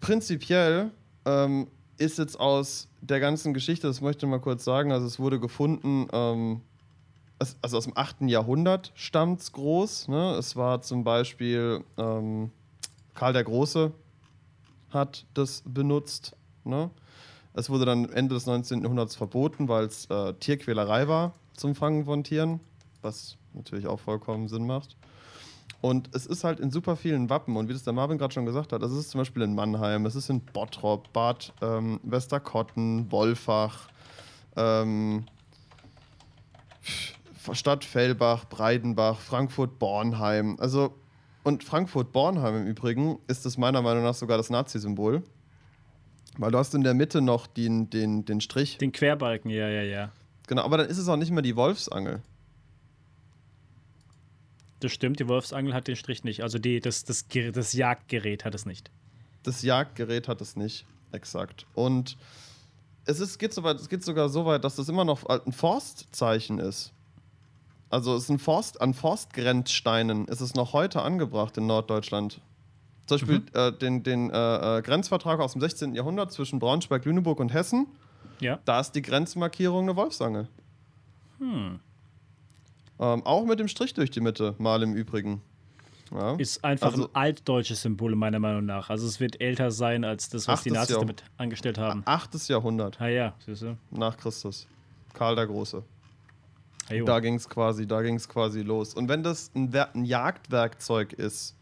Prinzipiell 0.00 0.90
ähm, 1.24 1.68
ist 1.98 2.18
jetzt 2.18 2.38
aus 2.38 2.88
der 3.00 3.20
ganzen 3.20 3.54
Geschichte, 3.54 3.86
das 3.86 4.00
möchte 4.00 4.26
ich 4.26 4.30
mal 4.30 4.40
kurz 4.40 4.64
sagen, 4.64 4.92
also 4.92 5.06
es 5.06 5.18
wurde 5.18 5.38
gefunden, 5.38 6.08
ähm, 6.12 6.60
es, 7.38 7.56
also 7.62 7.76
aus 7.76 7.84
dem 7.84 7.96
8. 7.96 8.22
Jahrhundert 8.22 8.92
stammt 8.94 9.40
es 9.40 9.52
groß. 9.52 10.08
Ne? 10.08 10.32
Es 10.38 10.56
war 10.56 10.82
zum 10.82 11.04
Beispiel 11.04 11.84
ähm, 11.96 12.50
Karl 13.14 13.32
der 13.32 13.44
Große 13.44 13.92
hat 14.90 15.26
das 15.34 15.62
benutzt. 15.66 16.36
Ne? 16.64 16.90
Es 17.54 17.70
wurde 17.70 17.84
dann 17.84 18.08
Ende 18.10 18.34
des 18.34 18.46
19. 18.46 18.82
Jahrhunderts 18.82 19.16
verboten, 19.16 19.68
weil 19.68 19.84
es 19.84 20.06
äh, 20.06 20.34
Tierquälerei 20.34 21.08
war 21.08 21.34
zum 21.54 21.74
Fangen 21.74 22.04
von 22.04 22.24
Tieren, 22.24 22.60
was 23.02 23.36
natürlich 23.52 23.86
auch 23.86 24.00
vollkommen 24.00 24.48
Sinn 24.48 24.66
macht. 24.66 24.96
Und 25.80 26.14
es 26.14 26.26
ist 26.26 26.42
halt 26.42 26.58
in 26.58 26.70
super 26.70 26.96
vielen 26.96 27.30
Wappen. 27.30 27.56
Und 27.56 27.68
wie 27.68 27.72
das 27.72 27.84
der 27.84 27.92
Marvin 27.92 28.18
gerade 28.18 28.34
schon 28.34 28.46
gesagt 28.46 28.72
hat, 28.72 28.82
das 28.82 28.92
ist 28.92 29.10
zum 29.10 29.20
Beispiel 29.20 29.42
in 29.42 29.54
Mannheim, 29.54 30.06
es 30.06 30.16
ist 30.16 30.28
in 30.28 30.40
Bottrop, 30.40 31.12
Bad 31.12 31.52
ähm, 31.62 32.00
Westerkotten, 32.02 33.10
Wolfach, 33.12 33.88
ähm, 34.56 35.26
Stadt 37.52 37.84
Fellbach, 37.84 38.44
Breidenbach, 38.46 39.18
Frankfurt-Bornheim. 39.20 40.56
Also, 40.58 40.94
und 41.44 41.64
Frankfurt-Bornheim 41.64 42.56
im 42.56 42.66
Übrigen 42.66 43.18
ist 43.28 43.46
es 43.46 43.56
meiner 43.56 43.80
Meinung 43.80 44.02
nach 44.02 44.14
sogar 44.14 44.36
das 44.36 44.50
Nazi-Symbol. 44.50 45.22
Weil 46.36 46.50
du 46.50 46.58
hast 46.58 46.74
in 46.74 46.82
der 46.82 46.94
Mitte 46.94 47.20
noch 47.20 47.46
den, 47.46 47.88
den, 47.90 48.24
den 48.24 48.40
Strich. 48.40 48.78
Den 48.78 48.92
Querbalken, 48.92 49.50
ja, 49.50 49.68
ja, 49.68 49.82
ja. 49.82 50.12
Genau, 50.46 50.62
aber 50.62 50.78
dann 50.78 50.88
ist 50.88 50.98
es 50.98 51.08
auch 51.08 51.16
nicht 51.16 51.30
mehr 51.30 51.42
die 51.42 51.56
Wolfsangel. 51.56 52.22
Das 54.80 54.92
stimmt, 54.92 55.18
die 55.18 55.28
Wolfsangel 55.28 55.74
hat 55.74 55.88
den 55.88 55.96
Strich 55.96 56.24
nicht. 56.24 56.42
Also 56.42 56.58
die, 56.58 56.80
das, 56.80 57.04
das, 57.04 57.26
das 57.52 57.72
Jagdgerät 57.72 58.44
hat 58.44 58.54
es 58.54 58.66
nicht. 58.66 58.90
Das 59.42 59.62
Jagdgerät 59.62 60.28
hat 60.28 60.40
es 60.40 60.56
nicht, 60.56 60.86
exakt. 61.12 61.66
Und 61.74 62.16
es, 63.04 63.20
ist, 63.20 63.38
geht, 63.38 63.54
so 63.54 63.62
weit, 63.62 63.80
es 63.80 63.88
geht 63.88 64.04
sogar 64.04 64.28
so 64.28 64.44
weit, 64.44 64.64
dass 64.64 64.76
das 64.76 64.88
immer 64.88 65.04
noch 65.04 65.24
ein 65.24 65.52
Forstzeichen 65.52 66.58
ist. 66.58 66.92
Also 67.90 68.14
es 68.14 68.24
ist 68.24 68.28
ein 68.28 68.38
Forst, 68.38 68.80
an 68.80 68.92
Forstgrenzsteinen 68.92 70.26
ist 70.26 70.40
es 70.40 70.54
noch 70.54 70.74
heute 70.74 71.02
angebracht 71.02 71.56
in 71.56 71.66
Norddeutschland. 71.66 72.40
Zum 73.06 73.18
Beispiel 73.18 73.42
äh, 73.54 73.72
den, 73.72 74.02
den 74.02 74.30
äh, 74.30 74.78
äh, 74.78 74.82
Grenzvertrag 74.82 75.40
aus 75.40 75.52
dem 75.52 75.62
16. 75.62 75.94
Jahrhundert 75.94 76.30
zwischen 76.30 76.58
Braunschweig, 76.58 77.06
Lüneburg 77.06 77.40
und 77.40 77.54
Hessen. 77.54 77.86
Ja. 78.40 78.58
Da 78.66 78.80
ist 78.80 78.92
die 78.92 79.02
Grenzmarkierung 79.02 79.84
eine 79.84 79.96
Wolfsangel. 79.96 80.48
Ähm, 83.00 83.24
auch 83.24 83.44
mit 83.44 83.60
dem 83.60 83.68
Strich 83.68 83.94
durch 83.94 84.10
die 84.10 84.20
Mitte, 84.20 84.54
mal 84.58 84.82
im 84.82 84.94
Übrigen. 84.94 85.40
Ja. 86.10 86.34
Ist 86.36 86.64
einfach 86.64 86.92
Also- 86.92 87.04
ein 87.08 87.14
altdeutsches 87.14 87.82
Symbol, 87.82 88.14
meiner 88.16 88.38
Meinung 88.38 88.64
nach. 88.64 88.88
Also 88.90 89.06
es 89.06 89.20
wird 89.20 89.40
älter 89.40 89.70
sein 89.70 90.04
als 90.04 90.30
das, 90.30 90.48
was 90.48 90.62
die 90.62 90.70
Nazis 90.70 90.90
Jahr- 90.92 91.00
damit 91.00 91.22
angestellt 91.36 91.76
haben. 91.78 92.02
Achtes 92.06 92.48
Jahrhundert 92.48 93.00
Ah 93.00 93.08
ja, 93.08 93.34
siehst 93.44 93.62
du? 93.62 93.76
nach 93.90 94.16
Christus. 94.16 94.66
Karl 95.12 95.36
der 95.36 95.46
Große. 95.46 95.82
Ah, 96.88 96.94
jo. 96.94 97.04
Da 97.04 97.20
ging 97.20 97.34
es 97.34 97.46
quasi, 97.48 97.86
da 97.86 98.00
ging's 98.00 98.26
quasi 98.28 98.62
los. 98.62 98.94
Und 98.94 99.08
wenn 99.10 99.22
das 99.22 99.50
ein, 99.54 99.70
ein 99.74 100.04
Jagdwerkzeug 100.06 101.12
ist, 101.12 101.54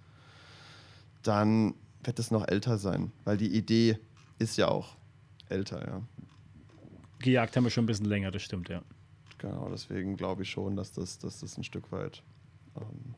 dann 1.24 1.74
wird 2.04 2.18
es 2.20 2.30
noch 2.30 2.46
älter 2.46 2.78
sein, 2.78 3.10
weil 3.24 3.36
die 3.36 3.48
Idee 3.48 3.98
ist 4.38 4.56
ja 4.56 4.68
auch 4.68 4.94
älter, 5.48 5.84
ja. 5.86 6.02
Gejagt 7.18 7.56
haben 7.56 7.64
wir 7.64 7.70
schon 7.70 7.84
ein 7.84 7.88
bisschen 7.88 8.06
länger, 8.06 8.30
das 8.30 8.42
stimmt, 8.42 8.68
ja. 8.68 8.82
Genau, 9.38 9.68
deswegen 9.70 10.16
glaube 10.16 10.42
ich 10.42 10.50
schon, 10.50 10.76
dass 10.76 10.92
das, 10.92 11.18
dass 11.18 11.40
das 11.40 11.58
ein 11.58 11.64
Stück 11.64 11.90
weit, 11.92 12.22
ähm, 12.76 13.14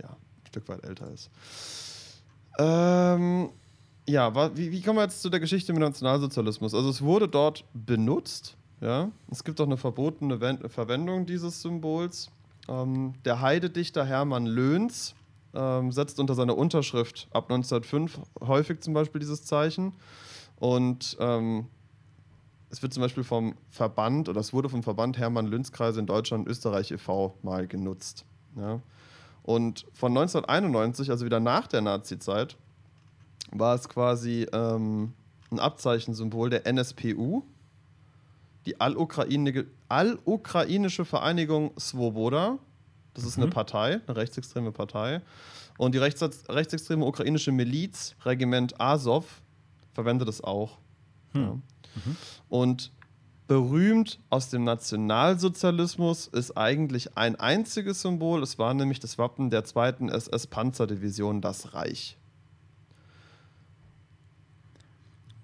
ja, 0.00 0.10
ein 0.10 0.46
Stück 0.46 0.68
weit 0.68 0.84
älter 0.84 1.10
ist. 1.10 1.30
Ähm, 2.58 3.50
ja, 4.08 4.56
wie, 4.56 4.70
wie 4.70 4.80
kommen 4.80 4.98
wir 4.98 5.02
jetzt 5.02 5.20
zu 5.20 5.30
der 5.30 5.40
Geschichte 5.40 5.72
mit 5.72 5.82
Nationalsozialismus? 5.82 6.74
Also 6.74 6.88
es 6.88 7.02
wurde 7.02 7.28
dort 7.28 7.64
benutzt, 7.74 8.56
ja. 8.80 9.10
Es 9.30 9.42
gibt 9.42 9.60
auch 9.60 9.66
eine 9.66 9.76
verbotene 9.76 10.40
Wen 10.40 10.68
Verwendung 10.68 11.26
dieses 11.26 11.62
Symbols. 11.62 12.30
Ähm, 12.68 13.14
der 13.24 13.40
Heidedichter 13.40 14.04
Hermann 14.04 14.46
Löhns 14.46 15.14
ähm, 15.54 15.90
setzt 15.92 16.20
unter 16.20 16.34
seiner 16.34 16.56
Unterschrift 16.56 17.28
ab 17.32 17.50
1905 17.50 18.20
häufig 18.40 18.80
zum 18.80 18.94
Beispiel 18.94 19.20
dieses 19.20 19.44
Zeichen. 19.44 19.94
Und 20.58 21.16
ähm, 21.20 21.66
es 22.70 22.82
wird 22.82 22.92
zum 22.92 23.02
Beispiel 23.02 23.24
vom 23.24 23.54
Verband 23.70 24.28
oder 24.28 24.40
es 24.40 24.52
wurde 24.52 24.68
vom 24.68 24.82
Verband 24.82 25.18
Hermann 25.18 25.46
Lünskreise 25.46 26.00
in 26.00 26.06
Deutschland 26.06 26.46
und 26.46 26.50
Österreich 26.50 26.90
e.V. 26.90 27.36
mal 27.42 27.66
genutzt. 27.66 28.24
Ja. 28.56 28.80
Und 29.42 29.86
von 29.92 30.10
1991, 30.10 31.10
also 31.10 31.24
wieder 31.24 31.38
nach 31.38 31.68
der 31.68 31.80
Nazi-Zeit, 31.80 32.56
war 33.52 33.76
es 33.76 33.88
quasi 33.88 34.48
ähm, 34.52 35.12
ein 35.50 35.60
Abzeichensymbol 35.60 36.50
der 36.50 36.66
NSPU, 36.66 37.44
die 38.66 38.80
All-Ukrainische 38.80 41.04
Vereinigung 41.04 41.70
Svoboda. 41.78 42.58
Das 43.14 43.24
ist 43.24 43.38
eine 43.38 43.46
Partei, 43.46 44.00
eine 44.06 44.16
rechtsextreme 44.16 44.72
Partei. 44.72 45.22
Und 45.78 45.94
die 45.94 45.98
rechts 45.98 46.22
rechtsextreme 46.48 47.04
ukrainische 47.04 47.52
Miliz, 47.52 48.16
Regiment 48.24 48.80
Azov, 48.80 49.42
verwendet 49.94 50.28
es 50.28 50.42
auch. 50.42 50.78
Ja. 51.34 51.56
Und 52.48 52.92
berühmt 53.46 54.18
aus 54.28 54.50
dem 54.50 54.64
Nationalsozialismus 54.64 56.26
ist 56.26 56.56
eigentlich 56.56 57.16
ein 57.16 57.36
einziges 57.36 58.02
Symbol. 58.02 58.42
Es 58.42 58.58
war 58.58 58.74
nämlich 58.74 59.00
das 59.00 59.18
Wappen 59.18 59.50
der 59.50 59.64
zweiten 59.64 60.08
SS-Panzerdivision, 60.08 61.40
das 61.40 61.74
Reich. 61.74 62.16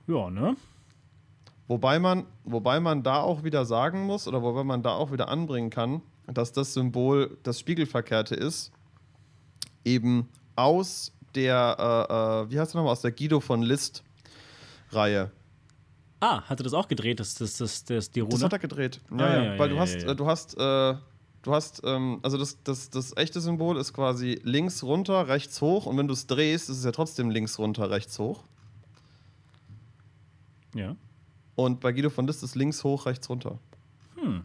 Ja, 0.06 0.30
ne? 0.30 0.56
Wobei 1.68 1.98
man, 1.98 2.26
wobei 2.44 2.80
man 2.80 3.02
da 3.02 3.20
auch 3.20 3.44
wieder 3.44 3.64
sagen 3.64 4.02
muss, 4.02 4.26
oder 4.26 4.42
wobei 4.42 4.64
man 4.64 4.82
da 4.82 4.90
auch 4.90 5.12
wieder 5.12 5.28
anbringen 5.28 5.70
kann, 5.70 6.02
dass 6.26 6.52
das 6.52 6.74
Symbol 6.74 7.38
das 7.44 7.60
Spiegelverkehrte 7.60 8.34
ist, 8.34 8.72
eben 9.84 10.28
aus 10.56 11.12
der, 11.34 11.76
äh, 11.78 12.12
äh, 12.12 12.50
wie 12.50 12.60
heißt 12.60 12.74
er 12.74 12.78
nochmal, 12.78 12.92
aus 12.92 13.00
der 13.00 13.12
Guido 13.12 13.40
von 13.40 13.62
List. 13.62 14.02
Reihe. 14.90 15.30
Ah, 16.22 16.42
hat 16.42 16.60
er 16.60 16.62
das 16.62 16.72
auch 16.72 16.86
gedreht, 16.86 17.18
das, 17.18 17.34
das, 17.34 17.56
das, 17.56 17.84
das 17.84 18.10
die 18.10 18.20
Rune? 18.20 18.30
Das 18.32 18.44
hat 18.44 18.52
er 18.52 18.60
gedreht. 18.60 19.00
Ja, 19.10 19.16
Ah, 19.16 19.34
ja, 19.34 19.42
ja, 19.42 19.58
weil 19.58 19.68
ja, 19.68 19.74
du 19.74 19.80
hast, 19.80 20.02
ja, 20.02 20.12
äh, 20.12 20.14
du 20.14 20.26
hast, 20.26 20.54
äh, 20.56 20.94
du 21.42 21.52
hast, 21.52 21.82
ähm, 21.84 22.20
also 22.22 22.38
das, 22.38 22.62
das, 22.62 22.90
das 22.90 23.16
echte 23.16 23.40
Symbol 23.40 23.76
ist 23.76 23.92
quasi 23.92 24.40
links 24.44 24.84
runter, 24.84 25.26
rechts 25.26 25.60
hoch 25.60 25.86
und 25.86 25.96
wenn 25.98 26.06
du 26.06 26.14
es 26.14 26.28
drehst, 26.28 26.70
ist 26.70 26.78
es 26.78 26.84
ja 26.84 26.92
trotzdem 26.92 27.28
links 27.28 27.58
runter, 27.58 27.90
rechts 27.90 28.20
hoch. 28.20 28.44
Ja. 30.76 30.94
Und 31.56 31.80
bei 31.80 31.90
Guido 31.92 32.08
von 32.08 32.26
List 32.28 32.44
ist 32.44 32.54
links 32.54 32.84
hoch, 32.84 33.04
rechts 33.06 33.28
runter. 33.28 33.58
Hm. 34.14 34.44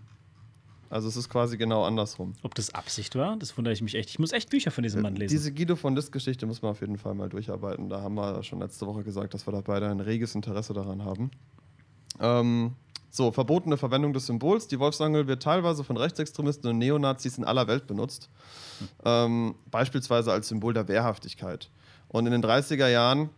Also 0.90 1.08
es 1.08 1.16
ist 1.16 1.30
quasi 1.30 1.58
genau 1.58 1.84
andersrum. 1.84 2.34
Ob 2.42 2.56
das 2.56 2.74
Absicht 2.74 3.16
war, 3.16 3.38
das 3.38 3.56
wundere 3.56 3.74
ich 3.74 3.84
mich 3.84 3.94
echt. 3.94 4.10
Ich 4.10 4.20
muss 4.20 4.32
echt 4.32 4.50
Bücher 4.50 4.72
von 4.72 4.84
diesem 4.84 5.02
Mann 5.04 5.16
lesen. 5.16 5.32
Diese 5.32 5.54
Guido 5.54 5.76
von 5.76 5.96
List 5.96 6.12
Geschichte 6.12 6.48
muss 6.48 6.64
man 6.64 6.72
auf 6.72 6.82
jeden 6.82 6.98
Fall 6.98 7.14
mal 7.14 7.30
durcharbeiten. 7.30 7.90
Da 7.90 8.02
haben 8.02 8.16
wir 8.16 8.42
schon 8.42 8.60
letzte 8.60 8.88
Woche 8.88 9.04
gesagt, 9.04 9.34
dass 9.34 9.46
wir 9.46 9.52
da 9.52 9.62
beide 9.62 9.90
ein 9.90 10.00
reges 10.00 10.34
Interesse 10.34 10.74
daran 10.74 11.04
haben. 11.04 11.30
Ähm, 12.20 12.74
so, 13.10 13.32
verbotene 13.32 13.78
Verwendung 13.78 14.14
des 14.14 14.28
Symbols. 14.28 14.68
Die 14.68 14.80
Wolfsangel 14.80 15.28
wird 15.28 15.42
teilweise 15.42 15.84
von 15.84 15.98
Rechtsextremisten 15.98 16.70
und 16.70 16.78
Neonazis 16.78 17.38
in 17.38 17.46
aller 17.46 17.68
Welt 17.68 17.88
benutzt. 17.88 18.30
Ähm, 19.06 19.56
beispielsweise 19.72 20.32
als 20.32 20.50
Symbol 20.50 20.74
der 20.74 20.88
Wehrhaftigkeit. 20.88 21.70
Und 22.10 22.26
in 22.26 22.32
den 22.32 22.44
30er 22.44 22.88
Jahren 22.88 23.30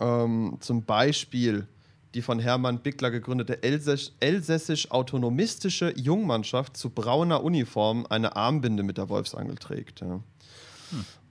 ähm, 0.00 0.56
zum 0.60 0.84
Beispiel 0.84 1.68
die 2.14 2.22
von 2.22 2.38
Hermann 2.38 2.80
Bickler 2.80 3.10
gegründete 3.10 3.62
Elsäss 3.62 4.12
elsässisch-autonomistische 4.20 5.94
Jungmannschaft 5.96 6.76
zu 6.76 6.90
brauner 6.90 7.42
Uniform 7.42 8.06
eine 8.08 8.36
Armbinde 8.36 8.82
mit 8.82 8.98
der 8.98 9.08
Wolfsangel 9.08 9.56
trägt. 9.56 10.00
Ja. 10.00 10.20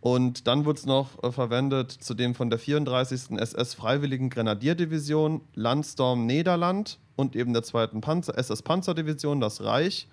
Und 0.01 0.47
dann 0.47 0.65
wurde 0.65 0.79
es 0.79 0.85
noch 0.87 1.23
äh, 1.23 1.31
verwendet 1.31 1.91
zudem 1.91 2.33
von 2.33 2.49
der 2.49 2.57
34. 2.57 3.39
SS 3.39 3.75
Freiwilligen 3.75 4.31
Grenadierdivision, 4.31 5.41
Landstorm 5.53 6.25
Niederland 6.25 6.97
und 7.15 7.35
eben 7.35 7.53
der 7.53 7.61
2. 7.63 7.87
Panzer, 8.01 8.37
SS 8.37 8.63
Panzerdivision, 8.63 9.39
das 9.39 9.61
Reich. 9.61 10.07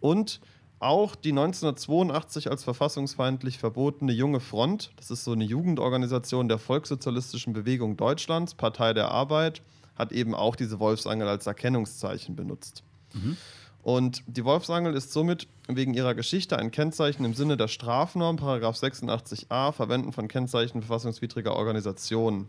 Und 0.00 0.40
auch 0.78 1.14
die 1.14 1.30
1982 1.30 2.50
als 2.50 2.64
verfassungsfeindlich 2.64 3.58
verbotene 3.58 4.12
Junge 4.12 4.40
Front, 4.40 4.90
das 4.96 5.10
ist 5.10 5.24
so 5.24 5.32
eine 5.32 5.44
Jugendorganisation 5.44 6.48
der 6.48 6.58
Volkssozialistischen 6.58 7.52
Bewegung 7.52 7.96
Deutschlands, 7.96 8.54
Partei 8.54 8.94
der 8.94 9.10
Arbeit, 9.10 9.62
hat 9.96 10.12
eben 10.12 10.34
auch 10.34 10.56
diese 10.56 10.78
Wolfsangel 10.78 11.28
als 11.28 11.46
Erkennungszeichen 11.46 12.36
benutzt. 12.36 12.82
Und 13.86 14.24
die 14.26 14.44
Wolfsangel 14.44 14.94
ist 14.94 15.12
somit 15.12 15.46
wegen 15.68 15.94
ihrer 15.94 16.16
Geschichte 16.16 16.58
ein 16.58 16.72
Kennzeichen 16.72 17.24
im 17.24 17.34
Sinne 17.34 17.56
der 17.56 17.68
Strafnorm, 17.68 18.34
Paragraph 18.34 18.74
86a, 18.74 19.70
Verwenden 19.70 20.10
von 20.12 20.26
Kennzeichen 20.26 20.82
verfassungswidriger 20.82 21.54
Organisationen. 21.54 22.48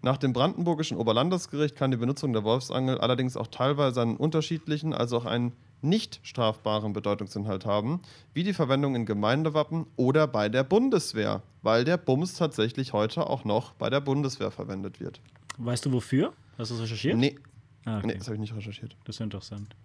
Nach 0.00 0.16
dem 0.16 0.32
Brandenburgischen 0.32 0.96
Oberlandesgericht 0.96 1.76
kann 1.76 1.90
die 1.90 1.98
Benutzung 1.98 2.32
der 2.32 2.44
Wolfsangel 2.44 2.96
allerdings 2.96 3.36
auch 3.36 3.48
teilweise 3.48 4.00
einen 4.00 4.16
unterschiedlichen, 4.16 4.94
also 4.94 5.18
auch 5.18 5.26
einen 5.26 5.52
nicht 5.82 6.18
strafbaren 6.22 6.94
Bedeutungsinhalt 6.94 7.66
haben, 7.66 8.00
wie 8.32 8.42
die 8.42 8.54
Verwendung 8.54 8.94
in 8.94 9.04
Gemeindewappen 9.04 9.84
oder 9.96 10.26
bei 10.26 10.48
der 10.48 10.64
Bundeswehr, 10.64 11.42
weil 11.60 11.84
der 11.84 11.98
Bums 11.98 12.36
tatsächlich 12.36 12.94
heute 12.94 13.28
auch 13.28 13.44
noch 13.44 13.74
bei 13.74 13.90
der 13.90 14.00
Bundeswehr 14.00 14.50
verwendet 14.50 14.98
wird. 14.98 15.20
Weißt 15.58 15.84
du 15.84 15.92
wofür? 15.92 16.32
Hast 16.56 16.70
du 16.70 16.76
das 16.76 16.84
recherchiert? 16.84 17.18
Nee, 17.18 17.36
Ah, 17.84 17.98
okay. 17.98 18.06
nee 18.06 18.14
das 18.14 18.28
habe 18.28 18.36
ich 18.36 18.40
nicht 18.40 18.54
recherchiert. 18.56 18.96
Das 19.04 19.16
ist 19.16 19.20
interessant. 19.20 19.76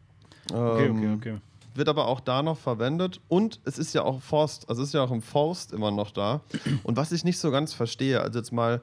Okay, 0.52 0.90
okay, 0.90 1.06
Ähm, 1.06 1.14
okay. 1.16 1.38
wird 1.76 1.90
aber 1.90 2.08
auch 2.08 2.20
da 2.20 2.42
noch 2.44 2.58
verwendet 2.58 3.22
und 3.28 3.60
es 3.66 3.78
ist 3.78 3.94
ja 3.94 4.04
auch 4.04 4.22
Forst, 4.22 4.70
also 4.70 4.82
es 4.82 4.90
ist 4.90 4.94
ja 4.94 5.04
auch 5.04 5.12
im 5.12 5.22
Forst 5.22 5.72
immer 5.74 5.92
noch 5.92 6.12
da. 6.12 6.42
Und 6.84 6.98
was 6.98 7.12
ich 7.12 7.24
nicht 7.24 7.38
so 7.40 7.52
ganz 7.52 7.74
verstehe, 7.74 8.22
also 8.22 8.40
jetzt 8.40 8.52
mal 8.52 8.82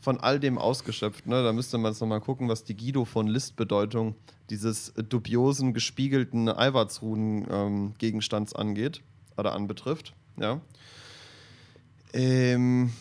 von 0.00 0.18
all 0.20 0.38
dem 0.40 0.58
ausgeschöpft, 0.58 1.26
ne, 1.26 1.42
da 1.42 1.52
müsste 1.52 1.78
man 1.78 1.92
jetzt 1.92 2.00
nochmal 2.00 2.20
gucken, 2.20 2.48
was 2.48 2.64
die 2.64 2.76
Guido 2.76 3.04
von 3.04 3.26
List-Bedeutung 3.26 4.14
dieses 4.50 4.92
dubiosen, 5.08 5.72
gespiegelten 5.72 6.48
Eiweißruden-Gegenstands 6.48 8.54
angeht 8.54 9.00
oder 9.38 9.54
anbetrifft. 9.54 10.12
Ja. 10.38 10.60
Ähm, 12.12 12.92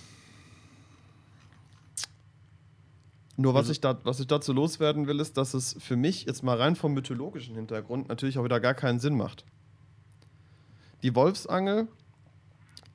Nur 3.35 3.53
was, 3.53 3.61
Also- 3.61 3.71
ich 3.71 3.81
da, 3.81 3.97
was 4.03 4.19
ich 4.19 4.27
dazu 4.27 4.53
loswerden 4.53 5.07
will, 5.07 5.19
ist, 5.19 5.37
dass 5.37 5.53
es 5.53 5.75
für 5.79 5.95
mich 5.95 6.25
jetzt 6.25 6.43
mal 6.43 6.57
rein 6.57 6.75
vom 6.75 6.93
mythologischen 6.93 7.55
Hintergrund 7.55 8.07
natürlich 8.09 8.37
auch 8.37 8.43
wieder 8.43 8.59
gar 8.59 8.73
keinen 8.75 8.99
Sinn 8.99 9.15
macht. 9.17 9.43
Die 11.01 11.15
Wolfsangel 11.15 11.87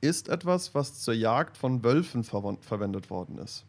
ist 0.01 0.29
etwas, 0.29 0.73
was 0.73 0.99
zur 1.01 1.13
Jagd 1.13 1.57
von 1.57 1.83
Wölfen 1.83 2.23
verwendet 2.23 3.09
worden 3.09 3.37
ist. 3.37 3.65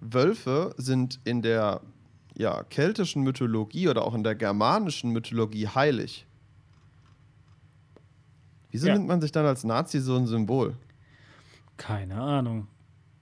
Wölfe 0.00 0.74
sind 0.78 1.20
in 1.24 1.42
der 1.42 1.80
ja, 2.36 2.64
keltischen 2.64 3.22
Mythologie 3.22 3.88
oder 3.88 4.04
auch 4.04 4.14
in 4.14 4.24
der 4.24 4.34
germanischen 4.34 5.10
Mythologie 5.12 5.68
heilig. 5.68 6.26
Wieso 8.72 8.88
Ja. 8.88 8.94
nimmt 8.94 9.06
man 9.06 9.20
sich 9.20 9.30
dann 9.30 9.46
als 9.46 9.62
Nazi 9.62 10.00
so 10.00 10.16
ein 10.16 10.26
Symbol? 10.26 10.74
Keine 11.76 12.20
Ahnung. 12.20 12.66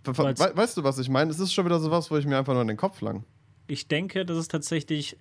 We 0.04 0.12
weißt 0.12 0.76
du, 0.76 0.84
was 0.84 0.98
ich 0.98 1.08
meine? 1.08 1.30
Es 1.30 1.38
ist 1.38 1.52
schon 1.52 1.64
wieder 1.64 1.78
sowas, 1.78 2.10
wo 2.10 2.16
ich 2.16 2.26
mir 2.26 2.38
einfach 2.38 2.52
nur 2.52 2.62
in 2.62 2.68
den 2.68 2.76
Kopf 2.76 3.00
lang. 3.00 3.24
Ich 3.68 3.88
denke, 3.88 4.24
das 4.24 4.36
ist 4.36 4.50
tatsächlich, 4.50 5.16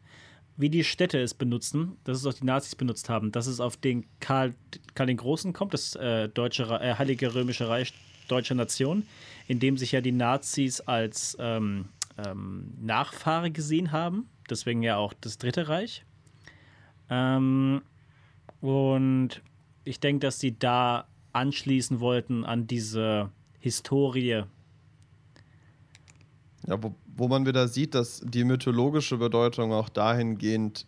wie 0.57 0.69
die 0.69 0.83
Städte 0.83 1.19
es 1.19 1.33
benutzen, 1.33 1.97
dass 2.03 2.17
es 2.17 2.25
auch 2.25 2.33
die 2.33 2.45
Nazis 2.45 2.75
benutzt 2.75 3.09
haben, 3.09 3.31
dass 3.31 3.47
es 3.47 3.59
auf 3.59 3.77
den 3.77 4.05
Karl, 4.19 4.53
Karl 4.95 5.07
den 5.07 5.17
Großen 5.17 5.53
kommt, 5.53 5.73
das 5.73 5.95
äh, 5.95 6.29
deutsche, 6.29 6.63
äh, 6.63 6.95
Heilige 6.95 7.33
Römische 7.35 7.69
Reich 7.69 7.93
deutscher 8.27 8.55
Nation, 8.55 9.05
in 9.47 9.59
dem 9.59 9.77
sich 9.77 9.91
ja 9.91 10.01
die 10.01 10.11
Nazis 10.11 10.81
als 10.81 11.37
ähm, 11.39 11.89
ähm, 12.17 12.73
Nachfahre 12.81 13.51
gesehen 13.51 13.91
haben. 13.91 14.29
Deswegen 14.49 14.81
ja 14.81 14.97
auch 14.97 15.13
das 15.19 15.37
Dritte 15.37 15.67
Reich. 15.67 16.05
Ähm, 17.09 17.81
und 18.61 19.41
ich 19.83 19.99
denke, 19.99 20.27
dass 20.27 20.39
sie 20.39 20.57
da 20.57 21.07
anschließen 21.33 21.99
wollten 21.99 22.45
an 22.45 22.67
diese 22.67 23.31
Historie. 23.59 24.43
Ja, 26.67 26.81
wo, 26.81 26.93
wo 27.15 27.27
man 27.27 27.45
wieder 27.45 27.67
sieht, 27.67 27.95
dass 27.95 28.21
die 28.23 28.43
mythologische 28.43 29.17
Bedeutung 29.17 29.73
auch 29.73 29.89
dahingehend 29.89 30.85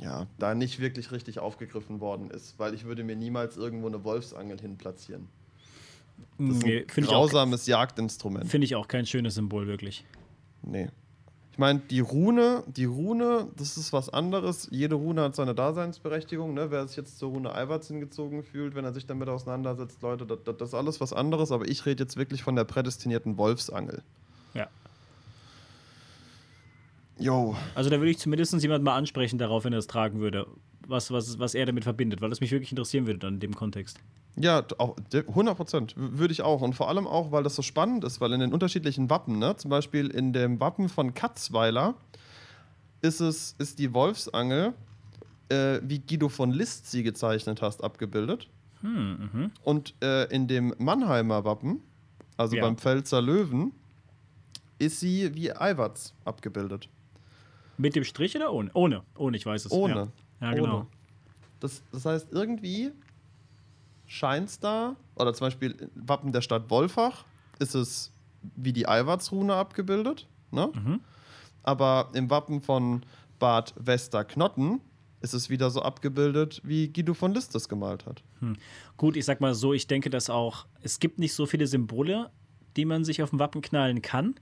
ja, 0.00 0.26
da 0.38 0.54
nicht 0.54 0.80
wirklich 0.80 1.10
richtig 1.12 1.40
aufgegriffen 1.40 2.00
worden 2.00 2.30
ist, 2.30 2.58
weil 2.58 2.74
ich 2.74 2.84
würde 2.84 3.04
mir 3.04 3.16
niemals 3.16 3.56
irgendwo 3.56 3.88
eine 3.88 4.02
Wolfsangel 4.04 4.58
hin 4.60 4.78
platzieren. 4.78 5.28
Das 6.38 6.56
ist 6.56 6.62
Nee, 6.64 6.78
ein 6.80 6.84
ich, 6.96 7.04
auch- 7.08 7.10
grausames 7.12 7.66
Jagdinstrument. 7.66 8.48
finde 8.48 8.64
ich 8.66 8.76
auch 8.76 8.88
kein 8.88 9.04
schönes 9.04 9.34
Symbol, 9.34 9.66
wirklich. 9.66 10.04
Nee. 10.62 10.88
Ich 11.52 11.58
meine, 11.58 11.80
die 11.80 12.00
Rune, 12.00 12.62
die 12.68 12.84
Rune, 12.86 13.48
das 13.56 13.76
ist 13.76 13.92
was 13.92 14.08
anderes. 14.08 14.68
Jede 14.70 14.94
Rune 14.94 15.20
hat 15.22 15.34
seine 15.36 15.54
Daseinsberechtigung. 15.54 16.54
Ne? 16.54 16.70
Wer 16.70 16.86
sich 16.86 16.96
jetzt 16.96 17.18
zur 17.18 17.30
Rune 17.32 17.54
Eiwatz 17.54 17.88
hingezogen 17.88 18.42
fühlt, 18.44 18.74
wenn 18.74 18.84
er 18.84 18.94
sich 18.94 19.04
damit 19.04 19.28
auseinandersetzt, 19.28 20.00
Leute, 20.00 20.24
das, 20.24 20.38
das 20.44 20.68
ist 20.68 20.74
alles 20.74 21.00
was 21.00 21.12
anderes. 21.12 21.52
Aber 21.52 21.68
ich 21.68 21.84
rede 21.84 22.04
jetzt 22.04 22.16
wirklich 22.16 22.42
von 22.42 22.56
der 22.56 22.64
prädestinierten 22.64 23.36
Wolfsangel. 23.36 24.02
Ja. 24.54 24.68
Jo. 27.20 27.56
Also 27.74 27.90
da 27.90 27.98
würde 27.98 28.10
ich 28.10 28.18
zumindest 28.18 28.54
jemand 28.62 28.82
mal 28.84 28.96
ansprechen 28.96 29.38
darauf, 29.38 29.64
wenn 29.64 29.72
er 29.72 29.78
es 29.78 29.86
tragen 29.86 30.20
würde, 30.20 30.46
was, 30.86 31.10
was, 31.10 31.38
was 31.38 31.54
er 31.54 31.66
damit 31.66 31.84
verbindet, 31.84 32.20
weil 32.20 32.32
es 32.32 32.40
mich 32.40 32.50
wirklich 32.50 32.72
interessieren 32.72 33.06
würde 33.06 33.18
dann 33.20 33.34
in 33.34 33.40
dem 33.40 33.54
Kontext. 33.54 33.98
Ja, 34.36 34.62
d- 34.62 34.74
auch, 34.78 34.96
de- 35.12 35.26
100 35.28 35.56
Prozent 35.56 35.94
würde 35.96 36.32
ich 36.32 36.42
auch. 36.42 36.62
Und 36.62 36.74
vor 36.74 36.88
allem 36.88 37.06
auch, 37.06 37.30
weil 37.32 37.42
das 37.42 37.54
so 37.56 37.62
spannend 37.62 38.04
ist, 38.04 38.20
weil 38.20 38.32
in 38.32 38.40
den 38.40 38.52
unterschiedlichen 38.52 39.10
Wappen, 39.10 39.38
ne, 39.38 39.56
zum 39.56 39.70
Beispiel 39.70 40.06
in 40.08 40.32
dem 40.32 40.58
Wappen 40.60 40.88
von 40.88 41.14
Katzweiler, 41.14 41.94
ist, 43.02 43.20
es, 43.20 43.54
ist 43.58 43.78
die 43.78 43.92
Wolfsangel, 43.94 44.72
äh, 45.48 45.80
wie 45.82 45.98
Guido 46.00 46.28
von 46.28 46.50
List 46.52 46.90
sie 46.90 47.02
gezeichnet 47.02 47.60
hast, 47.62 47.82
abgebildet. 47.84 48.48
Hm, 48.82 49.30
mhm. 49.32 49.50
Und 49.62 49.94
äh, 50.02 50.24
in 50.34 50.48
dem 50.48 50.74
Mannheimer 50.78 51.44
Wappen, 51.44 51.80
also 52.36 52.56
Ja. 52.56 52.62
beim 52.62 52.76
Pfälzer 52.78 53.20
Löwen, 53.20 53.72
ist 54.78 55.00
sie 55.00 55.34
wie 55.34 55.52
Eiwatz 55.54 56.14
abgebildet. 56.24 56.88
Mit 57.80 57.96
dem 57.96 58.04
Strich 58.04 58.36
oder 58.36 58.52
ohne? 58.52 58.70
Ohne, 58.74 59.02
ohne, 59.16 59.36
ich 59.36 59.46
weiß 59.46 59.64
es. 59.64 59.72
Ohne. 59.72 60.12
Ja, 60.40 60.48
ja 60.48 60.54
genau. 60.54 60.76
Ohne. 60.76 60.86
Das, 61.60 61.82
das 61.92 62.04
heißt, 62.04 62.28
irgendwie 62.30 62.92
scheint 64.06 64.48
es 64.48 64.60
da, 64.60 64.96
oder 65.16 65.32
zum 65.32 65.46
Beispiel 65.46 65.72
im 65.72 66.08
Wappen 66.08 66.32
der 66.32 66.42
Stadt 66.42 66.68
Wolfach 66.68 67.24
ist 67.58 67.74
es 67.74 68.12
wie 68.56 68.72
die 68.72 68.88
Eiwatzrune 68.88 69.54
abgebildet. 69.54 70.26
Ne? 70.50 70.70
Mhm. 70.74 71.00
Aber 71.62 72.10
im 72.14 72.28
Wappen 72.30 72.60
von 72.60 73.02
Bad 73.38 73.74
Westerknotten 73.78 74.80
ist 75.20 75.34
es 75.34 75.50
wieder 75.50 75.70
so 75.70 75.82
abgebildet, 75.82 76.60
wie 76.64 76.88
Guido 76.88 77.14
von 77.14 77.32
List 77.32 77.54
das 77.54 77.68
gemalt 77.68 78.06
hat. 78.06 78.22
Gut, 78.96 79.16
ich 79.16 79.24
sag 79.24 79.40
mal 79.40 79.54
so, 79.54 79.74
ich 79.74 79.86
denke, 79.86 80.08
dass 80.08 80.30
auch, 80.30 80.66
es 80.82 80.98
gibt 80.98 81.18
nicht 81.18 81.34
so 81.34 81.44
viele 81.46 81.66
Symbole, 81.66 82.30
die 82.76 82.84
man 82.84 83.04
sich 83.04 83.22
auf 83.22 83.30
dem 83.30 83.38
Wappen 83.38 83.60
knallen 83.60 84.00
kann. 84.00 84.34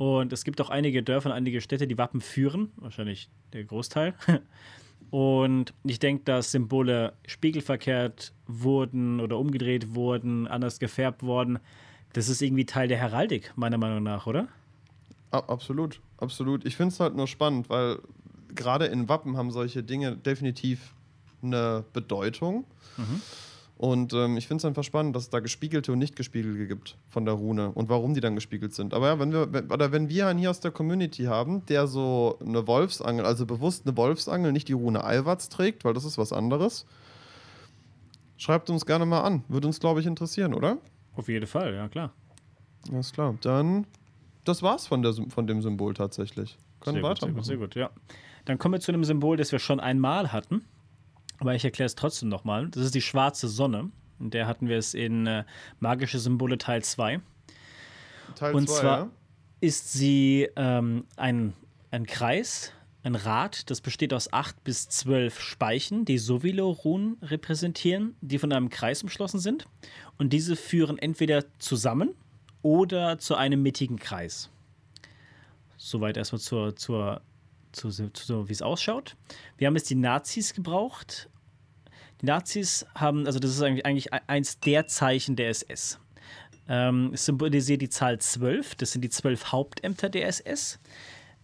Und 0.00 0.32
es 0.32 0.44
gibt 0.44 0.62
auch 0.62 0.70
einige 0.70 1.02
Dörfer 1.02 1.28
und 1.28 1.34
einige 1.34 1.60
Städte, 1.60 1.86
die 1.86 1.98
Wappen 1.98 2.22
führen, 2.22 2.72
wahrscheinlich 2.76 3.28
der 3.52 3.64
Großteil. 3.64 4.14
Und 5.10 5.74
ich 5.84 5.98
denke, 5.98 6.24
dass 6.24 6.52
Symbole 6.52 7.12
spiegelverkehrt 7.26 8.32
wurden 8.46 9.20
oder 9.20 9.36
umgedreht 9.36 9.94
wurden, 9.94 10.46
anders 10.46 10.78
gefärbt 10.78 11.22
wurden. 11.22 11.58
Das 12.14 12.30
ist 12.30 12.40
irgendwie 12.40 12.64
Teil 12.64 12.88
der 12.88 12.96
Heraldik, 12.96 13.52
meiner 13.56 13.76
Meinung 13.76 14.02
nach, 14.02 14.26
oder? 14.26 14.48
absolut, 15.32 16.00
absolut. 16.16 16.64
Ich 16.64 16.76
finde 16.76 16.94
es 16.94 17.00
halt 17.00 17.14
nur 17.14 17.26
spannend, 17.26 17.68
weil 17.68 17.98
gerade 18.54 18.86
in 18.86 19.06
Wappen 19.06 19.36
haben 19.36 19.50
solche 19.50 19.82
Dinge 19.82 20.16
definitiv 20.16 20.94
eine 21.42 21.84
Bedeutung. 21.92 22.64
Mhm. 22.96 23.20
Und 23.80 24.12
ähm, 24.12 24.36
ich 24.36 24.46
finde 24.46 24.60
es 24.60 24.66
einfach 24.66 24.84
spannend, 24.84 25.16
dass 25.16 25.22
es 25.22 25.30
da 25.30 25.40
gespiegelte 25.40 25.92
und 25.92 25.98
nicht 25.98 26.14
gespiegelte 26.14 26.66
gibt 26.66 26.98
von 27.08 27.24
der 27.24 27.32
Rune 27.32 27.70
und 27.70 27.88
warum 27.88 28.12
die 28.12 28.20
dann 28.20 28.34
gespiegelt 28.34 28.74
sind. 28.74 28.92
Aber 28.92 29.06
ja, 29.06 29.18
wenn 29.18 29.32
wir, 29.32 29.54
wenn, 29.54 29.72
oder 29.72 29.90
wenn 29.90 30.10
wir 30.10 30.26
einen 30.26 30.38
hier 30.38 30.50
aus 30.50 30.60
der 30.60 30.70
Community 30.70 31.24
haben, 31.24 31.64
der 31.64 31.86
so 31.86 32.38
eine 32.44 32.66
Wolfsangel, 32.66 33.24
also 33.24 33.46
bewusst 33.46 33.86
eine 33.86 33.96
Wolfsangel, 33.96 34.52
nicht 34.52 34.68
die 34.68 34.74
Rune 34.74 35.02
Alwatz 35.02 35.48
trägt, 35.48 35.86
weil 35.86 35.94
das 35.94 36.04
ist 36.04 36.18
was 36.18 36.30
anderes, 36.30 36.84
schreibt 38.36 38.68
uns 38.68 38.84
gerne 38.84 39.06
mal 39.06 39.22
an. 39.22 39.44
Würde 39.48 39.66
uns, 39.66 39.80
glaube 39.80 40.00
ich, 40.00 40.06
interessieren, 40.06 40.52
oder? 40.52 40.76
Auf 41.16 41.28
jeden 41.28 41.46
Fall, 41.46 41.72
ja 41.74 41.88
klar. 41.88 42.12
Alles 42.92 43.14
klar. 43.14 43.34
Dann, 43.40 43.86
das 44.44 44.62
war's 44.62 44.88
von, 44.88 45.00
der, 45.00 45.14
von 45.30 45.46
dem 45.46 45.62
Symbol 45.62 45.94
tatsächlich. 45.94 46.58
Können 46.80 46.96
sehr 46.96 47.02
weitermachen. 47.02 47.34
Gut, 47.34 47.46
sehr 47.46 47.56
gut, 47.56 47.72
sehr 47.72 47.86
gut, 47.86 47.94
ja. 47.94 48.14
Dann 48.44 48.58
kommen 48.58 48.74
wir 48.74 48.80
zu 48.80 48.92
einem 48.92 49.04
Symbol, 49.04 49.38
das 49.38 49.52
wir 49.52 49.58
schon 49.58 49.80
einmal 49.80 50.32
hatten. 50.32 50.66
Aber 51.40 51.54
ich 51.54 51.64
erkläre 51.64 51.86
es 51.86 51.94
trotzdem 51.94 52.28
nochmal. 52.28 52.68
Das 52.68 52.84
ist 52.84 52.94
die 52.94 53.00
schwarze 53.02 53.48
Sonne. 53.48 53.90
In 54.20 54.30
der 54.30 54.46
hatten 54.46 54.68
wir 54.68 54.76
es 54.76 54.94
in 54.94 55.26
äh, 55.26 55.44
Magische 55.80 56.18
Symbole 56.18 56.58
Teil 56.58 56.84
2. 56.84 57.20
Teil 58.34 58.54
Und 58.54 58.68
zwei, 58.68 58.80
zwar 58.80 58.98
ja? 58.98 59.10
ist 59.60 59.92
sie 59.92 60.48
ähm, 60.54 61.06
ein, 61.16 61.54
ein 61.90 62.06
Kreis, 62.06 62.72
ein 63.02 63.14
Rad, 63.14 63.70
das 63.70 63.80
besteht 63.80 64.12
aus 64.12 64.30
acht 64.30 64.62
bis 64.62 64.90
zwölf 64.90 65.40
Speichen, 65.40 66.04
die 66.04 66.18
Sovilo-Runen 66.18 67.16
repräsentieren, 67.22 68.14
die 68.20 68.38
von 68.38 68.52
einem 68.52 68.68
Kreis 68.68 69.02
umschlossen 69.02 69.40
sind. 69.40 69.66
Und 70.18 70.34
diese 70.34 70.54
führen 70.54 70.98
entweder 70.98 71.44
zusammen 71.58 72.14
oder 72.60 73.18
zu 73.18 73.36
einem 73.36 73.62
mittigen 73.62 73.98
Kreis. 73.98 74.50
Soweit 75.78 76.18
erstmal 76.18 76.40
zur, 76.40 76.76
zur 76.76 77.22
zu, 77.72 77.88
zu, 77.88 78.12
zu 78.12 78.48
wie 78.48 78.52
es 78.52 78.62
ausschaut. 78.62 79.16
Wir 79.56 79.66
haben 79.66 79.76
jetzt 79.76 79.88
die 79.88 79.94
Nazis 79.94 80.54
gebraucht. 80.54 81.29
Die 82.20 82.26
Nazis 82.26 82.86
haben, 82.94 83.26
also 83.26 83.38
das 83.38 83.50
ist 83.50 83.62
eigentlich, 83.62 83.86
eigentlich 83.86 84.12
eins 84.12 84.60
der 84.60 84.86
Zeichen 84.86 85.36
der 85.36 85.48
SS. 85.48 85.98
Ähm, 86.68 87.10
es 87.14 87.24
symbolisiert 87.24 87.82
die 87.82 87.88
Zahl 87.88 88.18
12, 88.18 88.74
das 88.76 88.92
sind 88.92 89.02
die 89.02 89.10
zwölf 89.10 89.52
Hauptämter 89.52 90.08
der 90.08 90.28
SS. 90.28 90.78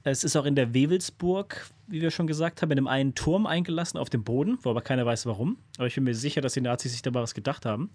Es 0.04 0.22
ist 0.22 0.36
auch 0.36 0.44
in 0.44 0.54
der 0.54 0.72
Wewelsburg, 0.72 1.68
wie 1.88 2.00
wir 2.00 2.12
schon 2.12 2.28
gesagt 2.28 2.62
haben, 2.62 2.70
in 2.70 2.78
einem 2.78 2.86
einen 2.86 3.14
Turm 3.14 3.46
eingelassen 3.46 3.98
auf 3.98 4.08
dem 4.08 4.22
Boden, 4.22 4.58
wo 4.62 4.70
aber 4.70 4.82
keiner 4.82 5.04
weiß 5.04 5.26
warum. 5.26 5.58
Aber 5.78 5.88
ich 5.88 5.96
bin 5.96 6.04
mir 6.04 6.14
sicher, 6.14 6.40
dass 6.40 6.52
die 6.52 6.60
Nazis 6.60 6.92
sich 6.92 7.02
dabei 7.02 7.22
was 7.22 7.34
gedacht 7.34 7.66
haben. 7.66 7.90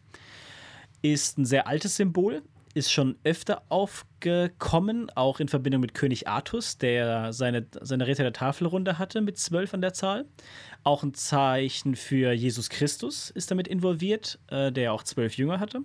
Ist 1.02 1.38
ein 1.38 1.46
sehr 1.46 1.68
altes 1.68 1.96
Symbol, 1.96 2.42
ist 2.74 2.92
schon 2.92 3.18
öfter 3.24 3.64
aufgekommen, 3.70 5.10
auch 5.16 5.40
in 5.40 5.48
Verbindung 5.48 5.82
mit 5.82 5.94
König 5.94 6.28
Artus, 6.28 6.78
der 6.78 7.34
seine, 7.34 7.68
seine 7.82 8.08
Ritter 8.08 8.24
der 8.24 8.34
Tafelrunde 8.34 8.98
hatte 8.98 9.22
mit 9.22 9.38
zwölf 9.38 9.74
an 9.74 9.82
der 9.82 9.94
Zahl. 9.94 10.26
Auch 10.84 11.04
ein 11.04 11.14
Zeichen 11.14 11.96
für 11.96 12.32
Jesus 12.32 12.70
Christus 12.70 13.30
ist 13.30 13.52
damit 13.52 13.68
involviert, 13.68 14.40
äh, 14.48 14.72
der 14.72 14.94
auch 14.94 15.04
zwölf 15.04 15.36
Jünger 15.36 15.60
hatte. 15.60 15.82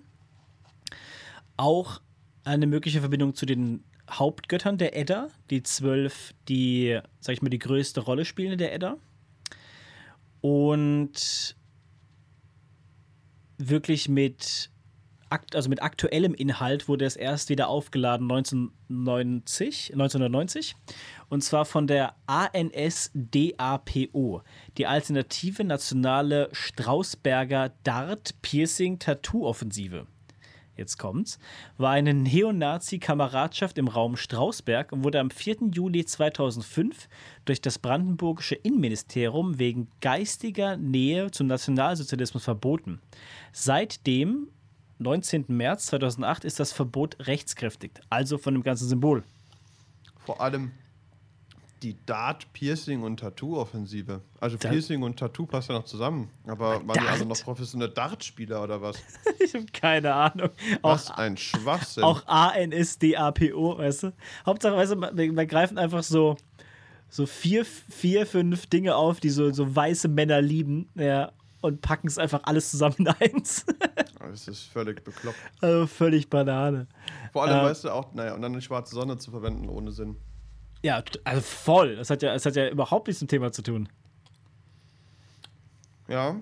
Auch 1.57 2.01
eine 2.45 2.67
mögliche 2.67 3.01
Verbindung 3.01 3.35
zu 3.35 3.47
den 3.47 3.83
Hauptgöttern 4.11 4.79
der 4.79 4.97
Edda, 4.97 5.29
die 5.51 5.63
zwölf, 5.63 6.33
die, 6.49 7.01
sag 7.21 7.33
ich 7.33 7.43
mal, 7.43 7.49
die 7.49 7.59
größte 7.59 8.01
Rolle 8.01 8.25
spielen 8.25 8.53
in 8.53 8.59
der 8.59 8.73
Edda. 8.73 8.97
Und 10.41 11.57
wirklich 13.59 14.09
mit 14.09 14.71
also 15.29 15.69
mit 15.69 15.83
aktuellem 15.83 16.35
Inhalt 16.35 16.89
wurde 16.89 17.05
es 17.05 17.17
erst 17.17 17.49
wieder 17.49 17.69
aufgeladen 17.69 18.31
1990, 18.31 19.93
1990 19.93 20.77
und 21.29 21.43
zwar 21.43 21.65
von 21.65 21.87
der 21.87 22.15
ANSDAPO, 22.27 22.73
die 24.79 24.87
Alternative 24.87 25.65
Nationale 25.65 26.49
Strausberger 26.53 27.73
Dart 27.83 28.41
Piercing 28.43 28.99
Tattoo 28.99 29.47
Offensive. 29.47 30.07
Jetzt 30.77 30.99
kommt's, 30.99 31.39
war 31.79 31.93
eine 31.93 32.13
Neonazi-Kameradschaft 32.13 33.79
im 33.79 33.89
Raum 33.89 34.17
Strausberg 34.17 34.93
und 34.93 35.05
wurde 35.05 35.21
am 35.21 35.31
4. 35.31 35.71
Juli 35.73 36.05
2005 36.05 37.09
durch 37.47 37.63
das 37.63 37.79
brandenburgische 37.79 38.57
Innenministerium 38.57 39.59
wegen 39.59 39.89
geistiger 40.03 40.77
Nähe 40.77 41.31
zum 41.31 41.47
Nationalsozialismus 41.47 42.45
verboten. 42.45 43.01
Seitdem 43.53 44.49
19. 44.99 45.45
März 45.49 45.87
2008 45.87 46.45
ist 46.45 46.61
das 46.61 46.73
Verbot 46.73 47.17
rechtskräftig, 47.21 47.93
also 48.11 48.39
von 48.39 48.55
dem 48.55 48.63
ganzen 48.63 48.89
Symbol. 48.89 49.23
Vor 50.25 50.41
allem 50.41 50.73
die 51.83 51.97
Dart, 52.07 52.53
Piercing 52.53 53.03
und 53.03 53.21
Tattoo-Offensive. 53.21 54.23
Also 54.41 54.57
da 54.57 54.71
Piercing 54.71 55.03
und 55.03 55.19
Tattoo 55.19 55.47
passt 55.47 55.69
ja 55.69 55.75
noch 55.75 55.85
zusammen. 55.85 56.31
Aber 56.47 56.77
waren 56.77 56.87
Dart? 56.87 57.01
die 57.01 57.09
alle 57.09 57.27
noch 57.27 57.41
professionelle 57.43 57.93
Dart-Spieler 57.93 58.63
oder 58.63 58.81
was? 58.81 58.97
ich 59.39 59.55
habe 59.55 59.67
keine 59.73 60.15
Ahnung. 60.15 60.51
Was 60.81 61.11
auch, 61.11 61.19
ein 61.19 61.37
Schwachsinn. 61.37 62.03
Auch 62.03 62.27
ANSDAPO, 62.27 63.79
weißt 63.79 64.05
du? 64.05 64.13
Hauptsache, 64.47 64.75
weißt 64.75 64.93
du, 64.93 65.01
wir, 65.01 65.37
wir 65.37 65.47
greifen 65.47 65.79
einfach 65.79 66.03
so, 66.03 66.37
so 67.11 67.27
vier, 67.27 67.65
vier, 67.65 68.27
fünf 68.27 68.67
Dinge 68.67 68.97
auf, 68.97 69.21
die 69.21 69.31
so, 69.31 69.53
so 69.53 69.77
weiße 69.77 70.09
Männer 70.09 70.41
lieben. 70.41 70.89
Ja, 70.95 71.33
und 71.67 71.81
packen 71.81 72.07
es 72.07 72.17
einfach 72.17 72.41
alles 72.45 72.71
zusammen 72.71 72.95
in 72.99 73.09
eins. 73.09 73.67
das 74.21 74.47
ist 74.49 74.63
völlig 74.63 75.03
bekloppt. 75.03 75.37
Also 75.61 75.87
völlig 75.87 76.31
Banane. 76.31 76.87
Vor 77.33 77.45
allem, 77.45 77.59
äh, 77.59 77.71
weißt 77.71 77.85
du, 77.85 77.91
auch, 77.91 78.15
naja, 78.15 78.35
und 78.35 78.43
dann 78.43 78.53
eine 78.53 78.63
schwarze 78.63 78.95
Sonne 78.95 79.19
zu 79.19 79.31
verwenden 79.31 79.69
ohne 79.69 79.91
Sinn. 79.91 80.17
Ja, 80.83 81.03
also 81.25 81.41
voll. 81.41 81.97
Das 81.97 82.11
hat 82.11 82.23
ja, 82.23 82.33
das 82.33 82.47
hat 82.47 82.55
ja 82.55 82.69
überhaupt 82.69 83.09
nichts 83.09 83.21
mit 83.21 83.31
dem 83.31 83.37
Thema 83.39 83.53
zu 83.53 83.63
tun. 83.63 83.89
Ja, 86.09 86.37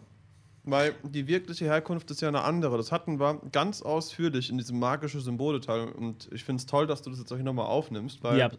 weil 0.64 0.94
die 1.02 1.26
wirkliche 1.26 1.64
Herkunft 1.64 2.10
ist 2.10 2.20
ja 2.20 2.28
eine 2.28 2.42
andere. 2.42 2.76
Das 2.76 2.92
hatten 2.92 3.18
wir 3.18 3.40
ganz 3.52 3.80
ausführlich 3.80 4.50
in 4.50 4.58
diesem 4.58 4.78
magischen 4.78 5.20
Symboleteil. 5.20 5.88
Und 5.88 6.28
ich 6.32 6.44
finde 6.44 6.60
es 6.60 6.66
toll, 6.66 6.86
dass 6.86 7.00
du 7.00 7.10
das 7.10 7.18
jetzt 7.18 7.32
auch 7.32 7.36
hier 7.36 7.44
nochmal 7.44 7.66
aufnimmst, 7.66 8.22
weil 8.22 8.38
ja. 8.38 8.50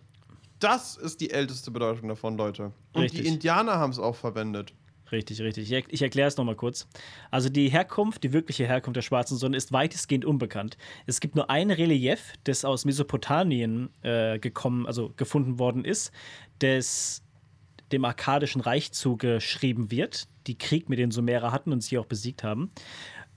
das 0.59 0.97
ist 0.97 1.21
die 1.21 1.29
älteste 1.29 1.69
Bedeutung 1.69 2.09
davon, 2.09 2.37
Leute. 2.37 2.71
Und 2.93 3.03
Richtig. 3.03 3.21
die 3.21 3.27
Indianer 3.27 3.77
haben 3.77 3.91
es 3.91 3.99
auch 3.99 4.15
verwendet. 4.15 4.73
Richtig, 5.11 5.41
richtig. 5.41 5.71
Ich, 5.71 6.01
erkläre 6.01 6.27
es 6.27 6.37
nochmal 6.37 6.55
kurz. 6.55 6.87
Also 7.29 7.49
die 7.49 7.69
Herkunft, 7.69 8.23
die 8.23 8.33
wirkliche 8.33 8.65
Herkunft 8.65 8.95
der 8.95 9.03
schwarzen 9.03 9.37
Sonne 9.37 9.55
ist 9.55 9.71
weitestgehend 9.71 10.25
unbekannt. 10.25 10.77
Es 11.05 11.19
gibt 11.19 11.35
nur 11.35 11.49
ein 11.49 11.69
Relief, 11.69 12.33
das 12.43 12.65
aus 12.65 12.85
Mesopotamien 12.85 13.89
äh, 14.01 14.39
gekommen, 14.39 14.87
also 14.87 15.13
gefunden 15.15 15.59
worden 15.59 15.85
ist, 15.85 16.11
das 16.59 17.21
dem 17.91 18.03
Akkadischen 18.03 18.61
Reich 18.61 18.91
zugeschrieben 18.91 19.91
wird, 19.91 20.27
die 20.47 20.57
Krieg 20.57 20.89
mit 20.89 20.97
den 20.97 21.11
Sumerer 21.11 21.51
hatten 21.51 21.71
und 21.71 21.81
sie 21.81 21.97
auch 21.99 22.07
besiegt 22.07 22.43
haben. 22.43 22.71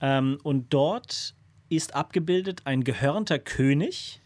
Ähm, 0.01 0.39
und 0.43 0.73
dort 0.73 1.35
ist 1.69 1.95
abgebildet 1.95 2.61
ein 2.65 2.83
gehörnter 2.83 3.37
König, 3.37 4.21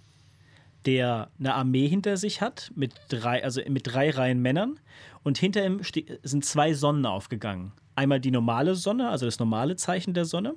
der 0.86 1.30
eine 1.40 1.54
Armee 1.56 1.88
hinter 1.88 2.18
sich 2.18 2.42
hat, 2.42 2.72
mit 2.76 2.94
drei, 3.10 3.44
also 3.44 3.62
mit 3.68 3.88
drei 3.88 4.10
Reihen 4.10 4.42
Männern. 4.42 4.80
Und 5.24 5.38
hinter 5.38 5.66
ihm 5.66 5.82
sind 6.24 6.46
zwei 6.46 6.74
Sonnen 6.74 7.06
aufgegangen. 7.06 7.72
Einmal 7.96 8.20
die 8.20 8.32
normale 8.32 8.76
Sonne, 8.76 9.10
also 9.10 9.26
das 9.26 9.40
normale 9.40 9.76
Zeichen 9.76 10.14
der 10.14 10.26
Sonne, 10.26 10.56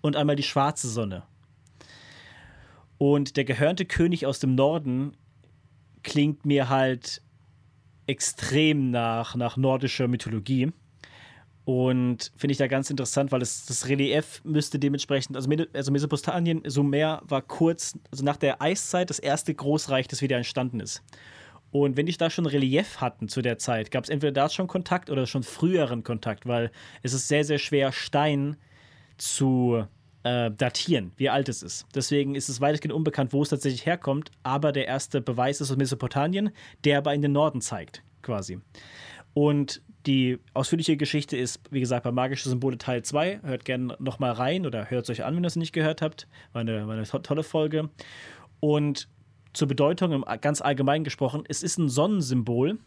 und 0.00 0.16
einmal 0.16 0.36
die 0.36 0.42
schwarze 0.42 0.88
Sonne. 0.88 1.24
Und 2.96 3.36
der 3.36 3.44
gehörnte 3.44 3.84
König 3.84 4.26
aus 4.26 4.38
dem 4.38 4.54
Norden 4.54 5.16
klingt 6.02 6.46
mir 6.46 6.68
halt 6.68 7.22
extrem 8.06 8.90
nach, 8.90 9.36
nach 9.36 9.56
nordischer 9.56 10.08
Mythologie. 10.08 10.72
Und 11.64 12.32
finde 12.34 12.52
ich 12.52 12.58
da 12.58 12.66
ganz 12.66 12.88
interessant, 12.88 13.30
weil 13.30 13.40
das, 13.40 13.66
das 13.66 13.88
Relief 13.88 14.40
müsste 14.42 14.78
dementsprechend, 14.78 15.36
also, 15.36 15.50
also 15.74 15.92
Mesopotamien, 15.92 16.62
Sumer 16.64 17.20
war 17.26 17.42
kurz, 17.42 17.98
also 18.10 18.24
nach 18.24 18.38
der 18.38 18.62
Eiszeit, 18.62 19.10
das 19.10 19.18
erste 19.18 19.54
Großreich, 19.54 20.08
das 20.08 20.22
wieder 20.22 20.38
entstanden 20.38 20.80
ist. 20.80 21.02
Und 21.70 21.96
wenn 21.96 22.06
die 22.06 22.16
da 22.16 22.30
schon 22.30 22.46
Relief 22.46 23.00
hatten 23.00 23.28
zu 23.28 23.42
der 23.42 23.58
Zeit, 23.58 23.90
gab 23.90 24.04
es 24.04 24.10
entweder 24.10 24.32
da 24.32 24.48
schon 24.48 24.66
Kontakt 24.66 25.10
oder 25.10 25.26
schon 25.26 25.42
früheren 25.42 26.02
Kontakt, 26.02 26.46
weil 26.46 26.70
es 27.02 27.12
ist 27.12 27.28
sehr, 27.28 27.44
sehr 27.44 27.58
schwer, 27.58 27.92
Stein 27.92 28.56
zu 29.18 29.84
äh, 30.22 30.50
datieren, 30.50 31.12
wie 31.16 31.28
alt 31.28 31.48
es 31.48 31.62
ist. 31.62 31.86
Deswegen 31.94 32.34
ist 32.34 32.48
es 32.48 32.60
weitestgehend 32.60 32.94
unbekannt, 32.94 33.32
wo 33.32 33.42
es 33.42 33.50
tatsächlich 33.50 33.84
herkommt, 33.84 34.30
aber 34.42 34.72
der 34.72 34.86
erste 34.86 35.20
Beweis 35.20 35.60
ist 35.60 35.70
aus 35.70 35.76
Mesopotamien, 35.76 36.50
der 36.84 36.98
aber 36.98 37.14
in 37.14 37.22
den 37.22 37.32
Norden 37.32 37.60
zeigt, 37.60 38.02
quasi. 38.22 38.58
Und 39.34 39.82
die 40.06 40.38
ausführliche 40.54 40.96
Geschichte 40.96 41.36
ist, 41.36 41.60
wie 41.70 41.80
gesagt, 41.80 42.04
bei 42.04 42.12
Magische 42.12 42.48
Symbole 42.48 42.78
Teil 42.78 43.02
2. 43.02 43.40
Hört 43.42 43.64
gerne 43.64 43.94
nochmal 43.98 44.32
rein 44.32 44.64
oder 44.64 44.90
hört 44.90 45.04
es 45.04 45.10
euch 45.10 45.24
an, 45.24 45.36
wenn 45.36 45.44
ihr 45.44 45.48
es 45.48 45.56
nicht 45.56 45.72
gehört 45.72 46.02
habt. 46.02 46.26
War 46.52 46.60
eine, 46.60 46.86
war 46.86 46.94
eine 46.94 47.04
to 47.04 47.18
tolle 47.18 47.42
Folge. 47.42 47.90
Und 48.60 49.08
zur 49.52 49.68
Bedeutung 49.68 50.12
im 50.12 50.24
ganz 50.40 50.60
allgemein 50.60 51.04
gesprochen, 51.04 51.44
es 51.48 51.62
ist 51.62 51.78
ein 51.78 51.88
Sonnensymbol 51.88 52.78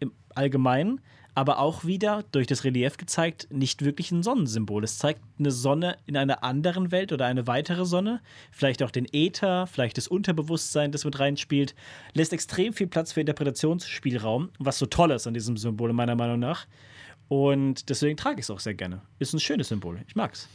im 0.00 0.12
Allgemeinen, 0.34 1.00
aber 1.34 1.58
auch 1.58 1.84
wieder 1.84 2.24
durch 2.30 2.46
das 2.46 2.64
Relief 2.64 2.96
gezeigt, 2.96 3.48
nicht 3.50 3.84
wirklich 3.84 4.12
ein 4.12 4.22
Sonnensymbol. 4.22 4.84
Es 4.84 4.98
zeigt 4.98 5.20
eine 5.38 5.50
Sonne 5.50 5.96
in 6.06 6.16
einer 6.16 6.44
anderen 6.44 6.92
Welt 6.92 7.12
oder 7.12 7.26
eine 7.26 7.46
weitere 7.46 7.84
Sonne, 7.84 8.20
vielleicht 8.52 8.82
auch 8.82 8.90
den 8.90 9.06
Äther, 9.12 9.66
vielleicht 9.66 9.96
das 9.96 10.06
Unterbewusstsein, 10.06 10.92
das 10.92 11.04
mit 11.04 11.18
reinspielt, 11.18 11.74
lässt 12.12 12.32
extrem 12.32 12.72
viel 12.72 12.86
Platz 12.86 13.12
für 13.12 13.20
Interpretationsspielraum, 13.20 14.50
was 14.58 14.78
so 14.78 14.86
toll 14.86 15.10
ist 15.10 15.26
an 15.26 15.34
diesem 15.34 15.56
Symbol, 15.56 15.92
meiner 15.92 16.14
Meinung 16.14 16.38
nach. 16.38 16.66
Und 17.28 17.88
deswegen 17.88 18.16
trage 18.16 18.40
ich 18.40 18.46
es 18.46 18.50
auch 18.50 18.60
sehr 18.60 18.74
gerne. 18.74 19.02
Ist 19.18 19.32
ein 19.32 19.40
schönes 19.40 19.68
Symbol. 19.68 20.00
Ich 20.06 20.14
mag's. 20.14 20.48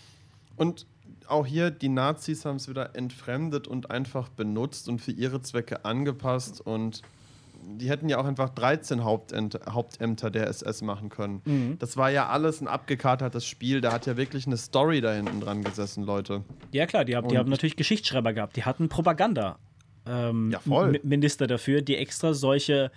Und 0.56 0.86
auch 1.32 1.46
hier, 1.46 1.72
die 1.72 1.90
Nazis 1.90 2.46
haben 2.46 2.58
es 2.58 2.70
wieder 2.70 2.96
entfremdet 2.96 3.68
und 3.68 3.92
einfach 3.92 4.30
benutzt 4.30 4.90
und 4.90 5.00
für 5.00 5.12
ihre 5.12 5.42
Zwecke 5.42 5.86
angepasst 5.86 6.62
und 6.62 7.02
die 7.62 7.90
hätten 7.90 8.10
ja 8.10 8.18
auch 8.18 8.26
einfach 8.26 8.50
13 8.50 9.04
Hauptämter, 9.04 9.60
Hauptämter 9.70 10.32
der 10.32 10.48
SS 10.48 10.82
machen 10.82 11.10
können. 11.10 11.42
Mhm. 11.46 11.78
Das 11.80 11.98
war 11.98 12.10
ja 12.10 12.28
alles 12.28 12.62
ein 12.62 12.68
abgekatertes 12.68 13.46
Spiel. 13.46 13.82
Da 13.82 13.92
hat 13.92 14.06
ja 14.06 14.18
wirklich 14.18 14.48
eine 14.48 14.58
Story 14.58 15.02
da 15.02 15.14
hinten 15.14 15.42
dran 15.42 15.64
gesessen, 15.64 16.04
Leute. 16.04 16.44
Ja, 16.72 16.86
klar, 16.86 17.06
die, 17.06 17.16
haben, 17.16 17.28
die 17.28 17.38
haben 17.38 17.50
natürlich 17.50 17.76
Geschichtsschreiber 17.76 18.34
gehabt. 18.34 18.56
Die 18.56 18.64
hatten 18.64 18.90
Propaganda. 18.90 19.58
Ähm, 20.08 20.52
ja, 20.52 20.60
voll. 20.60 21.00
Minister 21.04 21.48
dafür, 21.48 21.82
die 21.82 21.98
extra 21.98 22.34
solche 22.34 22.92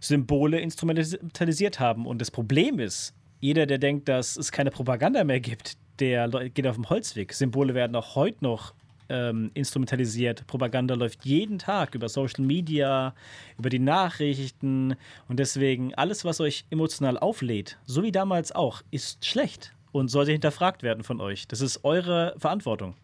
Symbole 0.00 0.60
instrumentalisiert 0.60 1.80
haben. 1.80 2.06
Und 2.06 2.20
das 2.20 2.30
Problem 2.30 2.78
ist, 2.78 3.14
jeder, 3.40 3.66
der 3.66 3.78
denkt, 3.78 4.08
dass 4.08 4.36
es 4.36 4.52
keine 4.52 4.70
Propaganda 4.70 5.24
mehr 5.24 5.40
gibt, 5.40 5.76
der 6.02 6.28
geht 6.50 6.66
auf 6.66 6.74
dem 6.74 6.90
Holzweg. 6.90 7.32
Symbole 7.32 7.74
werden 7.74 7.94
auch 7.94 8.16
heute 8.16 8.42
noch 8.42 8.74
ähm, 9.08 9.50
instrumentalisiert. 9.54 10.46
Propaganda 10.46 10.94
läuft 10.94 11.24
jeden 11.24 11.58
Tag 11.58 11.94
über 11.94 12.08
Social 12.08 12.44
Media, 12.44 13.14
über 13.56 13.70
die 13.70 13.78
Nachrichten 13.78 14.96
und 15.28 15.38
deswegen 15.38 15.94
alles, 15.94 16.24
was 16.24 16.40
euch 16.40 16.64
emotional 16.70 17.18
auflädt, 17.18 17.78
so 17.84 18.02
wie 18.02 18.10
damals 18.10 18.52
auch, 18.52 18.82
ist 18.90 19.24
schlecht 19.24 19.74
und 19.92 20.08
sollte 20.08 20.32
hinterfragt 20.32 20.82
werden 20.82 21.04
von 21.04 21.20
euch. 21.20 21.46
Das 21.46 21.60
ist 21.60 21.84
eure 21.84 22.34
Verantwortung. 22.38 22.94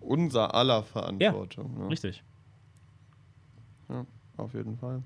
Unser 0.00 0.54
aller 0.54 0.82
Verantwortung. 0.82 1.74
Ja, 1.76 1.82
ja. 1.82 1.88
Richtig. 1.88 2.22
Ja, 3.90 4.06
auf 4.38 4.54
jeden 4.54 4.78
Fall. 4.78 5.02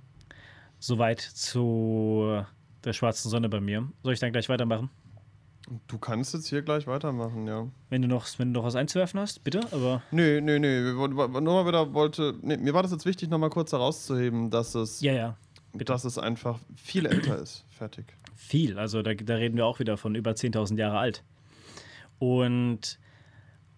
Soweit 0.78 1.20
zu 1.20 2.44
der 2.84 2.92
schwarzen 2.92 3.28
Sonne 3.30 3.48
bei 3.48 3.60
mir. 3.60 3.88
Soll 4.02 4.12
ich 4.12 4.20
dann 4.20 4.30
gleich 4.30 4.48
weitermachen? 4.48 4.90
Du 5.86 5.98
kannst 5.98 6.34
jetzt 6.34 6.48
hier 6.48 6.62
gleich 6.62 6.86
weitermachen, 6.86 7.46
ja. 7.46 7.66
Wenn 7.88 8.02
du 8.02 8.08
noch, 8.08 8.26
wenn 8.38 8.52
du 8.52 8.60
noch 8.60 8.66
was 8.66 8.76
einzuwerfen 8.76 9.18
hast, 9.18 9.44
bitte, 9.44 9.60
aber. 9.72 10.02
Nö, 10.10 10.40
nö, 10.40 10.58
nö. 10.58 10.92
Nur 10.92 11.08
mal 11.08 11.66
wieder 11.66 11.94
wollte. 11.94 12.34
Nee, 12.42 12.58
mir 12.58 12.74
war 12.74 12.82
das 12.82 12.92
jetzt 12.92 13.06
wichtig, 13.06 13.30
nochmal 13.30 13.50
kurz 13.50 13.72
herauszuheben, 13.72 14.50
dass 14.50 14.74
es. 14.74 15.00
Ja, 15.00 15.12
ja. 15.12 15.36
Bitte. 15.72 15.92
Dass 15.92 16.04
es 16.04 16.18
einfach 16.18 16.58
viel 16.76 17.06
älter 17.06 17.38
ist. 17.38 17.64
Fertig. 17.70 18.04
Viel. 18.36 18.78
Also 18.78 19.02
da, 19.02 19.14
da 19.14 19.34
reden 19.34 19.56
wir 19.56 19.66
auch 19.66 19.78
wieder 19.78 19.96
von 19.96 20.14
über 20.14 20.32
10.000 20.32 20.78
Jahre 20.78 20.98
alt. 20.98 21.24
Und 22.18 22.98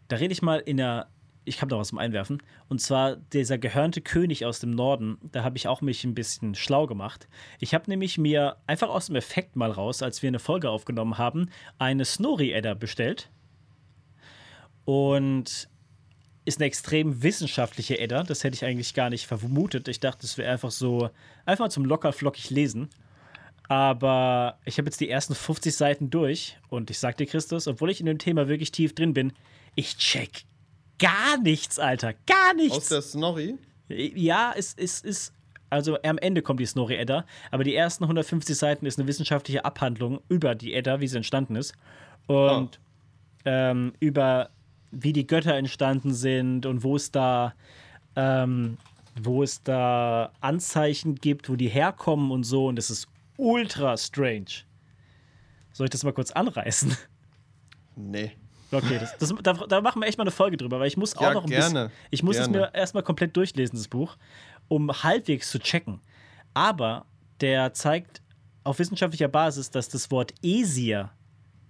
da 0.09 0.17
rede 0.17 0.33
ich 0.33 0.43
mal 0.43 0.59
in 0.59 0.77
der 0.77 1.09
ich 1.47 1.63
habe 1.63 1.71
da 1.71 1.79
was 1.79 1.89
zum 1.89 1.99
Einwerfen. 1.99 2.43
Und 2.69 2.81
zwar 2.81 3.17
dieser 3.17 3.57
gehörnte 3.57 4.01
König 4.01 4.45
aus 4.45 4.59
dem 4.61 4.73
Norden. 4.73 5.19
Da 5.33 5.45
habe 5.45 5.57
ich 5.57 5.69
auch 5.69 5.81
mich 5.81 6.05
ein 6.05 6.15
bisschen 6.15 6.55
schlau 6.55 6.87
gemacht. 6.87 7.29
Ich 7.61 7.73
habe 7.73 7.89
nämlich 7.89 8.19
mir 8.19 8.57
einfach 8.67 8.89
aus 8.89 9.07
dem 9.07 9.17
Effekt 9.17 9.57
mal 9.57 9.71
raus, 9.71 10.03
als 10.03 10.23
wir 10.23 10.29
eine 10.29 10.41
Folge 10.41 10.69
aufgenommen 10.69 11.17
haben, 11.17 11.49
eine 11.79 12.05
Snorri-Edda 12.05 12.75
bestellt. 12.75 13.31
Und 14.85 15.69
ist 16.45 16.59
eine 16.59 16.67
extrem 16.67 17.23
wissenschaftliche 17.23 17.99
Edda. 17.99 18.23
Das 18.23 18.45
hätte 18.45 18.55
ich 18.55 18.65
eigentlich 18.65 18.95
gar 18.95 19.11
nicht 19.11 19.27
vermutet. 19.27 19.89
Ich 19.89 20.01
dachte, 20.01 20.27
es 20.27 20.39
wäre 20.39 20.53
einfach 20.53 20.71
so, 20.71 21.11
einfach 21.45 21.65
mal 21.65 21.71
zum 21.71 21.85
locker 21.85 22.13
flockig 22.13 22.51
lesen. 22.51 22.91
Aber 23.69 24.59
ich 24.65 24.79
habe 24.79 24.87
jetzt 24.87 25.01
die 25.01 25.11
ersten 25.11 25.35
50 25.35 25.75
Seiten 25.75 26.11
durch 26.11 26.57
und 26.69 26.91
ich 26.91 27.01
sag 27.01 27.17
dir, 27.17 27.27
Christus, 27.27 27.67
obwohl 27.67 27.91
ich 27.91 27.99
in 27.99 28.07
dem 28.07 28.19
Thema 28.19 28.47
wirklich 28.47 28.71
tief 28.71 28.95
drin 28.95 29.13
bin, 29.13 29.33
ich 29.75 29.97
check 29.97 30.45
gar 30.99 31.39
nichts, 31.39 31.79
Alter. 31.79 32.15
Gar 32.27 32.55
nichts. 32.55 32.77
Aus 32.77 32.89
der 32.89 33.03
Snorri? 33.03 33.59
Ja, 33.89 34.53
es, 34.57 34.75
es 34.77 35.01
ist. 35.01 35.33
Also 35.69 35.99
am 36.03 36.19
Ende 36.19 36.43
kommt 36.43 36.61
die 36.61 36.67
Snorri-Edda, 36.67 37.27
aber 37.51 37.65
die 37.65 37.75
ersten 37.75 38.05
150 38.05 38.57
Seiten 38.57 38.87
ist 38.87 39.01
eine 39.01 39.09
wissenschaftliche 39.09 39.65
Abhandlung 39.65 40.21
über 40.29 40.55
die 40.55 40.75
Edda, 40.75 41.01
wie 41.01 41.09
sie 41.09 41.17
entstanden 41.17 41.57
ist. 41.57 41.75
Und 42.29 42.79
oh. 42.79 43.47
ähm, 43.47 43.93
über 43.99 44.51
wie 44.93 45.13
die 45.13 45.27
Götter 45.27 45.55
entstanden 45.55 46.15
sind 46.15 46.67
und 46.67 46.85
wo 46.85 46.97
es 46.97 47.11
da, 47.11 47.55
ähm, 48.15 48.79
wo 49.21 49.43
es 49.43 49.63
da 49.63 50.33
Anzeichen 50.41 51.17
gibt, 51.17 51.49
wo 51.49 51.57
die 51.57 51.69
herkommen 51.69 52.31
und 52.31 52.45
so. 52.45 52.67
Und 52.67 52.77
das 52.77 52.91
ist 52.91 53.09
ultra 53.37 53.97
strange. 53.97 54.65
Soll 55.73 55.87
ich 55.87 55.91
das 55.91 56.05
mal 56.05 56.13
kurz 56.13 56.31
anreißen? 56.31 56.97
Nee. 57.97 58.33
Okay, 58.71 58.99
das, 58.99 59.17
das, 59.19 59.35
da, 59.43 59.53
da, 59.53 59.81
machen 59.81 60.01
wir 60.03 60.09
echt 60.09 60.19
mal 60.19 60.25
eine 60.25 60.31
Folge 60.31 60.57
drüber, 60.57 60.81
weil 60.81 60.89
ich 60.89 60.97
muss 60.97 61.17
auch 61.17 61.23
ja, 61.23 61.35
noch 61.35 61.45
ein 61.45 61.51
gerne, 61.51 61.87
bisschen. 61.87 61.91
Ich 62.11 62.23
muss 62.23 62.37
gerne. 62.37 62.59
es 62.59 62.73
mir 62.73 62.75
erstmal 62.75 63.03
komplett 63.03 63.37
durchlesen, 63.37 63.79
das 63.79 63.89
Buch, 63.89 64.17
um 64.69 64.91
halbwegs 64.91 65.51
zu 65.51 65.59
checken. 65.59 66.01
Aber 66.55 67.07
der 67.41 67.73
zeigt 67.75 68.23
auf 68.65 68.79
wissenschaftlicher 68.79 69.29
Basis, 69.29 69.71
dass 69.71 69.89
das 69.89 70.11
Wort 70.11 70.35
Esir 70.43 71.11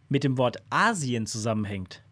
mit 0.09 0.25
dem 0.25 0.39
Wort 0.39 0.57
Asien 0.71 1.27
zusammenhängt. 1.27 2.03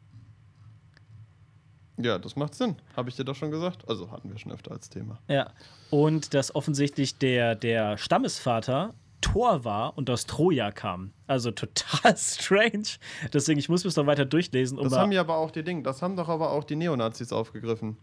Ja, 1.96 2.18
das 2.18 2.36
macht 2.36 2.54
Sinn. 2.54 2.76
Habe 2.96 3.08
ich 3.08 3.16
dir 3.16 3.24
doch 3.24 3.36
schon 3.36 3.50
gesagt. 3.50 3.88
Also 3.88 4.10
hatten 4.10 4.30
wir 4.30 4.38
schon 4.38 4.52
öfter 4.52 4.72
als 4.72 4.88
Thema. 4.88 5.18
Ja. 5.28 5.52
Und 5.90 6.34
dass 6.34 6.54
offensichtlich 6.54 7.18
der, 7.18 7.54
der 7.54 7.96
Stammesvater 7.96 8.94
Tor 9.24 9.64
war 9.64 9.96
und 9.96 10.10
aus 10.10 10.26
Troja 10.26 10.70
kam. 10.70 11.12
Also 11.26 11.50
total 11.50 12.14
strange. 12.16 12.98
Deswegen, 13.32 13.58
ich 13.58 13.70
muss 13.70 13.82
es 13.84 13.96
noch 13.96 14.06
weiter 14.06 14.26
durchlesen. 14.26 14.78
Um 14.78 14.84
das 14.84 14.98
haben 14.98 15.12
ja 15.12 15.22
aber 15.22 15.36
auch 15.36 15.50
die 15.50 15.64
Dinge, 15.64 15.82
das 15.82 16.02
haben 16.02 16.14
doch 16.14 16.28
aber 16.28 16.52
auch 16.52 16.62
die 16.62 16.76
Neonazis 16.76 17.32
aufgegriffen. 17.32 17.96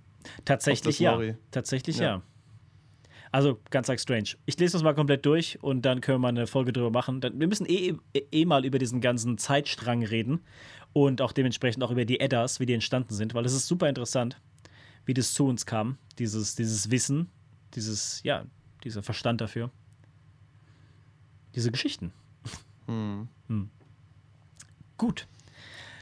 Tatsächlich 0.46 1.00
ja. 1.00 1.20
Tatsächlich 1.52 2.00
ja. 2.00 2.04
ja. 2.04 2.22
Also 3.32 3.60
ganz 3.70 3.88
arg 3.90 4.00
strange. 4.00 4.30
Ich 4.46 4.58
lese 4.58 4.74
das 4.74 4.84
mal 4.84 4.96
komplett 4.96 5.26
durch 5.26 5.60
und 5.62 5.84
dann 5.84 6.02
können 6.02 6.16
wir 6.16 6.20
mal 6.20 6.28
eine 6.30 6.48
Folge 6.48 6.74
drüber 6.74 6.90
machen. 6.90 7.22
Wir 7.22 7.48
müssen 7.48 7.68
eh, 7.68 7.94
eh, 8.14 8.24
eh 8.32 8.46
mal 8.46 8.66
über 8.66 8.80
diesen 8.80 9.00
ganzen 9.00 9.38
Zeitstrang 9.38 10.04
reden 10.04 10.42
und 10.92 11.22
auch 11.22 11.34
dementsprechend 11.34 11.84
auch 11.84 11.92
über 11.92 12.04
die 12.04 12.20
Eddas, 12.20 12.60
wie 12.60 12.66
die 12.66 12.74
entstanden 12.74 13.14
sind, 13.14 13.36
weil 13.36 13.46
es 13.46 13.54
ist 13.54 13.68
super 13.68 13.88
interessant, 13.88 14.42
wie 15.06 15.14
das 15.14 15.36
zu 15.36 15.46
uns 15.46 15.68
kam, 15.68 15.98
dieses, 16.18 16.56
dieses 16.56 16.90
Wissen, 16.90 17.30
dieses, 17.76 18.22
ja, 18.24 18.46
dieser 18.84 19.04
Verstand 19.04 19.40
dafür 19.40 19.70
diese 21.56 21.72
Geschichten. 21.72 22.12
Hm. 22.88 23.28
Hm. 23.48 23.70
Gut. 24.98 25.28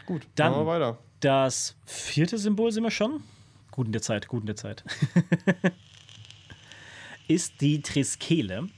Gut, 0.05 0.27
dann 0.35 0.51
machen 0.51 0.65
wir 0.65 0.67
weiter. 0.67 0.97
Das 1.19 1.75
vierte 1.85 2.37
Symbol 2.37 2.71
sind 2.71 2.83
wir 2.83 2.91
schon. 2.91 3.23
Gut 3.71 3.87
in 3.87 3.91
der 3.91 4.01
Zeit, 4.01 4.27
gut 4.27 4.41
in 4.41 4.47
der 4.47 4.55
Zeit. 4.55 4.83
ist 7.27 7.61
die 7.61 7.81
Triskele. 7.81 8.69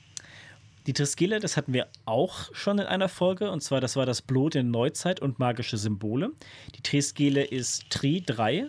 Die 0.87 0.93
Triskele, 0.93 1.39
das 1.39 1.57
hatten 1.57 1.73
wir 1.73 1.87
auch 2.05 2.53
schon 2.53 2.79
in 2.79 2.85
einer 2.85 3.07
Folge, 3.07 3.51
und 3.51 3.61
zwar 3.61 3.81
das 3.81 3.95
war 3.95 4.05
das 4.05 4.21
Blut 4.21 4.55
in 4.55 4.71
Neuzeit 4.71 5.21
und 5.21 5.39
magische 5.39 5.77
Symbole. 5.77 6.31
Die 6.75 6.81
Triskele 6.81 7.43
ist 7.43 7.89
Tri 7.89 8.23
3, 8.25 8.65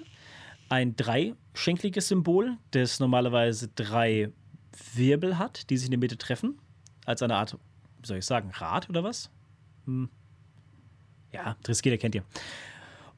ein 0.68 0.94
dreischenkliges 0.94 2.08
Symbol, 2.08 2.58
das 2.70 3.00
normalerweise 3.00 3.68
drei 3.68 4.30
Wirbel 4.94 5.38
hat, 5.38 5.70
die 5.70 5.76
sich 5.76 5.86
in 5.86 5.92
der 5.92 5.98
Mitte 5.98 6.18
treffen, 6.18 6.58
als 7.06 7.22
eine 7.22 7.36
Art 7.36 7.56
wie 8.02 8.06
soll 8.06 8.18
ich 8.18 8.26
sagen, 8.26 8.50
Rad 8.54 8.88
oder 8.88 9.04
was? 9.04 9.30
Hm. 9.86 10.08
Ja, 11.32 11.56
Triskele 11.62 11.98
kennt 11.98 12.14
ihr. 12.14 12.24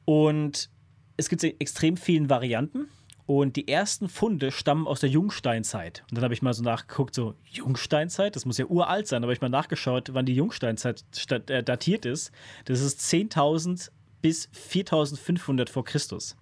Und 0.05 0.69
es 1.17 1.29
gibt 1.29 1.43
extrem 1.43 1.97
vielen 1.97 2.29
Varianten. 2.29 2.87
Und 3.27 3.55
die 3.55 3.67
ersten 3.67 4.07
Funde 4.07 4.51
stammen 4.51 4.85
aus 4.85 4.99
der 4.99 5.09
Jungsteinzeit. 5.09 6.03
Und 6.03 6.15
dann 6.15 6.23
habe 6.23 6.35
ich 6.35 6.43
mal 6.43 6.53
so 6.53 6.61
nachgeguckt, 6.61 7.15
so 7.15 7.33
Jungsteinzeit, 7.49 8.35
das 8.35 8.45
muss 8.45 8.59
ja 8.59 8.65
uralt 8.65 9.07
sein, 9.07 9.23
aber 9.23 9.33
ich 9.33 9.41
mal 9.41 9.49
nachgeschaut, 9.49 10.13
wann 10.13 10.27
die 10.27 10.35
Jungsteinzeit 10.35 11.03
äh, 11.31 11.63
datiert 11.63 12.05
ist. 12.05 12.31
Das 12.65 12.81
ist 12.81 12.99
10.000 12.99 13.89
bis 14.21 14.47
4.500 14.49 15.69
vor 15.69 15.83
Christus 15.85 16.37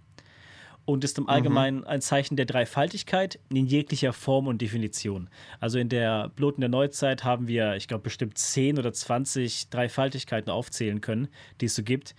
und 0.85 1.03
ist 1.03 1.17
im 1.17 1.29
Allgemeinen 1.29 1.79
mhm. 1.79 1.87
ein 1.87 2.01
Zeichen 2.01 2.35
der 2.35 2.45
Dreifaltigkeit 2.45 3.39
in 3.49 3.65
jeglicher 3.65 4.13
Form 4.13 4.47
und 4.47 4.61
Definition. 4.61 5.29
Also 5.59 5.79
in 5.79 5.89
der 5.89 6.29
Blut 6.29 6.55
in 6.55 6.61
der 6.61 6.69
Neuzeit 6.69 7.23
haben 7.23 7.47
wir, 7.47 7.75
ich 7.75 7.87
glaube, 7.87 8.03
bestimmt 8.03 8.37
10 8.37 8.77
oder 8.79 8.91
20 8.91 9.69
Dreifaltigkeiten 9.69 10.51
aufzählen 10.51 11.01
können, 11.01 11.29
die 11.61 11.65
es 11.65 11.75
so 11.75 11.83
gibt. 11.83 12.15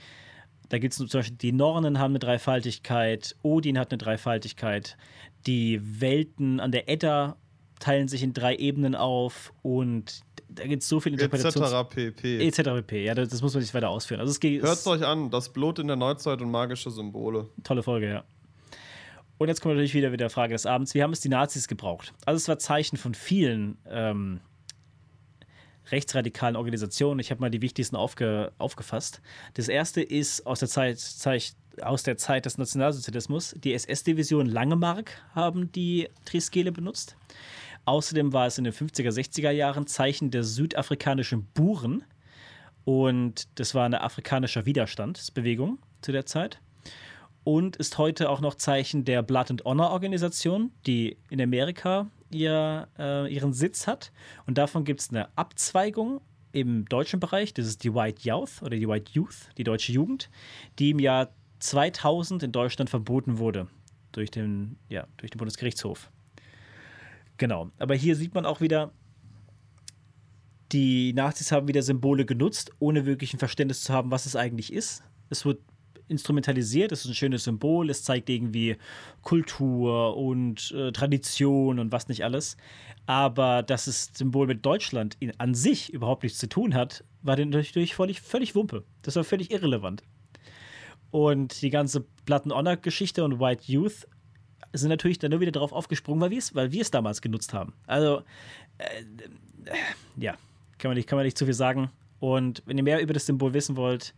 Da 0.70 0.78
gibt 0.78 0.92
es 0.92 0.98
zum 0.98 1.08
Beispiel, 1.08 1.36
die 1.36 1.52
Nornen 1.52 1.98
haben 1.98 2.12
eine 2.12 2.18
Dreifaltigkeit, 2.20 3.36
Odin 3.42 3.78
hat 3.78 3.92
eine 3.92 3.98
Dreifaltigkeit, 3.98 4.96
die 5.46 5.80
Welten 6.00 6.58
an 6.58 6.72
der 6.72 6.88
Edda 6.88 7.36
teilen 7.80 8.08
sich 8.08 8.22
in 8.22 8.32
drei 8.32 8.56
Ebenen 8.56 8.94
auf 8.94 9.52
und 9.62 10.22
da 10.48 10.66
gibt 10.66 10.82
es 10.82 10.88
so 10.88 11.00
viele 11.00 11.14
Interpretationen. 11.14 11.68
Etc. 11.68 11.88
pp. 11.90 12.46
Etc. 12.46 12.62
pp. 12.62 13.04
Ja, 13.04 13.14
das, 13.14 13.28
das, 13.28 13.42
muss 13.42 13.52
man 13.52 13.62
nicht 13.62 13.74
weiter 13.74 13.90
ausführen. 13.90 14.20
Also 14.20 14.32
Hört 14.40 14.78
es 14.78 14.86
euch 14.86 15.04
an, 15.04 15.30
das 15.30 15.52
Blut 15.52 15.78
in 15.78 15.88
der 15.88 15.96
Neuzeit 15.96 16.40
und 16.40 16.50
magische 16.50 16.90
Symbole. 16.90 17.48
Tolle 17.62 17.82
Folge, 17.82 18.08
ja. 18.08 18.24
Und 19.38 19.48
jetzt 19.48 19.60
kommt 19.60 19.74
natürlich 19.74 19.94
wieder 19.94 20.10
mit 20.10 20.20
der 20.20 20.30
Frage 20.30 20.52
des 20.52 20.66
Abends: 20.66 20.94
Wie 20.94 21.02
haben 21.02 21.12
es 21.12 21.20
die 21.20 21.28
Nazis 21.28 21.68
gebraucht? 21.68 22.12
Also, 22.24 22.36
es 22.36 22.48
war 22.48 22.58
Zeichen 22.58 22.96
von 22.96 23.14
vielen 23.14 23.78
ähm, 23.88 24.40
rechtsradikalen 25.90 26.56
Organisationen. 26.56 27.20
Ich 27.20 27.30
habe 27.30 27.40
mal 27.40 27.50
die 27.50 27.62
wichtigsten 27.62 27.96
aufge, 27.96 28.52
aufgefasst. 28.58 29.20
Das 29.54 29.68
erste 29.68 30.02
ist 30.02 30.46
aus 30.46 30.60
der 30.60 30.68
Zeit, 30.68 30.98
Zeit, 30.98 31.54
aus 31.82 32.02
der 32.02 32.16
Zeit 32.16 32.46
des 32.46 32.58
Nationalsozialismus. 32.58 33.54
Die 33.58 33.74
SS-Division 33.74 34.46
Langemark 34.46 35.22
haben 35.34 35.70
die 35.72 36.08
Triskele 36.24 36.72
benutzt. 36.72 37.16
Außerdem 37.84 38.32
war 38.32 38.46
es 38.46 38.56
in 38.56 38.64
den 38.64 38.72
50er, 38.72 39.10
60er 39.10 39.50
Jahren 39.50 39.86
Zeichen 39.86 40.30
der 40.30 40.44
südafrikanischen 40.44 41.44
Buren. 41.52 42.04
Und 42.84 43.48
das 43.58 43.74
war 43.74 43.84
eine 43.84 44.02
afrikanische 44.02 44.66
Widerstandsbewegung 44.66 45.78
zu 46.00 46.12
der 46.12 46.26
Zeit. 46.26 46.60
Und 47.44 47.76
ist 47.76 47.98
heute 47.98 48.30
auch 48.30 48.40
noch 48.40 48.54
Zeichen 48.54 49.04
der 49.04 49.22
Blood 49.22 49.50
and 49.50 49.64
Honor 49.64 49.90
Organisation, 49.90 50.72
die 50.86 51.18
in 51.28 51.40
Amerika 51.40 52.10
ihr, 52.30 52.88
äh, 52.98 53.32
ihren 53.32 53.52
Sitz 53.52 53.86
hat. 53.86 54.12
Und 54.46 54.58
davon 54.58 54.84
gibt 54.84 55.00
es 55.00 55.10
eine 55.10 55.28
Abzweigung 55.36 56.20
im 56.52 56.86
deutschen 56.86 57.20
Bereich. 57.20 57.52
Das 57.52 57.66
ist 57.66 57.84
die 57.84 57.94
White 57.94 58.22
Youth 58.22 58.62
oder 58.62 58.76
die 58.76 58.88
White 58.88 59.12
Youth, 59.12 59.50
die 59.58 59.64
deutsche 59.64 59.92
Jugend, 59.92 60.30
die 60.78 60.90
im 60.90 60.98
Jahr 60.98 61.34
2000 61.60 62.42
in 62.42 62.52
Deutschland 62.52 62.90
verboten 62.90 63.38
wurde 63.38 63.68
durch 64.12 64.30
den, 64.30 64.76
ja, 64.88 65.06
durch 65.16 65.30
den 65.30 65.38
Bundesgerichtshof. 65.38 66.10
Genau. 67.36 67.70
Aber 67.78 67.94
hier 67.94 68.16
sieht 68.16 68.34
man 68.34 68.46
auch 68.46 68.60
wieder, 68.60 68.92
die 70.72 71.12
Nazis 71.12 71.52
haben 71.52 71.68
wieder 71.68 71.82
Symbole 71.82 72.24
genutzt, 72.24 72.72
ohne 72.78 73.06
wirklich 73.06 73.34
ein 73.34 73.38
Verständnis 73.38 73.82
zu 73.82 73.92
haben, 73.92 74.10
was 74.10 74.26
es 74.26 74.36
eigentlich 74.36 74.72
ist. 74.72 75.02
Es 75.30 75.44
wird 75.44 75.60
instrumentalisiert, 76.08 76.92
es 76.92 77.04
ist 77.04 77.10
ein 77.10 77.14
schönes 77.14 77.44
Symbol, 77.44 77.90
es 77.90 78.02
zeigt 78.02 78.28
irgendwie 78.28 78.76
Kultur 79.22 80.16
und 80.16 80.72
äh, 80.72 80.92
Tradition 80.92 81.78
und 81.78 81.92
was 81.92 82.08
nicht 82.08 82.24
alles. 82.24 82.56
Aber 83.06 83.62
dass 83.62 83.86
es 83.86 84.10
Symbol 84.14 84.46
mit 84.46 84.64
Deutschland 84.64 85.16
in, 85.20 85.38
an 85.38 85.54
sich 85.54 85.92
überhaupt 85.92 86.22
nichts 86.22 86.38
zu 86.38 86.48
tun 86.48 86.74
hat, 86.74 87.04
war 87.22 87.36
natürlich 87.36 87.94
völlig, 87.94 88.20
völlig 88.20 88.54
Wumpe. 88.54 88.84
Das 89.02 89.16
war 89.16 89.24
völlig 89.24 89.50
irrelevant. 89.50 90.02
Und 91.10 91.62
die 91.62 91.70
ganze 91.70 92.04
Platten-Honor-Geschichte 92.26 93.24
und 93.24 93.38
White 93.38 93.62
Youth 93.66 94.08
sind 94.72 94.88
natürlich 94.88 95.18
dann 95.18 95.30
nur 95.30 95.40
wieder 95.40 95.52
darauf 95.52 95.72
aufgesprungen, 95.72 96.20
weil 96.20 96.30
wir 96.30 96.38
es 96.38 96.54
weil 96.54 96.70
damals 96.90 97.20
genutzt 97.20 97.54
haben. 97.54 97.72
Also, 97.86 98.22
äh, 98.78 99.02
äh, 99.66 99.74
ja, 100.16 100.32
kann 100.78 100.88
man, 100.88 100.96
nicht, 100.96 101.08
kann 101.08 101.16
man 101.16 101.24
nicht 101.24 101.38
zu 101.38 101.44
viel 101.44 101.54
sagen. 101.54 101.90
Und 102.18 102.62
wenn 102.66 102.76
ihr 102.78 102.82
mehr 102.82 103.00
über 103.00 103.12
das 103.12 103.26
Symbol 103.26 103.54
wissen 103.54 103.76
wollt, 103.76 104.14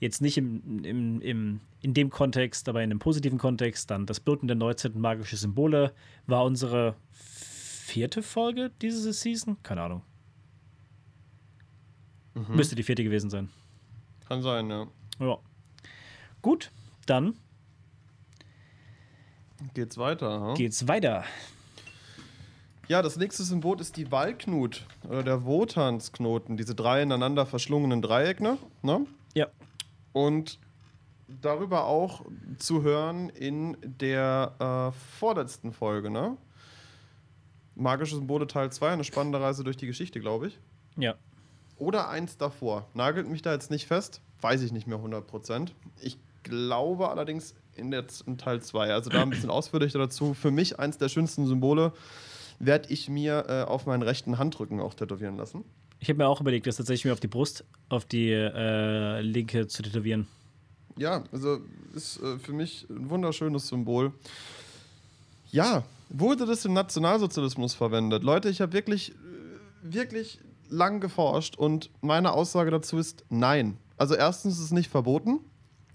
jetzt 0.00 0.20
nicht 0.20 0.36
im, 0.38 0.82
im, 0.84 1.20
im, 1.20 1.60
in 1.82 1.94
dem 1.94 2.10
Kontext, 2.10 2.68
aber 2.68 2.82
in 2.82 2.90
einem 2.90 2.98
positiven 2.98 3.38
Kontext, 3.38 3.90
dann 3.90 4.06
das 4.06 4.18
Bluten 4.18 4.48
der 4.48 4.56
Neuzeit 4.56 4.96
magische 4.96 5.36
Symbole 5.36 5.92
war 6.26 6.44
unsere 6.44 6.96
vierte 7.12 8.22
Folge 8.22 8.70
diese 8.80 9.12
Season? 9.12 9.56
Keine 9.62 9.82
Ahnung. 9.82 10.02
Mhm. 12.34 12.56
Müsste 12.56 12.74
die 12.74 12.82
vierte 12.82 13.04
gewesen 13.04 13.30
sein. 13.30 13.50
Kann 14.26 14.42
sein, 14.42 14.70
ja. 14.70 14.86
Ja. 15.18 15.38
Gut, 16.40 16.70
dann 17.06 17.34
geht's 19.74 19.98
weiter. 19.98 20.40
Huh? 20.40 20.54
Geht's 20.54 20.88
weiter. 20.88 21.24
Ja, 22.88 23.02
das 23.02 23.16
nächste 23.16 23.44
Symbol 23.44 23.80
ist 23.80 23.96
die 23.96 24.10
Wallknut 24.10 24.86
oder 25.04 25.22
der 25.22 25.44
Wotansknoten, 25.44 26.56
diese 26.56 26.74
drei 26.74 27.02
ineinander 27.02 27.44
verschlungenen 27.46 28.02
Dreiecke, 28.02 28.58
ne? 28.82 29.06
Und 30.12 30.58
darüber 31.40 31.86
auch 31.86 32.24
zu 32.58 32.82
hören 32.82 33.28
in 33.30 33.76
der 33.82 34.92
äh, 34.92 35.18
vorletzten 35.18 35.72
Folge, 35.72 36.10
ne? 36.10 36.36
Magische 37.76 38.16
Symbole 38.16 38.46
Teil 38.46 38.70
2, 38.70 38.90
eine 38.90 39.04
spannende 39.04 39.40
Reise 39.40 39.64
durch 39.64 39.76
die 39.76 39.86
Geschichte, 39.86 40.20
glaube 40.20 40.48
ich. 40.48 40.58
Ja. 40.96 41.14
Oder 41.78 42.08
eins 42.10 42.36
davor. 42.36 42.86
Nagelt 42.92 43.28
mich 43.28 43.42
da 43.42 43.52
jetzt 43.52 43.70
nicht 43.70 43.86
fest, 43.86 44.20
weiß 44.42 44.60
ich 44.62 44.72
nicht 44.72 44.86
mehr 44.86 44.98
100%. 44.98 45.70
Ich 46.02 46.18
glaube 46.42 47.08
allerdings 47.08 47.54
in, 47.74 47.90
der, 47.90 48.04
in 48.26 48.36
Teil 48.36 48.60
2, 48.60 48.92
also 48.92 49.08
da 49.08 49.22
ein 49.22 49.30
bisschen 49.30 49.50
ausführlicher 49.50 49.98
dazu. 49.98 50.34
Für 50.34 50.50
mich 50.50 50.78
eins 50.78 50.98
der 50.98 51.08
schönsten 51.08 51.46
Symbole 51.46 51.92
werde 52.58 52.92
ich 52.92 53.08
mir 53.08 53.46
äh, 53.48 53.62
auf 53.62 53.86
meinen 53.86 54.02
rechten 54.02 54.36
Handrücken 54.36 54.80
auch 54.80 54.94
tätowieren 54.94 55.36
lassen. 55.36 55.64
Ich 56.00 56.08
habe 56.08 56.16
mir 56.16 56.28
auch 56.28 56.40
überlegt, 56.40 56.66
das 56.66 56.76
tatsächlich 56.76 57.04
mir 57.04 57.12
auf 57.12 57.20
die 57.20 57.28
Brust, 57.28 57.64
auf 57.90 58.06
die 58.06 58.30
äh, 58.30 59.20
linke 59.20 59.66
zu 59.68 59.82
tätowieren. 59.82 60.26
Ja, 60.96 61.24
also 61.30 61.60
ist 61.94 62.20
äh, 62.22 62.38
für 62.38 62.54
mich 62.54 62.86
ein 62.88 63.10
wunderschönes 63.10 63.68
Symbol. 63.68 64.12
Ja, 65.50 65.84
wurde 66.08 66.46
das 66.46 66.64
im 66.64 66.72
Nationalsozialismus 66.72 67.74
verwendet? 67.74 68.22
Leute, 68.22 68.48
ich 68.48 68.62
habe 68.62 68.72
wirklich, 68.72 69.10
äh, 69.10 69.14
wirklich 69.82 70.38
lang 70.70 71.00
geforscht 71.00 71.56
und 71.56 71.90
meine 72.00 72.32
Aussage 72.32 72.70
dazu 72.70 72.96
ist 72.96 73.24
nein. 73.28 73.76
Also 73.98 74.14
erstens 74.14 74.54
ist 74.54 74.64
es 74.64 74.70
nicht 74.70 74.90
verboten 74.90 75.40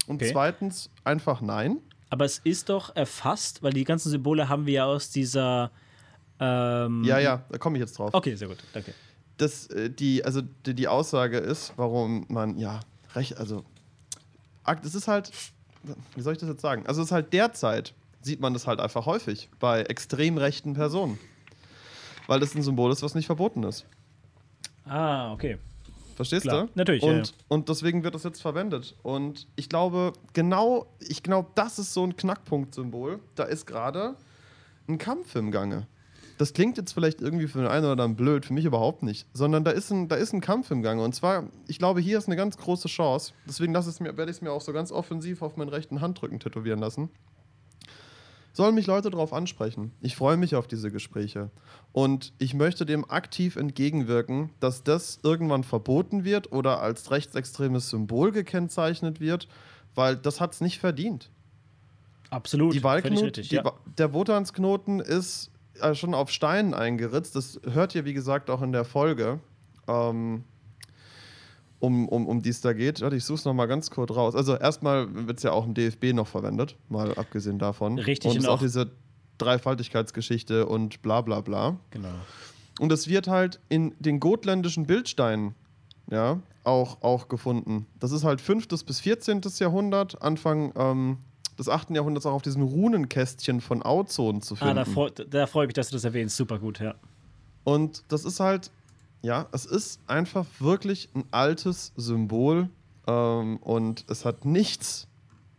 und 0.06 0.16
okay. 0.22 0.30
zweitens 0.32 0.88
einfach 1.02 1.40
nein. 1.40 1.78
Aber 2.10 2.24
es 2.24 2.38
ist 2.44 2.68
doch 2.68 2.94
erfasst, 2.94 3.64
weil 3.64 3.72
die 3.72 3.82
ganzen 3.82 4.10
Symbole 4.10 4.48
haben 4.48 4.66
wir 4.66 4.74
ja 4.74 4.84
aus 4.84 5.10
dieser. 5.10 5.72
Ähm 6.38 7.02
ja, 7.02 7.18
ja, 7.18 7.42
da 7.50 7.58
komme 7.58 7.78
ich 7.78 7.80
jetzt 7.80 7.98
drauf. 7.98 8.10
Okay, 8.12 8.36
sehr 8.36 8.46
gut, 8.46 8.58
danke 8.72 8.94
dass 9.36 9.66
äh, 9.68 9.90
die, 9.90 10.24
also 10.24 10.42
die, 10.64 10.74
die 10.74 10.88
Aussage 10.88 11.38
ist, 11.38 11.72
warum 11.76 12.26
man, 12.28 12.58
ja, 12.58 12.80
recht, 13.14 13.36
also, 13.38 13.64
es 14.82 14.94
ist 14.94 15.08
halt, 15.08 15.30
wie 16.14 16.20
soll 16.20 16.32
ich 16.32 16.38
das 16.38 16.48
jetzt 16.48 16.62
sagen? 16.62 16.86
Also, 16.86 17.02
es 17.02 17.08
ist 17.08 17.12
halt 17.12 17.32
derzeit, 17.32 17.94
sieht 18.22 18.40
man 18.40 18.52
das 18.52 18.66
halt 18.66 18.80
einfach 18.80 19.06
häufig 19.06 19.48
bei 19.60 19.82
extrem 19.82 20.38
rechten 20.38 20.74
Personen. 20.74 21.18
Weil 22.26 22.40
das 22.40 22.54
ein 22.54 22.62
Symbol 22.62 22.90
ist, 22.90 23.02
was 23.02 23.14
nicht 23.14 23.26
verboten 23.26 23.62
ist. 23.62 23.86
Ah, 24.84 25.32
okay. 25.32 25.58
Verstehst 26.16 26.42
Klar. 26.42 26.64
du? 26.64 26.70
Natürlich. 26.74 27.02
Und, 27.02 27.10
ja, 27.10 27.22
ja. 27.22 27.30
und 27.48 27.68
deswegen 27.68 28.02
wird 28.02 28.14
das 28.14 28.24
jetzt 28.24 28.40
verwendet. 28.40 28.96
Und 29.02 29.46
ich 29.54 29.68
glaube, 29.68 30.12
genau, 30.32 30.86
ich 30.98 31.22
glaube, 31.22 31.50
das 31.54 31.78
ist 31.78 31.92
so 31.92 32.04
ein 32.04 32.16
Knackpunkt-Symbol. 32.16 33.20
Da 33.34 33.44
ist 33.44 33.66
gerade 33.66 34.16
ein 34.88 34.98
Kampf 34.98 35.36
im 35.36 35.50
Gange 35.50 35.86
das 36.38 36.52
klingt 36.52 36.76
jetzt 36.76 36.92
vielleicht 36.92 37.20
irgendwie 37.20 37.46
für 37.46 37.58
den 37.58 37.66
einen 37.66 37.84
oder 37.84 37.92
anderen 37.92 38.16
blöd, 38.16 38.46
für 38.46 38.52
mich 38.52 38.64
überhaupt 38.64 39.02
nicht, 39.02 39.26
sondern 39.32 39.64
da 39.64 39.70
ist 39.70 39.90
ein, 39.90 40.08
da 40.08 40.16
ist 40.16 40.32
ein 40.32 40.40
Kampf 40.40 40.70
im 40.70 40.82
Gange. 40.82 41.02
Und 41.02 41.14
zwar, 41.14 41.44
ich 41.66 41.78
glaube, 41.78 42.00
hier 42.00 42.18
ist 42.18 42.26
eine 42.26 42.36
ganz 42.36 42.56
große 42.56 42.88
Chance. 42.88 43.32
Deswegen 43.46 43.74
werde 43.74 44.24
ich 44.24 44.36
es 44.36 44.42
mir 44.42 44.52
auch 44.52 44.60
so 44.60 44.72
ganz 44.72 44.92
offensiv 44.92 45.42
auf 45.42 45.56
meinen 45.56 45.68
rechten 45.68 46.00
Handrücken 46.00 46.40
tätowieren 46.40 46.78
lassen. 46.78 47.10
Sollen 48.52 48.74
mich 48.74 48.86
Leute 48.86 49.10
darauf 49.10 49.34
ansprechen. 49.34 49.92
Ich 50.00 50.16
freue 50.16 50.38
mich 50.38 50.54
auf 50.54 50.66
diese 50.66 50.90
Gespräche. 50.90 51.50
Und 51.92 52.32
ich 52.38 52.54
möchte 52.54 52.86
dem 52.86 53.10
aktiv 53.10 53.56
entgegenwirken, 53.56 54.50
dass 54.60 54.82
das 54.82 55.18
irgendwann 55.22 55.62
verboten 55.62 56.24
wird 56.24 56.52
oder 56.52 56.80
als 56.80 57.10
rechtsextremes 57.10 57.90
Symbol 57.90 58.32
gekennzeichnet 58.32 59.20
wird, 59.20 59.46
weil 59.94 60.16
das 60.16 60.40
hat 60.40 60.54
es 60.54 60.62
nicht 60.62 60.78
verdient. 60.78 61.30
Absolut. 62.30 62.74
Die 62.74 62.82
Wahlknot, 62.82 63.24
richtig, 63.24 63.50
die, 63.50 63.56
ja. 63.56 63.72
Der 63.98 64.14
Wotansknoten 64.14 65.00
ist 65.00 65.50
schon 65.94 66.14
auf 66.14 66.30
Steinen 66.30 66.74
eingeritzt. 66.74 67.36
Das 67.36 67.60
hört 67.70 67.94
ihr, 67.94 68.04
wie 68.04 68.14
gesagt, 68.14 68.50
auch 68.50 68.62
in 68.62 68.72
der 68.72 68.84
Folge, 68.84 69.40
ähm, 69.88 70.44
um, 71.78 72.08
um, 72.08 72.26
um 72.26 72.42
die 72.42 72.50
es 72.50 72.60
da 72.60 72.72
geht. 72.72 73.00
Warte, 73.00 73.16
ich 73.16 73.24
suche 73.24 73.38
es 73.38 73.44
nochmal 73.44 73.68
ganz 73.68 73.90
kurz 73.90 74.10
raus. 74.10 74.34
Also 74.34 74.56
erstmal 74.56 75.26
wird 75.26 75.38
es 75.38 75.42
ja 75.42 75.52
auch 75.52 75.66
im 75.66 75.74
DFB 75.74 76.12
noch 76.12 76.26
verwendet, 76.26 76.76
mal 76.88 77.14
abgesehen 77.14 77.58
davon. 77.58 77.98
Richtig. 77.98 78.30
Und 78.30 78.38
es 78.38 78.44
ist 78.44 78.48
auch 78.48 78.60
diese 78.60 78.90
Dreifaltigkeitsgeschichte 79.38 80.66
und 80.66 81.02
bla 81.02 81.20
bla 81.20 81.40
bla. 81.40 81.76
Genau. 81.90 82.14
Und 82.80 82.92
es 82.92 83.08
wird 83.08 83.28
halt 83.28 83.60
in 83.68 83.94
den 83.98 84.20
gotländischen 84.20 84.86
Bildsteinen 84.86 85.54
ja, 86.10 86.40
auch, 86.64 87.02
auch 87.02 87.28
gefunden. 87.28 87.86
Das 87.98 88.12
ist 88.12 88.24
halt 88.24 88.40
5. 88.40 88.68
bis 88.68 89.00
14. 89.00 89.40
Jahrhundert, 89.58 90.20
Anfang 90.22 90.72
ähm, 90.76 91.18
des 91.58 91.68
8. 91.68 91.90
Jahrhunderts 91.90 92.26
auch 92.26 92.32
auf 92.32 92.42
diesen 92.42 92.62
Runenkästchen 92.62 93.60
von 93.60 93.82
Auzon 93.82 94.42
zu 94.42 94.56
finden. 94.56 94.78
Ah, 94.78 94.84
da, 94.84 94.90
freu, 94.90 95.10
da 95.10 95.46
freue 95.46 95.64
ich 95.64 95.68
mich, 95.68 95.74
dass 95.74 95.88
du 95.88 95.96
das 95.96 96.04
erwähnst. 96.04 96.36
Super 96.36 96.58
gut, 96.58 96.80
ja. 96.80 96.94
Und 97.64 98.04
das 98.08 98.24
ist 98.24 98.40
halt, 98.40 98.70
ja, 99.22 99.46
es 99.52 99.64
ist 99.64 100.00
einfach 100.06 100.46
wirklich 100.58 101.08
ein 101.14 101.24
altes 101.30 101.92
Symbol 101.96 102.68
ähm, 103.06 103.56
und 103.58 104.04
es 104.08 104.24
hat 104.24 104.44
nichts 104.44 105.08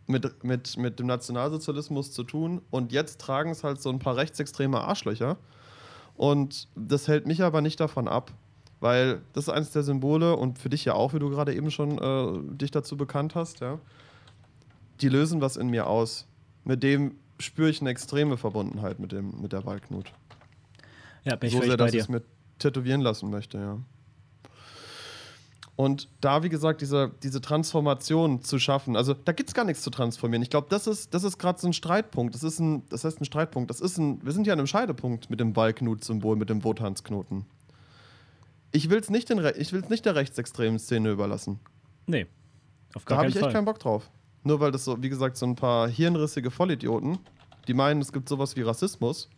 mit, 0.06 0.42
mit, 0.42 0.76
mit 0.76 0.98
dem 0.98 1.06
Nationalsozialismus 1.06 2.12
zu 2.12 2.22
tun. 2.24 2.62
Und 2.70 2.92
jetzt 2.92 3.20
tragen 3.20 3.50
es 3.50 3.64
halt 3.64 3.82
so 3.82 3.90
ein 3.90 3.98
paar 3.98 4.16
rechtsextreme 4.16 4.80
Arschlöcher. 4.80 5.36
Und 6.16 6.68
das 6.74 7.08
hält 7.08 7.26
mich 7.26 7.42
aber 7.42 7.60
nicht 7.60 7.78
davon 7.78 8.08
ab, 8.08 8.32
weil 8.80 9.20
das 9.34 9.44
ist 9.44 9.50
eines 9.50 9.70
der 9.72 9.82
Symbole 9.82 10.36
und 10.36 10.58
für 10.58 10.68
dich 10.68 10.84
ja 10.84 10.94
auch, 10.94 11.12
wie 11.12 11.18
du 11.18 11.28
gerade 11.28 11.54
eben 11.54 11.70
schon 11.70 11.98
äh, 11.98 12.56
dich 12.56 12.70
dazu 12.70 12.96
bekannt 12.96 13.34
hast, 13.34 13.60
ja 13.60 13.78
die 15.00 15.08
lösen 15.08 15.40
was 15.40 15.56
in 15.56 15.68
mir 15.68 15.86
aus. 15.86 16.26
Mit 16.64 16.82
dem 16.82 17.16
spüre 17.38 17.70
ich 17.70 17.80
eine 17.80 17.90
extreme 17.90 18.36
Verbundenheit 18.36 18.98
mit, 18.98 19.12
dem, 19.12 19.40
mit 19.40 19.52
der 19.52 19.64
Waldknut. 19.64 20.12
Ja, 21.24 21.36
bin 21.36 21.48
ich 21.48 21.54
so 21.56 21.62
sehr, 21.62 21.76
dass 21.76 21.92
ich 21.94 22.00
es 22.00 22.08
mir 22.08 22.22
tätowieren 22.58 23.00
lassen 23.00 23.30
möchte, 23.30 23.58
ja. 23.58 23.78
Und 25.76 26.08
da, 26.20 26.42
wie 26.42 26.48
gesagt, 26.48 26.80
diese, 26.80 27.12
diese 27.22 27.40
Transformation 27.40 28.42
zu 28.42 28.58
schaffen, 28.58 28.96
also 28.96 29.14
da 29.14 29.30
gibt 29.30 29.48
es 29.50 29.54
gar 29.54 29.64
nichts 29.64 29.82
zu 29.84 29.90
transformieren. 29.90 30.42
Ich 30.42 30.50
glaube, 30.50 30.66
das 30.70 30.88
ist, 30.88 31.14
das 31.14 31.22
ist 31.22 31.38
gerade 31.38 31.60
so 31.60 31.68
ein 31.68 31.72
Streitpunkt. 31.72 32.34
Das 32.34 32.42
ist 32.42 32.58
ein, 32.58 32.82
das 32.88 33.04
heißt 33.04 33.20
ein 33.20 33.24
Streitpunkt. 33.24 33.70
Das 33.70 33.80
ist 33.80 33.96
ein, 33.96 34.24
wir 34.24 34.32
sind 34.32 34.46
ja 34.48 34.54
an 34.54 34.58
einem 34.58 34.66
Scheidepunkt 34.66 35.30
mit 35.30 35.38
dem 35.38 35.54
Wallknut-Symbol, 35.54 36.34
mit 36.34 36.50
dem 36.50 36.64
Wotansknoten. 36.64 37.44
ich 38.72 38.90
will 38.90 38.98
es 38.98 39.08
nicht, 39.08 39.30
den 39.30 39.38
Re- 39.38 39.54
ich 39.56 39.72
will's 39.72 39.88
nicht 39.88 40.04
der 40.04 40.16
rechtsextremen 40.16 40.80
Szene 40.80 41.10
überlassen. 41.12 41.60
Nee. 42.08 42.26
Auf 42.94 43.04
Da 43.04 43.10
gar 43.10 43.18
habe 43.18 43.26
keinen 43.26 43.30
ich 43.30 43.36
echt 43.36 43.44
Fall. 43.44 43.52
keinen 43.52 43.64
Bock 43.64 43.78
drauf. 43.78 44.10
Nur 44.44 44.60
weil 44.60 44.70
das 44.70 44.84
so, 44.84 45.02
wie 45.02 45.08
gesagt, 45.08 45.36
so 45.36 45.46
ein 45.46 45.56
paar 45.56 45.88
hirnrissige 45.88 46.50
Vollidioten, 46.50 47.18
die 47.66 47.74
meinen, 47.74 48.00
es 48.00 48.12
gibt 48.12 48.28
sowas 48.28 48.56
wie 48.56 48.62
Rassismus. 48.62 49.28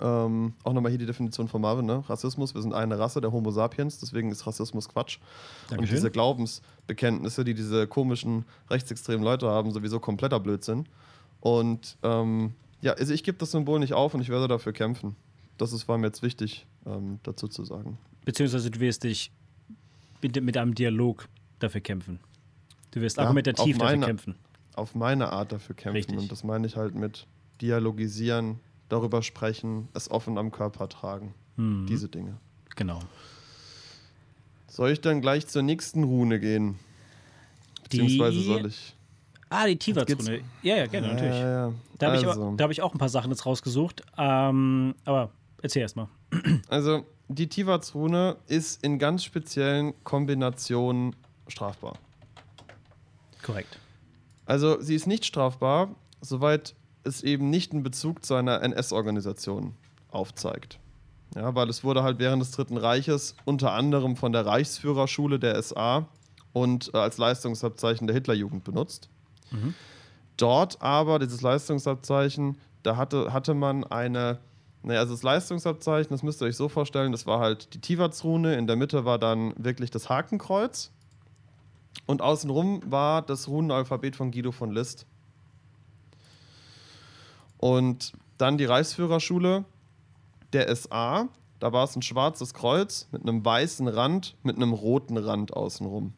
Ähm, 0.00 0.54
auch 0.62 0.72
nochmal 0.72 0.90
hier 0.90 0.98
die 0.98 1.06
Definition 1.06 1.48
von 1.48 1.60
Marvin, 1.60 1.86
ne? 1.86 2.04
Rassismus, 2.08 2.54
wir 2.54 2.62
sind 2.62 2.72
eine 2.72 2.98
Rasse, 2.98 3.20
der 3.20 3.32
Homo 3.32 3.50
sapiens, 3.50 3.98
deswegen 3.98 4.30
ist 4.30 4.46
Rassismus 4.46 4.88
Quatsch. 4.88 5.18
Und 5.18 5.72
Dankeschön. 5.72 5.96
diese 5.96 6.10
Glaubensbekenntnisse, 6.10 7.44
die 7.44 7.54
diese 7.54 7.88
komischen 7.88 8.44
rechtsextremen 8.70 9.24
Leute 9.24 9.48
haben, 9.48 9.72
sowieso 9.72 9.98
kompletter 9.98 10.38
Blödsinn. 10.38 10.86
Und 11.40 11.96
ähm, 12.04 12.52
ja, 12.80 12.92
also 12.92 13.12
ich 13.12 13.24
gebe 13.24 13.38
das 13.38 13.50
Symbol 13.50 13.80
nicht 13.80 13.94
auf 13.94 14.14
und 14.14 14.20
ich 14.20 14.28
werde 14.28 14.48
dafür 14.48 14.72
kämpfen. 14.72 15.16
Das 15.58 15.72
ist, 15.72 15.88
war 15.88 15.98
mir 15.98 16.06
jetzt 16.06 16.22
wichtig, 16.22 16.66
ähm, 16.86 17.18
dazu 17.22 17.48
zu 17.48 17.64
sagen. 17.64 17.98
Beziehungsweise 18.24 18.70
du 18.70 18.80
wirst 18.80 19.04
dich 19.04 19.32
mit, 20.20 20.40
mit 20.42 20.56
einem 20.56 20.74
Dialog 20.74 21.28
dafür 21.58 21.80
kämpfen. 21.80 22.20
Du 22.92 23.00
wirst 23.00 23.16
Ja, 23.16 23.24
argumentativ 23.24 23.76
auf 23.76 23.80
dafür 23.80 23.96
meine- 23.96 24.06
kämpfen. 24.06 24.34
auf 24.74 24.94
meine 24.94 25.30
Art 25.32 25.52
dafür 25.52 25.74
kämpfen. 25.74 25.96
Richtig. 25.96 26.18
Und 26.18 26.30
das 26.32 26.44
meine 26.44 26.66
ich 26.66 26.76
halt 26.76 26.94
mit 26.94 27.26
dialogisieren, 27.60 28.60
darüber 28.88 29.22
sprechen, 29.22 29.88
es 29.94 30.10
offen 30.10 30.38
am 30.38 30.50
Körper 30.50 30.88
tragen. 30.88 31.34
Mhm. 31.56 31.86
Diese 31.86 32.08
Dinge. 32.08 32.36
Genau. 32.76 33.00
Soll 34.68 34.90
ich 34.90 35.00
dann 35.00 35.20
gleich 35.20 35.46
zur 35.46 35.62
nächsten 35.62 36.04
Rune 36.04 36.40
gehen? 36.40 36.78
Beziehungsweise 37.84 38.38
Die- 38.38 38.44
soll 38.44 38.66
ich. 38.66 38.94
Ah, 39.50 39.66
die 39.66 39.76
Tivat-Rune. 39.76 40.40
Ja, 40.62 40.76
ja, 40.76 40.86
gerne, 40.86 41.08
natürlich. 41.08 41.34
Ja, 41.34 41.40
ja, 41.40 41.68
ja. 41.68 41.72
Da 41.98 42.06
habe 42.06 42.16
ich, 42.16 42.26
also, 42.26 42.54
da 42.56 42.64
hab 42.64 42.70
ich 42.70 42.80
auch 42.80 42.94
ein 42.94 42.98
paar 42.98 43.10
Sachen 43.10 43.30
jetzt 43.30 43.44
rausgesucht. 43.44 44.02
Ähm, 44.16 44.94
aber 45.04 45.30
erzähl 45.60 45.82
erst 45.82 45.96
mal. 45.96 46.08
also, 46.68 47.04
die 47.28 47.48
Tivats-Rune 47.48 48.36
ist 48.46 48.82
in 48.82 48.98
ganz 48.98 49.24
speziellen 49.24 49.92
Kombinationen 50.04 51.14
strafbar. 51.48 51.98
Korrekt. 53.42 53.78
Also, 54.46 54.80
sie 54.80 54.94
ist 54.94 55.06
nicht 55.06 55.24
strafbar, 55.24 55.94
soweit 56.20 56.74
es 57.04 57.22
eben 57.22 57.50
nicht 57.50 57.72
einen 57.72 57.82
Bezug 57.82 58.24
zu 58.24 58.34
einer 58.34 58.62
NS-Organisation 58.62 59.74
aufzeigt. 60.10 60.78
Ja, 61.34 61.54
weil 61.54 61.68
es 61.70 61.82
wurde 61.82 62.02
halt 62.02 62.18
während 62.18 62.42
des 62.42 62.50
Dritten 62.50 62.76
Reiches 62.76 63.34
unter 63.44 63.72
anderem 63.72 64.16
von 64.16 64.32
der 64.32 64.44
Reichsführerschule 64.44 65.38
der 65.38 65.60
SA 65.62 66.06
und 66.52 66.92
äh, 66.92 66.98
als 66.98 67.18
Leistungsabzeichen 67.18 68.06
der 68.06 68.14
Hitlerjugend 68.14 68.64
benutzt. 68.64 69.08
Dort 70.36 70.80
aber, 70.80 71.18
dieses 71.18 71.40
Leistungsabzeichen, 71.42 72.58
da 72.82 72.96
hatte, 72.96 73.32
hatte 73.32 73.54
man 73.54 73.84
eine, 73.84 74.38
naja, 74.82 75.00
also 75.00 75.14
das 75.14 75.22
Leistungsabzeichen, 75.22 76.10
das 76.10 76.22
müsst 76.22 76.42
ihr 76.42 76.46
euch 76.46 76.56
so 76.56 76.68
vorstellen, 76.68 77.12
das 77.12 77.26
war 77.26 77.38
halt 77.38 77.72
die 77.74 77.80
Tivats-Rune, 77.80 78.54
in 78.56 78.66
der 78.66 78.76
Mitte 78.76 79.04
war 79.04 79.18
dann 79.18 79.52
wirklich 79.56 79.90
das 79.90 80.08
Hakenkreuz 80.08 80.90
und 82.06 82.22
außenrum 82.22 82.80
war 82.86 83.22
das 83.22 83.48
Runenalphabet 83.48 84.16
von 84.16 84.30
Guido 84.30 84.52
von 84.52 84.72
List. 84.72 85.06
Und 87.58 88.12
dann 88.38 88.58
die 88.58 88.64
Reichsführerschule 88.64 89.64
der 90.52 90.74
SA, 90.74 91.28
da 91.60 91.72
war 91.72 91.84
es 91.84 91.94
ein 91.94 92.02
schwarzes 92.02 92.54
Kreuz 92.54 93.08
mit 93.12 93.22
einem 93.22 93.44
weißen 93.44 93.86
Rand, 93.86 94.36
mit 94.42 94.56
einem 94.56 94.72
roten 94.72 95.16
Rand 95.16 95.52
außenrum. 95.54 96.12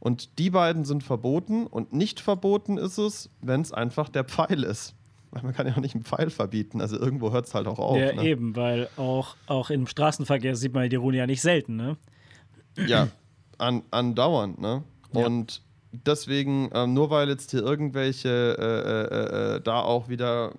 Und 0.00 0.38
die 0.38 0.50
beiden 0.50 0.84
sind 0.84 1.02
verboten 1.02 1.66
und 1.66 1.94
nicht 1.94 2.20
verboten 2.20 2.76
ist 2.76 2.98
es, 2.98 3.30
wenn 3.40 3.62
es 3.62 3.72
einfach 3.72 4.10
der 4.10 4.24
Pfeil 4.24 4.62
ist. 4.62 4.94
Weil 5.30 5.42
man 5.44 5.54
kann 5.54 5.66
ja 5.66 5.72
auch 5.72 5.80
nicht 5.80 5.94
einen 5.94 6.04
Pfeil 6.04 6.28
verbieten, 6.28 6.82
also 6.82 6.98
irgendwo 6.98 7.32
hört 7.32 7.46
es 7.46 7.54
halt 7.54 7.66
auch 7.66 7.78
auf. 7.78 7.96
ja, 7.96 8.12
ne? 8.12 8.22
eben, 8.22 8.54
weil 8.54 8.88
auch, 8.98 9.34
auch 9.46 9.70
im 9.70 9.86
Straßenverkehr 9.86 10.56
sieht 10.56 10.74
man 10.74 10.90
die 10.90 10.96
Rune 10.96 11.16
ja 11.16 11.26
nicht 11.26 11.40
selten, 11.40 11.76
ne? 11.76 11.96
Ja, 12.86 13.08
an, 13.58 13.82
andauernd, 13.90 14.60
ne? 14.60 14.82
Ja. 15.12 15.26
Und 15.26 15.62
deswegen, 15.92 16.70
ähm, 16.74 16.94
nur 16.94 17.10
weil 17.10 17.28
jetzt 17.28 17.50
hier 17.50 17.62
irgendwelche 17.62 18.28
äh, 18.28 19.54
äh, 19.54 19.56
äh, 19.56 19.60
da 19.60 19.80
auch 19.80 20.08
wieder 20.08 20.52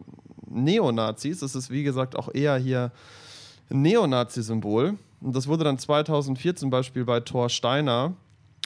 Neonazis, 0.48 1.40
das 1.40 1.56
ist 1.56 1.70
wie 1.70 1.84
gesagt 1.84 2.16
auch 2.16 2.34
eher 2.34 2.58
hier 2.58 2.92
ein 3.70 3.82
Neonazi-Symbol. 3.82 4.98
Und 5.22 5.36
das 5.36 5.48
wurde 5.48 5.64
dann 5.64 5.80
2004 5.80 6.56
zum 6.56 6.70
Beispiel 6.70 7.04
bei 7.04 7.20
Thor 7.20 7.50
Steiner 7.50 8.14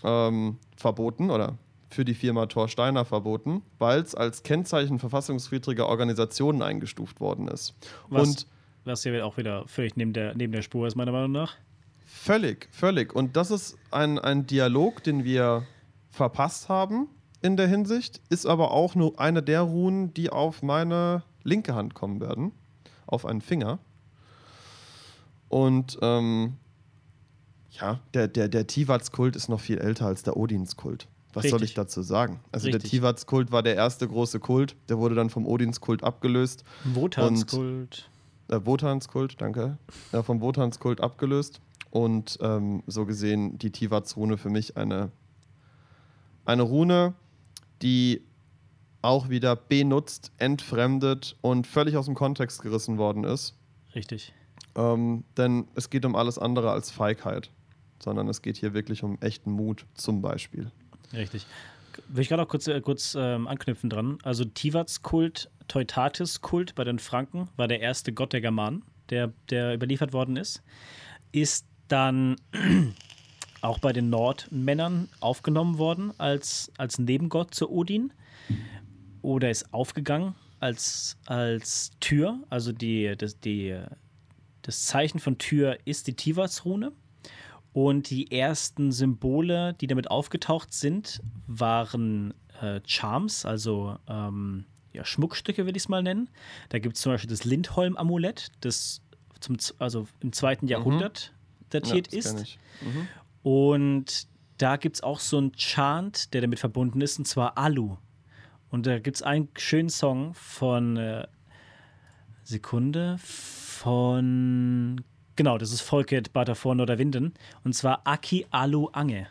ähm, 0.04 0.58
verboten 0.76 1.30
oder 1.30 1.58
für 1.90 2.06
die 2.06 2.14
Firma 2.14 2.46
Thor 2.46 2.68
Steiner 2.68 3.06
verboten, 3.06 3.64
weil 3.80 4.02
es 4.02 4.14
als 4.14 4.44
Kennzeichen 4.44 5.00
verfassungswidriger 5.00 5.88
Organisationen 5.88 6.62
eingestuft 6.62 7.20
worden 7.20 7.48
ist. 7.48 7.74
Was, 8.10 8.28
Und 8.28 8.48
was 8.86 9.04
ja 9.04 9.24
auch 9.24 9.38
wieder 9.38 9.68
völlig 9.68 9.96
neben 9.96 10.14
der, 10.14 10.36
neben 10.36 10.52
der 10.54 10.62
Spur 10.62 10.88
ist, 10.88 10.96
meiner 10.96 11.12
Meinung 11.12 11.32
nach. 11.32 11.56
Völlig, 12.12 12.68
völlig. 12.72 13.16
Und 13.16 13.36
das 13.38 13.52
ist 13.52 13.78
ein, 13.92 14.20
ein 14.20 14.46
Dialog, 14.46 15.04
den 15.04 15.24
wir 15.24 15.66
verpasst 16.10 16.70
haben 16.70 17.08
in 17.42 17.56
der 17.56 17.68
Hinsicht, 17.68 18.20
ist 18.30 18.46
aber 18.46 18.72
auch 18.72 18.96
nur 18.96 19.20
eine 19.20 19.42
der 19.42 19.62
Runen, 19.62 20.14
die 20.14 20.30
auf 20.30 20.62
meine 20.62 21.24
linke 21.44 21.76
Hand 21.76 21.94
kommen 21.94 22.20
werden, 22.20 22.52
auf 23.06 23.26
einen 23.26 23.42
Finger. 23.42 23.80
Und 25.48 25.98
ähm, 26.02 26.58
ja, 27.72 28.00
der, 28.14 28.28
der, 28.28 28.50
der 28.50 28.68
Tivats-Kult 28.68 29.36
ist 29.36 29.48
noch 29.48 29.60
viel 29.60 29.78
älter 29.78 30.08
als 30.08 30.24
der 30.24 30.36
Odinskult. 30.36 31.08
Was 31.34 31.44
soll 31.44 31.54
Richtig. 31.54 31.70
ich 31.70 31.76
dazu 31.76 32.02
sagen? 32.02 32.40
Also 32.52 32.66
Richtig. 32.66 32.84
der 32.84 32.90
Tivats-Kult 32.92 33.52
war 33.52 33.64
der 33.64 33.76
erste 33.76 34.08
große 34.08 34.40
Kult, 34.40 34.76
der 34.90 34.98
wurde 34.98 35.16
dann 35.16 35.30
vom 35.30 35.46
Odinskult 35.46 36.04
abgelöst. 36.04 36.64
Wotanskult. 36.84 38.10
Äh, 38.50 38.60
Wotanskult, 38.66 39.40
danke. 39.40 39.78
Ja, 40.12 40.24
vom 40.24 40.42
Wotanskult 40.42 41.02
abgelöst. 41.02 41.62
Und 41.92 42.38
ähm, 42.42 42.84
so 42.88 43.06
gesehen 43.06 43.58
die 43.58 43.72
Tivats-Rune 43.72 44.38
für 44.38 44.50
mich 44.50 44.78
eine, 44.78 45.12
eine 46.46 46.62
Rune, 46.62 47.14
die 47.82 48.22
auch 49.02 49.30
wieder 49.30 49.56
benutzt, 49.56 50.32
entfremdet 50.38 51.36
und 51.42 51.66
völlig 51.66 51.98
aus 51.98 52.06
dem 52.06 52.16
Kontext 52.16 52.62
gerissen 52.62 52.98
worden 52.98 53.24
ist. 53.24 53.56
Richtig. 53.96 54.34
Ähm, 54.76 55.24
denn 55.38 55.68
es 55.76 55.90
geht 55.90 56.06
um 56.06 56.16
alles 56.16 56.38
andere 56.38 56.72
als 56.72 56.92
Feigheit, 56.92 57.50
sondern 58.00 58.28
es 58.28 58.42
geht 58.42 58.58
hier 58.58 58.74
wirklich 58.74 59.04
um 59.04 59.18
echten 59.22 59.52
Mut 59.52 59.86
zum 59.94 60.22
Beispiel. 60.22 60.72
Richtig. 61.14 61.46
Will 62.08 62.22
ich 62.22 62.30
gerade 62.30 62.44
auch 62.44 62.48
kurz, 62.48 62.68
äh, 62.68 62.80
kurz 62.82 63.16
ähm, 63.18 63.48
anknüpfen 63.48 63.90
dran. 63.90 64.20
Also 64.24 64.46
Tivats-Kult, 64.46 65.50
Teutatis-Kult 65.68 66.76
bei 66.76 66.84
den 66.84 67.00
Franken 67.00 67.50
war 67.56 67.68
der 67.68 67.80
erste 67.80 68.14
Gott 68.14 68.34
der 68.34 68.42
Germanen, 68.42 68.84
der, 69.10 69.34
der 69.50 69.74
überliefert 69.74 70.14
worden 70.14 70.38
ist. 70.38 70.62
Ist 71.32 71.66
dann 71.92 72.38
auch 73.62 73.80
bei 73.80 73.92
den 73.94 74.10
Nordmännern 74.10 75.10
aufgenommen 75.20 75.78
worden 75.78 76.14
als, 76.18 76.72
als 76.78 76.98
Nebengott 77.00 77.54
zu 77.54 77.70
Odin 77.70 78.14
oder 79.22 79.50
ist 79.50 79.74
aufgegangen 79.74 80.36
als, 80.60 81.18
als 81.26 81.92
Tür. 82.00 82.40
Also 82.50 82.72
die, 82.72 83.16
das, 83.18 83.40
die, 83.40 83.80
das 84.62 84.86
Zeichen 84.86 85.20
von 85.20 85.38
Tür 85.38 85.78
ist 85.86 86.08
die 86.08 86.16
Tivats-Rune. 86.16 86.92
Und 87.72 88.10
die 88.10 88.32
ersten 88.32 88.92
Symbole, 88.92 89.76
die 89.80 89.88
damit 89.88 90.10
aufgetaucht 90.10 90.74
sind, 90.74 91.22
waren 91.46 92.34
äh, 92.62 92.82
Charms, 92.86 93.46
also 93.46 93.98
ähm, 94.08 94.66
ja, 94.92 95.06
Schmuckstücke, 95.06 95.68
will 95.68 95.76
ich 95.76 95.84
es 95.84 95.90
mal 95.90 96.02
nennen. 96.02 96.30
Da 96.70 96.80
gibt 96.80 96.96
es 96.96 97.04
zum 97.04 97.12
Beispiel 97.12 97.30
das 97.30 97.46
Lindholm-Amulett, 97.46 98.48
das 98.62 99.02
zum, 99.40 99.58
also 99.78 100.08
im 100.20 100.34
zweiten 100.34 100.68
Jahrhundert 100.68 101.32
datiert 101.70 102.10
kenn 102.10 102.20
ist. 102.20 102.58
Mhm. 102.82 103.08
Und 103.44 104.28
da 104.58 104.78
gibt 104.78 104.98
es 104.98 105.04
auch 105.04 105.20
so 105.20 105.38
einen 105.38 105.54
Chant, 105.54 106.34
der 106.34 106.42
damit 106.42 106.60
verbunden 106.60 107.02
ist, 107.02 107.18
und 107.18 107.26
zwar 107.26 107.58
Alu. 107.58 107.98
Und 108.70 108.86
da 108.86 109.00
gibt 109.00 109.18
es 109.18 109.24
einen 109.24 109.50
schönen 109.58 109.90
Song 109.90 110.34
von 110.34 110.98
äh, 110.98 111.28
Sekunde 112.44 113.18
von 113.20 115.04
genau, 115.36 115.58
das 115.58 115.72
ist 115.72 115.82
Folket 115.82 116.34
Batafon 116.34 116.82
oder 116.82 116.98
Winden. 116.98 117.34
Und 117.64 117.74
zwar 117.74 118.06
Aki 118.06 118.48
Alu 118.52 118.90
Ange. 118.92 119.28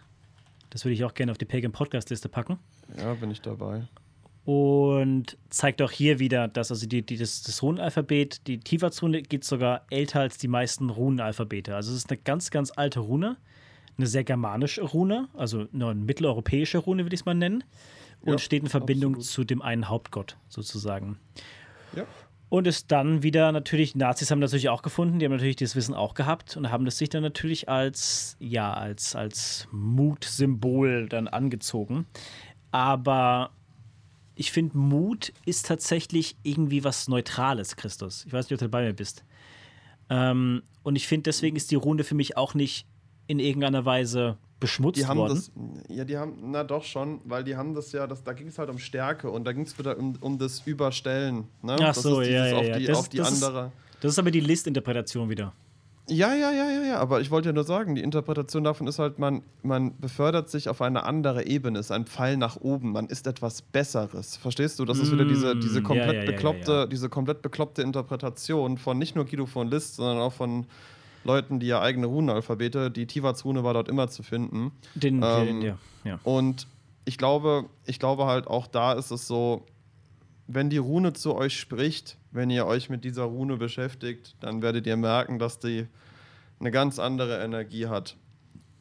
Das 0.70 0.84
würde 0.84 0.94
ich 0.94 1.04
auch 1.04 1.14
gerne 1.14 1.32
auf 1.32 1.38
die 1.38 1.44
Pagan 1.44 1.72
Podcast 1.72 2.10
Liste 2.10 2.28
packen. 2.28 2.58
Ja, 2.96 3.14
bin 3.14 3.30
ich 3.30 3.42
dabei. 3.42 3.86
Und 4.50 5.36
zeigt 5.50 5.82
auch 5.82 5.90
hier 5.90 6.20
wieder, 6.20 6.48
dass 6.48 6.70
also 6.70 6.86
die, 6.86 7.02
die, 7.02 7.18
das, 7.18 7.42
das 7.42 7.62
Runenalphabet, 7.62 8.46
die 8.46 8.58
Tivats-Rune 8.58 9.20
geht 9.20 9.44
sogar 9.44 9.84
älter 9.90 10.20
als 10.20 10.38
die 10.38 10.48
meisten 10.48 10.88
Runenalphabete. 10.88 11.76
Also 11.76 11.90
es 11.90 11.98
ist 11.98 12.10
eine 12.10 12.18
ganz, 12.18 12.50
ganz 12.50 12.72
alte 12.74 13.00
Rune, 13.00 13.36
eine 13.98 14.06
sehr 14.06 14.24
germanische 14.24 14.80
Rune, 14.80 15.28
also 15.34 15.66
eine 15.74 15.94
mitteleuropäische 15.94 16.78
Rune, 16.78 17.04
würde 17.04 17.14
ich 17.14 17.20
es 17.20 17.26
mal 17.26 17.34
nennen. 17.34 17.62
Und 18.22 18.32
Ja, 18.32 18.38
steht 18.38 18.62
in 18.62 18.70
Verbindung 18.70 19.16
absolut. 19.16 19.30
zu 19.30 19.44
dem 19.44 19.60
einen 19.60 19.90
Hauptgott 19.90 20.38
sozusagen. 20.48 21.18
Ja. 21.94 22.06
Und 22.48 22.66
ist 22.66 22.90
dann 22.90 23.22
wieder 23.22 23.52
natürlich, 23.52 23.96
Nazis 23.96 24.30
haben 24.30 24.38
natürlich 24.38 24.70
auch 24.70 24.80
gefunden, 24.80 25.18
die 25.18 25.26
haben 25.26 25.32
natürlich 25.32 25.56
dieses 25.56 25.76
Wissen 25.76 25.92
auch 25.92 26.14
gehabt 26.14 26.56
und 26.56 26.72
haben 26.72 26.86
das 26.86 26.96
sich 26.96 27.10
dann 27.10 27.22
natürlich 27.22 27.68
als, 27.68 28.38
ja, 28.40 28.72
als, 28.72 29.14
als 29.14 29.68
Mutsymbol 29.72 31.06
dann 31.06 31.28
angezogen. 31.28 32.06
Aber 32.70 33.50
ich 34.38 34.52
finde, 34.52 34.78
Mut 34.78 35.32
ist 35.44 35.66
tatsächlich 35.66 36.36
irgendwie 36.44 36.84
was 36.84 37.08
Neutrales, 37.08 37.74
Christus. 37.76 38.24
Ich 38.26 38.32
weiß 38.32 38.46
nicht, 38.48 38.52
ob 38.54 38.60
du 38.60 38.68
bei 38.68 38.84
mir 38.84 38.92
bist. 38.92 39.24
Ähm, 40.10 40.62
und 40.84 40.96
ich 40.96 41.06
finde, 41.08 41.24
deswegen 41.24 41.56
ist 41.56 41.70
die 41.70 41.74
Rune 41.74 42.04
für 42.04 42.14
mich 42.14 42.36
auch 42.36 42.54
nicht 42.54 42.86
in 43.26 43.40
irgendeiner 43.40 43.84
Weise 43.84 44.38
beschmutzt 44.60 44.98
die 45.00 45.06
haben 45.06 45.18
worden. 45.18 45.34
das, 45.34 45.50
ja, 45.96 46.04
die 46.04 46.16
haben, 46.16 46.36
na 46.50 46.64
doch 46.64 46.82
schon, 46.84 47.20
weil 47.24 47.44
die 47.44 47.56
haben 47.56 47.74
das 47.74 47.92
ja, 47.92 48.06
das, 48.06 48.24
da 48.24 48.32
ging 48.32 48.48
es 48.48 48.58
halt 48.58 48.70
um 48.70 48.78
Stärke 48.78 49.30
und 49.30 49.44
da 49.44 49.52
ging 49.52 49.62
es 49.64 49.78
wieder 49.78 49.96
um, 49.98 50.16
um 50.20 50.38
das 50.38 50.60
Überstellen. 50.66 51.48
Ne? 51.62 51.74
Ach 51.74 51.94
das 51.94 52.02
so, 52.02 52.20
ist 52.20 52.28
ja, 52.30 52.46
ja, 52.46 52.56
auf 52.56 52.66
ja. 52.66 52.78
die, 52.78 52.84
Das- 52.86 52.98
auf 52.98 53.08
die 53.08 53.16
das 53.18 53.32
ist- 53.32 53.42
andere. 53.44 53.72
Das 54.00 54.12
ist 54.12 54.18
aber 54.20 54.30
die 54.30 54.40
Listinterpretation 54.40 55.28
wieder. 55.28 55.52
Ja, 56.08 56.34
ja, 56.34 56.50
ja, 56.50 56.70
ja, 56.70 56.82
ja, 56.84 56.98
aber 56.98 57.20
ich 57.20 57.30
wollte 57.30 57.50
ja 57.50 57.52
nur 57.52 57.64
sagen, 57.64 57.94
die 57.94 58.02
Interpretation 58.02 58.64
davon 58.64 58.86
ist 58.86 58.98
halt, 58.98 59.18
man, 59.18 59.42
man 59.62 59.98
befördert 59.98 60.48
sich 60.48 60.68
auf 60.68 60.80
eine 60.80 61.04
andere 61.04 61.46
Ebene, 61.46 61.78
ist 61.78 61.90
ein 61.90 62.06
Pfeil 62.06 62.36
nach 62.36 62.56
oben, 62.56 62.92
man 62.92 63.06
ist 63.06 63.26
etwas 63.26 63.62
Besseres. 63.62 64.36
Verstehst 64.36 64.78
du? 64.78 64.84
Das 64.84 64.98
ist 64.98 65.12
wieder 65.12 65.24
diese, 65.24 65.54
Mm, 65.54 65.60
diese 65.60 65.82
komplett 65.82 66.14
ja, 66.14 66.20
ja, 66.20 66.26
bekloppte, 66.26 66.72
ja. 66.72 66.86
diese 66.86 67.08
komplett 67.08 67.42
bekloppte 67.42 67.82
Interpretation 67.82 68.78
von 68.78 68.98
nicht 68.98 69.16
nur 69.16 69.24
Guido 69.24 69.46
von 69.46 69.68
List, 69.68 69.96
sondern 69.96 70.18
auch 70.18 70.32
von 70.32 70.66
Leuten, 71.24 71.60
die 71.60 71.66
ja 71.66 71.80
eigene 71.80 72.06
Runenalphabete, 72.06 72.90
die 72.90 73.06
Tivats-Rune 73.06 73.64
war 73.64 73.74
dort 73.74 73.88
immer 73.88 74.08
zu 74.08 74.22
finden. 74.22 74.72
Den, 74.94 75.22
Ähm, 75.22 75.46
den 75.46 75.62
ja, 75.62 75.78
ja. 76.04 76.20
Und 76.22 76.66
ich 77.04 77.18
glaube, 77.18 77.66
ich 77.86 77.98
glaube 77.98 78.26
halt 78.26 78.46
auch 78.46 78.66
da 78.66 78.92
ist 78.92 79.10
es 79.10 79.26
so, 79.26 79.64
wenn 80.48 80.70
die 80.70 80.78
Rune 80.78 81.12
zu 81.12 81.36
euch 81.36 81.60
spricht, 81.60 82.16
wenn 82.32 82.50
ihr 82.50 82.66
euch 82.66 82.88
mit 82.88 83.04
dieser 83.04 83.24
Rune 83.24 83.58
beschäftigt, 83.58 84.34
dann 84.40 84.62
werdet 84.62 84.86
ihr 84.86 84.96
merken, 84.96 85.38
dass 85.38 85.60
die 85.60 85.86
eine 86.58 86.70
ganz 86.70 86.98
andere 86.98 87.44
Energie 87.44 87.86
hat, 87.86 88.16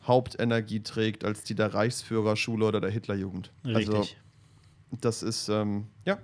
Hauptenergie 0.07 0.80
trägt 0.80 1.26
als 1.26 1.43
die 1.43 1.53
der 1.53 1.74
Reichsführerschule 1.74 2.65
oder 2.65 2.80
der 2.80 2.89
Hitlerjugend. 2.89 3.51
Richtig. 3.65 3.89
Also 3.89 4.07
das 5.01 5.22
ist 5.22 5.49
ähm, 5.49 5.88
ja 6.05 6.18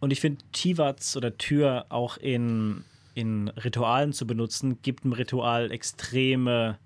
Und 0.00 0.12
ich 0.12 0.20
finde, 0.20 0.44
Tivats 0.52 1.16
oder 1.16 1.38
Tür 1.38 1.86
auch 1.88 2.18
in, 2.18 2.84
in 3.14 3.48
Ritualen 3.48 4.12
zu 4.12 4.26
benutzen, 4.26 4.82
gibt 4.82 5.04
einem 5.04 5.14
Ritual 5.14 5.72
extreme, 5.72 6.78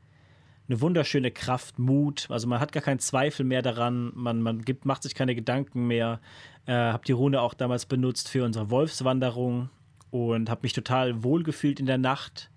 eine 0.69 0.81
wunderschöne 0.81 1.31
Kraft, 1.31 1.79
Mut. 1.79 2.27
Also 2.31 2.49
man 2.49 2.61
hat 2.61 2.73
gar 2.73 2.83
keinen 2.83 2.99
Zweifel 2.99 3.45
mehr 3.45 3.63
daran, 3.63 4.13
man, 4.15 4.43
man 4.43 4.63
gibt, 4.63 4.85
macht 4.85 5.03
sich 5.03 5.15
keine 5.15 5.35
Gedanken 5.35 5.87
mehr. 5.87 6.21
Äh, 6.67 6.73
habe 6.73 7.05
die 7.05 7.13
Rune 7.13 7.41
auch 7.41 7.55
damals 7.55 7.87
benutzt 7.87 8.29
für 8.29 8.45
unsere 8.45 8.71
Wolfswanderung 8.71 9.71
und 10.11 10.51
habe 10.51 10.61
mich 10.63 10.73
total 10.73 11.23
wohlgefühlt 11.23 11.79
in 11.79 11.87
der 11.87 11.99
Nacht. 11.99 12.51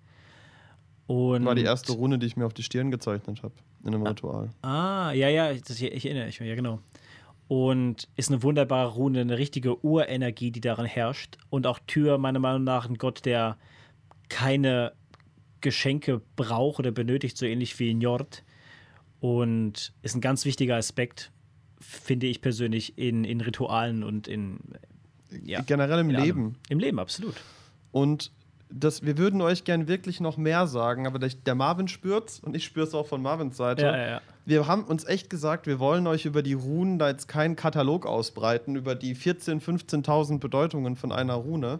Und 1.07 1.45
war 1.45 1.55
die 1.55 1.63
erste 1.63 1.93
Rune, 1.93 2.19
die 2.19 2.27
ich 2.27 2.37
mir 2.37 2.45
auf 2.45 2.53
die 2.53 2.63
Stirn 2.63 2.91
gezeichnet 2.91 3.41
habe 3.43 3.53
in 3.83 3.93
einem 3.93 4.05
Ritual. 4.05 4.49
Ah, 4.61 5.11
ja, 5.11 5.29
ja, 5.29 5.51
ich, 5.51 5.63
das, 5.63 5.81
ich 5.81 6.05
erinnere 6.05 6.25
mich, 6.27 6.39
ja, 6.39 6.55
genau. 6.55 6.79
Und 7.47 8.07
ist 8.15 8.29
eine 8.29 8.43
wunderbare 8.43 8.91
Rune, 8.91 9.21
eine 9.21 9.37
richtige 9.37 9.83
Urenergie, 9.83 10.51
die 10.51 10.61
darin 10.61 10.85
herrscht. 10.85 11.37
Und 11.49 11.65
auch 11.65 11.79
Tür, 11.87 12.19
meiner 12.19 12.37
Meinung 12.37 12.63
nach, 12.63 12.87
ein 12.87 12.99
Gott, 12.99 13.25
der 13.25 13.57
keine 14.29 14.93
Geschenke 15.61 16.21
braucht 16.35 16.79
oder 16.79 16.91
benötigt, 16.91 17.37
so 17.37 17.45
ähnlich 17.45 17.77
wie 17.79 17.93
Njord. 17.93 18.43
Und 19.19 19.93
ist 20.01 20.15
ein 20.15 20.21
ganz 20.21 20.45
wichtiger 20.45 20.75
Aspekt, 20.77 21.31
finde 21.79 22.27
ich 22.27 22.41
persönlich, 22.41 22.97
in, 22.97 23.23
in 23.23 23.41
Ritualen 23.41 24.03
und 24.03 24.27
in. 24.27 24.59
Ja, 25.43 25.61
Generell 25.61 25.99
im 25.99 26.09
in 26.09 26.15
Leben. 26.15 26.39
allem. 26.41 26.55
Im 26.69 26.79
Leben, 26.79 26.99
absolut. 26.99 27.35
Und 27.91 28.31
das, 28.71 29.03
wir 29.03 29.17
würden 29.17 29.41
euch 29.41 29.63
gern 29.63 29.87
wirklich 29.87 30.19
noch 30.19 30.37
mehr 30.37 30.67
sagen, 30.67 31.07
aber 31.07 31.19
der, 31.19 31.29
der 31.29 31.55
Marvin 31.55 31.87
spürt's 31.87 32.39
und 32.39 32.55
ich 32.55 32.63
spür's 32.65 32.93
auch 32.93 33.07
von 33.07 33.21
Marvins 33.21 33.57
Seite. 33.57 33.81
Ja, 33.83 33.97
ja, 33.97 34.07
ja. 34.07 34.21
Wir 34.45 34.67
haben 34.67 34.83
uns 34.83 35.05
echt 35.05 35.29
gesagt, 35.29 35.67
wir 35.67 35.79
wollen 35.79 36.07
euch 36.07 36.25
über 36.25 36.41
die 36.41 36.53
Runen 36.53 36.99
da 36.99 37.09
jetzt 37.09 37.27
keinen 37.27 37.55
Katalog 37.55 38.05
ausbreiten, 38.05 38.75
über 38.75 38.95
die 38.95 39.15
14.000, 39.15 39.61
15.000 39.61 40.39
Bedeutungen 40.39 40.95
von 40.95 41.11
einer 41.11 41.35
Rune, 41.35 41.79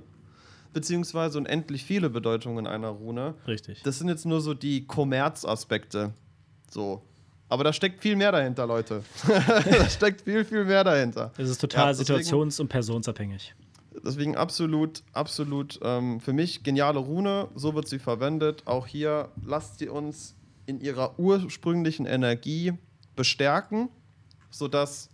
beziehungsweise 0.74 1.38
unendlich 1.38 1.84
viele 1.84 2.10
Bedeutungen 2.10 2.68
einer 2.68 2.90
Rune. 2.90 3.36
Richtig. 3.48 3.82
Das 3.84 4.00
sind 4.00 4.10
jetzt 4.10 4.26
nur 4.26 4.42
so 4.42 4.54
die 4.54 4.86
Kommerzaspekte. 4.86 6.14
So. 6.70 7.02
Aber 7.48 7.64
da 7.64 7.74
steckt 7.74 8.02
viel 8.02 8.16
mehr 8.16 8.32
dahinter, 8.32 8.68
Leute. 8.68 9.04
da 9.28 9.90
steckt 9.90 10.22
viel, 10.22 10.46
viel 10.46 10.66
mehr 10.66 10.84
dahinter. 10.84 11.32
Es 11.38 11.50
ist 11.50 11.60
total 11.60 11.94
Ja, 11.94 12.00
situations- 12.00 12.62
und 12.62 12.68
personsabhängig. 12.68 13.56
Deswegen 14.06 14.36
absolut, 14.38 15.04
absolut 15.14 15.80
ähm, 15.82 16.20
für 16.20 16.32
mich 16.32 16.64
geniale 16.64 17.00
Rune. 17.00 17.48
So 17.56 17.74
wird 17.74 17.88
sie 17.88 18.00
verwendet. 18.00 18.64
Auch 18.66 18.86
hier 18.86 19.30
lasst 19.44 19.80
sie 19.80 19.90
uns 19.90 20.36
in 20.68 20.80
ihrer 20.80 21.18
ursprünglichen 21.18 22.06
Energie 22.06 22.74
bestärken, 23.16 23.90
sodass, 24.52 25.10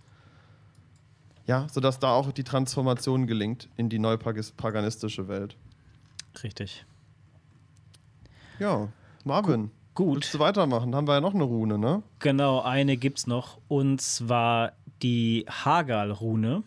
ja, 1.46 1.68
sodass 1.72 2.00
da 2.00 2.12
auch 2.12 2.32
die 2.32 2.44
Transformation 2.44 3.28
gelingt 3.28 3.70
in 3.78 3.90
die 3.90 4.00
neupaganistische 4.00 5.28
Welt. 5.28 5.56
Richtig. 6.44 6.86
Ja, 8.60 8.90
Marvin. 9.24 9.72
Gut. 9.94 10.16
Willst 10.16 10.34
du 10.34 10.40
weitermachen? 10.40 10.94
Haben 10.94 11.08
wir 11.08 11.14
ja 11.14 11.22
noch 11.22 11.34
eine 11.34 11.44
Rune, 11.44 11.78
ne? 11.78 12.04
Genau, 12.20 12.62
eine 12.62 12.98
gibt's 12.98 13.28
noch. 13.28 13.60
Und 13.70 14.02
zwar 14.02 14.74
die 15.02 15.46
Hagal-Rune. 15.50 16.64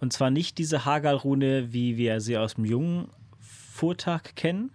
Und 0.00 0.12
zwar 0.12 0.30
nicht 0.30 0.56
diese 0.58 0.84
Hagal-Rune, 0.84 1.72
wie 1.72 1.96
wir 1.96 2.20
sie 2.20 2.38
aus 2.38 2.54
dem 2.54 2.64
jungen 2.64 3.08
Vortag 3.40 4.34
kennen, 4.36 4.70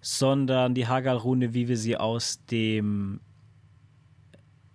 sondern 0.00 0.74
die 0.74 0.88
Hagal-Rune, 0.88 1.54
wie 1.54 1.68
wir 1.68 1.76
sie 1.76 1.96
aus 1.96 2.44
dem. 2.46 3.20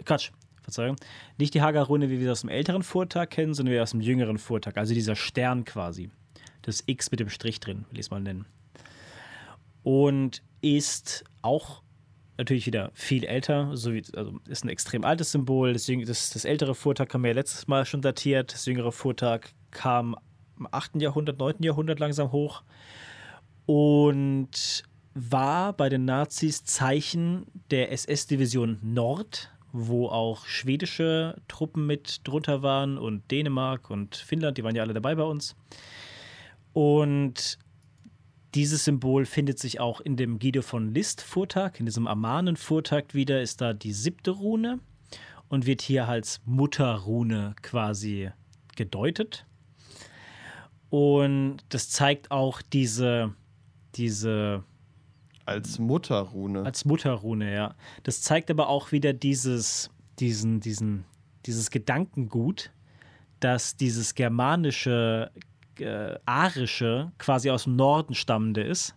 Quatsch, 0.05 0.31
Verzeihung. 0.65 0.97
Nicht 1.37 1.53
die 1.53 1.61
Hagal-Rune, 1.61 2.09
wie 2.09 2.19
wir 2.19 2.25
sie 2.25 2.31
aus 2.31 2.41
dem 2.41 2.49
älteren 2.49 2.83
Vortag 2.83 3.29
kennen, 3.29 3.53
sondern 3.53 3.73
wie 3.73 3.79
aus 3.79 3.91
dem 3.91 4.01
jüngeren 4.01 4.37
Vortag. 4.37 4.75
Also 4.75 4.93
dieser 4.93 5.15
Stern 5.15 5.63
quasi. 5.63 6.09
Das 6.61 6.83
X 6.85 7.11
mit 7.11 7.19
dem 7.19 7.29
Strich 7.29 7.59
drin, 7.59 7.85
will 7.89 7.99
ich 7.99 8.07
es 8.07 8.11
mal 8.11 8.19
nennen. 8.19 8.45
Und 9.83 10.41
ist 10.61 11.23
auch 11.41 11.83
natürlich 12.37 12.65
wieder 12.65 12.91
viel 12.93 13.23
älter, 13.23 13.77
so 13.77 13.93
wie, 13.93 14.03
also 14.15 14.39
ist 14.47 14.65
ein 14.65 14.69
extrem 14.69 15.05
altes 15.05 15.31
Symbol. 15.31 15.73
Das, 15.73 15.85
das, 15.85 16.31
das 16.31 16.45
ältere 16.45 16.75
Vortag 16.75 17.13
haben 17.13 17.23
wir 17.23 17.29
ja 17.29 17.35
letztes 17.35 17.67
Mal 17.67 17.85
schon 17.85 18.01
datiert. 18.01 18.53
Das 18.53 18.65
jüngere 18.65 18.91
Vortag 18.91 19.47
kam 19.71 20.15
im 20.57 20.67
8. 20.71 21.01
Jahrhundert, 21.01 21.37
9. 21.37 21.61
Jahrhundert 21.61 21.99
langsam 21.99 22.31
hoch 22.31 22.63
und 23.65 24.83
war 25.13 25.73
bei 25.73 25.89
den 25.89 26.05
Nazis 26.05 26.63
Zeichen 26.65 27.45
der 27.71 27.91
SS-Division 27.91 28.79
Nord, 28.81 29.51
wo 29.77 30.07
auch 30.07 30.45
schwedische 30.45 31.35
Truppen 31.47 31.85
mit 31.85 32.21
drunter 32.23 32.63
waren 32.63 32.97
und 32.97 33.29
Dänemark 33.29 33.89
und 33.89 34.15
Finnland, 34.15 34.57
die 34.57 34.63
waren 34.63 34.75
ja 34.75 34.83
alle 34.83 34.93
dabei 34.93 35.15
bei 35.15 35.23
uns. 35.23 35.55
Und 36.71 37.59
dieses 38.53 38.85
Symbol 38.85 39.25
findet 39.25 39.59
sich 39.59 39.81
auch 39.81 39.99
in 39.99 40.15
dem 40.15 40.39
Guido 40.39 40.61
von 40.61 40.93
List 40.93 41.21
Vortag, 41.21 41.79
in 41.79 41.85
diesem 41.85 42.07
Amanen 42.07 42.55
Vortag 42.55 43.13
wieder, 43.13 43.41
ist 43.41 43.59
da 43.59 43.73
die 43.73 43.91
siebte 43.91 44.31
Rune 44.31 44.79
und 45.49 45.65
wird 45.65 45.81
hier 45.81 46.07
als 46.07 46.41
Mutterrune 46.45 47.55
quasi 47.61 48.31
gedeutet. 48.77 49.45
Und 50.89 51.57
das 51.67 51.89
zeigt 51.89 52.31
auch 52.31 52.61
diese, 52.61 53.33
diese 53.95 54.63
Als 55.45 55.77
Mutterrune. 55.79 56.65
als 56.65 56.85
Mutterrune, 56.85 57.53
ja. 57.53 57.75
Das 58.03 58.21
zeigt 58.21 58.49
aber 58.49 58.67
auch 58.67 58.91
wieder 58.91 59.13
dieses, 59.13 59.91
diesen, 60.19 60.59
diesen, 60.59 61.05
dieses 61.45 61.69
Gedankengut, 61.69 62.71
dass 63.39 63.77
dieses 63.77 64.15
germanische, 64.15 65.31
äh, 65.79 66.17
arische 66.25 67.11
quasi 67.17 67.49
aus 67.51 67.65
dem 67.65 67.75
Norden 67.75 68.15
stammende 68.15 68.63
ist. 68.63 68.95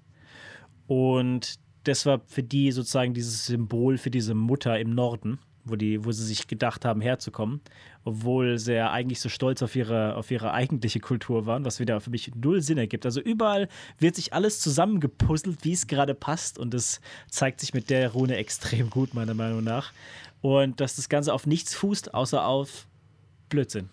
Und 0.87 1.59
das 1.85 2.07
war 2.07 2.21
für 2.27 2.43
die 2.43 2.73
sozusagen 2.73 3.15
dieses 3.15 3.47
Symbol 3.47 3.99
für 3.99 4.11
diese 4.11 4.35
Mutter 4.35 4.79
im 4.79 4.95
Norden, 4.95 5.39
wo, 5.65 5.77
die, 5.77 6.05
wo 6.05 6.13
sie 6.13 6.25
sich 6.25 6.47
gedacht 6.47 6.85
haben, 6.85 7.01
herzukommen. 7.01 7.61
Obwohl 8.09 8.59
sie 8.59 8.73
ja 8.73 8.91
eigentlich 8.91 9.21
so 9.21 9.29
stolz 9.29 9.63
auf 9.63 9.77
ihre, 9.77 10.17
auf 10.17 10.31
ihre 10.31 10.53
eigentliche 10.53 10.99
Kultur 10.99 11.45
waren, 11.45 11.67
was 11.67 11.79
wieder 11.79 12.01
für 12.01 12.09
mich 12.09 12.35
null 12.35 12.63
Sinn 12.63 12.79
ergibt. 12.79 13.05
Also 13.05 13.21
überall 13.21 13.69
wird 13.99 14.17
sich 14.17 14.33
alles 14.33 14.61
zusammengepuzzelt, 14.61 15.63
wie 15.63 15.73
es 15.73 15.87
gerade 15.87 16.15
passt. 16.15 16.59
Und 16.59 16.73
das 16.73 17.03
zeigt 17.31 17.61
sich 17.61 17.75
mit 17.75 17.91
der 17.91 18.13
Rune 18.13 18.37
extrem 18.37 18.89
gut, 18.89 19.13
meiner 19.13 19.35
Meinung 19.35 19.63
nach. 19.63 19.93
Und 20.41 20.81
dass 20.81 20.97
das 20.97 21.11
Ganze 21.11 21.35
auf 21.35 21.47
nichts 21.47 21.75
fußt, 21.75 22.15
außer 22.15 22.47
auf 22.47 22.87
Blödsinn. 23.51 23.91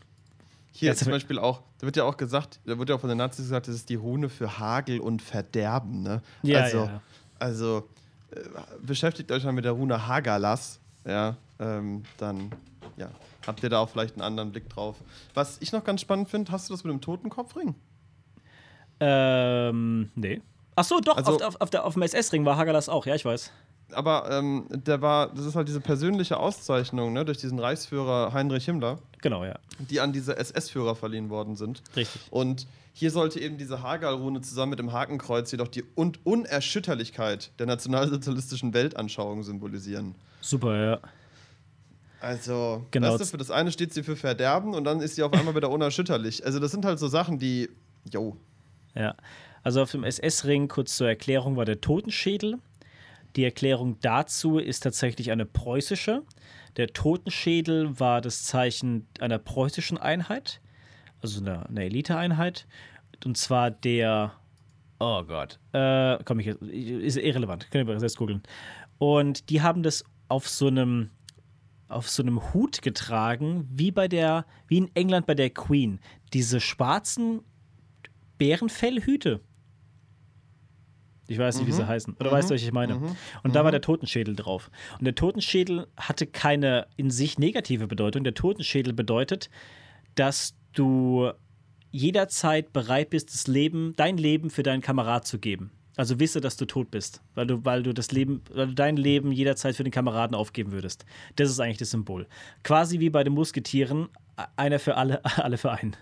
Hier 0.72 0.92
Jetzt- 0.92 1.04
zum 1.04 1.12
Beispiel 1.12 1.40
auch, 1.40 1.62
da 1.80 1.86
wird 1.88 1.98
ja 1.98 2.06
auch 2.06 2.16
gesagt, 2.16 2.62
da 2.66 2.78
wird 2.78 2.88
ja 2.88 2.96
auch 2.96 3.02
von 3.02 3.10
den 3.10 3.18
Nazis 3.18 3.46
gesagt, 3.46 3.68
das 3.68 3.76
ist 3.76 3.90
die 3.90 3.96
Rune 3.96 4.30
für 4.30 4.60
Hagel 4.60 5.02
und 5.02 5.22
Verderben, 5.22 6.04
ne? 6.04 6.22
Ja, 6.42 6.62
also, 6.62 6.78
ja. 6.86 7.02
also 7.38 7.90
äh, 8.32 8.40
beschäftigt 8.82 9.32
euch 9.32 9.44
mal 9.44 9.52
mit 9.52 9.66
der 9.66 9.74
Rune 9.74 10.08
Hagalas, 10.08 10.80
ja, 11.06 11.36
ähm, 11.60 12.04
dann 12.18 12.52
ja, 12.98 13.10
habt 13.46 13.64
ihr 13.64 13.70
da 13.70 13.80
auch 13.80 13.90
vielleicht 13.90 14.16
einen 14.16 14.22
anderen 14.22 14.52
Blick 14.52 14.70
drauf. 14.70 14.96
Was 15.34 15.58
ich 15.62 15.72
noch 15.72 15.84
ganz 15.84 16.02
spannend 16.02 16.30
finde, 16.30 16.52
hast 16.52 16.70
du 16.70 16.74
das 16.74 16.84
mit 16.84 16.92
dem 16.92 17.02
Totenkopfring? 17.02 17.76
Ähm, 19.00 20.10
nee. 20.16 20.42
Ach 20.76 20.84
so, 20.84 21.00
doch, 21.00 21.18
Also- 21.18 21.36
auf, 21.36 21.42
auf, 21.42 21.62
auf, 21.62 21.70
der, 21.70 21.86
auf 21.86 21.94
dem 21.94 22.04
SS-Ring 22.04 22.46
war 22.46 22.58
Hagalas 22.58 22.90
auch, 22.90 23.06
ja, 23.06 23.16
ich 23.16 23.26
weiß. 23.26 23.52
aber 23.94 24.30
ähm, 24.32 24.66
der 24.70 25.02
war, 25.02 25.28
das 25.34 25.46
ist 25.46 25.56
halt 25.56 25.68
diese 25.68 25.80
persönliche 25.80 26.38
Auszeichnung, 26.38 27.14
ne, 27.14 27.24
durch 27.24 27.38
diesen 27.38 27.60
Reichsführer 27.60 28.34
Heinrich 28.34 28.66
Himmler. 28.66 29.00
Genau, 29.22 29.44
ja. 29.46 29.56
Die 29.80 30.00
an 30.02 30.12
diese 30.14 30.38
SS-Führer 30.38 30.96
verliehen 30.96 31.30
worden 31.30 31.56
sind. 31.56 31.82
Richtig. 31.96 32.22
Und 32.32 32.68
hier 32.94 33.12
sollte 33.12 33.40
eben 33.40 33.58
diese 33.58 33.82
Hagal-Rune 33.84 34.42
zusammen 34.42 34.72
mit 34.72 34.80
dem 34.80 34.92
Hakenkreuz 34.94 35.52
jedoch 35.52 35.68
die 35.68 35.84
Un 35.98 36.14
Unerschütterlichkeit 36.24 37.52
der 37.60 37.66
nationalsozialistischen 37.68 38.74
Weltanschauung 38.74 39.44
symbolisieren. 39.44 40.16
Super, 40.46 40.86
ja. 40.86 41.00
Also, 42.22 42.86
genau. 42.92 43.10
weißt 43.10 43.22
du, 43.22 43.26
für 43.26 43.38
das 43.38 43.50
eine 43.50 43.72
steht 43.72 43.94
sie 43.94 44.04
für 44.04 44.16
Verderben 44.16 44.76
und 44.76 44.84
dann 44.84 45.00
ist 45.00 45.16
sie 45.16 45.24
auf 45.24 45.34
einmal 45.34 45.56
wieder 45.56 45.72
unerschütterlich. 45.72 46.46
Also, 46.46 46.60
das 46.60 46.72
sind 46.72 46.86
halt 46.86 47.00
so 47.00 47.08
Sachen, 47.08 47.40
die. 47.40 47.70
Jo. 48.14 48.38
Ja. 48.94 49.16
Also 49.64 49.82
auf 49.82 49.90
dem 49.90 50.04
SS-Ring, 50.04 50.68
kurz 50.68 50.96
zur 50.96 51.08
Erklärung, 51.08 51.58
war 51.58 51.66
der 51.66 51.82
Totenschädel. 51.82 52.60
Die 53.36 53.44
Erklärung 53.44 53.98
dazu 54.02 54.60
ist 54.60 54.82
tatsächlich 54.82 55.32
eine 55.32 55.48
preußische. 55.48 56.22
Der 56.78 56.88
Totenschädel 56.88 58.00
war 58.00 58.22
das 58.22 58.44
Zeichen 58.44 59.08
einer 59.20 59.40
preußischen 59.40 59.98
Einheit, 59.98 60.62
also 61.24 61.42
einer, 61.42 61.68
einer 61.68 61.82
Eliteeinheit. 61.82 62.68
Und 63.26 63.38
zwar 63.38 63.72
der, 63.72 64.34
oh 65.00 65.24
Gott, 65.24 65.58
äh, 65.74 66.20
komm 66.24 66.40
ich, 66.40 66.48
ist 66.48 67.18
irrelevant, 67.18 67.72
könnt 67.72 67.90
ihr 67.90 68.00
selbst 68.00 68.18
googeln. 68.18 68.44
Und 69.00 69.50
die 69.50 69.64
haben 69.64 69.82
das 69.82 70.06
auf 70.28 70.48
so 70.50 70.68
einem, 70.68 71.10
auf 71.88 72.10
so 72.10 72.24
einem 72.24 72.54
Hut 72.54 72.82
getragen, 72.82 73.68
wie 73.72 73.92
bei 73.92 74.08
der, 74.08 74.46
wie 74.68 74.78
in 74.78 74.92
England 74.96 75.26
bei 75.28 75.36
der 75.36 75.50
Queen. 75.50 76.00
Diese 76.34 76.60
schwarzen 76.60 77.42
Bärenfellhüte. 78.38 79.42
Ich 81.28 81.40
weiß 81.40 81.58
nicht, 81.58 81.68
wie 81.68 81.72
sie 81.72 81.82
Mhm. 81.84 81.88
heißen. 81.88 82.14
Oder 82.20 82.30
Mhm. 82.30 82.36
weißt 82.36 82.50
du, 82.50 82.54
was 82.54 82.62
ich 82.62 82.72
meine? 82.72 82.96
Mhm. 83.00 83.16
Und 83.44 83.56
da 83.56 83.64
war 83.64 83.72
der 83.72 83.82
Totenschädel 83.82 84.36
drauf. 84.36 84.70
Und 85.00 85.06
der 85.06 85.16
Totenschädel 85.16 85.88
hatte 85.98 86.28
keine 86.28 86.88
in 86.98 87.10
sich 87.10 87.40
negative 87.40 87.88
Bedeutung. 87.88 88.24
Der 88.24 88.36
Totenschädel 88.36 88.94
bedeutet, 88.94 89.50
dass 90.14 90.56
du 90.74 91.32
jederzeit 91.92 92.74
bereit 92.74 93.10
bist, 93.10 93.34
das 93.34 93.48
Leben, 93.48 93.94
dein 93.96 94.18
Leben 94.18 94.50
für 94.52 94.64
deinen 94.64 94.82
Kamerad 94.82 95.26
zu 95.26 95.40
geben. 95.40 95.72
Also 95.98 96.20
wisse, 96.20 96.42
dass 96.42 96.58
du 96.58 96.66
tot 96.66 96.92
bist, 96.92 97.22
weil 97.36 97.48
du, 97.48 97.64
weil 97.64 97.84
du 97.84 97.94
das 97.94 98.12
Leben, 98.12 98.42
weil 98.54 98.68
du 98.68 98.74
dein 98.74 98.98
Leben 98.98 99.32
jederzeit 99.32 99.76
für 99.76 99.84
den 99.84 99.92
Kameraden 99.92 100.36
aufgeben 100.36 100.72
würdest. 100.72 101.06
Das 101.38 101.50
ist 101.50 101.60
eigentlich 101.60 101.78
das 101.78 101.92
Symbol. 101.92 102.28
Quasi 102.64 103.00
wie 103.00 103.10
bei 103.10 103.24
den 103.24 103.34
Musketieren, 103.34 104.10
einer 104.58 104.80
für 104.80 104.98
alle, 104.98 105.24
alle 105.38 105.58
für 105.58 105.72
einen. 105.72 105.96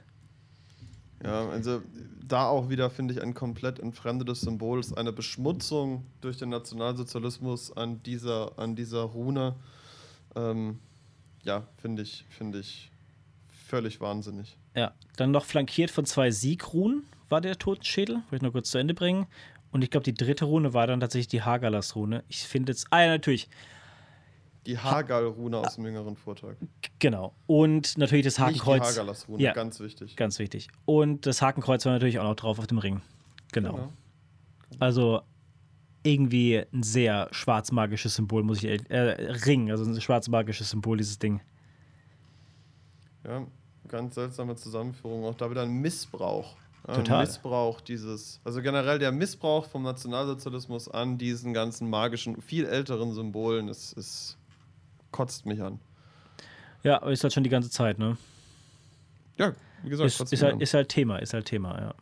Ja, 1.24 1.48
also 1.48 1.82
da 2.28 2.48
auch 2.48 2.70
wieder, 2.70 2.89
finde 2.89 3.14
ich, 3.14 3.22
ein 3.22 3.34
komplett 3.34 3.80
entfremdetes 3.80 4.41
Symbol. 4.41 4.80
Ist 4.80 4.98
eine 4.98 5.14
Beschmutzung 5.14 6.06
durch 6.22 6.38
den 6.38 6.50
Nationalsozialismus 6.50 7.72
an 7.72 8.02
dieser, 8.04 8.58
an 8.58 8.76
dieser 8.76 9.04
Rune. 9.04 9.56
Ähm, 10.36 10.80
ja, 11.44 11.68
finde 11.78 12.02
ich, 12.02 12.26
finde 12.30 12.60
ich 12.60 12.91
völlig 13.68 14.02
wahnsinnig. 14.02 14.58
Ja, 14.76 14.94
dann 15.18 15.32
noch 15.32 15.46
flankiert 15.46 15.91
von 15.91 16.06
zwei 16.06 16.32
Siegruhen 16.32 17.04
war 17.30 17.41
der 17.41 17.58
Totenschädel. 17.58 18.16
Wollte 18.16 18.36
ich 18.36 18.41
nur 18.41 18.52
kurz 18.52 18.72
zu 18.72 18.78
Ende 18.78 18.94
bringen. 18.94 19.28
Und 19.74 19.84
ich 19.84 19.89
glaube, 19.89 20.03
die 20.05 20.13
dritte 20.13 20.45
Rune 20.45 20.74
war 20.74 20.88
dann 20.88 20.99
tatsächlich 20.99 21.28
die 21.28 21.41
Hagalas-Rune. 21.41 22.24
Ich 22.30 22.43
finde 22.43 22.71
jetzt. 22.71 22.88
Ah, 22.91 23.01
ja, 23.01 23.07
natürlich. 23.07 23.49
Die 24.67 24.78
Hagal-Rune 24.78 25.57
aus 25.57 25.76
dem 25.76 25.86
jüngeren 25.86 26.15
Vortrag. 26.15 26.55
Genau. 26.99 27.34
Und 27.47 27.97
natürlich 27.97 28.24
das 28.24 28.38
Nicht 28.38 28.55
die 28.55 28.59
Hakenkreuz. 28.61 28.95
Hagalas-Rune, 28.95 29.43
Ja. 29.43 29.51
ganz 29.53 29.80
wichtig. 29.82 30.15
Ganz 30.15 30.39
wichtig. 30.39 30.69
Und 30.86 31.26
das 31.26 31.41
Hakenkreuz 31.41 31.84
war 31.86 31.91
natürlich 31.91 32.19
auch 32.19 32.24
noch 32.24 32.36
drauf 32.36 32.59
auf 32.59 32.67
dem 32.67 32.78
Ring. 32.78 33.01
Genau. 33.51 33.74
Genau. 33.74 33.89
Also 34.80 35.21
irgendwie 36.03 36.63
ein 36.71 36.84
sehr 36.84 37.28
schwarzmagisches 37.32 38.15
Symbol, 38.15 38.43
muss 38.43 38.59
ich 38.59 38.65
ehrlich- 38.65 38.89
äh, 38.89 39.32
Ring, 39.45 39.71
also 39.71 39.84
ein 39.86 39.99
schwarzmagisches 39.99 40.69
Symbol, 40.69 40.97
dieses 40.97 41.17
Ding. 41.19 41.41
Ja, 43.26 43.45
ganz 43.88 44.15
seltsame 44.15 44.55
Zusammenführung. 44.55 45.26
Auch 45.26 45.36
da 45.36 45.49
wieder 45.49 45.63
ein 45.63 45.74
Missbrauch. 45.82 46.55
Ja, 46.88 46.96
Total. 46.96 47.26
Missbrauch 47.26 47.80
dieses, 47.80 48.42
also 48.44 48.62
generell 48.62 49.00
der 49.00 49.12
Missbrauch 49.12 49.66
vom 49.66 49.84
Nationalsozialismus 49.84 50.90
an 50.90 51.18
diesen 51.18 51.54
ganzen 51.54 51.90
magischen, 51.90 52.42
viel 52.42 52.66
älteren 52.66 53.14
Symbolen, 53.14 53.70
es, 53.70 53.94
es 53.96 54.38
kotzt 55.12 55.46
mich 55.46 55.62
an. 55.62 55.80
Ja, 56.84 57.02
aber 57.02 57.14
ist 57.14 57.24
halt 57.24 57.32
schon 57.32 57.46
die 57.46 57.50
ganze 57.50 57.70
Zeit, 57.70 58.00
ne? 58.00 58.18
Ja, 59.38 59.54
wie 59.84 59.90
gesagt, 59.90 60.08
Ist, 60.08 60.18
kotzt 60.18 60.34
ist, 60.34 60.40
mich 60.40 60.44
halt, 60.44 60.54
an. 60.56 60.62
ist 60.62 60.74
halt 60.74 60.90
Thema, 60.90 61.18
ist 61.20 61.34
halt 61.34 61.46
Thema, 61.46 61.80
ja. 61.80 61.94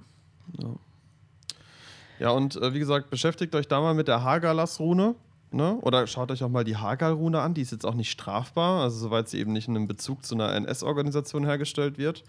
Ja, 2.19 2.29
und 2.31 2.55
äh, 2.55 2.73
wie 2.73 2.79
gesagt, 2.79 3.09
beschäftigt 3.09 3.53
euch 3.55 3.67
da 3.67 3.81
mal 3.81 3.93
mit 3.93 4.07
der 4.07 4.23
Hagalas-Rune. 4.23 5.15
Ne? 5.51 5.77
Oder 5.81 6.07
schaut 6.07 6.31
euch 6.31 6.43
auch 6.43 6.49
mal 6.49 6.63
die 6.63 6.77
Hagal-Rune 6.77 7.41
an. 7.41 7.53
Die 7.53 7.61
ist 7.61 7.71
jetzt 7.71 7.85
auch 7.85 7.95
nicht 7.95 8.11
strafbar, 8.11 8.83
also 8.83 8.97
soweit 8.97 9.27
sie 9.27 9.39
eben 9.39 9.51
nicht 9.53 9.67
in 9.67 9.75
einem 9.75 9.87
Bezug 9.87 10.25
zu 10.25 10.35
einer 10.35 10.53
NS-Organisation 10.53 11.45
hergestellt 11.45 11.97
wird. 11.97 12.23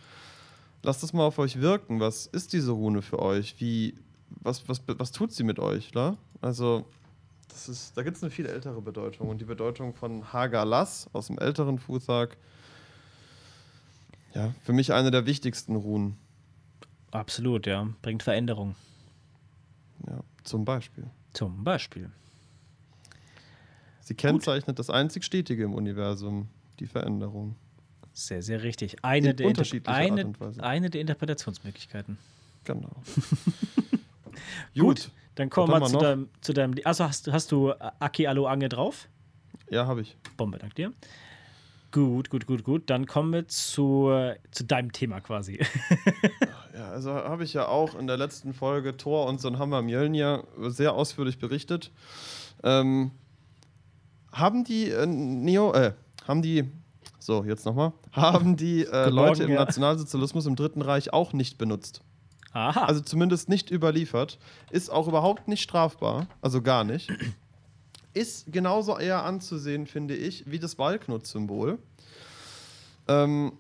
Lasst 0.83 1.03
das 1.03 1.13
mal 1.13 1.25
auf 1.25 1.39
euch 1.39 1.61
wirken. 1.61 2.01
Was 2.01 2.27
ist 2.27 2.53
diese 2.53 2.73
Rune 2.73 3.03
für 3.03 3.21
euch? 3.21 3.55
Wie, 3.59 3.95
was, 4.41 4.69
was, 4.69 4.83
was 4.87 5.13
tut 5.13 5.33
sie 5.33 5.45
mit 5.45 5.59
euch? 5.59 5.95
Ne? 5.95 6.17
Also, 6.41 6.87
das 7.49 7.69
ist, 7.69 7.97
da 7.97 8.03
gibt 8.03 8.17
es 8.17 8.23
eine 8.23 8.31
viel 8.31 8.47
ältere 8.47 8.81
Bedeutung. 8.81 9.29
Und 9.29 9.41
die 9.41 9.45
Bedeutung 9.45 9.95
von 9.95 10.33
Hagalas 10.33 11.09
aus 11.13 11.29
dem 11.29 11.39
älteren 11.39 11.79
Fußag, 11.79 12.37
ja, 14.35 14.55
für 14.63 14.73
mich 14.73 14.93
eine 14.93 15.11
der 15.11 15.27
wichtigsten 15.27 15.77
Runen. 15.77 16.17
Absolut, 17.11 17.67
ja. 17.67 17.89
Bringt 18.01 18.23
Veränderung. 18.23 18.75
Ja, 20.09 20.21
zum 20.43 20.65
Beispiel. 20.65 21.05
Zum 21.35 21.63
Beispiel. 21.63 22.11
Sie 24.01 24.15
kennzeichnet 24.15 24.79
das 24.79 24.91
einzig 24.91 25.25
Stetige 25.25 25.63
im 25.63 25.75
Universum, 25.75 26.49
die 26.81 26.87
Veränderung. 26.87 27.55
Sehr, 28.13 28.43
sehr 28.43 28.63
richtig. 28.63 29.05
Eine, 29.05 29.31
In 29.31 29.37
der, 29.37 29.47
Inter 29.49 29.89
eine, 29.89 30.33
eine 30.59 30.91
der 30.91 31.01
Interpretationsmöglichkeiten. 31.01 32.19
Genau. 32.65 32.91
Gut, 34.79 35.11
dann 35.35 35.51
kommen 35.51 35.73
wir 35.73 35.87
zu 35.87 35.95
noch? 35.95 36.03
deinem, 36.03 36.29
zu 36.41 36.53
deinem. 36.53 36.75
Also 36.85 37.05
hast, 37.05 37.33
hast 37.33 37.53
du 37.53 37.73
Aki 37.73 38.27
Alu 38.27 38.47
Ange 38.47 38.69
drauf? 38.69 39.09
Ja, 39.71 39.87
habe 39.87 40.03
ich. 40.03 40.17
Bombe, 40.37 40.59
dank 40.59 40.75
dir. 40.75 40.93
Gut, 41.91 42.31
gut, 42.31 42.47
gut, 42.47 42.65
gut. 42.65 42.89
Dann 42.91 43.07
kommen 43.07 43.33
wir 43.33 43.49
zu, 43.49 44.11
zu 44.51 44.65
deinem 44.65 44.93
Thema 44.93 45.21
quasi. 45.21 45.61
Ja, 46.75 46.89
also 46.89 47.13
habe 47.13 47.45
ich 47.45 47.53
ja 47.53 47.69
auch 47.69 47.95
in 47.99 48.07
der 48.07 48.17
letzten 48.17 48.55
Folge 48.55 48.97
Thor 48.97 49.27
und 49.27 49.43
so 49.43 49.49
ein 49.49 49.59
Hammer 49.59 49.83
Mjölnir 49.83 50.45
sehr 50.69 50.95
ausführlich 50.95 51.39
berichtet. 51.39 51.91
Ähm, 52.63 53.11
haben 54.33 54.65
die 54.65 54.89
äh, 54.89 55.07
Neo, 55.07 55.75
äh, 55.75 55.93
haben 56.27 56.41
die, 56.41 56.71
so 57.25 57.45
jetzt 57.45 57.65
nochmal, 57.67 57.93
haben 58.13 58.57
die 58.57 58.85
äh, 58.85 59.09
Leute 59.09 59.13
Morgen, 59.13 59.43
im 59.43 59.51
ja. 59.51 59.65
Nationalsozialismus 59.65 60.47
im 60.47 60.57
Dritten 60.57 60.83
Reich 60.83 61.13
auch 61.13 61.33
nicht 61.33 61.59
benutzt. 61.59 62.03
Aha. 62.53 62.85
Also 62.85 63.01
zumindest 63.01 63.49
nicht 63.49 63.71
überliefert. 63.71 64.39
Ist 64.71 64.91
auch 64.91 65.09
überhaupt 65.09 65.49
nicht 65.49 65.63
strafbar, 65.63 66.27
also 66.41 66.61
gar 66.61 66.85
nicht. 66.85 67.11
Ist 68.15 68.53
genauso 68.53 68.99
eher 68.99 69.25
anzusehen, 69.25 69.87
finde 69.87 70.15
ich, 70.15 70.45
wie 70.51 70.59
das 70.59 70.79
Walknut-Symbol. 70.79 71.79
Ähm, 73.09 73.53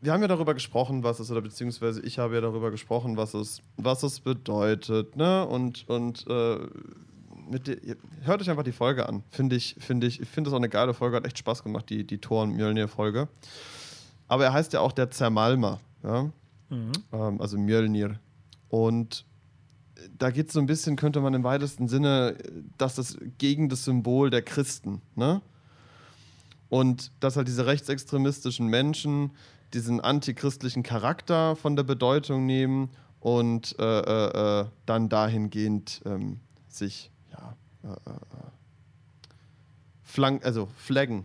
wir 0.00 0.12
haben 0.12 0.20
ja 0.22 0.28
darüber 0.28 0.54
gesprochen, 0.54 1.02
was 1.02 1.18
es, 1.18 1.30
oder 1.30 1.40
beziehungsweise 1.40 2.00
ich 2.02 2.18
habe 2.18 2.34
ja 2.34 2.40
darüber 2.40 2.70
gesprochen, 2.70 3.16
was 3.16 3.34
es, 3.34 3.62
was 3.76 4.02
es 4.02 4.20
bedeutet, 4.20 5.16
ne? 5.16 5.46
Und, 5.46 5.88
und 5.88 6.26
äh, 6.28 6.58
mit 7.50 7.80
hört 8.24 8.40
euch 8.40 8.50
einfach 8.50 8.62
die 8.62 8.72
Folge 8.72 9.08
an. 9.08 9.22
Finde 9.30 9.56
ich, 9.56 9.76
finde 9.78 10.06
ich, 10.06 10.20
ich 10.20 10.28
finde 10.28 10.48
das 10.48 10.54
auch 10.54 10.58
eine 10.58 10.68
geile 10.68 10.94
Folge, 10.94 11.16
hat 11.16 11.26
echt 11.26 11.38
Spaß 11.38 11.62
gemacht, 11.62 11.88
die, 11.90 12.04
die 12.04 12.18
Thor 12.18 12.42
und 12.42 12.54
Mjölnir-Folge. 12.54 13.28
Aber 14.28 14.44
er 14.44 14.52
heißt 14.52 14.72
ja 14.72 14.80
auch 14.80 14.92
der 14.92 15.10
Zermalmer, 15.10 15.80
ja? 16.02 16.30
mhm. 16.68 16.92
ähm, 17.12 17.40
also 17.40 17.58
Mjölnir. 17.58 18.18
Und 18.68 19.24
da 20.16 20.30
geht 20.30 20.48
es 20.48 20.52
so 20.52 20.60
ein 20.60 20.66
bisschen, 20.66 20.96
könnte 20.96 21.20
man 21.20 21.34
im 21.34 21.44
weitesten 21.44 21.88
Sinne, 21.88 22.36
dass 22.76 22.94
das 22.94 23.18
gegen 23.38 23.68
das 23.68 23.84
Symbol 23.84 24.30
der 24.30 24.42
Christen, 24.42 25.02
ne? 25.16 25.40
Und 26.68 27.12
dass 27.20 27.36
halt 27.36 27.48
diese 27.48 27.64
rechtsextremistischen 27.64 28.66
Menschen 28.66 29.30
diesen 29.72 30.00
antichristlichen 30.00 30.82
Charakter 30.82 31.56
von 31.56 31.76
der 31.76 31.82
Bedeutung 31.82 32.44
nehmen 32.44 32.90
und 33.20 33.74
äh, 33.78 33.84
äh, 33.84 34.60
äh, 34.60 34.66
dann 34.86 35.08
dahingehend 35.08 36.02
ähm, 36.04 36.40
sich, 36.68 37.10
äh, 37.10 37.10
äh, 37.10 37.10
äh, 37.10 37.17
flank, 40.02 40.44
also 40.44 40.68
flaggen. 40.76 41.24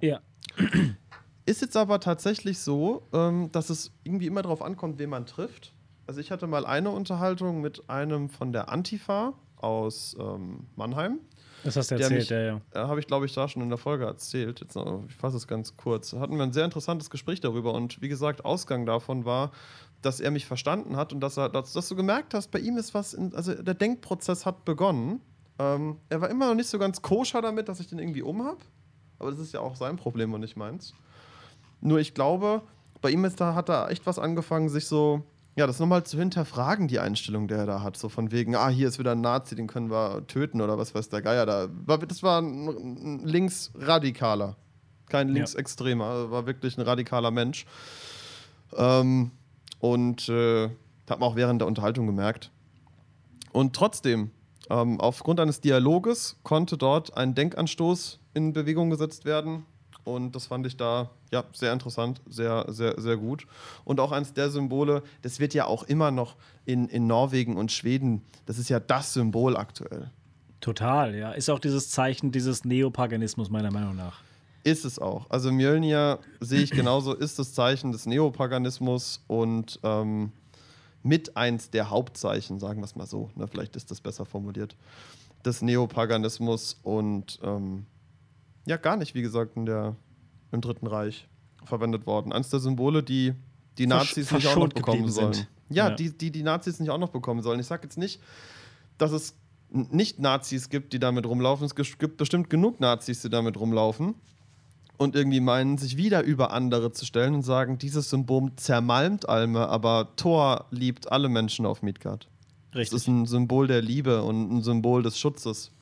Ja. 0.00 0.20
Ist 1.46 1.62
jetzt 1.62 1.76
aber 1.76 2.00
tatsächlich 2.00 2.58
so, 2.58 3.02
ähm, 3.12 3.50
dass 3.52 3.70
es 3.70 3.92
irgendwie 4.04 4.26
immer 4.26 4.42
darauf 4.42 4.62
ankommt, 4.62 4.98
wen 4.98 5.10
man 5.10 5.26
trifft. 5.26 5.74
Also 6.06 6.20
ich 6.20 6.30
hatte 6.30 6.46
mal 6.46 6.66
eine 6.66 6.90
Unterhaltung 6.90 7.60
mit 7.60 7.88
einem 7.88 8.28
von 8.28 8.52
der 8.52 8.68
Antifa 8.68 9.34
aus 9.56 10.16
ähm, 10.18 10.66
Mannheim. 10.76 11.18
Das 11.62 11.76
hast 11.76 11.90
du 11.90 11.96
erzählt, 11.96 12.20
mich- 12.20 12.28
ja, 12.30 12.40
ja. 12.40 12.60
Äh, 12.72 12.78
Habe 12.88 13.00
ich, 13.00 13.06
glaube 13.06 13.26
ich, 13.26 13.34
da 13.34 13.46
schon 13.46 13.62
in 13.62 13.68
der 13.68 13.78
Folge 13.78 14.06
erzählt. 14.06 14.60
Jetzt, 14.60 14.74
noch- 14.74 15.04
ich 15.08 15.14
fasse 15.14 15.36
es 15.36 15.46
ganz 15.46 15.76
kurz. 15.76 16.12
Hatten 16.14 16.36
wir 16.36 16.42
ein 16.42 16.52
sehr 16.52 16.64
interessantes 16.64 17.10
Gespräch 17.10 17.40
darüber. 17.40 17.74
Und 17.74 18.00
wie 18.00 18.08
gesagt, 18.08 18.44
Ausgang 18.44 18.86
davon 18.86 19.24
war, 19.26 19.50
dass 20.00 20.20
er 20.20 20.30
mich 20.30 20.46
verstanden 20.46 20.96
hat 20.96 21.12
und 21.12 21.20
dass, 21.20 21.36
er, 21.36 21.50
dass, 21.50 21.74
dass 21.74 21.88
du 21.88 21.96
gemerkt 21.96 22.32
hast, 22.32 22.50
bei 22.50 22.58
ihm 22.60 22.78
ist 22.78 22.94
was, 22.94 23.12
in, 23.12 23.34
also 23.34 23.54
der 23.54 23.74
Denkprozess 23.74 24.46
hat 24.46 24.64
begonnen. 24.64 25.20
Ähm, 25.60 25.98
er 26.08 26.22
war 26.22 26.30
immer 26.30 26.46
noch 26.46 26.54
nicht 26.54 26.70
so 26.70 26.78
ganz 26.78 27.02
koscher 27.02 27.42
damit, 27.42 27.68
dass 27.68 27.80
ich 27.80 27.86
den 27.86 27.98
irgendwie 27.98 28.22
um 28.22 28.44
habe. 28.44 28.60
Aber 29.18 29.30
das 29.30 29.38
ist 29.38 29.52
ja 29.52 29.60
auch 29.60 29.76
sein 29.76 29.96
Problem 29.96 30.32
und 30.32 30.40
nicht 30.40 30.56
meins. 30.56 30.94
Nur 31.82 31.98
ich 31.98 32.14
glaube, 32.14 32.62
bei 33.02 33.10
ihm 33.10 33.24
ist 33.26 33.40
da, 33.40 33.54
hat 33.54 33.68
da 33.68 33.88
echt 33.90 34.06
was 34.06 34.18
angefangen, 34.18 34.70
sich 34.70 34.86
so, 34.86 35.22
ja, 35.56 35.66
das 35.66 35.78
nochmal 35.78 36.04
zu 36.04 36.18
hinterfragen, 36.18 36.88
die 36.88 36.98
Einstellung, 36.98 37.46
der 37.46 37.58
er 37.58 37.66
da 37.66 37.82
hat. 37.82 37.98
So 37.98 38.08
von 38.08 38.32
wegen, 38.32 38.56
ah, 38.56 38.68
hier 38.68 38.88
ist 38.88 38.98
wieder 38.98 39.12
ein 39.12 39.20
Nazi, 39.20 39.54
den 39.54 39.66
können 39.66 39.90
wir 39.90 40.26
töten 40.26 40.62
oder 40.62 40.78
was 40.78 40.94
weiß 40.94 41.10
der 41.10 41.20
Geier 41.20 41.44
da. 41.44 41.68
Das 42.06 42.22
war 42.22 42.40
ein, 42.40 42.66
ein 42.68 43.26
Linksradikaler. 43.26 44.56
Kein 45.10 45.28
Linksextremer, 45.28 46.04
ja. 46.04 46.30
war 46.30 46.46
wirklich 46.46 46.78
ein 46.78 46.82
radikaler 46.82 47.30
Mensch. 47.30 47.66
Ähm, 48.74 49.32
und 49.78 50.26
äh, 50.30 50.70
hat 51.08 51.20
man 51.20 51.28
auch 51.28 51.36
während 51.36 51.60
der 51.60 51.68
Unterhaltung 51.68 52.06
gemerkt. 52.06 52.50
Und 53.52 53.74
trotzdem, 53.74 54.30
ähm, 54.70 55.00
aufgrund 55.00 55.40
eines 55.40 55.60
Dialoges 55.60 56.36
konnte 56.44 56.78
dort 56.78 57.16
ein 57.16 57.34
Denkanstoß 57.34 58.20
in 58.34 58.52
Bewegung 58.52 58.88
gesetzt 58.88 59.24
werden. 59.24 59.66
Und 60.04 60.34
das 60.34 60.46
fand 60.46 60.66
ich 60.66 60.76
da 60.76 61.10
ja 61.30 61.44
sehr 61.52 61.72
interessant, 61.72 62.22
sehr, 62.26 62.64
sehr, 62.68 62.98
sehr 63.00 63.16
gut. 63.16 63.46
Und 63.84 64.00
auch 64.00 64.12
eines 64.12 64.32
der 64.32 64.48
Symbole, 64.48 65.02
das 65.22 65.40
wird 65.40 65.52
ja 65.52 65.66
auch 65.66 65.82
immer 65.82 66.10
noch 66.10 66.36
in, 66.64 66.88
in 66.88 67.06
Norwegen 67.06 67.56
und 67.56 67.70
Schweden, 67.70 68.22
das 68.46 68.58
ist 68.58 68.70
ja 68.70 68.80
das 68.80 69.12
Symbol 69.12 69.56
aktuell. 69.56 70.10
Total, 70.60 71.14
ja. 71.14 71.32
Ist 71.32 71.50
auch 71.50 71.58
dieses 71.58 71.90
Zeichen 71.90 72.32
dieses 72.32 72.64
Neopaganismus, 72.64 73.50
meiner 73.50 73.70
Meinung 73.70 73.96
nach. 73.96 74.20
Ist 74.62 74.84
es 74.84 74.98
auch. 74.98 75.28
Also 75.30 75.50
Mjölnir 75.50 76.18
sehe 76.40 76.60
ich 76.60 76.70
genauso, 76.70 77.14
ist 77.14 77.38
das 77.38 77.54
Zeichen 77.54 77.92
des 77.92 78.06
Neopaganismus 78.06 79.22
und 79.26 79.80
ähm, 79.82 80.32
mit 81.02 81.36
eins 81.36 81.70
der 81.70 81.90
Hauptzeichen, 81.90 82.58
sagen 82.58 82.80
wir 82.80 82.84
es 82.84 82.96
mal 82.96 83.06
so, 83.06 83.30
ne, 83.34 83.48
vielleicht 83.48 83.76
ist 83.76 83.90
das 83.90 84.00
besser 84.00 84.26
formuliert, 84.26 84.76
des 85.44 85.62
Neopaganismus 85.62 86.78
und 86.82 87.38
ähm, 87.42 87.86
ja, 88.66 88.76
gar 88.76 88.96
nicht, 88.96 89.14
wie 89.14 89.22
gesagt, 89.22 89.56
in 89.56 89.66
der, 89.66 89.96
im 90.52 90.60
Dritten 90.60 90.86
Reich 90.86 91.28
verwendet 91.64 92.06
worden. 92.06 92.32
Eines 92.32 92.50
der 92.50 92.60
Symbole, 92.60 93.02
die 93.02 93.34
die 93.78 93.86
Nazis 93.86 94.28
Versch 94.28 94.44
nicht 94.44 94.52
auch 94.52 94.60
noch 94.60 94.68
bekommen 94.68 95.08
sollen. 95.08 95.46
Ja, 95.70 95.88
ja, 95.88 95.94
Die, 95.94 96.16
die 96.16 96.30
die 96.30 96.42
Nazis 96.42 96.80
nicht 96.80 96.90
auch 96.90 96.98
noch 96.98 97.10
bekommen 97.10 97.42
sollen. 97.42 97.60
Ich 97.60 97.66
sage 97.66 97.84
jetzt 97.84 97.96
nicht, 97.96 98.20
dass 98.98 99.12
es 99.12 99.34
nicht 99.70 100.18
Nazis 100.18 100.68
gibt, 100.68 100.92
die 100.92 100.98
damit 100.98 101.24
rumlaufen. 101.26 101.64
Es 101.64 101.74
gibt 101.74 102.16
bestimmt 102.16 102.50
genug 102.50 102.80
Nazis, 102.80 103.22
die 103.22 103.30
damit 103.30 103.58
rumlaufen 103.58 104.14
und 105.00 105.16
irgendwie 105.16 105.40
meinen, 105.40 105.78
sich 105.78 105.96
wieder 105.96 106.22
über 106.22 106.50
andere 106.50 106.92
zu 106.92 107.06
stellen 107.06 107.34
und 107.34 107.42
sagen, 107.42 107.78
dieses 107.78 108.10
Symbol 108.10 108.52
zermalmt 108.56 109.30
Alme, 109.30 109.66
aber 109.66 110.08
Thor 110.16 110.66
liebt 110.70 111.10
alle 111.10 111.30
Menschen 111.30 111.64
auf 111.64 111.82
Midgard. 111.82 112.28
Richtig. 112.74 112.90
Das 112.90 113.00
ist 113.00 113.08
ein 113.08 113.24
Symbol 113.24 113.66
der 113.66 113.80
Liebe 113.80 114.22
und 114.22 114.52
ein 114.52 114.62
Symbol 114.62 115.02
des 115.02 115.18
Schutzes. 115.18 115.72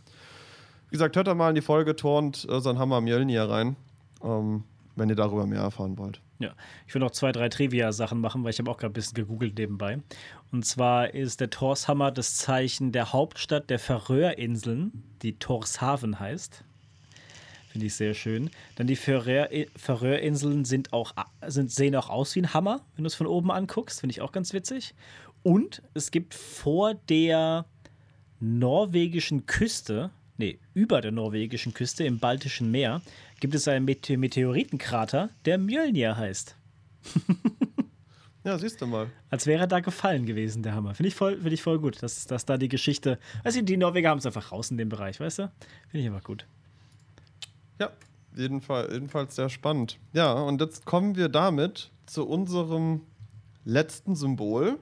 Wie 0.89 0.93
gesagt, 0.93 1.17
hört 1.17 1.27
da 1.27 1.35
mal 1.35 1.49
in 1.49 1.57
die 1.57 1.63
Folge 1.63 1.97
Thor 1.97 2.21
und 2.21 2.49
äh, 2.49 2.61
sein 2.61 2.79
Hammer 2.79 3.01
Mjölnir 3.01 3.51
rein, 3.51 3.75
ähm, 4.23 4.63
wenn 4.95 5.09
ihr 5.09 5.17
darüber 5.17 5.47
mehr 5.47 5.63
erfahren 5.63 5.99
wollt. 5.99 6.21
Ja, 6.39 6.53
ich 6.87 6.95
will 6.95 7.01
noch 7.01 7.11
zwei, 7.11 7.33
drei 7.33 7.49
Trivia-Sachen 7.49 8.21
machen, 8.21 8.45
weil 8.45 8.51
ich 8.51 8.61
habe 8.61 8.71
auch 8.71 8.77
gerade 8.77 8.93
ein 8.93 8.95
bisschen 8.95 9.15
gegoogelt 9.15 9.59
nebenbei. 9.59 9.99
Und 10.53 10.65
zwar 10.65 11.13
ist 11.13 11.41
der 11.41 11.51
Torshammer 11.51 12.13
das 12.13 12.37
Zeichen 12.37 12.93
der 12.93 13.13
Hauptstadt 13.13 13.69
der 13.69 13.81
Färöerinseln, 13.81 15.03
die 15.23 15.41
Torshaven 15.41 16.21
heißt. 16.21 16.63
Finde 17.79 17.87
ich 17.87 17.95
sehr 17.95 18.15
schön. 18.15 18.51
Dann 18.75 18.89
die 18.89 18.97
Färöerinseln 18.97 20.65
sind 20.65 20.93
auch, 20.93 21.13
sind, 21.47 21.71
sehen 21.71 21.95
auch 21.95 22.11
aus 22.11 22.35
wie 22.35 22.41
ein 22.41 22.53
Hammer, 22.53 22.81
wenn 22.97 23.05
du 23.05 23.07
es 23.07 23.15
von 23.15 23.29
oben 23.29 23.53
anguckst. 23.53 24.01
Finde 24.01 24.11
ich 24.11 24.21
auch 24.21 24.33
ganz 24.33 24.53
witzig. 24.53 24.97
Und 25.45 25.81
es 25.95 26.11
gibt 26.11 26.35
vor 26.35 26.95
der 26.95 27.67
norwegischen 28.41 29.47
Küste, 29.47 30.11
nee, 30.39 30.59
über 30.75 31.01
der 31.01 31.13
norwegischen 31.13 31.73
Küste 31.73 32.03
im 32.03 32.19
Baltischen 32.19 32.73
Meer, 32.73 33.01
gibt 33.39 33.55
es 33.55 33.69
einen 33.69 33.85
Meteoritenkrater, 33.85 35.31
der 35.45 35.59
Mjölnir 35.59 36.17
heißt. 36.17 36.57
ja, 38.43 38.59
siehst 38.59 38.83
du 38.83 38.89
mal. 38.89 39.09
Als 39.31 39.47
wäre 39.47 39.69
da 39.69 39.79
gefallen 39.79 40.27
gewesen, 40.27 40.65
der 40.65 40.75
Hammer. 40.75 40.97
Finde 40.97 41.07
ich, 41.11 41.15
voll, 41.15 41.39
ich 41.47 41.63
voll 41.63 41.79
gut, 41.79 42.03
dass, 42.03 42.27
dass 42.27 42.45
da 42.45 42.57
die 42.57 42.69
Geschichte. 42.69 43.21
Du, 43.45 43.63
die 43.63 43.77
Norweger 43.77 44.11
haben 44.11 44.19
es 44.19 44.27
einfach 44.27 44.51
raus 44.51 44.73
in 44.73 44.79
dem 44.79 44.89
Bereich, 44.89 45.21
weißt 45.21 45.39
du? 45.39 45.53
Finde 45.91 46.01
ich 46.01 46.07
einfach 46.07 46.25
gut. 46.25 46.45
Ja, 47.79 47.91
jedenfalls, 48.37 48.93
jedenfalls 48.93 49.37
sehr 49.37 49.49
spannend. 49.49 49.99
Ja, 50.13 50.33
und 50.33 50.61
jetzt 50.61 50.85
kommen 50.85 51.17
wir 51.17 51.29
damit 51.29 51.91
zu 52.07 52.27
unserem 52.27 53.03
letzten 53.65 54.15
Symbol. 54.15 54.79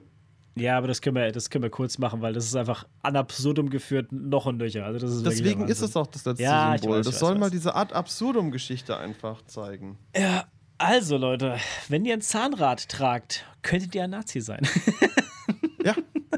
Ja, 0.59 0.79
aber 0.79 0.89
das 0.89 1.03
können, 1.03 1.17
wir, 1.17 1.31
das 1.33 1.51
können 1.51 1.65
wir 1.65 1.71
kurz 1.71 1.99
machen, 1.99 2.23
weil 2.23 2.33
das 2.33 2.47
ist 2.47 2.57
einfach 2.57 2.87
an 3.03 3.15
absurdum 3.17 3.69
geführt, 3.69 4.11
noch 4.11 4.47
und 4.47 4.57
nöcher. 4.57 4.87
Also 4.87 4.99
das 4.99 5.11
ist 5.17 5.27
Deswegen 5.27 5.69
ist 5.69 5.83
es 5.83 5.95
auch 5.97 6.07
das 6.07 6.25
letzte 6.25 6.45
ja, 6.45 6.79
Symbol. 6.79 6.99
Weiß, 6.99 7.07
das 7.07 7.15
weiß, 7.15 7.21
soll 7.21 7.33
weiß. 7.35 7.41
mal 7.41 7.51
diese 7.51 7.75
Art 7.75 7.93
Absurdum-Geschichte 7.93 8.97
einfach 8.97 9.43
zeigen. 9.43 9.99
Ja, 10.17 10.47
also 10.79 11.19
Leute, 11.19 11.57
wenn 11.89 12.07
ihr 12.07 12.15
ein 12.15 12.23
Zahnrad 12.23 12.89
tragt, 12.89 13.45
könntet 13.63 13.95
ihr 13.95 14.05
ein 14.05 14.11
Nazi 14.11 14.41
sein. 14.41 14.67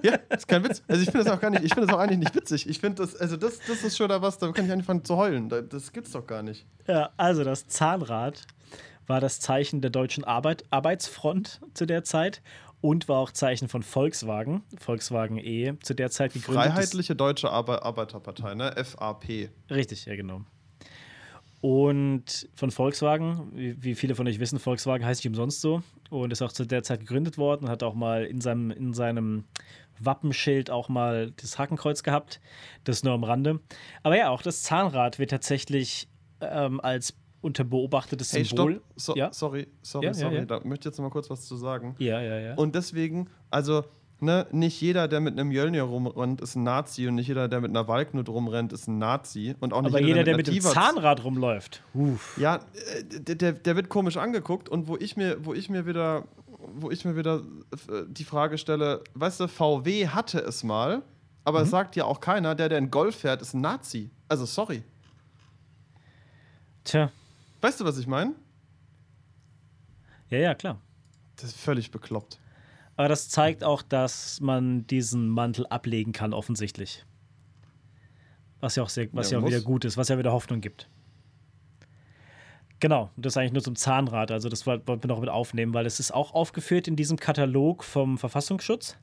ja, 0.02 0.14
ist 0.30 0.48
kein 0.48 0.64
Witz. 0.64 0.82
Also 0.88 1.02
ich 1.02 1.10
finde 1.10 1.24
das 1.24 1.34
auch 1.34 1.40
gar 1.40 1.50
nicht, 1.50 1.64
ich 1.64 1.74
finde 1.74 1.86
das 1.86 1.96
auch 1.96 2.00
eigentlich 2.00 2.18
nicht 2.18 2.34
witzig. 2.34 2.68
Ich 2.68 2.78
finde 2.80 3.02
das, 3.02 3.16
also 3.16 3.36
das, 3.36 3.58
das 3.66 3.82
ist 3.82 3.96
schon 3.96 4.08
da 4.08 4.22
was, 4.22 4.38
da 4.38 4.50
kann 4.52 4.66
ich 4.66 4.72
anfangen 4.72 5.04
zu 5.04 5.16
heulen. 5.16 5.48
Das 5.48 5.92
gibt's 5.92 6.12
doch 6.12 6.26
gar 6.26 6.42
nicht. 6.42 6.66
Ja, 6.86 7.10
also 7.16 7.44
das 7.44 7.68
Zahnrad 7.68 8.46
war 9.06 9.20
das 9.20 9.40
Zeichen 9.40 9.80
der 9.80 9.90
deutschen 9.90 10.24
Arbeit, 10.24 10.64
Arbeitsfront 10.70 11.60
zu 11.74 11.86
der 11.86 12.04
Zeit 12.04 12.42
und 12.80 13.08
war 13.08 13.18
auch 13.18 13.32
Zeichen 13.32 13.68
von 13.68 13.82
Volkswagen, 13.82 14.62
Volkswagen 14.78 15.38
E, 15.38 15.74
zu 15.82 15.94
der 15.94 16.10
Zeit 16.10 16.32
gegründet. 16.32 16.64
Freiheitliche 16.64 17.16
Deutsche 17.16 17.50
Arbe 17.50 17.82
Arbeiterpartei, 17.82 18.54
ne? 18.54 18.72
FAP. 18.84 19.50
Richtig, 19.70 20.04
ja, 20.04 20.14
genau. 20.14 20.42
Und 21.60 22.48
von 22.54 22.70
Volkswagen, 22.70 23.50
wie, 23.52 23.82
wie, 23.82 23.94
viele 23.96 24.14
von 24.14 24.28
euch 24.28 24.38
wissen, 24.38 24.60
Volkswagen 24.60 25.04
heißt 25.04 25.24
nicht 25.24 25.28
umsonst 25.28 25.60
so 25.60 25.82
und 26.08 26.32
ist 26.32 26.40
auch 26.40 26.52
zu 26.52 26.64
der 26.64 26.84
Zeit 26.84 27.00
gegründet 27.00 27.36
worden 27.36 27.64
und 27.64 27.70
hat 27.70 27.82
auch 27.82 27.94
mal 27.94 28.24
in 28.24 28.40
seinem, 28.40 28.70
in 28.70 28.94
seinem 28.94 29.44
Wappenschild 30.00 30.70
auch 30.70 30.88
mal 30.88 31.32
das 31.40 31.58
Hakenkreuz 31.58 32.02
gehabt. 32.02 32.40
Das 32.84 33.02
nur 33.02 33.12
am 33.12 33.24
Rande. 33.24 33.60
Aber 34.02 34.16
ja, 34.16 34.30
auch 34.30 34.42
das 34.42 34.62
Zahnrad 34.62 35.18
wird 35.18 35.30
tatsächlich 35.30 36.08
ähm, 36.40 36.80
als 36.80 37.14
unter 37.40 37.64
beobachtetes 37.64 38.32
hey, 38.32 38.44
Symbol. 38.44 38.82
So, 38.96 39.14
ja? 39.14 39.32
Sorry, 39.32 39.68
sorry, 39.82 40.06
ja, 40.06 40.14
sorry. 40.14 40.36
Ja, 40.36 40.44
da 40.44 40.60
möchte 40.64 40.88
ich 40.88 40.92
jetzt 40.92 40.98
noch 40.98 41.04
mal 41.04 41.10
kurz 41.10 41.30
was 41.30 41.46
zu 41.46 41.56
sagen. 41.56 41.94
Ja, 41.98 42.20
ja, 42.20 42.38
ja. 42.38 42.54
Und 42.54 42.74
deswegen, 42.74 43.28
also, 43.50 43.84
ne, 44.20 44.46
nicht 44.50 44.80
jeder, 44.80 45.08
der 45.08 45.20
mit 45.20 45.38
einem 45.38 45.48
Mjölnir 45.48 45.84
rumrennt, 45.84 46.40
ist 46.40 46.56
ein 46.56 46.64
Nazi 46.64 47.06
und 47.06 47.14
nicht 47.14 47.28
jeder, 47.28 47.48
der 47.48 47.60
mit 47.60 47.70
einer 47.70 47.86
Walknut 47.86 48.28
rumrennt, 48.28 48.72
ist 48.72 48.88
ein 48.88 48.98
Nazi. 48.98 49.54
Und 49.60 49.72
auch 49.72 49.82
nicht 49.82 49.94
Aber 49.94 50.00
jeder, 50.00 50.24
der 50.24 50.36
mit, 50.36 50.48
der 50.48 50.54
mit 50.54 50.64
dem 50.64 50.70
Zahnrad 50.70 51.22
rumläuft. 51.24 51.82
Uff. 51.94 52.36
Ja, 52.38 52.56
äh, 52.56 53.34
der, 53.34 53.52
der 53.52 53.76
wird 53.76 53.88
komisch 53.88 54.16
angeguckt 54.16 54.68
und 54.68 54.88
wo 54.88 54.96
ich 54.96 55.16
mir, 55.16 55.44
wo 55.44 55.54
ich 55.54 55.68
mir 55.68 55.86
wieder 55.86 56.24
wo 56.74 56.90
ich 56.90 57.04
mir 57.04 57.16
wieder 57.16 57.42
äh, 57.88 58.04
die 58.08 58.24
Frage 58.24 58.58
stelle, 58.58 59.02
weißt 59.14 59.40
du, 59.40 59.48
VW 59.48 60.08
hatte 60.08 60.40
es 60.40 60.62
mal, 60.64 61.02
aber 61.44 61.60
mhm. 61.60 61.64
es 61.64 61.70
sagt 61.70 61.96
ja 61.96 62.04
auch 62.04 62.20
keiner, 62.20 62.54
der, 62.54 62.68
der 62.68 62.78
in 62.78 62.90
Golf 62.90 63.16
fährt, 63.16 63.42
ist 63.42 63.54
ein 63.54 63.60
Nazi. 63.60 64.10
Also 64.28 64.44
sorry. 64.46 64.82
Tja. 66.84 67.10
Weißt 67.60 67.80
du, 67.80 67.84
was 67.84 67.98
ich 67.98 68.06
meine? 68.06 68.34
Ja, 70.30 70.38
ja, 70.38 70.54
klar. 70.54 70.80
Das 71.36 71.50
ist 71.50 71.56
völlig 71.58 71.90
bekloppt. 71.90 72.38
Aber 72.96 73.08
das 73.08 73.28
zeigt 73.28 73.62
auch, 73.62 73.82
dass 73.82 74.40
man 74.40 74.86
diesen 74.86 75.28
Mantel 75.28 75.66
ablegen 75.68 76.12
kann, 76.12 76.32
offensichtlich. 76.32 77.04
Was 78.60 78.74
ja 78.74 78.82
auch, 78.82 78.88
sehr, 78.88 79.08
was 79.12 79.30
ja, 79.30 79.38
ja 79.38 79.44
auch 79.44 79.48
wieder 79.48 79.60
gut 79.60 79.84
ist, 79.84 79.96
was 79.96 80.08
ja 80.08 80.18
wieder 80.18 80.32
Hoffnung 80.32 80.60
gibt. 80.60 80.88
Genau, 82.80 83.10
das 83.16 83.32
ist 83.32 83.36
eigentlich 83.36 83.52
nur 83.52 83.62
zum 83.62 83.76
Zahnrad. 83.76 84.30
Also, 84.30 84.48
das 84.48 84.66
wollten 84.66 84.86
wir 84.86 85.08
noch 85.08 85.20
mit 85.20 85.28
aufnehmen, 85.28 85.74
weil 85.74 85.86
es 85.86 85.98
ist 85.98 86.12
auch 86.12 86.32
aufgeführt 86.32 86.86
in 86.86 86.96
diesem 86.96 87.18
Katalog 87.18 87.82
vom 87.82 88.18
Verfassungsschutz 88.18 88.96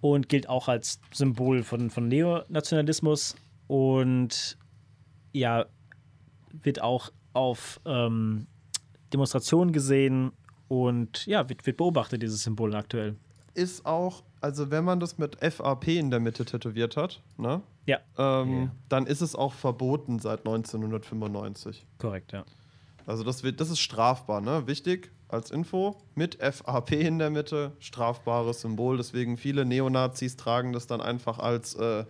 und 0.00 0.28
gilt 0.28 0.48
auch 0.48 0.68
als 0.68 1.00
Symbol 1.12 1.62
von, 1.62 1.90
von 1.90 2.08
Neonationalismus 2.08 3.36
und 3.68 4.58
ja, 5.32 5.66
wird 6.52 6.82
auch 6.82 7.10
auf 7.32 7.80
ähm, 7.84 8.46
Demonstrationen 9.12 9.72
gesehen 9.72 10.32
und 10.68 11.26
ja, 11.26 11.48
wird, 11.48 11.66
wird 11.66 11.76
beobachtet, 11.76 12.22
dieses 12.22 12.42
Symbol 12.42 12.74
aktuell. 12.74 13.16
Ist 13.54 13.84
auch, 13.86 14.22
also 14.40 14.70
wenn 14.70 14.84
man 14.84 15.00
das 15.00 15.18
mit 15.18 15.36
FAP 15.36 15.88
in 15.88 16.10
der 16.10 16.20
Mitte 16.20 16.44
tätowiert 16.44 16.96
hat, 16.96 17.20
ne? 17.36 17.62
Ja. 17.86 17.98
Ähm, 18.16 18.62
ja. 18.62 18.70
Dann 18.88 19.06
ist 19.06 19.20
es 19.20 19.34
auch 19.34 19.52
verboten 19.52 20.18
seit 20.18 20.40
1995. 20.40 21.86
Korrekt, 21.98 22.32
ja. 22.32 22.44
Also 23.06 23.24
das, 23.24 23.42
wird, 23.42 23.60
das 23.60 23.70
ist 23.70 23.80
strafbar, 23.80 24.40
ne? 24.40 24.66
Wichtig 24.66 25.10
als 25.28 25.50
Info. 25.50 25.96
Mit 26.14 26.38
FAP 26.40 26.92
in 26.92 27.18
der 27.18 27.30
Mitte, 27.30 27.72
strafbares 27.80 28.60
Symbol. 28.60 28.96
Deswegen 28.96 29.36
viele 29.36 29.64
Neonazis 29.64 30.36
tragen 30.36 30.72
das 30.72 30.86
dann 30.86 31.00
einfach 31.00 31.38
als 31.38 31.74
äh, 31.74 32.04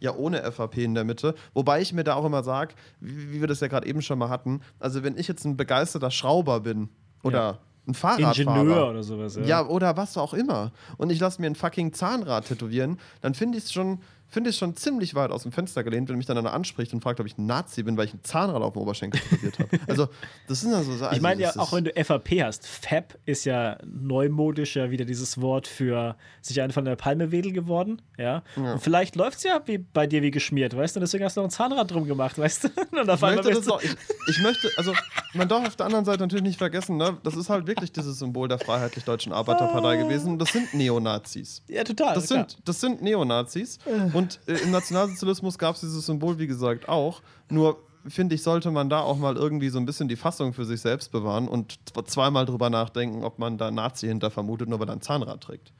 ja 0.00 0.14
ohne 0.14 0.50
FAP 0.50 0.78
in 0.78 0.94
der 0.94 1.04
Mitte. 1.04 1.34
Wobei 1.54 1.80
ich 1.80 1.92
mir 1.92 2.04
da 2.04 2.14
auch 2.14 2.24
immer 2.24 2.42
sage, 2.42 2.74
wie, 3.00 3.32
wie, 3.32 3.40
wir 3.40 3.48
das 3.48 3.60
ja 3.60 3.68
gerade 3.68 3.86
eben 3.86 4.02
schon 4.02 4.18
mal 4.18 4.28
hatten, 4.28 4.60
also 4.78 5.02
wenn 5.02 5.16
ich 5.16 5.28
jetzt 5.28 5.44
ein 5.44 5.56
begeisterter 5.56 6.10
Schrauber 6.10 6.60
bin 6.60 6.88
oder 7.22 7.38
ja. 7.38 7.58
Ein 7.86 7.94
Fahrradfahrer. 7.94 8.60
Ingenieur 8.60 8.90
oder 8.90 9.02
sowas, 9.02 9.36
ja. 9.36 9.42
Ja, 9.42 9.66
oder 9.66 9.96
was 9.96 10.16
auch 10.16 10.34
immer. 10.34 10.72
Und 10.96 11.10
ich 11.10 11.20
lasse 11.20 11.40
mir 11.40 11.48
ein 11.48 11.54
fucking 11.54 11.92
Zahnrad 11.92 12.46
tätowieren, 12.46 12.98
dann 13.20 13.34
finde 13.34 13.58
ich 13.58 13.64
es 13.64 13.72
schon 13.72 13.98
finde 14.28 14.50
ich 14.50 14.56
schon 14.56 14.76
ziemlich 14.76 15.14
weit 15.14 15.30
aus 15.30 15.42
dem 15.42 15.52
Fenster 15.52 15.84
gelehnt, 15.84 16.08
wenn 16.08 16.16
mich 16.16 16.26
dann 16.26 16.36
einer 16.36 16.52
anspricht 16.52 16.92
und 16.92 17.02
fragt, 17.02 17.20
ob 17.20 17.26
ich 17.26 17.38
ein 17.38 17.46
Nazi 17.46 17.82
bin, 17.82 17.96
weil 17.96 18.06
ich 18.06 18.14
ein 18.14 18.20
Zahnrad 18.22 18.62
auf 18.62 18.72
dem 18.72 18.82
Oberschenkel 18.82 19.20
tätowiert 19.20 19.58
habe. 19.58 19.80
Also, 19.86 20.08
das 20.48 20.60
sind 20.60 20.72
ja 20.72 20.82
so 20.82 20.96
Sachen. 20.96 21.14
Ich 21.14 21.22
meine 21.22 21.46
also, 21.46 21.58
ja, 21.58 21.62
auch 21.62 21.72
wenn 21.72 21.84
du 21.84 22.04
FAP 22.04 22.40
hast, 22.42 22.66
Fab 22.66 23.16
ist 23.26 23.44
ja 23.44 23.78
neumodisch 23.84 24.76
ja 24.76 24.90
wieder 24.90 25.04
dieses 25.04 25.40
Wort 25.40 25.66
für 25.66 26.16
sich 26.40 26.60
einen 26.60 26.72
von 26.72 26.84
der 26.84 26.96
Palme 26.96 27.30
wedel 27.30 27.52
geworden, 27.52 28.02
ja. 28.18 28.42
ja. 28.56 28.72
Und 28.72 28.82
vielleicht 28.82 29.16
läuft 29.16 29.38
es 29.38 29.44
ja 29.44 29.60
wie 29.66 29.78
bei 29.78 30.06
dir 30.06 30.22
wie 30.22 30.30
geschmiert, 30.30 30.76
weißt 30.76 30.96
du, 30.96 30.98
und 30.98 31.02
deswegen 31.02 31.24
hast 31.24 31.36
du 31.36 31.40
noch 31.40 31.48
ein 31.48 31.50
Zahnrad 31.50 31.90
drum 31.90 32.06
gemacht, 32.06 32.38
weißt 32.38 32.64
du. 32.64 32.68
Und 32.94 33.10
auf 33.10 33.22
ich, 33.22 33.44
möchte 33.44 33.72
auch, 33.72 33.82
ich, 33.82 33.96
ich, 34.28 34.42
möchte, 34.42 34.70
also 34.76 34.94
man 35.34 35.48
darf 35.48 35.66
auf 35.66 35.76
der 35.76 35.86
anderen 35.86 36.04
Seite 36.04 36.22
natürlich 36.22 36.44
nicht 36.44 36.58
vergessen, 36.58 36.96
ne, 36.96 37.18
das 37.22 37.36
ist 37.36 37.50
halt 37.50 37.66
wirklich 37.66 37.92
dieses 37.92 38.18
Symbol 38.18 38.48
der 38.48 38.58
Freiheitlich-Deutschen 38.58 39.32
Arbeiterpartei 39.32 39.96
gewesen. 39.96 40.38
Das 40.38 40.52
sind 40.52 40.72
Neonazis. 40.74 41.62
Ja, 41.68 41.84
total. 41.84 42.14
Das 42.14 42.28
sind, 42.28 42.58
das 42.64 42.80
sind 42.80 43.02
Neonazis. 43.02 43.78
Und 44.14 44.40
äh, 44.46 44.54
im 44.54 44.70
Nationalsozialismus 44.70 45.58
gab 45.58 45.74
es 45.74 45.80
dieses 45.80 46.06
Symbol, 46.06 46.38
wie 46.38 46.46
gesagt, 46.46 46.88
auch. 46.88 47.22
Nur 47.48 47.78
finde 48.06 48.34
ich, 48.34 48.42
sollte 48.42 48.70
man 48.70 48.88
da 48.88 49.00
auch 49.00 49.16
mal 49.16 49.36
irgendwie 49.36 49.68
so 49.68 49.78
ein 49.78 49.86
bisschen 49.86 50.08
die 50.08 50.16
Fassung 50.16 50.52
für 50.52 50.64
sich 50.64 50.80
selbst 50.80 51.10
bewahren 51.10 51.48
und 51.48 51.78
zweimal 52.06 52.46
drüber 52.46 52.70
nachdenken, 52.70 53.24
ob 53.24 53.38
man 53.38 53.58
da 53.58 53.70
Nazi 53.70 54.06
hinter 54.06 54.30
vermutet, 54.30 54.68
nur 54.68 54.80
weil 54.80 54.88
er 54.88 54.94
ein 54.94 55.00
Zahnrad 55.00 55.40
trägt. 55.42 55.72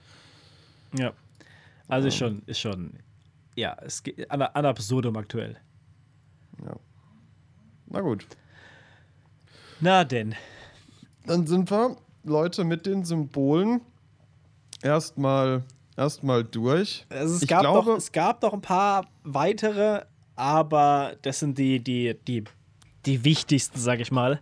Ja. 0.97 1.13
Also 1.89 2.09
ist 2.09 2.17
schon, 2.17 2.43
ist 2.47 2.61
schon, 2.61 2.95
ja, 3.57 3.77
es 3.83 4.03
geht 4.03 4.31
an, 4.31 4.41
an 4.41 4.67
absurdum 4.67 5.17
aktuell. 5.17 5.57
Ja. 6.65 6.77
Na 7.87 8.01
gut. 8.01 8.27
Na 9.81 10.05
denn. 10.05 10.35
Dann 11.27 11.47
sind 11.47 11.71
wir, 11.71 11.97
Leute, 12.23 12.65
mit 12.65 12.87
den 12.87 13.05
Symbolen 13.05 13.83
erstmal 14.83 15.63
erstmal 15.97 16.45
durch. 16.45 17.07
Also 17.09 17.37
es, 17.37 17.43
ich 17.43 17.49
gab 17.49 17.63
glaube, 17.63 17.93
doch, 17.93 17.97
es 17.97 18.13
gab 18.13 18.43
noch 18.43 18.53
ein 18.53 18.61
paar 18.61 19.07
weitere, 19.23 20.03
aber 20.37 21.17
das 21.23 21.41
sind 21.41 21.59
die, 21.59 21.83
die, 21.83 22.15
die, 22.27 22.45
die 23.07 23.25
wichtigsten, 23.25 23.79
sag 23.79 24.01
ich 24.01 24.11
mal. 24.11 24.41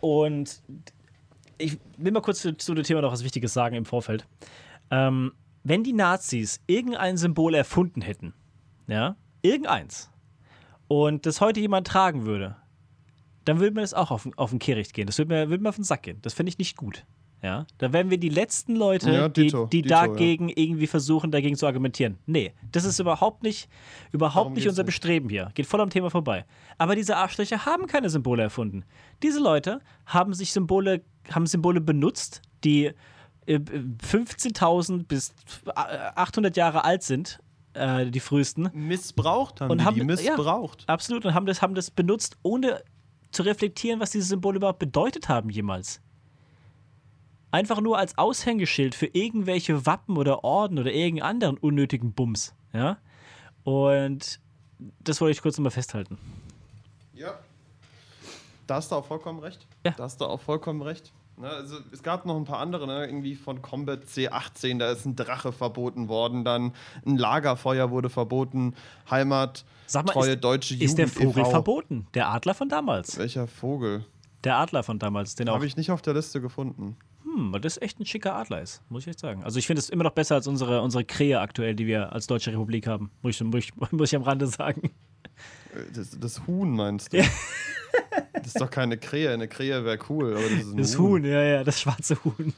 Und 0.00 0.62
ich 1.58 1.78
will 1.96 2.12
mal 2.12 2.20
kurz 2.20 2.40
zu, 2.40 2.56
zu 2.56 2.74
dem 2.74 2.84
Thema 2.84 3.02
noch 3.02 3.12
was 3.12 3.24
Wichtiges 3.24 3.52
sagen 3.52 3.76
im 3.76 3.84
Vorfeld. 3.84 4.26
Ähm, 4.90 5.32
wenn 5.64 5.84
die 5.84 5.92
Nazis 5.92 6.60
irgendein 6.66 7.16
Symbol 7.16 7.54
erfunden 7.54 8.02
hätten, 8.02 8.34
ja, 8.88 9.16
irgendeins, 9.42 10.10
und 10.88 11.24
das 11.24 11.40
heute 11.40 11.60
jemand 11.60 11.86
tragen 11.86 12.26
würde, 12.26 12.56
dann 13.44 13.60
würde 13.60 13.74
mir 13.74 13.80
das 13.80 13.94
auch 13.94 14.10
auf, 14.10 14.28
auf 14.36 14.50
den 14.50 14.58
Kehricht 14.58 14.92
gehen. 14.92 15.06
Das 15.06 15.18
würde 15.18 15.34
mir, 15.34 15.48
würde 15.48 15.62
mir 15.62 15.68
auf 15.68 15.76
den 15.76 15.84
Sack 15.84 16.02
gehen. 16.02 16.18
Das 16.22 16.34
finde 16.34 16.50
ich 16.50 16.58
nicht 16.58 16.76
gut. 16.76 17.04
Ja, 17.42 17.66
da 17.78 17.92
wären 17.92 18.08
wir 18.08 18.18
die 18.18 18.28
letzten 18.28 18.76
Leute, 18.76 19.10
ja, 19.10 19.28
Dito, 19.28 19.66
die, 19.66 19.78
die 19.78 19.82
Dito, 19.82 19.94
dagegen 19.94 20.48
ja. 20.48 20.54
irgendwie 20.58 20.86
versuchen, 20.86 21.32
dagegen 21.32 21.56
zu 21.56 21.66
argumentieren. 21.66 22.18
Nee, 22.24 22.52
das 22.70 22.84
ist 22.84 23.00
überhaupt 23.00 23.42
nicht, 23.42 23.68
überhaupt 24.12 24.54
nicht 24.54 24.68
unser 24.68 24.84
Bestreben 24.84 25.28
hier. 25.28 25.50
Geht 25.54 25.66
voll 25.66 25.80
am 25.80 25.90
Thema 25.90 26.08
vorbei. 26.08 26.44
Aber 26.78 26.94
diese 26.94 27.16
Arschlöcher 27.16 27.66
haben 27.66 27.88
keine 27.88 28.10
Symbole 28.10 28.44
erfunden. 28.44 28.84
Diese 29.24 29.40
Leute 29.40 29.80
haben 30.06 30.34
sich 30.34 30.52
Symbole, 30.52 31.02
haben 31.32 31.46
Symbole 31.46 31.80
benutzt, 31.80 32.42
die 32.62 32.92
15.000 33.48 35.00
äh, 35.00 35.02
bis 35.02 35.34
800 35.74 36.56
Jahre 36.56 36.84
alt 36.84 37.02
sind, 37.02 37.40
äh, 37.74 38.06
die 38.06 38.20
frühesten. 38.20 38.70
Missbraucht 38.72 39.60
haben 39.60 39.72
und 39.72 39.80
die, 39.80 39.84
haben, 39.84 39.94
die 39.96 40.04
missbraucht. 40.04 40.82
Ja, 40.82 40.94
absolut, 40.94 41.24
und 41.24 41.34
haben 41.34 41.46
das, 41.46 41.60
haben 41.60 41.74
das 41.74 41.90
benutzt, 41.90 42.36
ohne 42.42 42.82
zu 43.32 43.42
reflektieren, 43.42 43.98
was 43.98 44.10
diese 44.10 44.26
Symbole 44.26 44.58
überhaupt 44.58 44.78
bedeutet 44.78 45.28
haben 45.28 45.50
jemals. 45.50 46.00
Einfach 47.52 47.82
nur 47.82 47.98
als 47.98 48.16
Aushängeschild 48.16 48.94
für 48.94 49.06
irgendwelche 49.06 49.84
Wappen 49.84 50.16
oder 50.16 50.42
Orden 50.42 50.78
oder 50.78 50.90
irgendeinen 50.90 51.28
anderen 51.28 51.58
unnötigen 51.58 52.14
Bums. 52.14 52.54
Ja? 52.72 52.96
Und 53.62 54.40
das 55.00 55.20
wollte 55.20 55.32
ich 55.32 55.42
kurz 55.42 55.58
nochmal 55.58 55.70
festhalten. 55.70 56.16
Ja. 57.14 57.38
Da 58.66 58.76
hast 58.76 58.90
du 58.90 58.96
auch 58.96 59.04
vollkommen 59.04 59.38
recht. 59.40 59.66
Ja. 59.84 59.92
Da 59.92 60.04
hast 60.04 60.18
du 60.22 60.24
auch 60.24 60.40
vollkommen 60.40 60.80
recht. 60.80 61.12
Ne, 61.36 61.48
also 61.48 61.76
es 61.92 62.02
gab 62.02 62.24
noch 62.24 62.36
ein 62.36 62.46
paar 62.46 62.58
andere, 62.58 62.86
ne, 62.86 63.04
irgendwie 63.04 63.34
von 63.34 63.60
Combat 63.60 64.04
C18, 64.04 64.78
da 64.78 64.90
ist 64.90 65.04
ein 65.04 65.14
Drache 65.14 65.52
verboten 65.52 66.08
worden, 66.08 66.44
dann 66.44 66.72
ein 67.06 67.18
Lagerfeuer 67.18 67.90
wurde 67.90 68.08
verboten, 68.08 68.74
Heimat, 69.10 69.64
Sag 69.86 70.06
mal, 70.06 70.12
treue 70.12 70.32
ist, 70.32 70.44
deutsche 70.44 70.74
Jugend. 70.74 70.88
Ist 70.88 70.98
der 70.98 71.08
Vogel 71.08 71.44
e. 71.44 71.50
verboten? 71.50 72.06
Der 72.14 72.28
Adler 72.28 72.54
von 72.54 72.68
damals? 72.68 73.18
Welcher 73.18 73.46
Vogel? 73.46 74.04
Der 74.44 74.56
Adler 74.56 74.82
von 74.82 74.98
damals, 74.98 75.34
den 75.34 75.50
Habe 75.50 75.66
ich 75.66 75.76
nicht 75.76 75.90
auf 75.90 76.02
der 76.02 76.14
Liste 76.14 76.40
gefunden 76.40 76.96
hm, 77.24 77.52
weil 77.52 77.60
das 77.60 77.80
echt 77.80 78.00
ein 78.00 78.06
schicker 78.06 78.34
Adler 78.34 78.62
ist, 78.62 78.82
muss 78.88 79.02
ich 79.02 79.08
echt 79.08 79.20
sagen. 79.20 79.42
Also 79.44 79.58
ich 79.58 79.66
finde 79.66 79.80
es 79.80 79.88
immer 79.88 80.04
noch 80.04 80.12
besser 80.12 80.34
als 80.34 80.46
unsere, 80.46 80.82
unsere 80.82 81.04
Krähe 81.04 81.40
aktuell, 81.40 81.74
die 81.74 81.86
wir 81.86 82.12
als 82.12 82.26
Deutsche 82.26 82.52
Republik 82.52 82.86
haben, 82.86 83.10
muss 83.22 83.36
ich, 83.36 83.44
muss 83.44 83.64
ich, 83.64 83.72
muss 83.92 84.10
ich 84.10 84.16
am 84.16 84.22
Rande 84.22 84.46
sagen. 84.46 84.90
Äh, 85.74 85.92
das, 85.94 86.18
das 86.18 86.46
Huhn 86.46 86.70
meinst 86.70 87.12
du? 87.12 87.18
Ja. 87.18 87.24
Das 88.32 88.46
ist 88.46 88.60
doch 88.60 88.70
keine 88.70 88.98
Krähe, 88.98 89.30
eine 89.30 89.48
Krähe 89.48 89.84
wäre 89.84 89.98
cool, 90.08 90.32
aber 90.32 90.42
das 90.42 90.52
ist 90.52 90.72
ein 90.72 90.76
Das 90.76 90.98
Huhn. 90.98 91.22
Huhn, 91.22 91.24
ja, 91.24 91.42
ja, 91.42 91.64
das 91.64 91.80
schwarze 91.80 92.16
Huhn. 92.24 92.52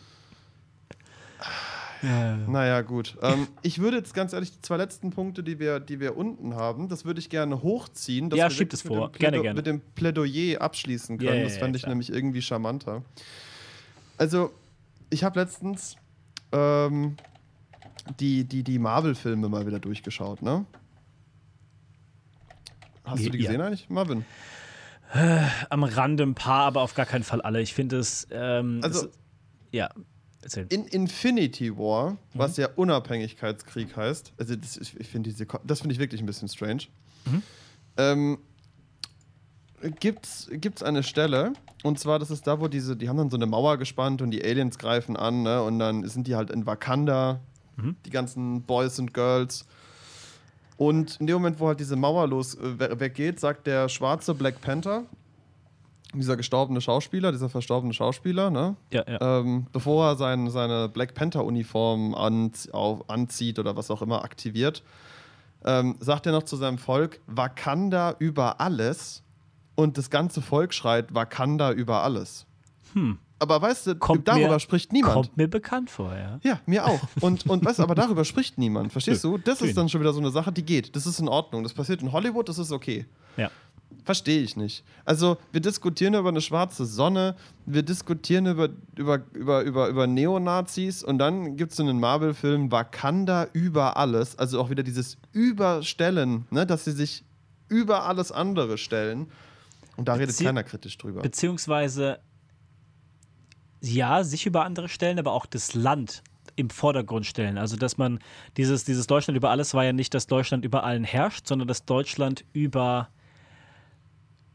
Ja. 2.02 2.36
Naja, 2.36 2.82
gut. 2.82 3.16
Ähm, 3.22 3.48
ich 3.62 3.78
würde 3.78 3.96
jetzt 3.96 4.14
ganz 4.14 4.32
ehrlich 4.32 4.52
die 4.52 4.60
zwei 4.60 4.76
letzten 4.76 5.10
Punkte, 5.10 5.42
die 5.42 5.58
wir, 5.58 5.80
die 5.80 6.00
wir 6.00 6.16
unten 6.16 6.54
haben, 6.54 6.88
das 6.88 7.04
würde 7.04 7.18
ich 7.18 7.30
gerne 7.30 7.62
hochziehen. 7.62 8.30
ja, 8.30 8.50
schiebt 8.50 8.74
es 8.74 8.82
vor. 8.82 9.10
Gerne, 9.12 9.40
gerne. 9.40 9.56
Mit 9.56 9.66
dem 9.66 9.80
Plädoyer 9.94 10.60
abschließen 10.60 11.18
können. 11.18 11.32
Yeah, 11.32 11.44
das 11.44 11.56
fände 11.56 11.78
ich 11.78 11.86
nämlich 11.86 12.12
irgendwie 12.12 12.42
charmanter. 12.42 13.02
Also, 14.16 14.52
ich 15.10 15.24
habe 15.24 15.40
letztens 15.40 15.96
ähm, 16.52 17.16
die, 18.20 18.44
die, 18.44 18.62
die 18.62 18.78
Marvel-Filme 18.78 19.48
mal 19.48 19.66
wieder 19.66 19.80
durchgeschaut, 19.80 20.42
ne? 20.42 20.64
Hast 23.04 23.24
du 23.24 23.30
die 23.30 23.38
gesehen 23.38 23.60
ja. 23.60 23.66
eigentlich, 23.66 23.88
Marvin? 23.90 24.24
Äh, 25.12 25.42
am 25.70 25.84
Rande 25.84 26.22
ein 26.24 26.34
paar, 26.34 26.64
aber 26.64 26.82
auf 26.82 26.94
gar 26.94 27.06
keinen 27.06 27.24
Fall 27.24 27.40
alle. 27.42 27.60
Ich 27.60 27.74
finde 27.74 27.98
es. 27.98 28.26
Ähm, 28.30 28.80
also, 28.82 29.06
es, 29.06 29.12
ja, 29.70 29.90
erzähl. 30.42 30.66
In 30.70 30.86
Infinity 30.86 31.76
War, 31.76 32.12
mhm. 32.12 32.16
was 32.34 32.56
ja 32.56 32.68
Unabhängigkeitskrieg 32.74 33.96
heißt, 33.96 34.32
also 34.38 34.56
das, 34.56 34.76
ich 34.76 35.08
finde 35.08 35.32
das 35.64 35.80
finde 35.80 35.92
ich 35.92 35.98
wirklich 35.98 36.20
ein 36.20 36.26
bisschen 36.26 36.48
strange. 36.48 36.84
Mhm. 37.26 37.42
Ähm, 37.96 38.38
gibt's, 40.00 40.48
gibt's 40.52 40.82
eine 40.82 41.02
Stelle, 41.02 41.52
und 41.84 41.98
zwar, 41.98 42.18
das 42.18 42.30
ist 42.30 42.46
da, 42.46 42.60
wo 42.60 42.66
diese, 42.66 42.96
die 42.96 43.10
haben 43.10 43.18
dann 43.18 43.28
so 43.28 43.36
eine 43.36 43.44
Mauer 43.44 43.76
gespannt 43.76 44.22
und 44.22 44.30
die 44.30 44.42
Aliens 44.42 44.78
greifen 44.78 45.18
an, 45.18 45.42
ne? 45.42 45.62
Und 45.62 45.78
dann 45.78 46.08
sind 46.08 46.26
die 46.26 46.34
halt 46.34 46.50
in 46.50 46.64
Wakanda, 46.64 47.40
mhm. 47.76 47.94
die 48.06 48.10
ganzen 48.10 48.62
Boys 48.62 48.98
und 48.98 49.12
Girls. 49.12 49.66
Und 50.78 51.20
in 51.20 51.26
dem 51.26 51.34
Moment, 51.34 51.60
wo 51.60 51.68
halt 51.68 51.78
diese 51.78 51.94
Mauer 51.94 52.26
los 52.26 52.54
äh, 52.54 52.98
weggeht, 52.98 53.38
sagt 53.38 53.66
der 53.66 53.90
schwarze 53.90 54.32
Black 54.32 54.62
Panther, 54.62 55.04
dieser 56.14 56.38
gestorbene 56.38 56.80
Schauspieler, 56.80 57.32
dieser 57.32 57.50
verstorbene 57.50 57.92
Schauspieler, 57.92 58.48
ne? 58.48 58.76
Ja, 58.90 59.04
ja. 59.06 59.40
Ähm, 59.40 59.66
bevor 59.70 60.06
er 60.06 60.16
sein, 60.16 60.48
seine 60.48 60.88
Black 60.88 61.14
Panther-Uniform 61.14 62.14
anzie 62.14 62.70
anzieht 63.08 63.58
oder 63.58 63.76
was 63.76 63.90
auch 63.90 64.00
immer 64.00 64.24
aktiviert, 64.24 64.82
ähm, 65.66 65.96
sagt 66.00 66.24
er 66.24 66.32
noch 66.32 66.44
zu 66.44 66.56
seinem 66.56 66.78
Volk: 66.78 67.20
Wakanda 67.26 68.16
über 68.18 68.58
alles 68.62 69.23
und 69.74 69.98
das 69.98 70.10
ganze 70.10 70.40
Volk 70.42 70.74
schreit 70.74 71.14
Wakanda 71.14 71.72
über 71.72 72.02
alles. 72.02 72.46
Hm. 72.92 73.18
Aber 73.38 73.60
weißt 73.60 73.88
du, 73.88 73.96
kommt 73.96 74.28
darüber 74.28 74.54
mir, 74.54 74.60
spricht 74.60 74.92
niemand. 74.92 75.14
Kommt 75.14 75.36
mir 75.36 75.48
bekannt 75.48 75.90
vor, 75.90 76.14
ja. 76.14 76.38
Ja, 76.42 76.60
mir 76.66 76.86
auch. 76.86 77.00
Und, 77.20 77.46
und 77.46 77.64
weißt 77.64 77.80
du, 77.80 77.82
aber 77.82 77.94
darüber 77.94 78.24
spricht 78.24 78.58
niemand. 78.58 78.92
Verstehst 78.92 79.24
du? 79.24 79.38
Das 79.38 79.60
ist 79.60 79.76
dann 79.76 79.88
schon 79.88 80.00
wieder 80.00 80.12
so 80.12 80.20
eine 80.20 80.30
Sache, 80.30 80.52
die 80.52 80.62
geht. 80.62 80.94
Das 80.96 81.04
ist 81.04 81.18
in 81.18 81.28
Ordnung. 81.28 81.62
Das 81.62 81.74
passiert 81.74 82.00
in 82.00 82.12
Hollywood, 82.12 82.48
das 82.48 82.58
ist 82.58 82.72
okay. 82.72 83.06
Ja. 83.36 83.50
Verstehe 84.04 84.40
ich 84.42 84.56
nicht. 84.56 84.84
Also, 85.04 85.38
wir 85.52 85.60
diskutieren 85.60 86.14
über 86.14 86.28
eine 86.28 86.40
schwarze 86.40 86.84
Sonne, 86.84 87.36
wir 87.66 87.82
diskutieren 87.82 88.46
über, 88.46 88.68
über, 88.96 89.20
über, 89.32 89.62
über, 89.62 89.88
über 89.88 90.06
Neonazis 90.06 91.02
und 91.02 91.18
dann 91.18 91.56
gibt 91.56 91.72
es 91.72 91.80
einen 91.80 92.00
Marvel-Film 92.00 92.70
Wakanda 92.70 93.48
über 93.52 93.96
alles. 93.96 94.38
Also 94.38 94.60
auch 94.60 94.70
wieder 94.70 94.82
dieses 94.82 95.16
Überstellen, 95.32 96.46
ne, 96.50 96.66
dass 96.66 96.84
sie 96.84 96.92
sich 96.92 97.24
über 97.68 98.04
alles 98.04 98.30
andere 98.30 98.78
stellen. 98.78 99.26
Und 99.96 100.08
da 100.08 100.14
redet 100.14 100.36
keiner 100.36 100.64
kritisch 100.64 100.98
drüber. 100.98 101.22
Beziehungsweise, 101.22 102.20
ja, 103.80 104.24
sich 104.24 104.46
über 104.46 104.64
andere 104.64 104.88
stellen, 104.88 105.18
aber 105.18 105.32
auch 105.32 105.46
das 105.46 105.74
Land 105.74 106.22
im 106.56 106.70
Vordergrund 106.70 107.26
stellen. 107.26 107.58
Also, 107.58 107.76
dass 107.76 107.98
man 107.98 108.18
dieses, 108.56 108.84
dieses 108.84 109.06
Deutschland 109.06 109.36
über 109.36 109.50
alles 109.50 109.74
war 109.74 109.84
ja 109.84 109.92
nicht, 109.92 110.14
dass 110.14 110.26
Deutschland 110.26 110.64
über 110.64 110.84
allen 110.84 111.04
herrscht, 111.04 111.46
sondern 111.46 111.68
dass 111.68 111.84
Deutschland 111.84 112.44
über, 112.52 113.08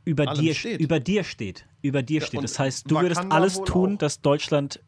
über, 0.05 0.25
dir, 0.27 0.53
steht. 0.53 0.79
über 0.79 0.99
dir 0.99 1.23
steht. 1.23 1.65
Über 1.81 2.03
dir 2.03 2.21
ja, 2.21 2.25
steht. 2.25 2.43
Das 2.43 2.59
heißt, 2.59 2.89
du 2.89 2.99
würdest 2.99 3.21
alles 3.29 3.61
tun, 3.63 3.95
auch. 3.95 3.97
dass 3.99 4.21
Deutschland 4.21 4.81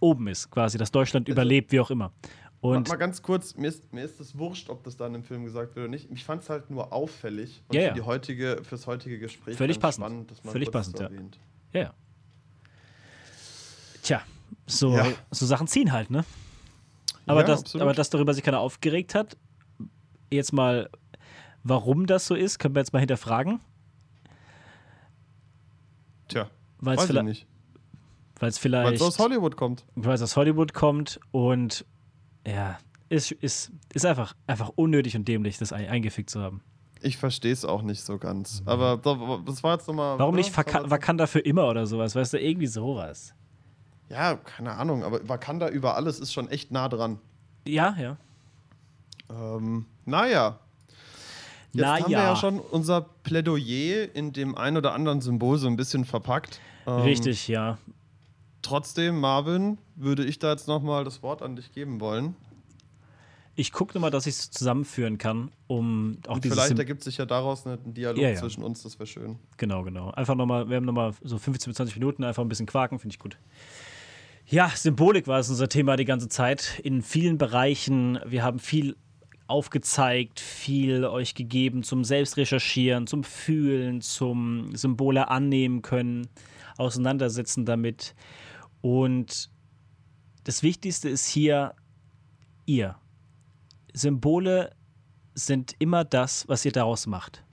oben 0.00 0.28
ist, 0.28 0.50
quasi, 0.50 0.78
dass 0.78 0.90
Deutschland 0.90 1.26
also, 1.26 1.32
überlebt, 1.32 1.72
wie 1.72 1.80
auch 1.80 1.90
immer. 1.90 2.12
Und 2.60 2.88
mal, 2.88 2.94
mal 2.94 2.96
ganz 2.96 3.22
kurz, 3.22 3.54
mir 3.56 3.68
ist, 3.68 3.92
mir 3.92 4.02
ist 4.02 4.18
das 4.18 4.36
wurscht, 4.36 4.68
ob 4.68 4.82
das 4.82 4.96
dann 4.96 5.14
im 5.14 5.22
Film 5.22 5.44
gesagt 5.44 5.76
wird 5.76 5.84
oder 5.84 5.90
nicht. 5.90 6.10
Ich 6.10 6.24
fand 6.24 6.42
es 6.42 6.50
halt 6.50 6.70
nur 6.70 6.92
auffällig 6.92 7.62
und 7.68 7.76
ja, 7.76 7.82
ja. 7.82 7.88
für 7.90 7.94
die 7.94 8.02
heutige, 8.02 8.60
fürs 8.64 8.86
heutige 8.88 9.18
Gespräch 9.18 9.56
völlig 9.56 9.78
passend. 9.78 10.04
spannend, 10.04 10.30
dass 10.30 10.42
man 10.42 10.52
Völlig 10.52 10.72
passend, 10.72 10.98
ja. 10.98 11.08
ja. 11.10 11.80
Ja, 11.80 11.94
Tja, 14.02 14.22
so, 14.66 14.92
ja. 14.96 15.06
so 15.30 15.44
Sachen 15.46 15.66
ziehen 15.66 15.92
halt, 15.92 16.10
ne? 16.10 16.24
Aber, 17.26 17.44
das, 17.44 17.76
aber 17.76 17.92
dass 17.92 18.08
darüber 18.08 18.32
sich 18.32 18.42
keiner 18.42 18.60
aufgeregt 18.60 19.14
hat, 19.14 19.36
jetzt 20.30 20.52
mal, 20.52 20.88
warum 21.62 22.06
das 22.06 22.26
so 22.26 22.34
ist, 22.34 22.58
können 22.58 22.74
wir 22.74 22.80
jetzt 22.80 22.92
mal 22.94 23.00
hinterfragen. 23.00 23.60
Tja, 26.28 26.48
Weil 26.80 26.96
es 26.96 27.02
weiß 27.08 27.16
ich 27.16 27.22
nicht. 27.22 27.46
weil 28.38 28.48
es 28.48 28.56
Weil 28.56 28.60
vielleicht, 28.62 28.94
es 28.96 29.02
aus 29.02 29.18
Hollywood 29.18 29.56
kommt. 29.56 29.84
weil 29.94 30.14
es 30.14 30.22
aus 30.22 30.36
Hollywood 30.36 30.74
kommt 30.74 31.20
und 31.30 31.84
ja, 32.48 32.78
ist, 33.08 33.32
ist, 33.32 33.70
ist 33.94 34.06
einfach, 34.06 34.34
einfach 34.46 34.70
unnötig 34.76 35.16
und 35.16 35.26
dämlich, 35.26 35.58
das 35.58 35.72
ein- 35.72 35.88
eingefickt 35.88 36.30
zu 36.30 36.40
haben. 36.40 36.60
Ich 37.00 37.16
verstehe 37.16 37.52
es 37.52 37.64
auch 37.64 37.82
nicht 37.82 38.02
so 38.02 38.18
ganz. 38.18 38.62
Aber 38.64 38.96
doch, 38.96 39.44
das 39.44 39.62
war 39.62 39.74
jetzt 39.74 39.86
nochmal. 39.86 40.16
Mhm. 40.16 40.18
Warum 40.18 40.34
ne? 40.34 40.40
nicht 40.40 40.56
Vaka 40.56 40.90
Wakanda 40.90 41.26
für 41.26 41.38
immer 41.38 41.68
oder 41.68 41.86
sowas? 41.86 42.14
Weißt 42.16 42.32
du, 42.32 42.40
irgendwie 42.40 42.66
sowas. 42.66 43.34
Ja, 44.08 44.34
keine 44.36 44.72
Ahnung, 44.72 45.04
aber 45.04 45.26
Wakanda 45.28 45.68
über 45.68 45.94
alles 45.96 46.18
ist 46.18 46.32
schon 46.32 46.48
echt 46.48 46.72
nah 46.72 46.88
dran. 46.88 47.18
Ja, 47.66 47.94
ja. 47.98 48.16
Ähm, 49.30 49.86
naja. 50.06 50.58
Jetzt 51.72 51.82
Na 51.84 51.96
haben 52.00 52.06
wir 52.08 52.18
ja. 52.18 52.30
ja 52.30 52.36
schon 52.36 52.58
unser 52.58 53.02
Plädoyer 53.22 54.14
in 54.14 54.32
dem 54.32 54.56
ein 54.56 54.76
oder 54.76 54.94
anderen 54.94 55.20
Symbol 55.20 55.58
so 55.58 55.68
ein 55.68 55.76
bisschen 55.76 56.04
verpackt. 56.04 56.60
Ähm, 56.86 57.02
Richtig, 57.02 57.46
ja. 57.46 57.78
Trotzdem, 58.68 59.18
Marvin, 59.18 59.78
würde 59.96 60.24
ich 60.24 60.38
da 60.38 60.50
jetzt 60.50 60.68
nochmal 60.68 61.04
das 61.04 61.22
Wort 61.22 61.40
an 61.42 61.56
dich 61.56 61.72
geben 61.72 62.00
wollen. 62.00 62.36
Ich 63.56 63.72
gucke 63.72 63.94
nochmal, 63.94 64.10
dass 64.10 64.26
ich 64.26 64.34
es 64.34 64.50
zusammenführen 64.50 65.18
kann, 65.18 65.50
um 65.66 66.18
auch 66.28 66.34
Und 66.34 66.44
dieses 66.44 66.58
vielleicht 66.58 66.78
ergibt 66.78 67.02
sich 67.02 67.16
ja 67.16 67.26
daraus 67.26 67.66
ein 67.66 67.94
Dialog 67.94 68.22
Ja, 68.22 68.28
ja. 68.28 68.36
zwischen 68.36 68.62
uns, 68.62 68.82
das 68.82 68.98
wäre 68.98 69.06
schön. 69.06 69.36
Genau, 69.56 69.82
genau. 69.82 70.10
Einfach 70.10 70.34
nochmal, 70.34 70.68
wir 70.68 70.76
haben 70.76 70.84
nochmal 70.84 71.12
so 71.24 71.38
15 71.38 71.70
bis 71.70 71.76
20 71.76 71.96
Minuten, 71.96 72.24
einfach 72.24 72.42
ein 72.42 72.48
bisschen 72.48 72.66
quaken, 72.66 72.98
finde 72.98 73.14
ich 73.14 73.18
gut. 73.18 73.38
Ja, 74.46 74.70
Symbolik 74.74 75.26
war 75.26 75.40
es 75.40 75.48
unser 75.48 75.68
Thema 75.68 75.96
die 75.96 76.04
ganze 76.04 76.28
Zeit. 76.28 76.78
In 76.84 77.02
vielen 77.02 77.36
Bereichen. 77.36 78.18
Wir 78.26 78.44
haben 78.44 78.58
viel 78.58 78.96
aufgezeigt, 79.48 80.40
viel 80.40 81.04
euch 81.04 81.34
gegeben 81.34 81.82
zum 81.82 82.04
Selbstrecherchieren, 82.04 83.06
zum 83.06 83.24
Fühlen, 83.24 84.02
zum 84.02 84.76
Symbole 84.76 85.28
annehmen 85.28 85.82
können, 85.82 86.28
auseinandersetzen 86.76 87.64
damit. 87.64 88.14
Und 88.80 89.50
das 90.44 90.62
Wichtigste 90.62 91.08
ist 91.08 91.26
hier 91.26 91.74
ihr. 92.66 92.96
Symbole 93.92 94.74
sind 95.34 95.74
immer 95.78 96.04
das, 96.04 96.46
was 96.48 96.64
ihr 96.64 96.72
daraus 96.72 97.06
macht. 97.06 97.44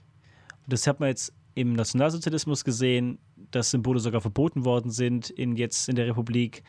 Und 0.64 0.72
das 0.72 0.86
hat 0.86 1.00
man 1.00 1.08
jetzt 1.08 1.32
im 1.54 1.72
Nationalsozialismus 1.72 2.64
gesehen, 2.64 3.18
dass 3.50 3.70
Symbole 3.70 4.00
sogar 4.00 4.20
verboten 4.20 4.64
worden 4.64 4.90
sind 4.90 5.30
in, 5.30 5.56
jetzt 5.56 5.88
in 5.88 5.96
der 5.96 6.06
Republik 6.06 6.62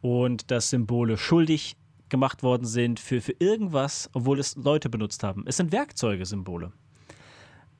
und 0.00 0.50
dass 0.50 0.70
Symbole 0.70 1.16
schuldig 1.16 1.76
gemacht 2.08 2.42
worden 2.42 2.66
sind 2.66 3.00
für, 3.00 3.20
für 3.20 3.34
irgendwas, 3.38 4.10
obwohl 4.12 4.38
es 4.38 4.56
Leute 4.56 4.88
benutzt 4.88 5.22
haben. 5.22 5.44
Es 5.46 5.56
sind 5.56 5.72
Werkzeuge, 5.72 6.24
Symbole. 6.24 6.72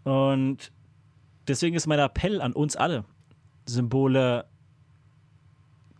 Und 0.04 0.72
deswegen 1.46 1.76
ist 1.76 1.86
mein 1.86 1.98
Appell 1.98 2.40
an 2.40 2.52
uns 2.52 2.76
alle, 2.76 3.04
Symbole 3.66 4.46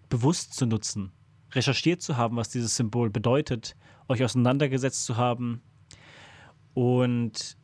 bewusst 0.09 0.55
zu 0.55 0.67
nutzen, 0.67 1.13
recherchiert 1.53 2.03
zu 2.03 2.17
haben, 2.17 2.37
was 2.37 2.49
dieses 2.51 2.77
Symbol 2.77 3.11
bedeutet, 3.11 3.77
euch 4.09 4.25
auseinandergesetzt 4.25 5.05
zu 5.05 5.17
haben 5.17 5.63
und 6.75 7.57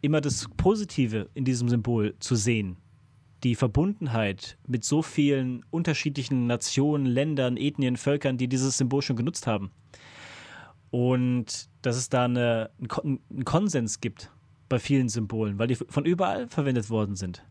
immer 0.00 0.20
das 0.20 0.48
Positive 0.56 1.30
in 1.34 1.44
diesem 1.44 1.68
Symbol 1.68 2.14
zu 2.18 2.34
sehen. 2.36 2.76
Die 3.42 3.54
Verbundenheit 3.54 4.58
mit 4.66 4.84
so 4.84 5.02
vielen 5.02 5.64
unterschiedlichen 5.70 6.46
Nationen, 6.46 7.06
Ländern, 7.06 7.56
Ethnien, 7.56 7.96
Völkern, 7.96 8.38
die 8.38 8.48
dieses 8.48 8.78
Symbol 8.78 9.02
schon 9.02 9.16
genutzt 9.16 9.46
haben. 9.46 9.70
Und 10.90 11.68
dass 11.82 11.96
es 11.96 12.08
da 12.08 12.24
eine, 12.24 12.70
einen 12.78 12.88
Kon- 12.88 13.20
einen 13.30 13.44
Konsens 13.44 14.00
gibt 14.00 14.30
bei 14.68 14.78
vielen 14.78 15.08
Symbolen, 15.08 15.58
weil 15.58 15.66
die 15.66 15.74
von 15.74 16.04
überall 16.04 16.48
verwendet 16.48 16.88
worden 16.88 17.16
sind. 17.16 17.44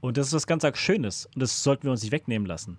Und 0.00 0.16
das 0.16 0.28
ist 0.28 0.32
was 0.34 0.46
ganz 0.46 0.66
Schönes 0.78 1.26
und 1.26 1.40
das 1.40 1.62
sollten 1.62 1.84
wir 1.84 1.90
uns 1.92 2.02
nicht 2.02 2.12
wegnehmen 2.12 2.46
lassen. 2.46 2.76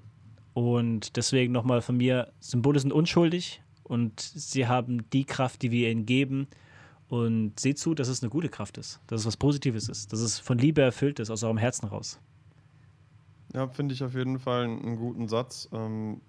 Und 0.53 1.15
deswegen 1.15 1.53
nochmal 1.53 1.81
von 1.81 1.97
mir, 1.97 2.31
Symbole 2.39 2.79
sind 2.79 2.91
unschuldig 2.91 3.61
und 3.83 4.19
sie 4.19 4.67
haben 4.67 5.09
die 5.11 5.25
Kraft, 5.25 5.61
die 5.61 5.71
wir 5.71 5.89
ihnen 5.89 6.05
geben. 6.05 6.47
Und 7.07 7.59
seht 7.59 7.77
zu, 7.77 7.93
dass 7.93 8.07
es 8.07 8.23
eine 8.23 8.29
gute 8.29 8.47
Kraft 8.47 8.77
ist, 8.77 9.01
dass 9.07 9.21
es 9.21 9.27
was 9.27 9.35
Positives 9.35 9.89
ist, 9.89 10.13
dass 10.13 10.21
es 10.21 10.39
von 10.39 10.57
Liebe 10.57 10.81
erfüllt 10.81 11.19
ist, 11.19 11.29
aus 11.29 11.43
eurem 11.43 11.57
Herzen 11.57 11.87
raus. 11.87 12.21
Ja, 13.53 13.67
finde 13.67 13.93
ich 13.93 14.01
auf 14.01 14.13
jeden 14.15 14.39
Fall 14.39 14.63
einen, 14.63 14.95
guten 14.95 15.27
Satz. 15.27 15.67
Ähm, 15.73 16.21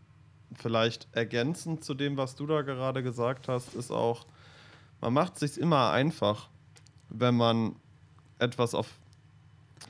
vielleicht 0.54 1.06
ergänzend 1.12 1.84
zu 1.84 1.94
dem, 1.94 2.16
was 2.16 2.34
du 2.34 2.46
da 2.46 2.62
gerade 2.62 3.04
gesagt 3.04 3.46
hast, 3.46 3.74
ist 3.74 3.92
auch, 3.92 4.26
man 5.00 5.12
macht 5.12 5.38
sich 5.38 5.58
immer 5.58 5.92
einfach, 5.92 6.48
wenn 7.10 7.36
man 7.36 7.76
etwas 8.40 8.74
auf, 8.74 8.88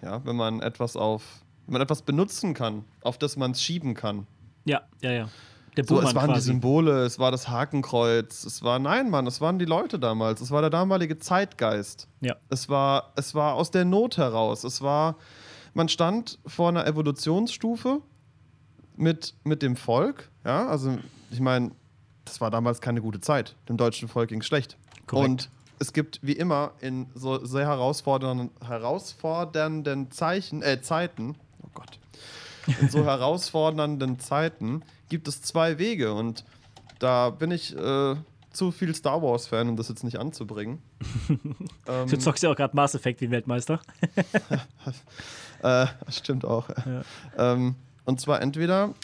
ja, 0.02 0.22
wenn 0.26 0.36
man 0.36 0.60
etwas 0.60 0.96
auf, 0.96 1.41
wenn 1.66 1.74
man 1.74 1.82
etwas 1.82 2.02
benutzen 2.02 2.54
kann, 2.54 2.84
auf 3.02 3.18
das 3.18 3.36
man 3.36 3.52
es 3.52 3.62
schieben 3.62 3.94
kann. 3.94 4.26
Ja, 4.64 4.82
ja, 5.00 5.12
ja. 5.12 5.28
Der 5.76 5.84
So, 5.84 6.00
es 6.00 6.14
waren 6.14 6.28
die 6.28 6.34
quasi. 6.34 6.48
Symbole, 6.48 7.04
es 7.04 7.18
war 7.18 7.30
das 7.30 7.48
Hakenkreuz, 7.48 8.44
es 8.44 8.62
war, 8.62 8.78
nein, 8.78 9.08
Mann, 9.08 9.26
es 9.26 9.40
waren 9.40 9.58
die 9.58 9.64
Leute 9.64 9.98
damals, 9.98 10.42
es 10.42 10.50
war 10.50 10.60
der 10.60 10.68
damalige 10.68 11.18
Zeitgeist. 11.18 12.08
Ja, 12.20 12.36
Es 12.50 12.68
war, 12.68 13.12
es 13.16 13.34
war 13.34 13.54
aus 13.54 13.70
der 13.70 13.86
Not 13.86 14.18
heraus. 14.18 14.64
Es 14.64 14.82
war, 14.82 15.16
man 15.72 15.88
stand 15.88 16.38
vor 16.46 16.68
einer 16.68 16.86
Evolutionsstufe 16.86 18.02
mit, 18.96 19.34
mit 19.44 19.62
dem 19.62 19.76
Volk. 19.76 20.30
Ja, 20.44 20.68
also 20.68 20.98
ich 21.30 21.40
meine, 21.40 21.70
das 22.26 22.40
war 22.42 22.50
damals 22.50 22.82
keine 22.82 23.00
gute 23.00 23.20
Zeit. 23.20 23.56
Dem 23.68 23.78
deutschen 23.78 24.08
Volk 24.08 24.28
ging 24.28 24.42
schlecht. 24.42 24.76
Korrekt. 25.06 25.28
Und 25.28 25.50
es 25.78 25.94
gibt 25.94 26.20
wie 26.22 26.32
immer 26.32 26.72
in 26.80 27.06
so 27.14 27.44
sehr 27.44 27.66
herausfordernden, 27.66 28.50
herausfordernden 28.64 30.10
Zeichen, 30.10 30.62
äh, 30.62 30.80
Zeiten, 30.82 31.36
in 32.80 32.88
so 32.88 33.04
herausfordernden 33.04 34.18
Zeiten 34.18 34.82
gibt 35.08 35.28
es 35.28 35.42
zwei 35.42 35.78
Wege 35.78 36.12
und 36.14 36.44
da 36.98 37.30
bin 37.30 37.50
ich 37.50 37.76
äh, 37.76 38.16
zu 38.52 38.70
viel 38.70 38.94
Star 38.94 39.22
Wars-Fan, 39.22 39.68
um 39.68 39.76
das 39.76 39.88
jetzt 39.88 40.04
nicht 40.04 40.18
anzubringen. 40.18 40.80
ähm, 41.88 42.06
du 42.08 42.18
zockst 42.18 42.42
ja 42.42 42.50
auch 42.50 42.56
gerade 42.56 42.76
Mass 42.76 42.94
Effect 42.94 43.20
wie 43.20 43.30
Weltmeister. 43.30 43.80
Äh, 45.62 45.86
stimmt 46.08 46.44
auch. 46.44 46.70
Ähm, 47.38 47.76
und 48.04 48.20
zwar 48.20 48.42
entweder 48.42 48.94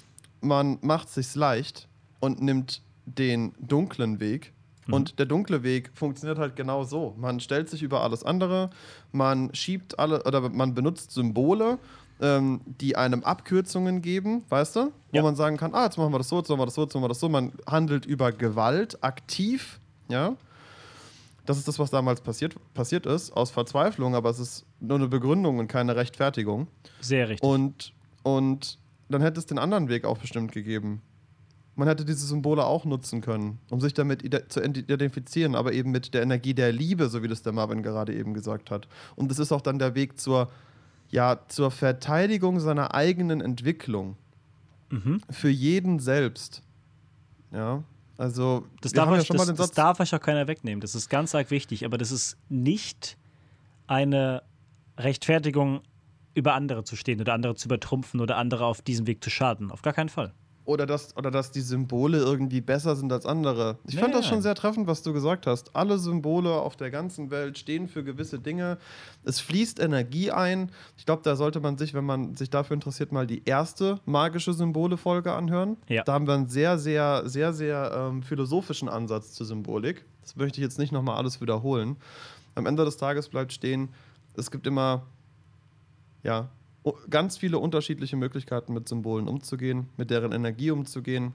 man 0.41 0.79
macht 0.81 1.09
sich's 1.09 1.37
leicht 1.37 1.87
und 2.21 2.43
nimmt 2.43 2.83
den 3.07 3.55
dunklen 3.61 4.21
Weg. 4.21 4.53
Und 4.91 5.19
der 5.19 5.27
dunkle 5.27 5.63
Weg 5.63 5.91
funktioniert 5.95 6.39
halt 6.39 6.57
genau 6.57 6.83
so. 6.83 7.15
Man 7.19 7.41
stellt 7.41 7.69
sich 7.69 7.83
über 7.83 8.03
alles 8.03 8.25
andere, 8.25 8.71
man 9.13 9.55
schiebt 9.55 9.99
alle 9.99 10.25
oder 10.25 10.49
man 10.49 10.75
benutzt 10.75 11.11
Symbole, 11.11 11.79
ähm, 12.21 12.61
die 12.67 12.97
einem 12.97 13.23
Abkürzungen 13.25 14.03
geben, 14.03 14.45
weißt 14.49 14.77
du? 14.77 14.81
Wo 14.87 15.17
Ja. 15.17 15.23
man 15.23 15.37
sagen 15.37 15.57
kann, 15.57 15.75
ah, 15.75 15.85
jetzt 15.85 15.99
machen 15.99 16.13
wir 16.13 16.19
das 16.19 16.29
so, 16.29 16.39
jetzt 16.39 16.49
machen 16.49 16.61
wir 16.61 16.67
das 16.67 16.75
so, 16.75 16.83
jetzt 16.83 16.95
machen 16.95 17.05
wir 17.05 17.09
das 17.09 17.21
so. 17.21 17.29
Man 17.29 17.53
handelt 17.67 18.07
über 18.07 18.33
Gewalt 18.33 19.03
aktiv, 19.03 19.81
ja. 20.09 20.35
Das 21.47 21.57
ist 21.57 21.67
das, 21.67 21.79
was 21.79 21.91
damals 21.91 22.21
passiert, 22.21 22.57
passiert 22.75 23.07
ist, 23.07 23.31
aus 23.35 23.51
Verzweiflung, 23.51 24.15
aber 24.15 24.29
es 24.29 24.39
ist 24.39 24.67
nur 24.81 24.99
eine 24.99 25.09
Begründung 25.09 25.59
und 25.59 25.67
keine 25.69 25.97
Rechtfertigung. 25.97 26.67
Sehr 27.01 27.29
richtig. 27.31 27.49
Und, 27.49 27.95
und 28.23 28.79
dann 29.09 29.23
hätte 29.23 29.39
es 29.41 29.47
den 29.47 29.59
anderen 29.59 29.89
Weg 29.89 30.05
auch 30.05 30.19
bestimmt 30.19 30.53
gegeben. 30.53 31.01
Man 31.75 31.89
hätte 31.89 32.05
diese 32.05 32.27
Symbole 32.27 32.67
auch 32.67 32.85
nutzen 32.85 33.21
können, 33.23 33.61
um 33.71 33.81
sich 33.81 33.95
damit 33.95 34.23
zu 34.53 34.61
identifizieren, 34.63 35.55
aber 35.55 35.73
eben 35.73 35.91
mit 35.93 36.13
der 36.13 36.23
Energie 36.23 36.53
der 36.53 36.73
Liebe, 36.73 37.09
so 37.09 37.23
wie 37.23 37.29
das 37.29 37.41
der 37.43 37.53
Marvin 37.53 37.83
gerade 37.83 38.13
eben 38.15 38.35
gesagt 38.35 38.71
hat. 38.71 38.89
Und 39.17 39.31
es 39.31 39.39
ist 39.39 39.53
auch 39.53 39.61
dann 39.63 39.79
der 39.79 39.95
Weg 39.95 40.19
zur, 40.21 40.51
ja, 41.11 41.41
zur 41.49 41.71
Verteidigung 41.71 42.61
seiner 42.61 42.95
eigenen 42.95 43.41
Entwicklung. 43.41 44.17
Mhm. 44.91 45.21
Für 45.31 45.49
jeden 45.51 45.99
selbst. 45.99 46.63
Ja, 47.53 47.83
also 48.17 48.67
Das, 48.81 48.93
darf 48.93 49.09
ja 49.09 49.15
euch, 49.17 49.27
schon 49.27 49.37
das, 49.37 49.55
das 49.55 49.71
darf 49.71 50.01
euch 50.01 50.15
auch 50.15 50.21
keiner 50.21 50.49
wegnehmen. 50.49 50.81
Das 50.81 50.95
ist 50.95 51.09
ganz 51.09 51.35
arg 51.35 51.51
wichtig, 51.51 51.85
aber 51.85 51.99
das 51.99 52.11
ist 52.11 52.37
nicht 52.49 53.17
eine 53.87 54.43
Rechtfertigung, 54.99 55.83
über 56.35 56.55
andere 56.55 56.85
zu 56.85 56.95
stehen 56.95 57.21
oder 57.21 57.35
andere 57.35 57.55
zu 57.55 57.67
übertrumpfen 57.69 58.21
oder 58.21 58.37
andere 58.37 58.65
auf 58.65 58.83
diesem 58.83 59.07
Weg 59.07 59.25
zu 59.25 59.31
schaden. 59.31 59.71
Auf 59.71 59.83
gar 59.83 59.93
keinen 59.93 60.09
Fall. 60.09 60.33
Oder 60.69 60.85
dass, 60.85 61.17
oder 61.17 61.31
dass 61.31 61.51
die 61.51 61.63
Symbole 61.63 62.19
irgendwie 62.19 62.61
besser 62.61 62.95
sind 62.95 63.11
als 63.11 63.25
andere. 63.25 63.79
Ich 63.87 63.97
fand 63.97 64.15
das 64.15 64.27
schon 64.27 64.43
sehr 64.43 64.55
treffend, 64.55 64.87
was 64.87 65.03
du 65.03 65.15
gesagt 65.15 65.47
hast. 65.47 65.75
Alle 65.75 65.99
Symbole 65.99 66.53
auf 66.53 66.77
der 66.77 66.91
ganzen 66.91 67.31
Welt 67.31 67.57
stehen 67.57 67.89
für 67.89 68.05
gewisse 68.05 68.39
Dinge. 68.39 68.77
Es 69.25 69.41
fließt 69.41 69.81
Energie 69.81 70.31
ein. 70.31 70.71
Ich 70.99 71.07
glaube, 71.07 71.23
da 71.25 71.37
sollte 71.37 71.61
man 71.61 71.79
sich, 71.79 71.95
wenn 71.95 72.05
man 72.05 72.35
sich 72.35 72.51
dafür 72.51 72.75
interessiert, 72.75 73.13
mal 73.13 73.27
die 73.27 73.41
erste 73.47 73.99
magische 74.05 74.53
Symbole-Folge 74.53 75.33
anhören. 75.33 75.79
Ja. 75.89 76.03
Da 76.05 76.13
haben 76.13 76.27
wir 76.27 76.35
einen 76.35 76.51
sehr, 76.51 76.79
sehr, 76.79 77.23
sehr, 77.25 77.55
sehr 77.55 77.91
ähm, 77.97 78.23
philosophischen 78.23 78.91
Ansatz 78.91 79.33
zur 79.33 79.47
Symbolik. 79.47 80.05
Das 80.21 80.37
möchte 80.37 80.61
ich 80.61 80.65
jetzt 80.65 80.79
nicht 80.79 80.93
nochmal 80.93 81.17
alles 81.17 81.41
wiederholen. 81.41 81.97
Am 82.57 82.67
Ende 82.67 82.85
des 82.85 82.99
Tages 82.99 83.31
bleibt 83.31 83.55
stehen, 83.55 83.89
es 84.35 84.51
gibt 84.51 84.67
immer 84.67 85.07
ja, 86.23 86.51
ganz 87.11 87.37
viele 87.37 87.59
unterschiedliche 87.59 88.17
Möglichkeiten 88.17 88.73
mit 88.73 88.89
Symbolen 88.89 89.29
umzugehen, 89.29 89.89
mit 89.97 90.11
deren 90.11 90.33
Energie 90.33 90.71
umzugehen. 90.71 91.35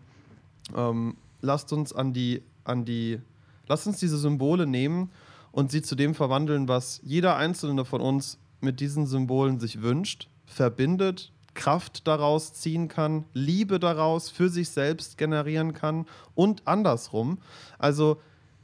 Ähm, 0.76 1.16
lasst 1.42 1.74
uns 1.74 1.94
an 1.94 2.14
die, 2.14 2.42
an 2.64 2.86
die, 2.86 3.20
lasst 3.68 3.88
uns 3.88 4.00
diese 4.00 4.18
Symbole 4.18 4.68
nehmen 4.68 5.12
und 5.52 5.72
sie 5.72 5.82
zu 5.82 5.96
dem 5.96 6.16
verwandeln, 6.16 6.68
was 6.68 7.02
jeder 7.04 7.36
einzelne 7.36 7.86
von 7.86 8.02
uns 8.02 8.38
mit 8.62 8.80
diesen 8.80 9.06
Symbolen 9.06 9.60
sich 9.60 9.82
wünscht, 9.82 10.30
verbindet, 10.46 11.32
Kraft 11.54 12.08
daraus 12.08 12.54
ziehen 12.54 12.88
kann, 12.88 13.26
Liebe 13.34 13.80
daraus 13.80 14.30
für 14.30 14.50
sich 14.50 14.70
selbst 14.70 15.18
generieren 15.18 15.74
kann 15.74 16.06
und 16.36 16.68
andersrum. 16.68 17.38
Also 17.78 18.20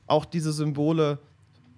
auch 0.08 0.26
diese 0.26 0.52
Symbole 0.52 1.20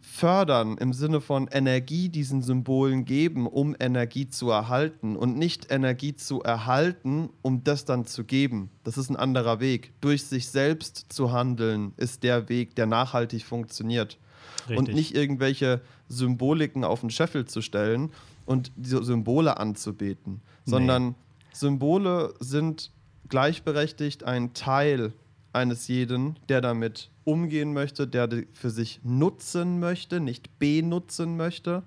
fördern 0.01 0.77
im 0.77 0.93
Sinne 0.93 1.21
von 1.21 1.47
Energie 1.47 2.09
diesen 2.09 2.41
Symbolen 2.41 3.05
geben, 3.05 3.47
um 3.47 3.75
Energie 3.79 4.27
zu 4.27 4.49
erhalten 4.49 5.15
und 5.15 5.37
nicht 5.37 5.71
Energie 5.71 6.15
zu 6.15 6.41
erhalten, 6.41 7.29
um 7.41 7.63
das 7.63 7.85
dann 7.85 8.05
zu 8.05 8.23
geben. 8.23 8.71
Das 8.83 8.97
ist 8.97 9.09
ein 9.09 9.15
anderer 9.15 9.59
Weg. 9.59 9.93
Durch 10.01 10.23
sich 10.23 10.49
selbst 10.49 11.05
zu 11.09 11.31
handeln 11.31 11.93
ist 11.97 12.23
der 12.23 12.49
Weg, 12.49 12.75
der 12.75 12.87
nachhaltig 12.87 13.45
funktioniert. 13.45 14.17
Richtig. 14.61 14.77
Und 14.77 14.93
nicht 14.93 15.15
irgendwelche 15.15 15.81
Symboliken 16.09 16.83
auf 16.83 17.01
den 17.01 17.09
Scheffel 17.09 17.45
zu 17.45 17.61
stellen 17.61 18.11
und 18.45 18.71
diese 18.75 19.03
Symbole 19.03 19.57
anzubeten, 19.57 20.41
nee. 20.65 20.71
sondern 20.71 21.15
Symbole 21.53 22.33
sind 22.39 22.91
gleichberechtigt 23.29 24.23
ein 24.23 24.53
Teil 24.53 25.13
eines 25.53 25.87
jeden, 25.87 26.37
der 26.49 26.61
damit 26.61 27.10
umgehen 27.23 27.73
möchte, 27.73 28.07
der 28.07 28.29
für 28.53 28.69
sich 28.69 28.99
nutzen 29.03 29.79
möchte, 29.79 30.19
nicht 30.19 30.59
benutzen 30.59 31.37
möchte 31.37 31.83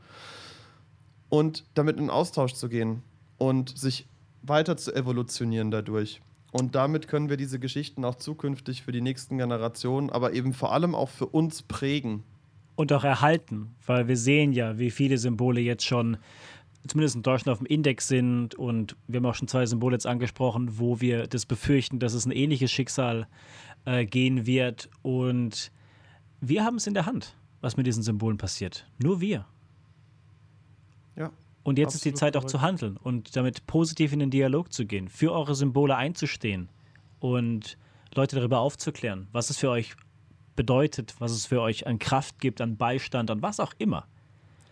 und 1.29 1.65
damit 1.75 1.99
in 1.99 2.11
Austausch 2.11 2.55
zu 2.55 2.69
gehen 2.69 3.03
und 3.39 3.77
sich 3.77 4.07
weiter 4.43 4.77
zu 4.77 4.95
evolutionieren 4.95 5.71
dadurch. 5.71 6.21
Und 6.53 6.77
damit 6.77 7.09
können 7.09 7.29
wir 7.29 7.37
diese 7.37 7.59
Geschichten 7.59 8.05
auch 8.05 8.15
zukünftig 8.15 8.83
für 8.83 8.93
die 8.93 9.01
nächsten 9.01 9.39
Generationen, 9.39 10.11
aber 10.11 10.35
eben 10.35 10.53
vor 10.53 10.73
allem 10.73 10.95
auch 10.95 11.09
für 11.09 11.27
uns 11.27 11.63
prägen. 11.63 12.23
Und 12.77 12.93
auch 12.93 13.03
erhalten, 13.03 13.75
weil 13.87 14.07
wir 14.07 14.17
sehen 14.17 14.53
ja, 14.53 14.79
wie 14.79 14.91
viele 14.91 15.19
Symbole 15.19 15.61
jetzt 15.61 15.85
schon 15.85 16.17
zumindest 16.87 17.17
in 17.17 17.23
Deutschland 17.23 17.53
auf 17.55 17.59
dem 17.59 17.67
Index 17.67 18.09
sind. 18.09 18.55
Und 18.55 18.97
wir 19.09 19.19
haben 19.19 19.27
auch 19.27 19.35
schon 19.35 19.49
zwei 19.49 19.67
Symbole 19.67 19.97
jetzt 19.97 20.07
angesprochen, 20.07 20.79
wo 20.79 21.01
wir 21.01 21.27
das 21.27 21.47
befürchten, 21.47 21.99
dass 21.99 22.15
es 22.15 22.27
ein 22.27 22.33
ähnliches 22.33 22.71
Schicksal 22.71 23.27
äh, 23.85 24.05
gehen 24.07 24.47
wird. 24.47 24.89
Und 25.03 25.73
wir 26.41 26.65
haben 26.65 26.77
es 26.77 26.87
in 26.87 26.95
der 26.95 27.07
Hand, 27.07 27.35
was 27.61 27.77
mit 27.77 27.87
diesen 27.87 28.03
Symbolen 28.03 28.39
passiert. 28.39 28.87
Nur 29.03 29.21
wir. 29.21 29.47
Ja. 31.17 31.31
Und 31.63 31.79
jetzt 31.79 31.95
ist 31.95 32.05
die 32.05 32.15
Zeit 32.15 32.37
auch 32.37 32.45
zu 32.45 32.61
handeln 32.61 32.97
und 32.97 33.37
damit 33.37 33.67
positiv 33.67 34.13
in 34.13 34.19
den 34.19 34.31
Dialog 34.31 34.73
zu 34.73 34.85
gehen, 34.85 35.09
für 35.09 35.33
eure 35.33 35.55
Symbole 35.55 35.97
einzustehen 35.97 36.69
und 37.21 37.79
Leute 38.15 38.37
darüber 38.37 38.61
aufzuklären, 38.61 39.29
was 39.33 39.51
es 39.51 39.57
für 39.57 39.71
euch 39.71 39.95
bedeutet, 40.57 41.15
was 41.19 41.33
es 41.33 41.47
für 41.47 41.61
euch 41.61 41.87
an 41.87 41.99
Kraft 41.99 42.39
gibt, 42.41 42.61
an 42.61 42.77
Beistand, 42.77 43.31
an 43.31 43.43
was 43.43 43.61
auch 43.61 43.73
immer. 43.79 44.07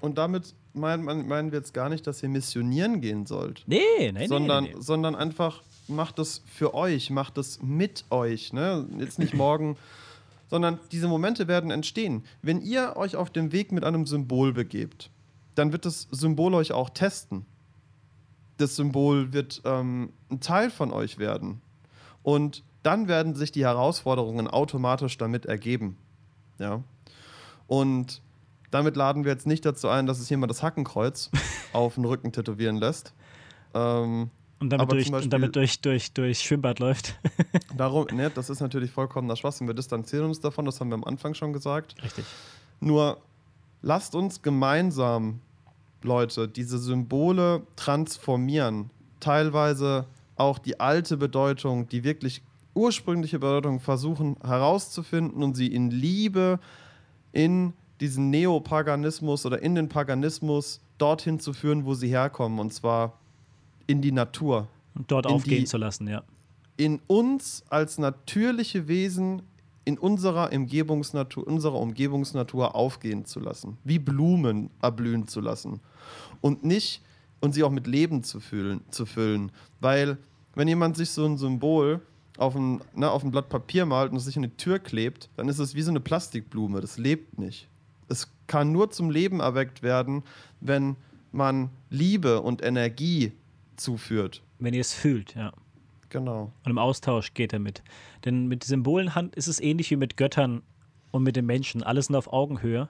Und 0.01 0.19
damit 0.19 0.55
meinen, 0.75 1.27
meinen 1.27 1.53
wir 1.53 1.59
jetzt 1.59 1.75
gar 1.75 1.89
nicht, 1.89 2.07
dass 2.07 2.23
ihr 2.23 2.29
missionieren 2.29 3.01
gehen 3.01 3.27
sollt. 3.27 3.65
Nee, 3.67 4.13
nee, 4.13 4.27
sondern, 4.27 4.65
nee, 4.65 4.75
nee. 4.75 4.81
Sondern 4.81 5.15
einfach 5.15 5.63
macht 5.89 6.19
es 6.19 6.43
für 6.47 6.75
euch, 6.75 7.11
macht 7.11 7.39
es 7.39 7.63
mit 7.63 8.05
euch. 8.11 8.53
Ne? 8.53 8.87
Jetzt 8.99 9.19
nicht 9.19 9.35
morgen, 9.35 9.77
sondern 10.51 10.79
diese 10.91 11.09
Momente 11.09 11.49
werden 11.49 11.71
entstehen. 11.71 12.25
Wenn 12.43 12.61
ihr 12.61 12.97
euch 12.97 13.17
auf 13.17 13.31
dem 13.31 13.53
Weg 13.53 13.73
mit 13.73 13.85
einem 13.85 14.07
Symbol 14.07 14.53
begebt, 14.53 15.11
dann 15.55 15.73
wird 15.73 15.85
das 15.85 16.09
Symbol 16.11 16.55
euch 16.55 16.73
auch 16.73 16.91
testen. 16.91 17.47
Das 18.59 18.77
Symbol 18.77 19.33
wird 19.33 19.63
ähm, 19.65 20.13
ein 20.31 20.41
Teil 20.41 20.71
von 20.71 20.93
euch 20.93 21.19
werden. 21.19 21.61
Und 22.23 22.63
dann 22.83 23.09
werden 23.09 23.35
sich 23.35 23.53
die 23.53 23.65
Herausforderungen 23.65 24.49
automatisch 24.49 25.19
damit 25.19 25.47
ergeben. 25.47 25.97
Ja. 26.59 26.83
Und 27.67 28.21
damit 28.71 28.97
laden 28.97 29.25
wir 29.25 29.33
jetzt 29.33 29.47
nicht 29.47 29.65
dazu 29.65 29.89
ein, 29.89 30.07
dass 30.07 30.19
es 30.19 30.29
jemand 30.29 30.51
das 30.51 30.63
Hackenkreuz 30.63 31.31
auf 31.73 31.95
den 31.95 32.05
Rücken 32.05 32.33
tätowieren 32.33 32.77
lässt. 32.77 33.15
Ähm, 33.75 34.31
und 34.63 34.71
damit, 34.71 34.93
durch, 34.93 35.11
Beispiel, 35.11 35.25
und 35.25 35.33
damit 35.33 35.57
durch, 35.57 35.81
durch, 35.81 36.13
durch 36.13 36.41
Schwimmbad 36.41 36.79
läuft. 36.79 37.17
darum, 37.77 38.07
ne, 38.13 38.31
das 38.31 38.49
ist 38.49 38.61
natürlich 38.61 38.93
vollkommener 38.93 39.35
Schwachsinn. 39.35 39.67
Wir 39.67 39.75
distanzieren 39.75 40.27
uns 40.27 40.39
davon, 40.39 40.65
das 40.65 40.79
haben 40.81 40.89
wir 40.89 40.95
am 40.95 41.05
Anfang 41.05 41.35
schon 41.35 41.53
gesagt. 41.53 41.97
Richtig. 42.03 42.25
Nur 42.79 43.19
lasst 43.83 44.15
uns 44.15 44.41
gemeinsam, 44.41 45.41
Leute, 46.03 46.47
diese 46.47 46.79
Symbole 46.79 47.63
transformieren. 47.75 48.91
Teilweise 49.19 50.07
auch 50.37 50.61
die 50.61 50.79
alte 50.79 51.17
Bedeutung, 51.17 51.89
die 51.89 52.05
wirklich 52.05 52.43
ursprüngliche 52.75 53.41
Bedeutung 53.41 53.81
versuchen 53.81 54.37
herauszufinden 54.45 55.43
und 55.43 55.57
sie 55.57 55.67
in 55.67 55.91
Liebe, 55.91 56.61
in 57.33 57.73
diesen 58.01 58.31
Neopaganismus 58.31 59.45
oder 59.45 59.61
in 59.61 59.75
den 59.75 59.89
Paganismus 59.89 60.81
dorthin 60.99 61.41
zu 61.41 61.53
führen, 61.53 61.85
wo 61.85 61.95
sie 61.95 62.09
herkommen. 62.09 62.61
Und 62.61 62.73
zwar 62.73 63.19
in 63.87 64.03
die 64.03 64.13
Natur. 64.13 64.69
Und 64.95 65.11
dort 65.11 65.27
aufgehen 65.27 65.61
die, 65.61 65.65
zu 65.65 65.79
lassen, 65.79 66.09
ja. 66.09 66.23
In 66.77 67.01
uns 67.07 67.65
als 67.69 67.99
natürliche 67.99 68.89
Wesen 68.89 69.43
in 69.85 69.99
unserer 69.99 70.53
Umgebungsnatur, 70.53 71.47
unserer 71.47 71.81
Umgebungsnatur 71.81 72.75
aufgehen 72.75 73.25
zu 73.25 73.41
lassen, 73.41 73.79
wie 73.85 73.99
Blumen 73.99 74.71
erblühen 74.81 75.27
zu 75.27 75.41
lassen 75.41 75.81
und 76.41 76.65
nicht 76.65 77.03
und 77.41 77.53
sie 77.53 77.65
auch 77.65 77.71
mit 77.71 77.87
Leben 77.87 78.23
zu 78.23 78.39
füllen, 78.39 78.83
zu 78.91 79.07
füllen. 79.07 79.51
Weil 79.81 80.19
wenn 80.55 80.69
jemand 80.69 80.97
sich 80.97 81.11
so 81.11 81.25
ein 81.25 81.37
Symbol 81.37 82.01
auf 82.39 82.55
ein, 82.55 82.81
ne, 82.95 83.11
auf 83.11 83.25
ein 83.25 83.31
Blatt 83.31 83.49
Papier 83.49 83.85
malt 83.85 84.13
und 84.13 84.17
es 84.17 84.25
sich 84.25 84.37
in 84.37 84.43
die 84.43 84.51
Tür 84.51 84.79
klebt, 84.79 85.29
dann 85.37 85.49
ist 85.49 85.59
es 85.59 85.75
wie 85.75 85.83
so 85.83 85.91
eine 85.91 86.01
Plastikblume, 86.01 86.81
das 86.81 86.99
lebt 86.99 87.39
nicht. 87.39 87.69
Es 88.09 88.29
kann 88.47 88.73
nur 88.73 88.91
zum 88.91 89.11
Leben 89.11 89.41
erweckt 89.41 89.83
werden, 89.83 90.23
wenn 90.61 90.97
man 91.33 91.71
Liebe 91.91 92.41
und 92.41 92.63
Energie 92.63 93.33
zuführt. 93.77 94.43
Wenn 94.59 94.75
ihr 94.75 94.81
es 94.81 94.95
fühlt, 94.95 95.35
ja. 95.35 95.53
Genau. 96.09 96.53
Und 96.65 96.71
im 96.71 96.79
Austausch 96.79 97.33
geht 97.33 97.53
damit. 97.53 97.83
Denn 98.25 98.47
mit 98.47 98.65
Symbolenhand 98.65 99.35
ist 99.35 99.49
es 99.49 99.61
ähnlich 99.61 99.91
wie 99.91 99.97
mit 99.97 100.17
Göttern 100.17 100.63
und 101.11 101.23
mit 101.23 101.37
den 101.37 101.47
Menschen. 101.47 101.83
Alles 101.83 102.07
sind 102.07 102.17
auf 102.17 102.33
Augenhöhe. 102.33 102.89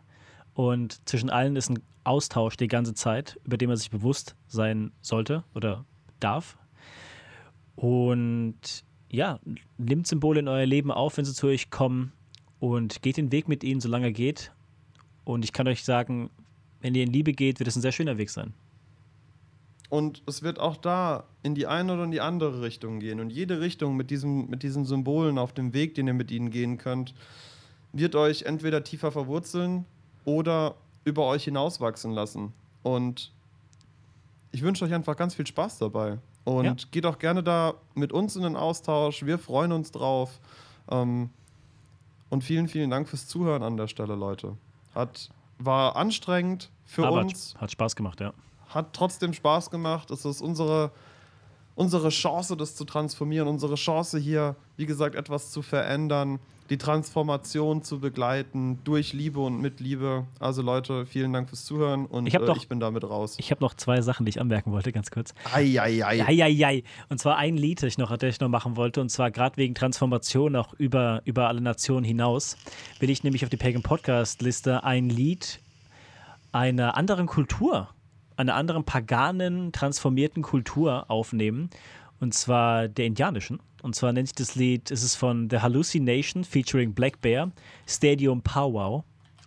Und 0.55 1.09
zwischen 1.09 1.31
allen 1.31 1.57
ist 1.57 1.71
ein 1.71 1.79
Austausch 2.05 2.57
die 2.57 2.69
ganze 2.69 2.95
Zeit, 2.95 3.39
über 3.45 3.57
den 3.57 3.69
man 3.69 3.77
sich 3.77 3.91
bewusst 3.91 4.35
sein 4.49 4.91
sollte 5.01 5.45
oder 5.55 5.85
darf. 6.19 6.59
Und 7.77 8.85
ja, 9.09 9.39
nimmt 9.79 10.07
Symbole 10.07 10.41
in 10.41 10.49
euer 10.49 10.67
Leben 10.67 10.91
auf, 10.91 11.17
wenn 11.17 11.25
sie 11.25 11.35
zu 11.35 11.47
euch 11.47 11.71
kommen 11.71 12.13
und 12.59 13.03
geht 13.03 13.17
den 13.19 13.31
Weg 13.31 13.49
mit 13.49 13.63
ihnen, 13.63 13.81
solange 13.81 14.07
er 14.07 14.13
geht. 14.13 14.53
Und 15.25 15.45
ich 15.45 15.53
kann 15.53 15.69
euch 15.69 15.85
sagen, 15.85 16.31
wenn 16.81 16.95
ihr 16.95 17.05
in 17.05 17.13
Liebe 17.13 17.33
geht, 17.33 17.61
wird 17.61 17.69
es 17.69 17.77
ein 17.77 17.83
sehr 17.83 17.93
schöner 17.93 18.19
Weg 18.19 18.31
sein. 18.31 18.53
Und 19.93 20.23
es 20.25 20.43
wird 20.43 20.59
auch 20.59 20.79
da 20.79 21.25
in 21.43 21.55
die 21.55 21.67
eine 21.67 21.93
oder 21.93 22.05
in 22.05 22.13
die 22.13 22.23
andere 22.23 22.63
Richtung 22.63 22.99
gehen. 22.99 23.21
Und 23.21 23.29
jede 23.29 23.61
Richtung 23.61 23.95
mit, 23.95 24.11
diesem, 24.11 24.49
mit 24.49 24.63
diesen 24.63 24.87
Symbolen 24.87 25.37
auf 25.37 25.53
dem 25.53 25.75
Weg, 25.75 25.95
den 25.97 26.07
ihr 26.07 26.15
mit 26.15 26.31
ihnen 26.31 26.49
gehen 26.49 26.79
könnt, 26.79 27.13
wird 27.93 28.15
euch 28.15 28.45
entweder 28.45 28.85
tiefer 28.85 29.13
verwurzeln 29.13 29.85
oder 30.25 30.77
über 31.05 31.27
euch 31.27 31.45
hinauswachsen 31.45 32.11
lassen. 32.11 32.55
Und 32.83 33.33
ich 34.51 34.63
wünsche 34.63 34.87
euch 34.87 34.95
einfach 34.95 35.15
ganz 35.15 35.35
viel 35.35 35.47
Spaß 35.47 35.77
dabei. 35.77 36.17
Und 36.45 36.65
ja. 36.65 36.89
geht 36.91 37.05
auch 37.05 37.19
gerne 37.19 37.43
da 37.43 37.75
mit 37.95 38.15
uns 38.15 38.35
in 38.35 38.45
den 38.45 38.57
Austausch. 38.57 39.27
Wir 39.27 39.39
freuen 39.39 39.73
uns 39.73 39.91
drauf. 39.91 40.41
Ähm, 40.91 41.29
und 42.31 42.43
vielen, 42.45 42.67
vielen 42.67 42.89
Dank 42.89 43.11
fürs 43.11 43.29
Zuhören 43.29 43.63
an 43.63 43.77
der 43.77 43.89
Stelle, 43.89 44.15
Leute. 44.15 44.57
Hat, 44.95 45.29
war 45.59 45.97
anstrengend 45.97 46.71
für 46.87 47.07
Aber 47.07 47.21
uns. 47.21 47.53
Hat, 47.57 47.61
hat 47.61 47.73
Spaß 47.73 47.95
gemacht, 47.95 48.21
ja 48.21 48.33
hat 48.75 48.93
trotzdem 48.93 49.33
Spaß 49.33 49.71
gemacht. 49.71 50.11
Es 50.11 50.25
ist 50.25 50.41
unsere, 50.41 50.91
unsere 51.75 52.09
Chance, 52.11 52.57
das 52.57 52.75
zu 52.75 52.85
transformieren, 52.85 53.49
unsere 53.49 53.75
Chance 53.75 54.19
hier, 54.19 54.57
wie 54.77 54.87
gesagt, 54.87 55.15
etwas 55.15 55.51
zu 55.51 55.63
verändern, 55.63 56.39
die 56.71 56.79
Transformation 56.79 57.83
zu 57.83 58.01
begleiten 58.01 58.79
durch 58.85 59.13
Liebe 59.13 59.41
und 59.41 59.61
mit 59.61 59.81
Liebe. 59.81 60.27
Also 60.39 60.63
Leute, 60.63 61.05
vielen 61.05 61.33
Dank 61.33 61.51
fürs 61.51 61.67
Zuhören 61.67 62.07
und 62.07 62.27
ich, 62.27 62.33
noch, 62.33 62.49
äh, 62.49 62.57
ich 62.57 62.69
bin 62.69 62.81
damit 62.81 63.05
raus. 63.05 63.35
Ich 63.39 63.51
habe 63.51 63.63
noch 63.63 63.75
zwei 63.75 64.01
Sachen, 64.01 64.25
die 64.25 64.31
ich 64.31 64.41
anmerken 64.41 64.73
wollte, 64.73 64.91
ganz 64.91 65.11
kurz. 65.11 65.35
Eieiei. 65.53 66.27
Eieiei. 66.27 66.85
Und 67.11 67.19
zwar 67.19 67.37
ein 67.37 67.59
Lied, 67.59 67.83
das 67.83 67.89
ich 67.89 67.99
noch, 67.99 68.17
das 68.17 68.35
ich 68.35 68.41
noch 68.41 68.49
machen 68.49 68.77
wollte, 68.77 69.03
und 69.03 69.11
zwar 69.11 69.31
gerade 69.31 69.59
wegen 69.59 69.75
Transformation 69.75 70.57
auch 70.57 70.73
über, 70.75 71.21
über 71.27 71.49
alle 71.49 71.61
Nationen 71.61 72.05
hinaus, 72.05 72.57
will 73.01 73.11
ich 73.11 73.23
nämlich 73.23 73.45
auf 73.45 73.51
die 73.51 73.59
Pagan 73.59 73.83
Podcast 73.83 74.41
Liste 74.41 74.83
ein 74.83 75.11
Lied 75.11 75.61
einer 76.53 76.97
anderen 76.97 77.27
Kultur 77.27 77.89
einer 78.37 78.55
anderen 78.55 78.85
paganen, 78.85 79.73
transformierten 79.73 80.43
Kultur 80.43 81.11
aufnehmen. 81.11 81.71
Und 82.21 82.35
zwar 82.35 82.89
der 82.89 83.07
indianischen. 83.07 83.61
Und 83.83 83.97
zwar 83.97 84.13
nennt 84.13 84.29
sich 84.29 84.37
das 84.37 84.55
Lied, 84.55 84.91
es 84.91 85.03
ist 85.03 85.17
von 85.17 85.51
The 85.51 85.59
Hallucination 85.59 86.45
featuring 86.45 86.95
Black 86.95 87.21
Bear, 87.21 87.51
Stadium 87.87 88.41
Powwow. 88.41 89.03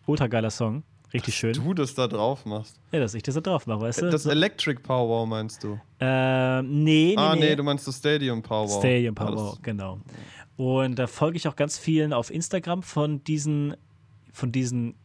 Ultra 0.05 0.27
geiler 0.27 0.51
Song. 0.51 0.83
Richtig 1.13 1.35
schön. 1.35 1.53
du 1.53 1.73
das 1.73 1.95
da 1.95 2.07
drauf 2.07 2.45
machst. 2.45 2.77
Ja, 2.91 2.99
dass 2.99 3.13
ich 3.13 3.23
das 3.23 3.35
da 3.35 3.41
drauf 3.41 3.65
mache, 3.67 3.79
weißt 3.79 4.01
du? 4.01 4.09
Das 4.09 4.25
Electric 4.25 4.81
Powwow 4.81 5.25
meinst 5.25 5.63
du? 5.63 5.79
Äh, 6.01 6.61
nee, 6.61 7.13
nee. 7.13 7.15
Ah, 7.15 7.33
nee, 7.35 7.41
nee 7.41 7.55
du 7.55 7.63
meinst 7.63 7.87
das 7.87 7.97
Stadium 7.97 8.41
Powwow. 8.41 8.79
Stadium 8.79 9.15
Powwow, 9.15 9.57
genau. 9.61 9.99
Und 10.57 10.99
da 10.99 11.07
folge 11.07 11.37
ich 11.37 11.47
auch 11.47 11.55
ganz 11.55 11.77
vielen 11.77 12.11
auf 12.11 12.29
Instagram 12.31 12.83
von 12.83 13.23
diesen, 13.23 13.77
von 14.33 14.51
diesen 14.51 14.95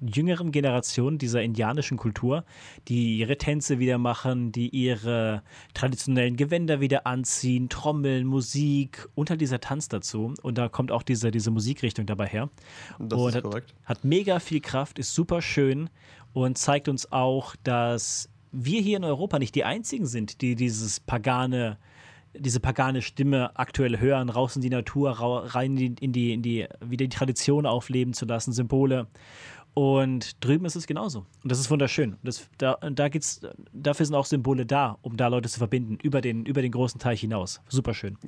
jüngeren 0.00 0.52
Generation 0.52 1.18
dieser 1.18 1.42
indianischen 1.42 1.96
Kultur, 1.96 2.44
die 2.88 3.18
ihre 3.18 3.36
Tänze 3.36 3.78
wieder 3.78 3.98
machen, 3.98 4.52
die 4.52 4.68
ihre 4.68 5.42
traditionellen 5.74 6.36
Gewänder 6.36 6.80
wieder 6.80 7.06
anziehen, 7.06 7.68
Trommeln, 7.68 8.26
Musik 8.26 9.08
und 9.14 9.30
halt 9.30 9.40
dieser 9.40 9.60
Tanz 9.60 9.88
dazu. 9.88 10.34
Und 10.42 10.58
da 10.58 10.68
kommt 10.68 10.90
auch 10.92 11.02
diese, 11.02 11.30
diese 11.30 11.50
Musikrichtung 11.50 12.06
dabei 12.06 12.26
her. 12.26 12.50
Das 12.98 13.18
und 13.18 13.28
ist 13.28 13.34
hat, 13.36 13.42
korrekt. 13.42 13.74
hat 13.84 14.04
mega 14.04 14.40
viel 14.40 14.60
Kraft, 14.60 14.98
ist 14.98 15.14
super 15.14 15.42
schön 15.42 15.90
und 16.32 16.58
zeigt 16.58 16.88
uns 16.88 17.10
auch, 17.12 17.56
dass 17.62 18.28
wir 18.52 18.80
hier 18.80 18.96
in 18.96 19.04
Europa 19.04 19.38
nicht 19.38 19.54
die 19.54 19.64
einzigen 19.64 20.06
sind, 20.06 20.40
die 20.40 20.56
dieses 20.56 21.00
pagane 21.00 21.78
diese 22.34 22.60
pagane 22.60 23.02
Stimme 23.02 23.50
aktuell 23.56 23.98
hören, 23.98 24.28
raus 24.28 24.54
in 24.54 24.62
die 24.62 24.70
Natur, 24.70 25.10
rein 25.10 25.76
in 25.76 26.12
die, 26.12 26.32
in 26.32 26.42
die, 26.42 26.68
wieder 26.80 27.06
die 27.06 27.08
Tradition 27.08 27.66
aufleben 27.66 28.14
zu 28.14 28.24
lassen, 28.24 28.52
Symbole. 28.52 29.08
Und 29.80 30.44
drüben 30.44 30.66
ist 30.66 30.76
es 30.76 30.86
genauso. 30.86 31.20
Und 31.42 31.50
das 31.50 31.58
ist 31.58 31.70
wunderschön. 31.70 32.18
Das, 32.22 32.50
da, 32.58 32.74
da 32.74 33.08
geht's, 33.08 33.40
dafür 33.72 34.04
sind 34.04 34.14
auch 34.14 34.26
Symbole 34.26 34.66
da, 34.66 34.98
um 35.00 35.16
da 35.16 35.28
Leute 35.28 35.48
zu 35.48 35.56
verbinden, 35.56 35.96
über 36.02 36.20
den, 36.20 36.44
über 36.44 36.60
den 36.60 36.70
großen 36.70 37.00
Teich 37.00 37.22
hinaus. 37.22 37.62
Superschön. 37.66 38.18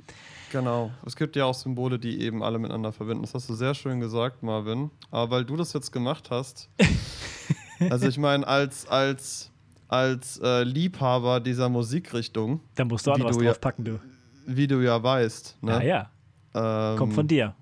Genau. 0.50 0.90
Es 1.04 1.14
gibt 1.14 1.36
ja 1.36 1.44
auch 1.44 1.52
Symbole, 1.52 1.98
die 1.98 2.22
eben 2.22 2.42
alle 2.42 2.58
miteinander 2.58 2.90
verbinden. 2.90 3.24
Das 3.24 3.34
hast 3.34 3.50
du 3.50 3.54
sehr 3.54 3.74
schön 3.74 4.00
gesagt, 4.00 4.42
Marvin. 4.42 4.90
Aber 5.10 5.30
weil 5.30 5.44
du 5.44 5.56
das 5.56 5.74
jetzt 5.74 5.92
gemacht 5.92 6.30
hast, 6.30 6.70
also 7.90 8.08
ich 8.08 8.16
meine, 8.16 8.48
als, 8.48 8.88
als 8.88 9.52
als 9.88 10.40
äh, 10.42 10.62
Liebhaber 10.62 11.38
dieser 11.38 11.68
Musikrichtung. 11.68 12.60
Da 12.76 12.86
musst 12.86 13.06
du 13.06 13.12
auch 13.12 13.18
noch 13.18 13.26
was 13.26 13.36
draufpacken, 13.36 13.84
ja, 13.84 13.92
du. 13.92 14.00
Wie 14.46 14.66
du 14.66 14.82
ja 14.82 15.02
weißt. 15.02 15.58
Ne? 15.60 15.70
Ja, 15.84 16.08
ja. 16.54 16.92
Ähm, 16.92 16.98
Kommt 16.98 17.12
von 17.12 17.28
dir. 17.28 17.54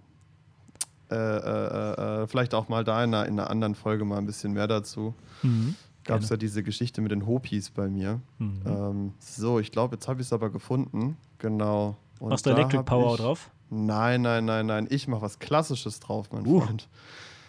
Äh, 1.11 1.15
äh, 1.15 2.23
äh, 2.23 2.27
vielleicht 2.28 2.55
auch 2.55 2.69
mal 2.69 2.85
da 2.85 3.03
in 3.03 3.12
einer, 3.15 3.27
in 3.27 3.39
einer, 3.39 3.51
anderen 3.51 3.74
Folge 3.74 4.05
mal 4.05 4.19
ein 4.19 4.27
bisschen 4.27 4.53
mehr 4.53 4.69
dazu. 4.69 5.15
Mhm. 5.43 5.74
Gab 6.05 6.23
es 6.23 6.28
ja 6.28 6.37
diese 6.37 6.62
Geschichte 6.62 7.01
mit 7.01 7.11
den 7.11 7.27
Hopis 7.27 7.70
bei 7.70 7.89
mir. 7.89 8.20
Mhm. 8.39 8.62
Ähm, 8.65 9.12
so, 9.19 9.59
ich 9.59 9.73
glaube, 9.73 9.97
jetzt 9.97 10.09
habe 10.09 10.20
ich 10.20 10.28
es 10.28 10.32
aber 10.32 10.51
gefunden. 10.51 11.16
Genau. 11.39 11.97
Und 12.20 12.31
Machst 12.31 12.47
du 12.47 12.51
Electric 12.51 12.85
Power 12.85 13.15
ich, 13.15 13.20
drauf? 13.20 13.51
Nein, 13.70 14.23
nein, 14.23 14.45
nein, 14.45 14.66
nein. 14.66 14.87
Ich 14.91 15.09
mache 15.09 15.23
was 15.23 15.39
Klassisches 15.39 16.01
drauf, 16.01 16.31
mein 16.32 16.47
uh. 16.47 16.61
Freund. 16.61 16.89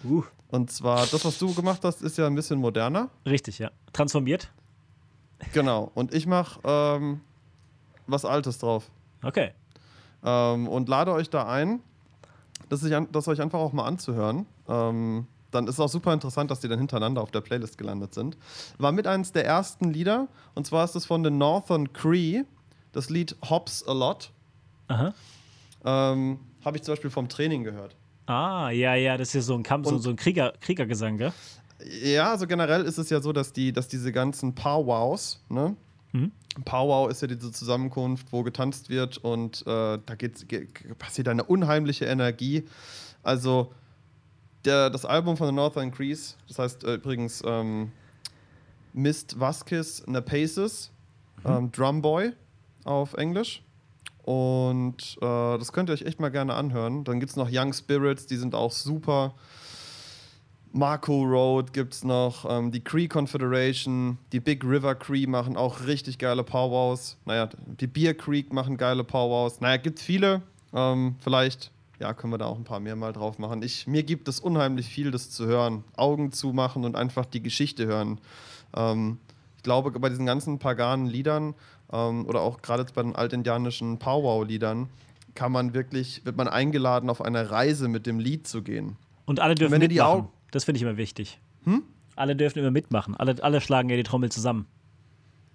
Uh. 0.04 0.24
Und 0.50 0.72
zwar, 0.72 1.06
das, 1.06 1.24
was 1.24 1.40
du 1.40 1.54
gemacht 1.54 1.82
hast, 1.84 2.02
ist 2.02 2.18
ja 2.18 2.28
ein 2.28 2.36
bisschen 2.36 2.60
moderner. 2.60 3.10
Richtig, 3.26 3.60
ja. 3.60 3.72
Transformiert. 3.94 4.52
Genau. 5.54 5.92
Und 5.94 6.14
ich 6.14 6.28
mache 6.28 6.60
ähm, 6.64 7.22
was 8.08 8.26
Altes 8.26 8.58
drauf. 8.58 8.92
Okay. 9.24 9.52
Ähm, 10.24 10.68
und 10.68 10.90
lade 10.90 11.14
euch 11.14 11.30
da 11.30 11.48
ein, 11.48 11.82
das, 12.70 12.84
ich 12.84 12.96
das 13.12 13.28
euch 13.28 13.42
einfach 13.42 13.60
auch 13.60 13.74
mal 13.74 13.86
anzuhören. 13.86 14.46
Ähm, 14.68 15.28
dann 15.52 15.68
ist 15.68 15.76
es 15.76 15.80
auch 15.80 15.90
super 15.90 16.14
interessant, 16.14 16.50
dass 16.50 16.62
die 16.62 16.68
dann 16.68 16.80
hintereinander 16.80 17.22
auf 17.22 17.32
der 17.32 17.42
Playlist 17.42 17.78
gelandet 17.78 18.14
sind. 18.14 18.38
War 18.78 18.92
mit 18.92 19.06
eines 19.06 19.34
der 19.34 19.46
ersten 19.46 19.92
Lieder. 19.92 20.28
Und 20.56 20.66
zwar 20.66 20.86
ist 20.86 20.96
es 20.96 21.06
von 21.06 21.24
den 21.24 21.38
Northern 21.38 21.92
Cree. 21.94 22.44
Das 22.94 23.10
Lied 23.10 23.36
Hops 23.50 23.86
a 23.88 23.94
Lot. 23.94 24.32
Aha. 24.88 25.14
Ähm, 25.86 26.40
Habe 26.64 26.78
ich 26.78 26.84
zum 26.84 26.94
Beispiel 26.94 27.10
vom 27.10 27.28
Training 27.30 27.64
gehört. 27.64 27.96
Ah, 28.26 28.70
ja, 28.70 28.96
ja, 28.96 29.18
das 29.18 29.30
ist 29.30 29.34
ja 29.34 29.42
so 29.42 29.56
ein 29.56 29.64
Kampf, 29.64 29.90
so, 29.90 29.98
so 29.98 30.10
ein 30.10 30.16
Krieger, 30.16 30.54
Kriegergesang, 30.62 31.18
gell? 31.18 31.34
Ja, 32.04 32.32
also 32.32 32.48
generell 32.48 32.84
ist 32.84 32.98
es 32.98 33.10
ja 33.10 33.22
so, 33.22 33.34
dass, 33.34 33.54
die, 33.54 33.74
dass 33.74 33.88
diese 33.88 34.12
ganzen 34.12 34.54
Powwows, 34.54 35.42
ne? 35.50 35.76
Mhm. 36.12 36.32
Powwow 36.66 37.10
ist 37.10 37.22
ja 37.22 37.28
diese 37.28 37.52
Zusammenkunft, 37.52 38.28
wo 38.32 38.44
getanzt 38.44 38.90
wird 38.90 39.18
und 39.18 39.62
äh, 39.62 40.00
da 40.06 40.16
geht's, 40.18 40.48
geht, 40.48 40.98
passiert 41.00 41.30
eine 41.30 41.44
unheimliche 41.44 42.06
Energie. 42.06 42.68
Also 43.24 43.72
der, 44.66 44.90
das 44.90 45.06
Album 45.06 45.38
von 45.38 45.48
The 45.48 45.54
Northern 45.54 45.92
Crease, 45.92 46.36
das 46.48 46.60
heißt 46.60 46.84
äh, 46.84 46.96
übrigens 46.96 47.42
ähm, 47.46 47.92
Mist 48.94 49.40
Vasquez 49.40 50.04
Napaces, 50.08 50.92
mhm. 51.44 51.52
ähm, 51.52 51.72
Drumboy 51.72 52.34
auf 52.84 53.14
Englisch. 53.14 53.64
Und 54.24 55.18
äh, 55.22 55.58
das 55.58 55.72
könnt 55.72 55.90
ihr 55.90 55.94
euch 55.94 56.04
echt 56.04 56.20
mal 56.20 56.30
gerne 56.30 56.54
anhören. 56.54 57.04
Dann 57.04 57.20
gibt 57.20 57.32
es 57.32 57.36
noch 57.36 57.50
Young 57.52 57.74
Spirits, 57.74 58.28
die 58.28 58.38
sind 58.38 58.54
auch 58.54 58.72
super. 58.72 59.34
Marco 60.74 61.24
Road 61.24 61.74
gibt 61.74 61.94
es 61.94 62.04
noch, 62.04 62.46
ähm, 62.50 62.72
die 62.72 62.82
Cree 62.82 63.08
Confederation, 63.08 64.18
die 64.32 64.40
Big 64.40 64.64
River 64.64 64.96
Cree 64.96 65.28
machen 65.28 65.58
auch 65.58 65.86
richtig 65.86 66.18
geile 66.18 66.44
Powwows. 66.44 67.18
Naja, 67.26 67.50
die 67.80 67.88
Beer 67.88 68.14
Creek 68.14 68.54
machen 68.54 68.78
geile 68.78 69.04
Powwows. 69.04 69.60
Naja, 69.60 69.78
gibt 69.78 70.00
viele. 70.00 70.42
Ähm, 70.74 71.16
vielleicht, 71.20 71.72
ja, 72.00 72.14
können 72.14 72.32
wir 72.32 72.38
da 72.38 72.46
auch 72.46 72.58
ein 72.58 72.64
paar 72.64 72.80
mehr 72.80 72.96
mal 72.96 73.12
drauf 73.12 73.38
machen. 73.38 73.62
Ich, 73.64 73.86
mir 73.86 74.04
gibt 74.04 74.30
es 74.30 74.40
unheimlich 74.40 74.88
viel, 74.88 75.12
das 75.12 75.30
zu 75.30 75.46
hören. 75.46 75.84
Augen 75.98 76.32
zu 76.32 76.54
machen 76.54 76.86
und 76.86 76.96
einfach 76.96 77.26
die 77.26 77.44
Geschichte 77.44 77.86
hören. 77.86 78.20
Ähm, 78.74 79.18
ich 79.58 79.64
glaube, 79.64 79.92
bei 79.92 80.08
diesen 80.08 80.26
ganzen 80.26 80.58
paganen 80.58 81.06
Liedern 81.06 81.54
ähm, 81.92 82.26
oder 82.26 82.42
auch 82.42 82.62
gerade 82.62 82.86
bei 82.96 83.04
den 83.04 83.16
altindianischen 83.16 84.00
Powwow-Liedern 84.00 84.88
kann 85.36 85.52
man 85.52 85.74
wirklich, 85.74 86.26
wird 86.26 86.38
man 86.38 86.48
eingeladen, 86.48 87.10
auf 87.10 87.22
eine 87.22 87.52
Reise 87.52 87.90
mit 87.90 88.06
dem 88.06 88.20
Lied 88.20 88.48
zu 88.48 88.62
gehen. 88.62 88.96
Und 89.26 89.40
alle 89.40 89.56
dürfen 89.56 89.74
und 89.74 89.82
wenn 89.82 89.88
mitmachen. 89.90 89.96
Die 89.96 90.02
Augen 90.02 90.30
das 90.52 90.66
finde 90.66 90.78
ich 90.78 90.84
immer 90.84 90.98
wichtig. 90.98 91.40
Hm? 91.64 91.84
Alle 92.16 92.36
dürfen 92.36 92.60
immer 92.60 92.72
mitmachen. 92.72 93.16
Alle, 93.16 93.42
alle 93.42 93.62
schlagen 93.62 93.90
ja 93.90 93.96
die 93.96 94.04
Trommel 94.04 94.32
zusammen. 94.32 94.68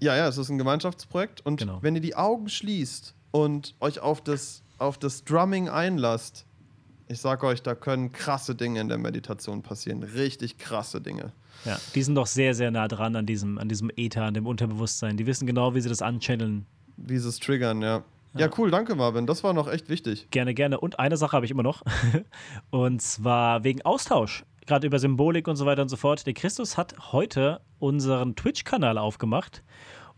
Ja, 0.00 0.16
ja, 0.16 0.28
es 0.28 0.38
ist 0.38 0.48
ein 0.48 0.58
Gemeinschaftsprojekt. 0.58 1.44
Und 1.44 1.58
genau. 1.58 1.82
wenn 1.82 1.94
ihr 1.94 2.00
die 2.00 2.16
Augen 2.16 2.48
schließt 2.48 3.14
und 3.30 3.74
euch 3.80 4.00
auf 4.00 4.22
das, 4.22 4.62
auf 4.78 4.98
das 4.98 5.24
Drumming 5.24 5.68
einlasst, 5.68 6.46
ich 7.08 7.20
sag 7.20 7.44
euch, 7.44 7.62
da 7.62 7.74
können 7.74 8.10
krasse 8.12 8.54
Dinge 8.54 8.80
in 8.80 8.88
der 8.88 8.98
Meditation 8.98 9.62
passieren. 9.62 10.02
Richtig 10.02 10.58
krasse 10.58 11.00
Dinge. 11.00 11.32
Ja, 11.64 11.78
die 11.94 12.02
sind 12.02 12.14
doch 12.16 12.26
sehr, 12.26 12.54
sehr 12.54 12.70
nah 12.70 12.88
dran 12.88 13.14
an 13.16 13.26
diesem, 13.26 13.58
an 13.58 13.68
diesem 13.68 13.90
Ether, 13.96 14.24
an 14.24 14.34
dem 14.34 14.46
Unterbewusstsein. 14.46 15.16
Die 15.16 15.26
wissen 15.26 15.46
genau, 15.46 15.74
wie 15.74 15.80
sie 15.80 15.88
das 15.88 16.02
anchanneln. 16.02 16.66
Wie 16.96 17.18
sie 17.18 17.28
es 17.28 17.38
triggern, 17.38 17.80
ja. 17.80 18.02
Ja. 18.34 18.40
ja, 18.40 18.50
cool, 18.58 18.70
danke 18.70 18.94
Marvin. 18.94 19.26
Das 19.26 19.44
war 19.44 19.54
noch 19.54 19.70
echt 19.70 19.88
wichtig. 19.88 20.28
Gerne, 20.30 20.52
gerne. 20.52 20.80
Und 20.80 20.98
eine 20.98 21.16
Sache 21.16 21.32
habe 21.32 21.46
ich 21.46 21.52
immer 21.52 21.62
noch. 21.62 21.82
und 22.70 23.00
zwar 23.00 23.64
wegen 23.64 23.82
Austausch 23.82 24.44
gerade 24.66 24.86
über 24.86 24.98
Symbolik 24.98 25.48
und 25.48 25.56
so 25.56 25.66
weiter 25.66 25.82
und 25.82 25.88
so 25.88 25.96
fort. 25.96 26.26
Der 26.26 26.34
Christus 26.34 26.76
hat 26.76 27.12
heute 27.12 27.60
unseren 27.78 28.36
Twitch-Kanal 28.36 28.98
aufgemacht 28.98 29.62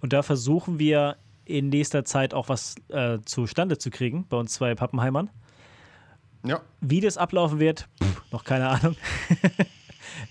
und 0.00 0.12
da 0.12 0.22
versuchen 0.22 0.78
wir 0.78 1.16
in 1.44 1.70
nächster 1.70 2.04
Zeit 2.04 2.34
auch 2.34 2.48
was 2.48 2.76
äh, 2.88 3.18
zustande 3.24 3.78
zu 3.78 3.90
kriegen 3.90 4.26
bei 4.28 4.36
uns 4.36 4.52
zwei 4.52 4.74
Pappenheimern. 4.74 5.30
Ja. 6.44 6.60
Wie 6.80 7.00
das 7.00 7.16
ablaufen 7.16 7.58
wird, 7.58 7.88
pff, 8.02 8.22
noch 8.30 8.44
keine 8.44 8.68
Ahnung. 8.68 8.96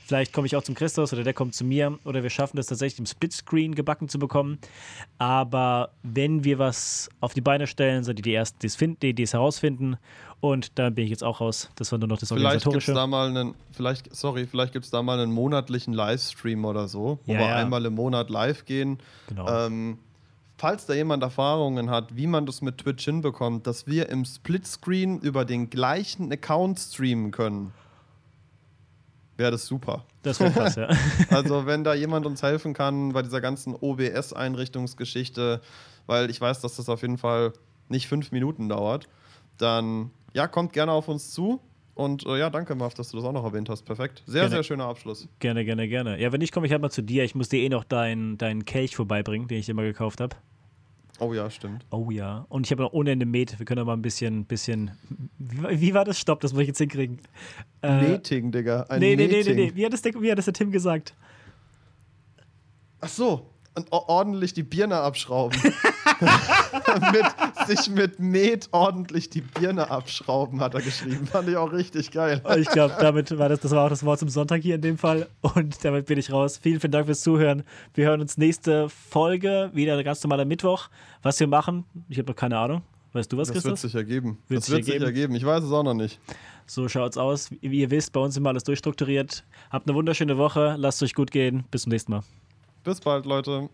Vielleicht 0.05 0.33
komme 0.33 0.47
ich 0.47 0.55
auch 0.55 0.63
zum 0.63 0.75
Christus 0.75 1.13
oder 1.13 1.23
der 1.23 1.33
kommt 1.33 1.53
zu 1.53 1.63
mir 1.63 1.99
oder 2.03 2.23
wir 2.23 2.29
schaffen 2.29 2.57
das 2.57 2.67
tatsächlich 2.67 2.99
im 2.99 3.05
Splitscreen 3.05 3.75
gebacken 3.75 4.09
zu 4.09 4.19
bekommen. 4.19 4.59
Aber 5.17 5.91
wenn 6.03 6.43
wir 6.43 6.59
was 6.59 7.09
auf 7.19 7.33
die 7.33 7.41
Beine 7.41 7.67
stellen, 7.67 8.03
seid 8.03 8.19
ihr 8.19 8.23
die 8.23 8.33
Ersten, 8.33 8.59
die 8.59 8.67
es, 8.67 8.75
find, 8.75 9.01
die, 9.03 9.13
die 9.13 9.23
es 9.23 9.33
herausfinden. 9.33 9.97
Und 10.39 10.77
da 10.77 10.89
bin 10.89 11.05
ich 11.05 11.09
jetzt 11.09 11.23
auch 11.23 11.41
raus. 11.41 11.69
Das 11.75 11.91
war 11.91 11.99
nur 11.99 12.07
noch 12.07 12.19
das 12.19 12.31
Organisatorische. 12.31 12.69
Vielleicht 12.69 12.87
gibt 12.87 12.97
es 12.97 13.01
da 13.01 13.07
mal 13.07 13.29
einen, 13.29 13.55
vielleicht, 13.71 14.15
sorry, 14.15 14.45
vielleicht 14.45 14.73
gibt 14.73 14.85
es 14.85 14.91
da 14.91 15.01
mal 15.01 15.19
einen 15.19 15.31
monatlichen 15.31 15.93
Livestream 15.93 16.63
oder 16.65 16.87
so, 16.87 17.19
wo 17.25 17.33
ja, 17.33 17.39
wir 17.39 17.47
ja. 17.47 17.55
einmal 17.55 17.85
im 17.85 17.95
Monat 17.95 18.29
live 18.29 18.65
gehen. 18.65 18.99
Genau. 19.27 19.65
Ähm, 19.65 19.97
falls 20.57 20.85
da 20.85 20.93
jemand 20.93 21.23
Erfahrungen 21.23 21.89
hat, 21.89 22.15
wie 22.15 22.27
man 22.27 22.45
das 22.45 22.61
mit 22.61 22.77
Twitch 22.77 23.05
hinbekommt, 23.05 23.65
dass 23.65 23.87
wir 23.87 24.09
im 24.09 24.25
Splitscreen 24.25 25.19
über 25.19 25.43
den 25.43 25.71
gleichen 25.71 26.31
Account 26.31 26.79
streamen 26.79 27.31
können 27.31 27.73
wäre 29.37 29.51
das 29.51 29.65
super. 29.65 30.03
Das 30.23 30.39
wäre 30.39 30.51
krass, 30.51 30.75
ja. 30.75 30.89
also, 31.29 31.65
wenn 31.65 31.83
da 31.83 31.93
jemand 31.93 32.25
uns 32.25 32.43
helfen 32.43 32.73
kann 32.73 33.13
bei 33.13 33.21
dieser 33.21 33.39
ganzen 33.39 33.75
OBS-Einrichtungsgeschichte, 33.75 35.61
weil 36.05 36.29
ich 36.29 36.41
weiß, 36.41 36.61
dass 36.61 36.75
das 36.75 36.89
auf 36.89 37.01
jeden 37.01 37.17
Fall 37.17 37.53
nicht 37.87 38.07
fünf 38.07 38.31
Minuten 38.31 38.67
dauert, 38.67 39.07
dann 39.57 40.11
ja, 40.37 40.47
kommt 40.47 40.71
gerne 40.71 40.91
auf 40.91 41.07
uns 41.07 41.31
zu. 41.31 41.59
Und 41.95 42.23
äh, 42.27 42.37
ja, 42.37 42.51
danke, 42.51 42.75
Marv, 42.75 42.93
dass 42.93 43.09
du 43.09 43.17
das 43.17 43.25
auch 43.25 43.31
noch 43.31 43.43
erwähnt 43.43 43.69
hast. 43.69 43.83
Perfekt. 43.85 44.21
Sehr, 44.27 44.41
gerne. 44.41 44.55
sehr 44.57 44.63
schöner 44.63 44.85
Abschluss. 44.85 45.27
Gerne, 45.39 45.65
gerne, 45.65 45.87
gerne. 45.87 46.21
Ja, 46.21 46.31
wenn 46.31 46.39
nicht, 46.39 46.53
komme 46.53 46.67
ich 46.67 46.71
halt 46.71 46.81
mal 46.83 46.91
zu 46.91 47.01
dir. 47.01 47.23
Ich 47.23 47.33
muss 47.33 47.49
dir 47.49 47.59
eh 47.59 47.69
noch 47.69 47.83
deinen 47.83 48.37
dein 48.37 48.63
Kelch 48.63 48.95
vorbeibringen, 48.95 49.47
den 49.47 49.57
ich 49.57 49.65
dir 49.65 49.73
mal 49.73 49.85
gekauft 49.85 50.21
habe. 50.21 50.35
Oh 51.19 51.33
ja, 51.33 51.49
stimmt. 51.49 51.87
Oh 51.89 52.11
ja. 52.11 52.45
Und 52.49 52.67
ich 52.67 52.71
habe 52.71 52.83
noch 52.83 52.93
ohne 52.93 53.09
Ende 53.09 53.25
Met. 53.25 53.57
Wir 53.57 53.65
können 53.65 53.81
aber 53.81 53.93
ein 53.93 54.03
bisschen, 54.03 54.45
bisschen. 54.45 54.91
Wie, 55.39 55.81
wie, 55.81 55.93
war 55.95 56.05
das? 56.05 56.19
Stopp, 56.19 56.41
das 56.41 56.53
muss 56.53 56.61
ich 56.61 56.67
jetzt 56.67 56.77
hinkriegen. 56.77 57.17
Äh, 57.81 58.09
Meeting, 58.09 58.51
Digga. 58.51 58.83
Ein 58.89 58.99
nee, 58.99 59.15
nee, 59.15 59.25
nee, 59.25 59.41
nee, 59.43 59.53
nee. 59.55 59.71
Wie 59.73 59.83
hat, 59.83 59.91
das 59.91 60.03
der, 60.03 60.13
wie 60.21 60.29
hat 60.29 60.37
das 60.37 60.45
der 60.45 60.53
Tim 60.53 60.69
gesagt? 60.69 61.15
Ach 63.01 63.09
so 63.09 63.47
ordentlich 63.89 64.53
die 64.53 64.63
Birne 64.63 64.97
abschrauben. 64.97 65.59
mit, 67.11 67.67
sich 67.67 67.89
mit 67.89 68.19
Met 68.19 68.69
ordentlich 68.71 69.29
die 69.29 69.41
Birne 69.41 69.89
abschrauben, 69.89 70.61
hat 70.61 70.73
er 70.73 70.81
geschrieben. 70.81 71.27
Fand 71.27 71.49
ich 71.49 71.55
auch 71.55 71.71
richtig 71.71 72.11
geil. 72.11 72.41
ich 72.57 72.69
glaube, 72.69 72.95
damit 72.99 73.37
war 73.37 73.49
das, 73.49 73.59
das 73.59 73.71
war 73.71 73.85
auch 73.85 73.89
das 73.89 74.03
Wort 74.03 74.19
zum 74.19 74.29
Sonntag 74.29 74.61
hier 74.61 74.75
in 74.75 74.81
dem 74.81 74.97
Fall. 74.97 75.27
Und 75.41 75.83
damit 75.83 76.05
bin 76.05 76.17
ich 76.17 76.31
raus. 76.31 76.59
Vielen, 76.61 76.79
vielen 76.79 76.91
Dank 76.91 77.05
fürs 77.05 77.21
Zuhören. 77.21 77.63
Wir 77.93 78.07
hören 78.07 78.21
uns 78.21 78.37
nächste 78.37 78.89
Folge, 78.89 79.69
wieder 79.73 80.01
ganz 80.03 80.23
normaler 80.23 80.45
Mittwoch. 80.45 80.89
Was 81.21 81.39
wir 81.39 81.47
machen, 81.47 81.85
ich 82.09 82.17
habe 82.17 82.29
noch 82.29 82.35
keine 82.35 82.57
Ahnung. 82.57 82.81
Weißt 83.13 83.31
du 83.31 83.37
was, 83.37 83.47
das 83.47 83.55
Christoph? 83.55 83.73
Das 83.73 83.83
wird 83.83 83.91
sich 83.91 83.95
ergeben. 83.95 84.37
Wird 84.47 84.61
das 84.61 84.69
wird 84.69 84.85
sich 84.85 84.93
ergeben. 84.93 85.05
ergeben. 85.05 85.35
Ich 85.35 85.45
weiß 85.45 85.63
es 85.63 85.71
auch 85.71 85.83
noch 85.83 85.93
nicht. 85.93 86.19
So 86.65 86.89
schaut's 86.89 87.17
aus. 87.17 87.49
Wie 87.61 87.79
ihr 87.79 87.89
wisst, 87.89 88.11
bei 88.11 88.19
uns 88.19 88.35
immer 88.35 88.49
alles 88.49 88.63
durchstrukturiert. 88.65 89.45
Habt 89.71 89.87
eine 89.87 89.95
wunderschöne 89.95 90.37
Woche. 90.37 90.75
Lasst 90.77 91.01
es 91.01 91.07
euch 91.07 91.15
gut 91.15 91.31
gehen. 91.31 91.63
Bis 91.71 91.83
zum 91.83 91.91
nächsten 91.91 92.11
Mal. 92.11 92.23
Bis 92.87 93.01
bald, 93.01 93.25
Leute. 93.25 93.69